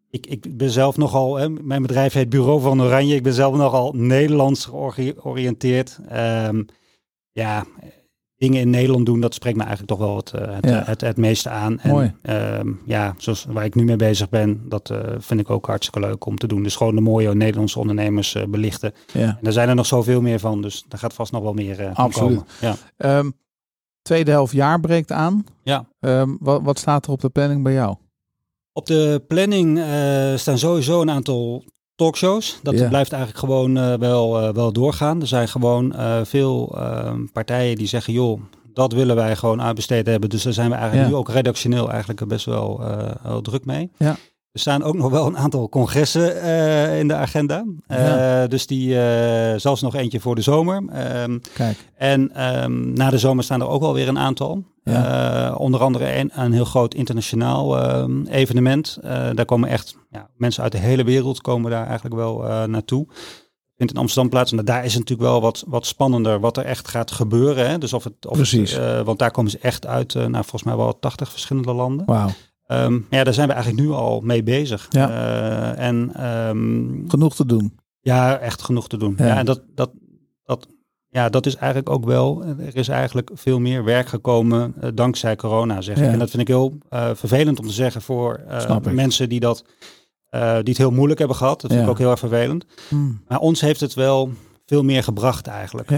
ik, 0.10 0.28
ik 0.28 0.58
ben 0.58 0.70
zelf 0.70 0.98
nogal, 0.98 1.36
hè, 1.36 1.50
mijn 1.50 1.82
bedrijf 1.82 2.14
heet 2.14 2.30
Bureau 2.30 2.62
van 2.62 2.82
Oranje. 2.82 3.16
Ik 3.16 3.24
ben 3.24 3.34
zelf 3.34 3.56
nogal 3.56 3.94
Nederlands 3.94 4.66
georiënteerd. 4.66 6.00
Um, 6.14 6.66
ja, 7.32 7.66
dingen 8.38 8.62
in 8.62 8.70
Nederland 8.70 9.06
doen, 9.06 9.20
dat 9.20 9.34
spreekt 9.34 9.58
me 9.58 9.64
eigenlijk 9.64 9.92
toch 9.92 10.08
wel 10.08 10.16
het, 10.16 10.34
uh, 10.36 10.56
het, 10.56 10.66
ja. 10.66 10.84
het, 10.86 11.02
het, 11.02 11.18
meeste 11.18 11.50
aan. 11.50 11.80
En. 11.80 12.18
Uh, 12.24 12.74
ja, 12.86 13.14
zoals 13.18 13.46
waar 13.50 13.66
ik 13.66 13.76
nu 13.76 13.84
mee 13.84 13.96
bezig 13.96 14.30
ben, 14.30 14.70
dat 14.70 14.90
uh, 14.90 15.00
vind 15.18 15.40
ik 15.40 15.50
ook 15.50 15.66
hartstikke 15.66 16.08
leuk 16.08 16.26
om 16.26 16.38
te 16.38 16.48
doen. 16.48 16.64
Dus 16.64 16.76
gewoon 16.76 16.96
de 16.96 17.02
mooie 17.02 17.36
Nederlandse 17.36 17.80
ondernemers 17.80 18.36
uh, 18.36 18.44
belichten. 18.44 18.94
Ja. 19.14 19.22
En 19.22 19.38
daar 19.42 19.54
zijn 19.54 19.70
er 19.70 19.76
nog 19.76 19.86
zoveel 19.86 20.22
meer 20.22 20.40
van, 20.40 20.62
dus 20.62 20.86
daar 20.88 21.00
gaat 21.00 21.14
vast 21.14 21.32
nog 21.32 21.44
wel 21.44 21.54
meer 21.54 21.92
Absoluut. 21.94 22.44
komen. 22.60 22.76
Ja. 22.98 23.18
Um, 23.18 23.34
tweede 24.02 24.32
helft 24.32 24.54
jaar 24.54 24.80
breekt 24.80 25.12
aan. 25.12 25.44
Ja. 25.64 25.86
Um, 26.00 26.38
wat, 26.40 26.62
wat 26.64 26.80
staat 26.80 27.06
er 27.06 27.12
op 27.12 27.22
de 27.22 27.30
planning 27.30 27.64
bij 27.64 27.74
jou? 27.74 27.96
Op 28.74 28.86
de 28.86 29.24
planning 29.28 29.80
staan 30.40 30.58
sowieso 30.58 31.02
een 31.02 31.10
aantal 31.10 31.64
talkshows. 31.96 32.60
Dat 32.64 32.90
blijft 32.90 33.12
eigenlijk 33.12 33.40
gewoon 33.40 33.78
uh, 33.78 33.94
wel, 33.94 34.42
uh, 34.42 34.54
wel 34.54 34.74
doorgaan. 34.74 35.22
Er 35.22 35.28
zijn 35.28 35.48
gewoon 35.48 35.94
uh, 35.96 36.20
veel 36.24 36.76
ehm, 36.78 37.26
partijen 37.34 37.76
die 37.76 37.88
zeggen, 37.88 38.14
joh, 38.14 38.42
dat 38.74 38.94
willen 38.94 39.16
wij 39.16 39.36
gewoon 39.36 39.62
uitbesteed 39.62 40.06
hebben. 40.06 40.30
Dus 40.30 40.44
daar 40.44 40.54
zijn 40.54 40.70
we 40.70 40.76
eigenlijk 40.76 41.10
nu 41.10 41.16
ook 41.16 41.30
redactioneel 41.30 41.92
eigenlijk 41.92 42.28
best 42.28 42.46
wel, 42.46 42.82
wel 43.24 43.42
druk 43.42 43.66
mee. 43.66 43.92
Ja. 43.98 44.16
Er 44.56 44.62
staan 44.62 44.84
ook 44.84 44.96
nog 44.96 45.12
wel 45.12 45.26
een 45.26 45.38
aantal 45.38 45.70
congressen 45.70 46.42
in 46.98 47.08
de 47.08 47.14
agenda. 47.14 47.66
Ja. 47.88 48.48
Dus 48.48 48.68
die, 48.68 48.94
zelfs 49.56 49.82
nog 49.82 49.96
eentje 49.96 50.20
voor 50.20 50.36
de 50.36 50.42
zomer. 50.42 50.84
Ehm, 50.88 51.40
Kijk. 51.54 51.78
en 51.96 52.36
ehm, 52.36 52.94
na 52.94 53.10
de 53.10 53.18
zomer 53.18 53.44
staan 53.44 53.62
er 53.62 53.68
ook 53.68 53.82
wel 53.82 53.94
weer 53.94 54.08
een 54.08 54.20
aantal. 54.20 54.64
Ja. 54.84 55.50
Uh, 55.50 55.60
onder 55.60 55.82
andere 55.82 56.16
een, 56.16 56.32
een 56.34 56.52
heel 56.52 56.66
groot 56.66 56.94
internationaal 56.94 57.78
uh, 57.78 58.06
evenement. 58.30 58.98
Uh, 59.04 59.10
daar 59.34 59.46
komen 59.46 59.70
echt 59.70 59.96
ja, 60.10 60.30
mensen 60.38 60.64
uit 60.64 60.72
de 60.72 60.78
hele 60.78 61.04
wereld 61.04 61.42
komen 61.42 61.72
daar 61.72 61.86
eigenlijk 61.86 62.16
wel 62.16 62.38
naartoe. 62.68 63.08
Vindt 63.78 63.94
in 63.94 64.00
Amsterdam 64.00 64.30
plaats. 64.30 64.52
En 64.52 64.66
daar 64.66 64.86
is 64.86 64.94
het 64.94 65.00
natuurlijk 65.00 65.30
wel 65.30 65.42
wat, 65.42 65.64
wat 65.68 65.86
spannender 65.86 66.40
wat 66.40 66.58
er 66.58 66.66
echt 66.66 66.88
gaat 66.88 67.12
gebeuren. 67.12 67.70
Hè? 67.70 67.78
Dus 67.78 67.94
of 67.94 68.04
het, 68.04 68.26
of 68.28 68.36
Precies. 68.36 68.72
Het, 68.72 69.06
want 69.06 69.20
daar 69.20 69.32
komen 69.32 69.52
ze 69.52 69.60
echt 69.62 69.86
uit 69.86 70.14
naar 70.14 70.44
volgens 70.44 70.64
mij 70.64 70.76
wel 70.76 71.00
80 71.00 71.30
verschillende 71.32 71.74
landen. 71.74 72.06
Wauw. 72.06 72.30
Um, 72.68 73.06
ja, 73.10 73.24
daar 73.24 73.34
zijn 73.34 73.48
we 73.48 73.54
eigenlijk 73.54 73.86
nu 73.86 73.94
al 73.94 74.22
mee 74.22 74.44
bezig. 74.44 74.88
Ja. 74.90 75.74
en, 75.76 76.26
um, 76.26 77.06
Genoeg 77.08 77.36
te 77.36 77.46
doen. 77.46 77.80
Ja, 78.02 78.38
echt 78.38 78.62
genoeg 78.62 78.88
te 78.88 78.98
doen. 78.98 79.14
Ja. 79.18 79.26
ja 79.26 79.38
en 79.38 79.46
dat, 79.46 79.62
dat, 79.76 79.92
dat 80.44 80.68
ja, 81.10 81.30
dat 81.30 81.46
is 81.46 81.56
eigenlijk 81.56 81.90
ook 81.90 82.06
wel. 82.06 82.44
Er 82.44 82.76
is 82.76 82.88
eigenlijk 82.88 83.30
veel 83.34 83.60
meer 83.60 83.84
werk 83.84 84.08
gekomen 84.08 84.74
uh, 84.84 84.90
dankzij 84.94 85.36
corona, 85.36 85.82
zeg 85.82 85.98
ik. 85.98 86.04
En 86.04 86.20
dat 86.20 86.30
vind 86.30 86.42
ik 86.42 86.48
heel 86.48 86.78
uh, 86.90 87.10
vervelend 87.14 87.60
om 87.60 87.68
te 87.68 87.74
zeggen 87.74 88.02
voor 88.02 88.44
mensen 88.92 89.30
die 89.30 89.40
dat 89.40 89.66
die 90.36 90.74
het 90.74 90.78
heel 90.78 90.92
moeilijk 90.92 91.20
hebben 91.20 91.38
gehad. 91.38 91.62
Dat 91.62 91.72
vind 91.72 91.84
ik 91.84 91.90
ook 91.90 91.98
heel 91.98 92.10
erg 92.10 92.20
vervelend. 92.20 92.66
Hmm. 92.90 93.22
Maar 93.28 93.40
ons 93.40 93.62
heeft 93.62 93.80
het 93.80 93.94
wel 93.94 94.32
veel 94.66 94.84
meer 94.84 95.04
gebracht 95.04 95.48
eigenlijk. 95.48 95.92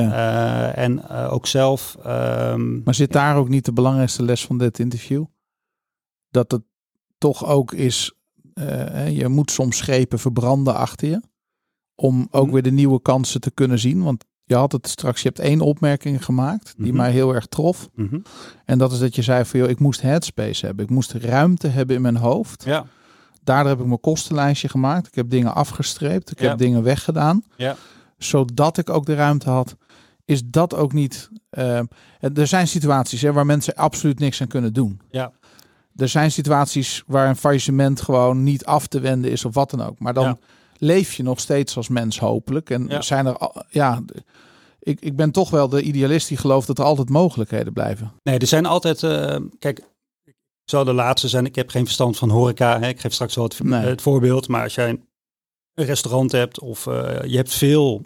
En 0.73 1.07
ook 1.09 1.47
zelf. 1.47 1.97
Um, 2.07 2.81
Maar 2.83 2.95
zit 2.95 3.11
daar 3.11 3.35
ook 3.35 3.49
niet 3.49 3.65
de 3.65 3.73
belangrijkste 3.73 4.23
les 4.23 4.45
van 4.45 4.57
dit 4.57 4.79
interview? 4.79 5.23
Dat 6.29 6.51
het 6.51 6.61
toch 7.17 7.45
ook 7.45 7.73
is, 7.73 8.11
uh, 8.53 9.17
je 9.17 9.27
moet 9.27 9.51
soms 9.51 9.77
schepen 9.77 10.19
verbranden 10.19 10.75
achter 10.75 11.07
je. 11.09 11.21
Om 11.95 12.27
ook 12.31 12.43
Mhm. 12.43 12.53
weer 12.53 12.61
de 12.63 12.71
nieuwe 12.71 13.01
kansen 13.01 13.41
te 13.41 13.51
kunnen 13.51 13.79
zien. 13.79 14.03
Want 14.03 14.25
je 14.43 14.55
had 14.55 14.71
het 14.71 14.87
straks, 14.87 15.21
je 15.21 15.27
hebt 15.27 15.39
één 15.39 15.61
opmerking 15.61 16.25
gemaakt 16.25 16.73
die 16.77 16.87
Mhm. 16.87 16.95
mij 16.95 17.11
heel 17.11 17.35
erg 17.35 17.45
trof. 17.45 17.89
mm 17.95 18.07
-hmm. 18.09 18.21
En 18.65 18.77
dat 18.77 18.91
is 18.91 18.99
dat 18.99 19.15
je 19.15 19.21
zei 19.21 19.45
van, 19.45 19.59
joh, 19.59 19.69
ik 19.69 19.79
moest 19.79 20.01
headspace 20.01 20.65
hebben. 20.65 20.85
Ik 20.85 20.91
moest 20.91 21.11
ruimte 21.13 21.67
hebben 21.67 21.95
in 21.95 22.01
mijn 22.01 22.17
hoofd. 22.17 22.63
Ja. 22.63 22.85
Daardoor 23.43 23.69
heb 23.71 23.79
ik 23.79 23.85
mijn 23.85 23.99
kostenlijstje 23.99 24.69
gemaakt. 24.69 25.07
Ik 25.07 25.15
heb 25.15 25.29
dingen 25.29 25.55
afgestreept. 25.55 26.31
Ik 26.31 26.39
Ja. 26.39 26.49
heb 26.49 26.57
dingen 26.57 26.83
weggedaan. 26.83 27.43
Ja. 27.55 27.75
Zodat 28.17 28.77
ik 28.77 28.89
ook 28.89 29.05
de 29.05 29.15
ruimte 29.15 29.49
had. 29.49 29.75
Is 30.25 30.41
dat 30.45 30.75
ook 30.75 30.93
niet... 30.93 31.29
Uh, 31.57 31.79
er 32.19 32.47
zijn 32.47 32.67
situaties 32.67 33.21
hè, 33.21 33.33
waar 33.33 33.45
mensen 33.45 33.75
absoluut 33.75 34.19
niks 34.19 34.41
aan 34.41 34.47
kunnen 34.47 34.73
doen. 34.73 34.99
Ja. 35.09 35.31
Er 35.97 36.07
zijn 36.09 36.31
situaties 36.31 37.03
waar 37.07 37.29
een 37.29 37.35
faillissement 37.35 38.01
gewoon 38.01 38.43
niet 38.43 38.65
af 38.65 38.87
te 38.87 38.99
wenden 38.99 39.31
is 39.31 39.45
of 39.45 39.53
wat 39.53 39.69
dan 39.69 39.81
ook. 39.81 39.99
Maar 39.99 40.13
dan 40.13 40.23
Ja. 40.25 40.37
leef 40.77 41.13
je 41.13 41.23
nog 41.23 41.39
steeds 41.39 41.77
als 41.77 41.87
mens 41.87 42.19
hopelijk. 42.19 42.69
En 42.69 42.85
Ja. 42.87 43.01
zijn 43.01 43.25
er... 43.25 43.37
Ja, 43.69 44.01
ik, 44.79 44.99
ik 45.01 45.15
ben 45.15 45.31
toch 45.31 45.49
wel 45.49 45.69
de 45.69 45.81
idealist 45.81 46.27
die 46.27 46.37
gelooft 46.37 46.67
dat 46.67 46.79
er 46.79 46.85
altijd 46.85 47.09
mogelijkheden 47.09 47.73
blijven. 47.73 48.11
Nee, 48.23 48.37
er 48.39 48.47
zijn 48.47 48.65
altijd. 48.65 49.01
uh, 49.01 49.35
kijk, 49.59 49.79
ik 50.25 50.33
zal 50.65 50.83
de 50.83 50.93
laatste 50.93 51.27
zijn. 51.27 51.45
Ik 51.45 51.55
heb 51.55 51.69
geen 51.69 51.85
verstand 51.85 52.17
van 52.17 52.29
horeca. 52.29 52.79
Hè. 52.79 52.87
Ik 52.87 52.99
geef 52.99 53.13
straks 53.13 53.35
wel 53.35 53.43
het, 53.43 53.63
Nee. 53.63 53.85
het 53.85 54.01
voorbeeld. 54.01 54.47
Maar 54.47 54.63
als 54.63 54.75
jij 54.75 54.89
een 55.73 55.85
restaurant 55.85 56.31
hebt 56.31 56.59
of 56.59 56.85
uh, 56.85 56.93
je 57.23 57.35
hebt 57.35 57.53
veel 57.53 58.01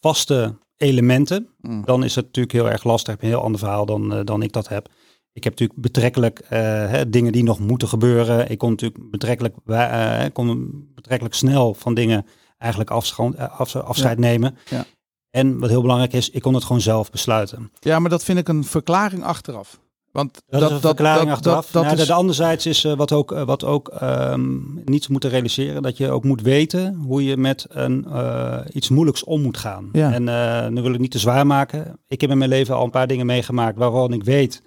vaste 0.00 0.54
elementen, 0.76 1.46
Mm. 1.60 1.84
dan 1.84 2.04
is 2.04 2.14
het 2.14 2.24
natuurlijk 2.24 2.54
heel 2.54 2.70
erg 2.70 2.84
lastig. 2.84 3.14
Ik 3.14 3.20
heb 3.20 3.30
een 3.30 3.36
heel 3.36 3.44
ander 3.44 3.60
verhaal 3.60 3.86
dan, 3.86 4.14
uh, 4.18 4.20
dan 4.24 4.42
ik 4.42 4.52
dat 4.52 4.68
heb. 4.68 4.88
Ik 5.32 5.44
heb 5.44 5.52
natuurlijk 5.52 5.80
betrekkelijk 5.80 6.40
uh, 6.44 6.48
hè, 6.88 7.08
dingen 7.08 7.32
die 7.32 7.42
nog 7.42 7.58
moeten 7.58 7.88
gebeuren. 7.88 8.50
Ik 8.50 8.58
kon 8.58 8.70
natuurlijk 8.70 9.10
betrekkelijk, 9.10 9.54
uh, 9.66 10.24
kon 10.32 10.70
betrekkelijk 10.94 11.34
snel 11.34 11.74
van 11.74 11.94
dingen 11.94 12.26
eigenlijk 12.58 12.90
afscheid, 12.90 13.38
af, 13.38 13.76
afscheid 13.76 14.18
Ja. 14.18 14.24
nemen. 14.24 14.56
Ja. 14.68 14.84
En 15.30 15.58
wat 15.58 15.70
heel 15.70 15.80
belangrijk 15.80 16.12
is, 16.12 16.30
ik 16.30 16.42
kon 16.42 16.54
het 16.54 16.64
gewoon 16.64 16.80
zelf 16.80 17.10
besluiten. 17.10 17.72
Ja, 17.80 17.98
maar 17.98 18.10
dat 18.10 18.24
vind 18.24 18.38
ik 18.38 18.48
een 18.48 18.64
verklaring 18.64 19.24
achteraf. 19.24 19.80
Want 20.12 20.42
dat, 20.46 20.60
dat 20.60 20.70
is 20.70 20.76
een 20.76 20.80
verklaring 20.82 21.28
dat, 21.28 21.36
achteraf. 21.36 21.70
Dat, 21.70 21.82
nou, 21.84 21.96
is... 21.96 22.06
De 22.06 22.12
anderzijds 22.12 22.66
is 22.66 22.84
uh, 22.84 22.92
wat 22.92 23.12
ook, 23.12 23.30
wat 23.30 23.64
ook 23.64 23.98
um, 24.02 24.82
niet 24.84 25.08
moeten 25.08 25.30
realiseren, 25.30 25.82
dat 25.82 25.96
je 25.96 26.10
ook 26.10 26.24
moet 26.24 26.42
weten 26.42 26.94
hoe 26.94 27.24
je 27.24 27.36
met 27.36 27.66
een, 27.68 28.04
uh, 28.08 28.58
iets 28.72 28.88
moeilijks 28.88 29.24
om 29.24 29.42
moet 29.42 29.56
gaan. 29.56 29.88
Ja. 29.92 30.12
En 30.12 30.26
uh, 30.26 30.68
nu 30.68 30.82
wil 30.82 30.94
ik 30.94 31.00
niet 31.00 31.10
te 31.10 31.18
zwaar 31.18 31.46
maken. 31.46 31.98
Ik 32.08 32.20
heb 32.20 32.30
in 32.30 32.38
mijn 32.38 32.50
leven 32.50 32.74
al 32.74 32.84
een 32.84 32.90
paar 32.90 33.06
dingen 33.06 33.26
meegemaakt 33.26 33.78
waarvan 33.78 34.12
ik 34.12 34.24
weet, 34.24 34.62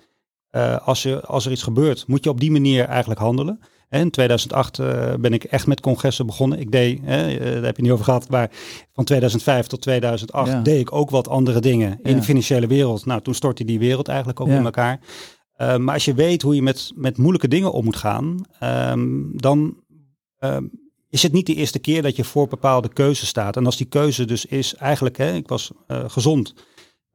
als, 0.84 1.04
je, 1.04 1.22
als 1.22 1.46
er 1.46 1.52
iets 1.52 1.64
gebeurt, 1.64 2.08
moet 2.08 2.24
je 2.24 2.30
op 2.30 2.40
die 2.40 2.52
manier 2.52 2.86
eigenlijk 2.86 3.20
handelen. 3.20 3.60
In 3.90 4.10
2008 4.10 4.80
uh, 4.80 5.14
ben 5.20 5.34
ik 5.34 5.44
echt 5.44 5.68
met 5.68 5.80
congressen 5.80 6.26
begonnen. 6.26 6.60
Ik 6.60 6.72
deed, 6.72 7.00
hè, 7.04 7.40
daar 7.40 7.64
heb 7.64 7.76
je 7.76 7.82
niet 7.82 7.92
over 7.92 8.06
gehad, 8.06 8.30
maar 8.30 8.52
van 8.94 9.04
2005 9.04 9.68
tot 9.68 9.82
2008 9.82 10.66
deed 10.66 10.80
ik 10.80 10.94
ook 10.94 11.10
wat 11.10 11.28
andere 11.28 11.60
dingen 11.60 12.00
in 12.04 12.16
de 12.16 12.24
financiële 12.24 12.68
wereld. 12.68 13.06
Nou, 13.06 13.22
toen 13.22 13.34
stortte 13.34 13.66
die 13.66 13.80
wereld 13.80 14.08
eigenlijk 14.08 14.40
ook 14.40 14.48
in 14.48 14.66
elkaar. 14.66 15.00
Uh, 15.58 15.78
maar 15.78 15.94
als 15.94 16.06
je 16.06 16.14
weet 16.14 16.42
hoe 16.42 16.56
je 16.56 16.62
met, 16.62 16.92
met 16.96 17.18
moeilijke 17.18 17.48
dingen 17.48 17.72
om 17.72 17.84
moet 17.84 17.96
gaan, 17.96 18.46
um, 18.64 19.32
dan 19.36 19.78
um, 20.40 20.72
is 21.10 21.24
het 21.24 21.32
niet 21.32 21.46
de 21.46 21.56
eerste 21.56 21.80
keer 21.80 22.02
dat 22.02 22.16
je 22.16 22.24
voor 22.24 22.48
bepaalde 22.48 22.94
keuzes 22.94 23.28
staat. 23.28 23.58
En 23.58 23.66
als 23.66 23.78
die 23.78 23.88
keuze 23.88 24.26
dus 24.26 24.46
is 24.46 24.76
eigenlijk, 24.76 25.18
hè, 25.18 25.34
ik 25.34 25.48
was 25.48 25.72
uh, 25.88 26.04
gezond 26.08 26.54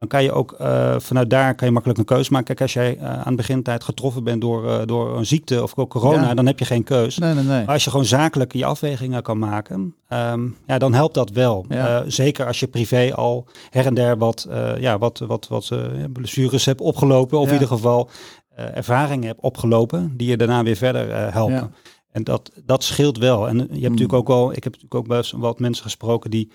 dan 0.01 0.09
kan 0.09 0.23
je 0.23 0.33
ook 0.33 0.57
uh, 0.61 0.95
vanuit 0.99 1.31
daar 1.31 1.55
kan 1.55 1.67
je 1.67 1.73
makkelijk 1.73 1.99
een 1.99 2.05
keuze 2.05 2.33
maken. 2.33 2.47
Kijk, 2.47 2.61
als 2.61 2.73
jij 2.73 2.97
uh, 2.97 3.21
aan 3.21 3.37
het 3.37 3.65
tijd 3.65 3.85
getroffen 3.85 4.25
bent 4.25 4.41
door, 4.41 4.65
uh, 4.65 4.81
door 4.85 5.17
een 5.17 5.27
ziekte 5.27 5.63
of 5.63 5.75
corona, 5.75 6.35
dan 6.35 6.47
heb 6.47 6.59
je 6.59 6.65
geen 6.65 6.85
keus. 6.85 7.19
Nee, 7.19 7.35
nee, 7.35 7.45
nee. 7.45 7.65
Maar 7.65 7.75
als 7.75 7.85
je 7.85 7.91
gewoon 7.91 8.05
zakelijk 8.05 8.53
je 8.53 8.65
afwegingen 8.65 9.23
kan 9.23 9.39
maken, 9.39 9.95
um, 10.09 10.57
ja, 10.67 10.79
dan 10.79 10.95
helpt 10.95 11.15
dat 11.15 11.31
wel. 11.31 11.65
Ja. 11.69 12.05
zeker 12.07 12.47
als 12.47 12.61
je 12.61 12.67
privé 12.67 13.15
al 13.15 13.47
her 13.71 13.87
en 13.87 13.95
der 13.95 14.19
wat, 14.19 14.49
ja, 14.79 14.99
wat, 14.99 15.19
wat, 15.19 15.49
wat 15.49 15.73
blessures 16.13 16.65
hebt 16.65 16.81
opgelopen, 16.81 17.39
of 17.39 17.47
in 17.47 17.53
ieder 17.53 17.69
geval 17.69 18.11
ervaringen 18.55 19.27
hebt 19.27 19.41
opgelopen, 19.41 20.13
die 20.17 20.29
je 20.29 20.37
daarna 20.37 20.63
weer 20.63 20.77
verder 20.77 21.33
helpen. 21.33 21.75
En 22.13 22.25
dat, 22.25 22.51
dat 22.65 22.85
scheelt 22.85 23.19
wel. 23.19 23.49
En 23.49 23.57
je 23.57 23.61
hebt 23.61 23.73
mm. 23.73 23.81
natuurlijk 23.83 24.13
ook 24.13 24.29
wel, 24.29 24.51
ik 24.51 24.65
heb 24.65 24.73
natuurlijk 24.73 24.95
ook 24.95 25.09
best 25.09 25.33
wat 25.33 25.59
mensen 25.59 25.85
gesproken 25.85 26.31
die 26.31 26.51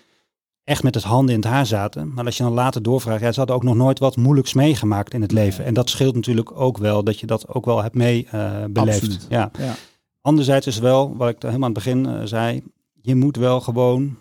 echt 0.65 0.83
met 0.83 0.95
het 0.95 1.03
handen 1.03 1.35
in 1.35 1.41
het 1.41 1.49
haar 1.49 1.65
zaten. 1.65 2.13
Maar 2.13 2.25
als 2.25 2.37
je 2.37 2.43
dan 2.43 2.53
later 2.53 2.81
doorvraagt, 2.81 3.21
ja, 3.21 3.31
ze 3.31 3.37
hadden 3.37 3.55
ook 3.55 3.63
nog 3.63 3.75
nooit 3.75 3.99
wat 3.99 4.15
moeilijks 4.15 4.53
meegemaakt 4.53 5.13
in 5.13 5.21
het 5.21 5.31
leven. 5.31 5.65
En 5.65 5.73
dat 5.73 5.89
scheelt 5.89 6.15
natuurlijk 6.15 6.59
ook 6.59 6.77
wel, 6.77 7.03
dat 7.03 7.19
je 7.19 7.25
dat 7.25 7.53
ook 7.53 7.65
wel 7.65 7.81
hebt 7.81 7.95
mee 7.95 8.27
uh, 8.33 8.51
beleefd. 8.69 9.25
Ja. 9.29 9.51
ja. 9.59 9.73
Anderzijds 10.21 10.67
is 10.67 10.79
wel, 10.79 11.17
wat 11.17 11.29
ik 11.29 11.35
helemaal 11.41 11.67
aan 11.67 11.73
het 11.75 11.83
begin 11.83 12.05
uh, 12.05 12.13
zei, 12.23 12.63
je 13.01 13.15
moet 13.15 13.37
wel 13.37 13.61
gewoon 13.61 14.17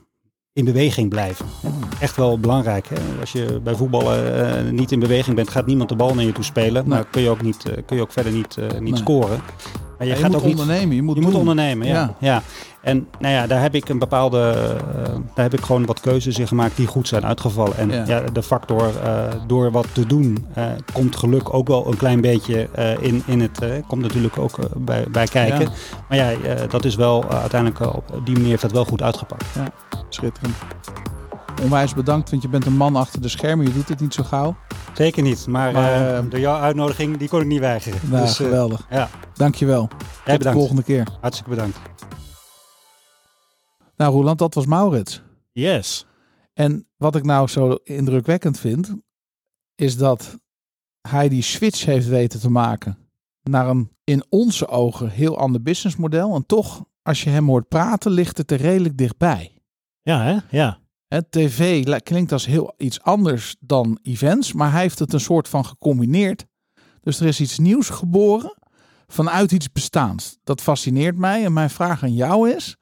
in 0.52 0.64
beweging 0.64 1.08
blijven. 1.08 1.46
Echt 2.00 2.16
wel 2.16 2.38
belangrijk. 2.38 2.88
Hè? 2.88 3.20
Als 3.20 3.32
je 3.32 3.60
bij 3.62 3.74
voetballen 3.74 4.66
uh, 4.66 4.70
niet 4.70 4.92
in 4.92 5.00
beweging 5.00 5.36
bent, 5.36 5.48
gaat 5.48 5.66
niemand 5.66 5.88
de 5.88 5.96
bal 5.96 6.14
naar 6.14 6.24
je 6.24 6.32
toe 6.32 6.44
spelen. 6.44 6.88
Maar 6.88 7.06
kun 7.06 7.22
je 7.22 7.28
ook, 7.28 7.42
niet, 7.42 7.64
kun 7.86 7.96
je 7.96 8.02
ook 8.02 8.12
verder 8.12 8.32
niet, 8.32 8.56
niet 8.80 8.98
scoren. 8.98 9.40
Maar 9.98 10.06
je, 10.06 10.14
gaat 10.14 10.30
moet 10.30 10.42
ook 10.42 10.48
ondernemen. 10.48 10.96
Je 10.96 11.02
moet, 11.02 11.16
je 11.16 11.22
moet 11.22 11.34
ondernemen, 11.34 11.86
ja. 11.86 12.16
ja. 12.20 12.42
En 12.84 13.08
nou 13.18 13.34
ja, 13.34 13.46
daar 13.46 13.60
heb 13.60 13.74
ik 13.74 13.88
een 13.88 13.98
bepaalde, 13.98 14.54
uh, 14.56 15.14
daar 15.34 15.44
heb 15.44 15.54
ik 15.54 15.60
gewoon 15.60 15.86
wat 15.86 16.00
keuzes 16.00 16.38
in 16.38 16.48
gemaakt 16.48 16.76
die 16.76 16.86
goed 16.86 17.08
zijn 17.08 17.24
uitgevallen. 17.26 17.76
En 17.76 18.06
ja, 18.06 18.20
de 18.20 18.42
factor 18.42 18.90
uh, 19.04 19.24
door 19.46 19.70
wat 19.70 19.86
te 19.92 20.06
doen 20.06 20.46
uh, 20.58 20.64
komt 20.92 21.16
geluk 21.16 21.54
ook 21.54 21.68
wel 21.68 21.86
een 21.86 21.96
klein 21.96 22.20
beetje 22.20 22.68
in, 23.00 23.22
in 23.26 23.40
het, 23.40 23.58
komt 23.86 24.02
natuurlijk 24.02 24.38
ook 24.38 24.58
bij, 24.76 25.06
bij 25.10 25.26
kijken. 25.26 25.60
Ja. 25.60 25.70
Maar 26.08 26.18
ja, 26.18 26.32
dat 26.68 26.84
is 26.84 26.94
wel 26.94 27.28
uiteindelijk 27.28 27.94
op 27.94 28.20
die 28.24 28.34
manier 28.34 28.48
heeft 28.48 28.62
dat 28.62 28.72
wel 28.72 28.84
goed 28.84 29.02
uitgepakt. 29.02 29.44
Ja, 29.54 29.64
schitterend. 30.08 30.56
Onwijs 31.62 31.94
bedankt, 31.94 32.30
want 32.30 32.42
je 32.42 32.48
bent 32.48 32.66
een 32.66 32.76
man 32.76 32.96
achter 32.96 33.22
de 33.22 33.28
schermen. 33.28 33.66
Je 33.66 33.72
doet 33.72 33.88
het 33.88 34.00
niet 34.00 34.14
zo 34.14 34.22
gauw. 34.22 34.56
Zeker 34.92 35.22
niet, 35.22 35.46
maar, 35.46 35.72
maar 35.72 36.28
door 36.28 36.40
jouw 36.40 36.60
uitnodiging, 36.60 37.16
die 37.16 37.28
kon 37.28 37.40
ik 37.40 37.46
niet 37.46 37.60
weigeren. 37.60 37.98
Nou, 38.02 38.24
dus, 38.24 38.36
geweldig. 38.36 38.86
Ja. 38.90 39.08
Dankjewel. 39.34 39.88
Tot 40.24 40.42
de 40.42 40.52
volgende 40.52 40.82
keer. 40.82 41.06
Hartstikke 41.20 41.50
bedankt. 41.50 41.78
Nou 43.96 44.12
Roland, 44.12 44.38
dat 44.38 44.54
was 44.54 44.66
Maurits. 44.66 45.22
Yes. 45.52 46.06
En 46.52 46.88
wat 46.96 47.16
ik 47.16 47.24
nou 47.24 47.48
zo 47.48 47.78
indrukwekkend 47.84 48.58
vind, 48.58 48.94
is 49.74 49.96
dat 49.96 50.38
hij 51.08 51.28
die 51.28 51.42
switch 51.42 51.84
heeft 51.84 52.06
weten 52.06 52.40
te 52.40 52.50
maken 52.50 52.98
naar 53.42 53.68
een 53.68 53.94
in 54.04 54.24
onze 54.28 54.68
ogen 54.68 55.10
heel 55.10 55.38
ander 55.38 55.62
businessmodel. 55.62 56.34
En 56.34 56.46
toch, 56.46 56.84
als 57.02 57.22
je 57.24 57.30
hem 57.30 57.46
hoort 57.46 57.68
praten, 57.68 58.10
ligt 58.10 58.38
het 58.38 58.50
er 58.50 58.60
redelijk 58.60 58.96
dichtbij. 58.96 59.58
Ja, 60.02 60.22
hè? 60.22 60.36
Ja. 60.50 60.78
Het 61.06 61.30
tv 61.30 61.84
klinkt 62.02 62.32
als 62.32 62.46
heel 62.46 62.74
iets 62.76 63.02
anders 63.02 63.56
dan 63.60 63.98
events, 64.02 64.52
maar 64.52 64.72
hij 64.72 64.80
heeft 64.80 64.98
het 64.98 65.12
een 65.12 65.20
soort 65.20 65.48
van 65.48 65.64
gecombineerd. 65.64 66.46
Dus 67.00 67.20
er 67.20 67.26
is 67.26 67.40
iets 67.40 67.58
nieuws 67.58 67.88
geboren 67.88 68.56
vanuit 69.06 69.52
iets 69.52 69.72
bestaans. 69.72 70.38
Dat 70.44 70.60
fascineert 70.60 71.16
mij 71.16 71.44
en 71.44 71.52
mijn 71.52 71.70
vraag 71.70 72.02
aan 72.02 72.14
jou 72.14 72.50
is, 72.50 72.76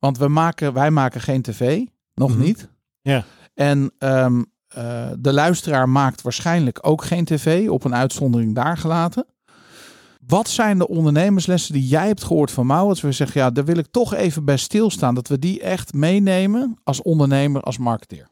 want 0.00 0.18
we 0.18 0.28
maken, 0.28 0.72
wij 0.72 0.90
maken 0.90 1.20
geen 1.20 1.42
tv, 1.42 1.84
nog 2.14 2.30
mhm. 2.30 2.40
niet. 2.40 2.68
Ja. 3.00 3.24
En 3.54 3.92
um, 3.98 4.52
uh, 4.76 5.10
de 5.18 5.32
luisteraar 5.32 5.88
maakt 5.88 6.22
waarschijnlijk 6.22 6.78
ook 6.82 7.04
geen 7.04 7.24
tv, 7.24 7.68
op 7.68 7.84
een 7.84 7.94
uitzondering 7.94 8.54
daar 8.54 8.76
gelaten. 8.76 9.26
Wat 10.26 10.48
zijn 10.48 10.78
de 10.78 10.88
ondernemerslessen 10.88 11.72
die 11.72 11.86
jij 11.86 12.06
hebt 12.06 12.24
gehoord 12.24 12.50
van 12.50 12.66
Maurits? 12.66 13.00
We 13.00 13.12
zeggen, 13.12 13.40
ja, 13.40 13.50
daar 13.50 13.64
wil 13.64 13.76
ik 13.76 13.86
toch 13.90 14.14
even 14.14 14.44
bij 14.44 14.56
stilstaan. 14.56 15.14
Dat 15.14 15.28
we 15.28 15.38
die 15.38 15.60
echt 15.60 15.92
meenemen 15.92 16.78
als 16.84 17.02
ondernemer, 17.02 17.62
als 17.62 17.78
marketeer. 17.78 18.28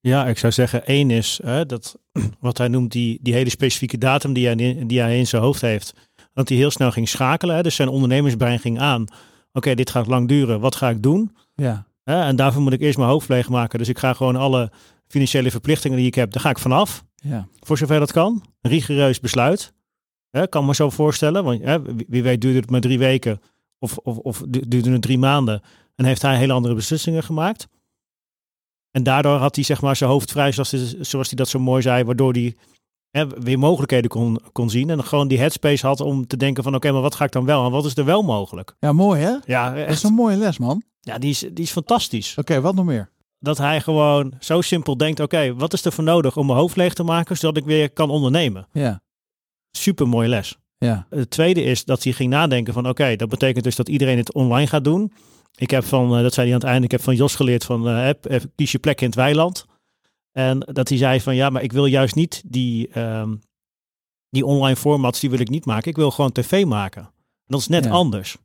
Ja, 0.00 0.26
ik 0.26 0.38
zou 0.38 0.52
zeggen, 0.52 0.86
één 0.86 1.10
is 1.10 1.40
hè, 1.42 1.66
dat 1.66 1.98
wat 2.40 2.58
hij 2.58 2.68
noemt, 2.68 2.92
die, 2.92 3.18
die 3.22 3.34
hele 3.34 3.50
specifieke 3.50 3.98
datum 3.98 4.32
die 4.32 4.46
hij, 4.46 4.84
die 4.86 5.00
hij 5.00 5.18
in 5.18 5.26
zijn 5.26 5.42
hoofd 5.42 5.60
heeft. 5.60 5.92
Dat 6.32 6.48
hij 6.48 6.58
heel 6.58 6.70
snel 6.70 6.90
ging 6.90 7.08
schakelen. 7.08 7.56
Hè, 7.56 7.62
dus 7.62 7.74
zijn 7.74 7.88
ondernemersbrein 7.88 8.58
ging 8.58 8.80
aan. 8.80 9.04
Oké, 9.52 9.74
dit 9.74 9.90
gaat 9.90 10.06
lang 10.06 10.28
duren. 10.28 10.60
Wat 10.60 10.76
ga 10.76 10.88
ik 10.88 11.02
doen? 11.02 11.36
Ja. 11.54 11.86
En 12.04 12.36
daarvoor 12.36 12.62
moet 12.62 12.72
ik 12.72 12.80
eerst 12.80 12.98
mijn 12.98 13.10
hoofd 13.10 13.28
leegmaken. 13.28 13.78
Dus 13.78 13.88
ik 13.88 13.98
ga 13.98 14.12
gewoon 14.12 14.36
alle 14.36 14.70
financiële 15.06 15.50
verplichtingen 15.50 15.96
die 15.96 16.06
ik 16.06 16.14
heb, 16.14 16.32
daar 16.32 16.42
ga 16.42 16.50
ik 16.50 16.58
vanaf. 16.58 17.04
Ja. 17.14 17.48
Voor 17.60 17.78
zover 17.78 17.98
dat 17.98 18.12
kan. 18.12 18.44
Rigoureus 18.60 19.20
besluit. 19.20 19.72
Hè, 20.30 20.48
kan 20.48 20.66
me 20.66 20.74
zo 20.74 20.90
voorstellen. 20.90 21.44
Want 21.44 21.60
wie 22.08 22.22
weet 22.22 22.40
duurde 22.40 22.58
het 22.58 22.70
maar 22.70 22.80
drie 22.80 22.98
weken. 22.98 23.40
Of, 23.78 23.96
of, 23.96 24.16
of 24.16 24.42
duurde 24.48 24.90
het 24.90 25.02
drie 25.02 25.18
maanden. 25.18 25.62
En 25.94 26.04
heeft 26.04 26.22
hij 26.22 26.36
hele 26.36 26.52
andere 26.52 26.74
beslissingen 26.74 27.22
gemaakt. 27.22 27.68
En 28.90 29.02
daardoor 29.02 29.36
had 29.36 29.54
hij 29.54 29.64
zeg 29.64 29.80
maar 29.80 29.96
zijn 29.96 30.10
hoofd 30.10 30.30
vrij, 30.30 30.52
zoals, 30.52 31.00
zoals 31.00 31.28
hij 31.28 31.36
dat 31.36 31.48
zo 31.48 31.58
mooi 31.58 31.82
zei. 31.82 32.04
Waardoor 32.04 32.32
hij 32.32 32.56
hè, 33.10 33.26
weer 33.26 33.58
mogelijkheden 33.58 34.10
kon, 34.10 34.40
kon 34.52 34.70
zien. 34.70 34.90
En 34.90 35.04
gewoon 35.04 35.28
die 35.28 35.38
headspace 35.38 35.86
had 35.86 36.00
om 36.00 36.26
te 36.26 36.36
denken 36.36 36.62
van 36.62 36.74
oké, 36.74 36.92
maar 36.92 37.02
wat 37.02 37.14
ga 37.14 37.24
ik 37.24 37.32
dan 37.32 37.44
wel? 37.44 37.64
En 37.64 37.70
wat 37.70 37.84
is 37.84 37.96
er 37.96 38.04
wel 38.04 38.22
mogelijk? 38.22 38.76
Ja, 38.78 38.92
mooi 38.92 39.20
hè? 39.20 39.36
Ja, 39.44 39.74
echt. 39.74 39.86
Dat 39.86 39.96
is 39.96 40.02
een 40.02 40.14
mooie 40.14 40.36
les 40.36 40.58
man. 40.58 40.82
Ja, 41.00 41.18
die 41.18 41.30
is, 41.30 41.38
die 41.38 41.64
is 41.64 41.70
fantastisch. 41.70 42.34
Oké, 42.38 42.60
wat 42.60 42.74
nog 42.74 42.84
meer? 42.84 43.10
Dat 43.38 43.58
hij 43.58 43.80
gewoon 43.80 44.34
zo 44.40 44.60
simpel 44.60 44.96
denkt, 44.96 45.20
oké, 45.20 45.54
wat 45.54 45.72
is 45.72 45.84
er 45.84 45.92
voor 45.92 46.04
nodig 46.04 46.36
om 46.36 46.46
mijn 46.46 46.58
hoofd 46.58 46.76
leeg 46.76 46.94
te 46.94 47.02
maken, 47.02 47.36
zodat 47.36 47.56
ik 47.56 47.64
weer 47.64 47.90
kan 47.90 48.10
ondernemen? 48.10 48.68
Ja. 48.72 49.02
Super 49.70 50.08
mooie 50.08 50.28
les. 50.28 50.58
Ja. 50.78 51.06
Het 51.10 51.30
tweede 51.30 51.62
is 51.62 51.84
dat 51.84 52.02
hij 52.02 52.12
ging 52.12 52.30
nadenken 52.30 52.72
van 52.72 52.88
oké, 52.88 53.16
dat 53.16 53.28
betekent 53.28 53.64
dus 53.64 53.76
dat 53.76 53.88
iedereen 53.88 54.16
het 54.16 54.34
online 54.34 54.66
gaat 54.66 54.84
doen. 54.84 55.12
Ik 55.56 55.70
heb 55.70 55.84
van, 55.84 56.16
uh, 56.16 56.22
dat 56.22 56.34
zei 56.34 56.46
hij 56.46 56.54
aan 56.54 56.60
het 56.60 56.70
einde, 56.70 56.84
ik 56.84 56.90
heb 56.90 57.02
van 57.02 57.14
Jos 57.14 57.34
geleerd 57.34 57.64
van 57.64 57.88
uh, 57.88 58.10
kies 58.54 58.72
je 58.72 58.78
plek 58.78 59.00
in 59.00 59.06
het 59.06 59.14
weiland. 59.14 59.66
En 60.32 60.58
dat 60.58 60.88
hij 60.88 60.98
zei 60.98 61.20
van 61.20 61.34
ja, 61.34 61.50
maar 61.50 61.62
ik 61.62 61.72
wil 61.72 61.86
juist 61.86 62.14
niet 62.14 62.42
die, 62.46 62.98
um, 62.98 63.40
die 64.30 64.46
online 64.46 64.76
formats, 64.76 65.20
die 65.20 65.30
wil 65.30 65.40
ik 65.40 65.48
niet 65.48 65.64
maken. 65.64 65.90
Ik 65.90 65.96
wil 65.96 66.10
gewoon 66.10 66.32
tv 66.32 66.64
maken. 66.64 67.02
En 67.02 67.10
dat 67.46 67.60
is 67.60 67.68
net 67.68 67.84
ja. 67.84 67.90
anders. 67.90 68.36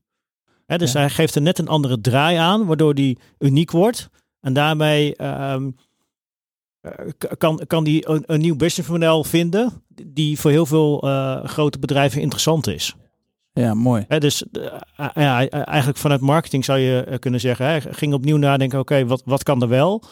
Dus 0.66 0.92
ja. 0.92 1.00
hij 1.00 1.10
geeft 1.10 1.36
er 1.36 1.42
net 1.42 1.60
een 1.60 1.68
andere 1.68 2.02
draai 2.02 2.38
aan, 2.38 2.66
waardoor 2.66 2.96
die 2.96 3.18
uniek 3.40 3.72
wordt. 3.72 4.10
En 4.40 4.54
daarmee 4.54 5.24
um, 5.24 5.76
kan, 7.38 7.62
kan 7.68 7.84
die 7.84 8.10
een, 8.10 8.24
een 8.26 8.40
nieuw 8.40 8.56
businessmodel 8.56 9.24
vinden 9.24 9.84
die 10.06 10.40
voor 10.40 10.52
heel 10.52 10.66
veel 10.66 11.08
uh, 11.08 11.44
grote 11.44 11.80
bedrijven 11.80 12.22
interessant 12.22 12.68
is. 12.68 12.96
Ja, 13.54 13.74
mooi. 13.74 14.06
He, 14.08 14.20
dus 14.20 14.44
uh, 14.52 14.74
ja, 15.14 15.50
eigenlijk 15.50 15.98
vanuit 15.98 16.22
marketing 16.22 16.66
zou 16.66 16.80
je 16.80 17.18
kunnen 17.20 17.40
zeggen, 17.40 17.66
hij 17.66 17.82
ging 17.82 18.14
opnieuw 18.14 18.38
nadenken, 18.38 18.80
oké, 18.80 18.94
okay, 18.94 19.06
wat, 19.06 19.22
wat 19.26 19.44
kan 19.44 19.62
er 19.62 19.68
wel? 19.68 20.04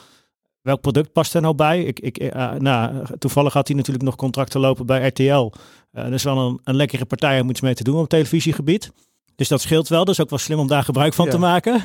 Welk 0.64 0.82
product 0.82 1.12
past 1.12 1.34
er 1.36 1.42
nou 1.42 1.56
bij? 1.56 1.84
Ik, 1.84 2.00
ik, 2.00 2.24
uh, 2.24 2.54
nou, 2.54 3.06
toevallig 3.18 3.54
had 3.54 3.68
hij 3.68 3.76
natuurlijk 3.78 4.06
nog 4.06 4.16
contracten 4.16 4.60
lopen 4.60 4.86
bij 4.86 5.08
RTL. 5.08 5.24
Uh, 5.24 5.52
dat 5.92 6.12
is 6.12 6.24
wel 6.24 6.38
een, 6.38 6.60
een 6.64 6.76
lekkere 6.76 7.06
partij 7.06 7.40
om 7.40 7.50
iets 7.50 7.62
mee 7.62 7.74
te 7.74 7.84
doen 7.84 8.00
op 8.00 8.10
televisiegebied. 8.10 8.92
Dus 9.36 9.48
dat 9.48 9.62
scheelt 9.62 9.88
wel. 9.88 10.06
Dus 10.06 10.22
ook 10.22 10.30
wel 10.30 10.40
slim 10.40 10.60
om 10.60 10.68
daar 10.68 10.84
gebruik 10.84 11.14
van 11.14 11.26
ja. 11.26 11.32
te 11.32 11.38
maken. 11.38 11.82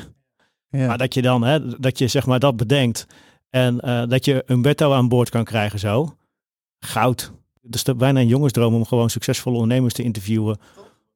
Ja. 0.69 0.87
Maar 0.87 0.97
dat 0.97 1.13
je 1.13 1.21
dan, 1.21 1.43
hè, 1.43 1.79
dat 1.79 1.97
je 1.97 2.07
zeg 2.07 2.25
maar 2.25 2.39
dat 2.39 2.55
bedenkt. 2.55 3.07
En 3.49 3.81
uh, 3.85 4.03
dat 4.07 4.25
je 4.25 4.33
een 4.33 4.55
Umberto 4.55 4.93
aan 4.93 5.07
boord 5.07 5.29
kan 5.29 5.43
krijgen 5.43 5.79
zo. 5.79 6.15
Goud. 6.79 7.31
Dus 7.61 7.83
dat 7.83 7.97
bijna 7.97 8.19
een 8.19 8.27
jongensdroom 8.27 8.73
om 8.73 8.85
gewoon 8.85 9.09
succesvolle 9.09 9.55
ondernemers 9.55 9.93
te 9.93 10.03
interviewen. 10.03 10.59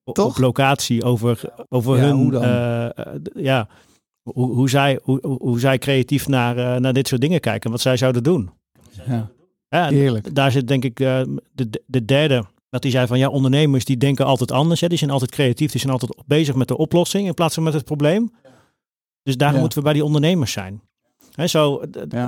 Toch? 0.03 0.26
Op 0.26 0.38
locatie 0.38 1.03
over, 1.03 1.39
over 1.70 1.97
ja, 1.97 2.01
hun. 2.01 2.16
Hoe 2.16 2.32
dan? 2.32 2.43
Ja, 3.43 3.68
hoe, 4.24 4.53
hoe, 4.53 4.69
zij, 4.69 4.99
hoe, 5.03 5.38
hoe 5.39 5.59
zij 5.59 5.78
creatief 5.78 6.28
naar, 6.28 6.57
uh, 6.57 6.76
naar 6.76 6.93
dit 6.93 7.07
soort 7.07 7.21
dingen 7.21 7.39
kijken. 7.39 7.71
Wat 7.71 7.82
zij 7.82 7.97
zouden 7.97 8.24
doen. 8.24 8.49
Ja. 9.07 9.32
Ja, 9.69 9.88
Heerlijk. 9.88 10.36
Daar 10.36 10.51
zit 10.51 10.67
denk 10.67 10.84
ik 10.84 10.99
uh, 10.99 11.21
de, 11.51 11.82
de 11.86 12.05
derde 12.05 12.45
dat 12.69 12.84
hij 12.84 12.91
zei 12.91 13.07
van 13.07 13.19
ja, 13.19 13.30
ondernemers 13.30 13.86
die 13.86 13.97
denken 13.97 14.26
altijd 14.26 14.51
anders. 14.51 14.82
Hè? 14.82 14.88
Die 14.88 14.97
zijn 14.97 15.09
altijd 15.09 15.32
creatief, 15.32 15.71
die 15.71 15.80
zijn 15.80 15.93
altijd 15.93 16.15
bezig 16.26 16.55
met 16.55 16.67
de 16.67 16.78
oplossing 16.78 17.28
in 17.28 17.34
plaats 17.34 17.53
van 17.53 17.63
met 17.63 17.74
het 17.74 17.86
probleem. 17.86 18.32
Dus 19.24 19.38
daar 19.38 19.53
moeten 19.53 19.78
we 19.78 19.84
bij 19.84 19.93
die 19.93 20.03
ondernemers 20.03 20.51
zijn. 20.51 20.82
Hè, 21.32 21.47
zo, 21.47 21.84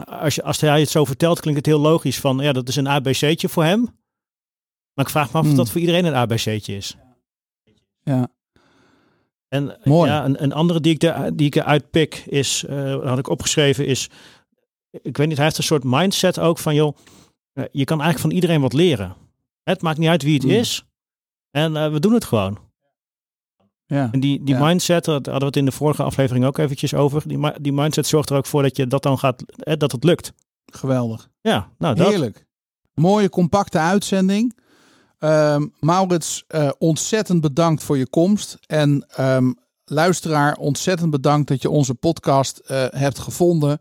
als, 0.06 0.36
je, 0.36 0.44
als 0.44 0.62
hij 0.62 0.80
het 0.80 0.90
zo 0.90 1.06
vertelt, 1.06 1.40
klinkt 1.40 1.60
het 1.60 1.76
heel 1.76 1.80
logisch 1.80 2.20
van 2.20 2.38
ja, 2.38 2.52
dat 2.52 2.68
is 2.68 2.76
een 2.76 2.88
ABC'tje 2.88 3.50
voor 3.50 3.64
hem. 3.64 3.82
Maar 4.94 5.06
ik 5.06 5.12
vraag 5.12 5.32
me 5.32 5.38
af 5.38 5.42
of 5.42 5.48
hmm. 5.48 5.58
dat 5.58 5.70
voor 5.70 5.82
iedereen 5.82 6.06
een 6.06 6.14
ABC'tje 6.14 6.76
is. 6.76 6.98
Ja. 8.04 8.28
En 9.48 9.78
Mooi. 9.84 10.10
Ja, 10.10 10.26
een, 10.26 10.44
een 10.44 10.54
andere 10.54 10.82
die 10.82 10.94
ik, 10.94 11.00
de, 11.00 11.32
die 11.34 11.48
ik 11.48 11.56
eruit 11.56 11.90
pik 11.90 12.24
is, 12.26 12.66
uh, 12.70 13.06
had 13.08 13.18
ik 13.18 13.30
opgeschreven, 13.30 13.86
is, 13.86 14.10
ik 14.92 15.18
weet 15.18 15.28
niet, 15.28 15.36
hij 15.36 15.46
heeft 15.46 15.58
een 15.58 15.64
soort 15.64 15.84
mindset 15.84 16.40
ook 16.40 16.58
van 16.58 16.76
joh, 16.76 16.98
eh, 17.54 17.64
je 17.72 17.84
kan 17.84 18.02
eigenlijk 18.02 18.20
van 18.20 18.32
iedereen 18.32 18.62
wat 18.62 18.74
leren. 18.74 19.16
Het 19.64 19.82
maakt 19.82 19.98
niet 19.98 20.10
uit 20.10 20.24
wie 20.24 20.34
het 20.34 20.44
hmm. 20.44 20.52
is. 20.52 20.86
En 21.52 21.74
uh, 21.74 21.92
we 21.92 22.00
doen 22.00 22.14
het 22.14 22.26
gewoon. 22.26 22.58
Ja, 23.86 24.10
en 24.12 24.20
die, 24.20 24.44
die 24.44 24.56
mindset, 24.56 25.06
daar 25.06 25.14
hadden 25.14 25.40
we 25.40 25.46
het 25.46 25.56
in 25.56 25.66
de 25.66 25.72
vorige 25.72 26.04
aflevering 26.04 26.46
ook 26.46 26.58
eventjes 26.58 26.94
over. 26.94 27.28
Die, 27.28 27.62
die 27.62 27.74
mindset 27.74 28.08
zorgt 28.08 28.30
er 28.30 28.38
ook 28.38 28.46
voor 28.46 28.62
dat 28.62 28.78
je 28.78 28.88
dat 28.88 29.04
dan 29.04 29.20
gaat, 29.20 29.44
dat 29.78 29.92
het 29.92 30.04
lukt. 30.04 30.34
Geweldig. 30.66 31.30
Ja, 31.42 31.70
nou 31.78 31.96
dat. 31.96 32.08
Heerlijk. 32.08 32.46
Mooie, 32.94 33.30
compacte 33.30 33.78
uitzending. 33.78 34.56
Um, 35.20 35.74
Maurits, 35.80 36.44
uh, 36.56 36.70
ontzettend 36.78 37.42
bedankt 37.42 37.84
voor 37.84 37.98
je 37.98 38.10
komst. 38.10 38.58
En 38.66 39.06
um, 39.20 39.58
luisteraar, 39.86 40.56
ontzettend 40.56 41.12
bedankt 41.12 41.48
dat 41.48 41.62
je 41.62 41.70
onze 41.70 41.94
podcast 41.94 42.62
uh, 42.64 42.86
hebt 42.90 43.20
gevonden. 43.20 43.80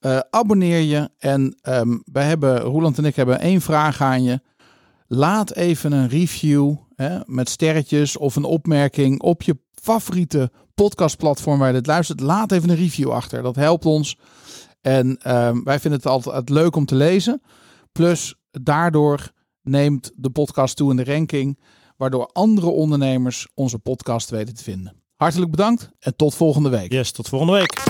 Uh, 0.00 0.18
abonneer 0.30 0.80
je. 0.80 1.10
En 1.18 1.58
um, 1.62 2.02
wij 2.12 2.24
hebben, 2.24 2.60
Roland 2.60 2.98
en 2.98 3.04
ik 3.04 3.16
hebben 3.16 3.40
één 3.40 3.60
vraag 3.60 4.00
aan 4.00 4.22
je. 4.22 4.40
Laat 5.06 5.52
even 5.52 5.92
een 5.92 6.08
review 6.08 6.74
hè, 6.94 7.18
met 7.24 7.48
sterretjes 7.48 8.16
of 8.16 8.36
een 8.36 8.44
opmerking 8.44 9.20
op 9.20 9.42
je 9.42 9.58
favoriete 9.74 10.50
podcastplatform 10.74 11.58
waar 11.58 11.68
je 11.68 11.74
dit 11.74 11.86
luistert. 11.86 12.20
Laat 12.20 12.52
even 12.52 12.70
een 12.70 12.76
review 12.76 13.10
achter. 13.10 13.42
Dat 13.42 13.56
helpt 13.56 13.86
ons. 13.86 14.18
En 14.80 15.18
wij 15.64 15.80
vinden 15.80 16.00
het 16.00 16.06
altijd 16.06 16.48
leuk 16.48 16.76
om 16.76 16.84
te 16.84 16.94
lezen. 16.94 17.42
Plus, 17.92 18.34
daardoor 18.50 19.32
neemt 19.62 20.12
de 20.16 20.30
podcast 20.30 20.76
toe 20.76 20.90
in 20.90 20.96
de 20.96 21.04
ranking, 21.04 21.58
waardoor 21.96 22.26
andere 22.26 22.68
ondernemers 22.68 23.48
onze 23.54 23.78
podcast 23.78 24.30
weten 24.30 24.54
te 24.54 24.62
vinden. 24.62 24.96
Hartelijk 25.16 25.50
bedankt 25.50 25.90
en 25.98 26.16
tot 26.16 26.34
volgende 26.34 26.68
week. 26.68 26.92
Yes, 26.92 27.12
tot 27.12 27.28
volgende 27.28 27.52
week. 27.52 27.82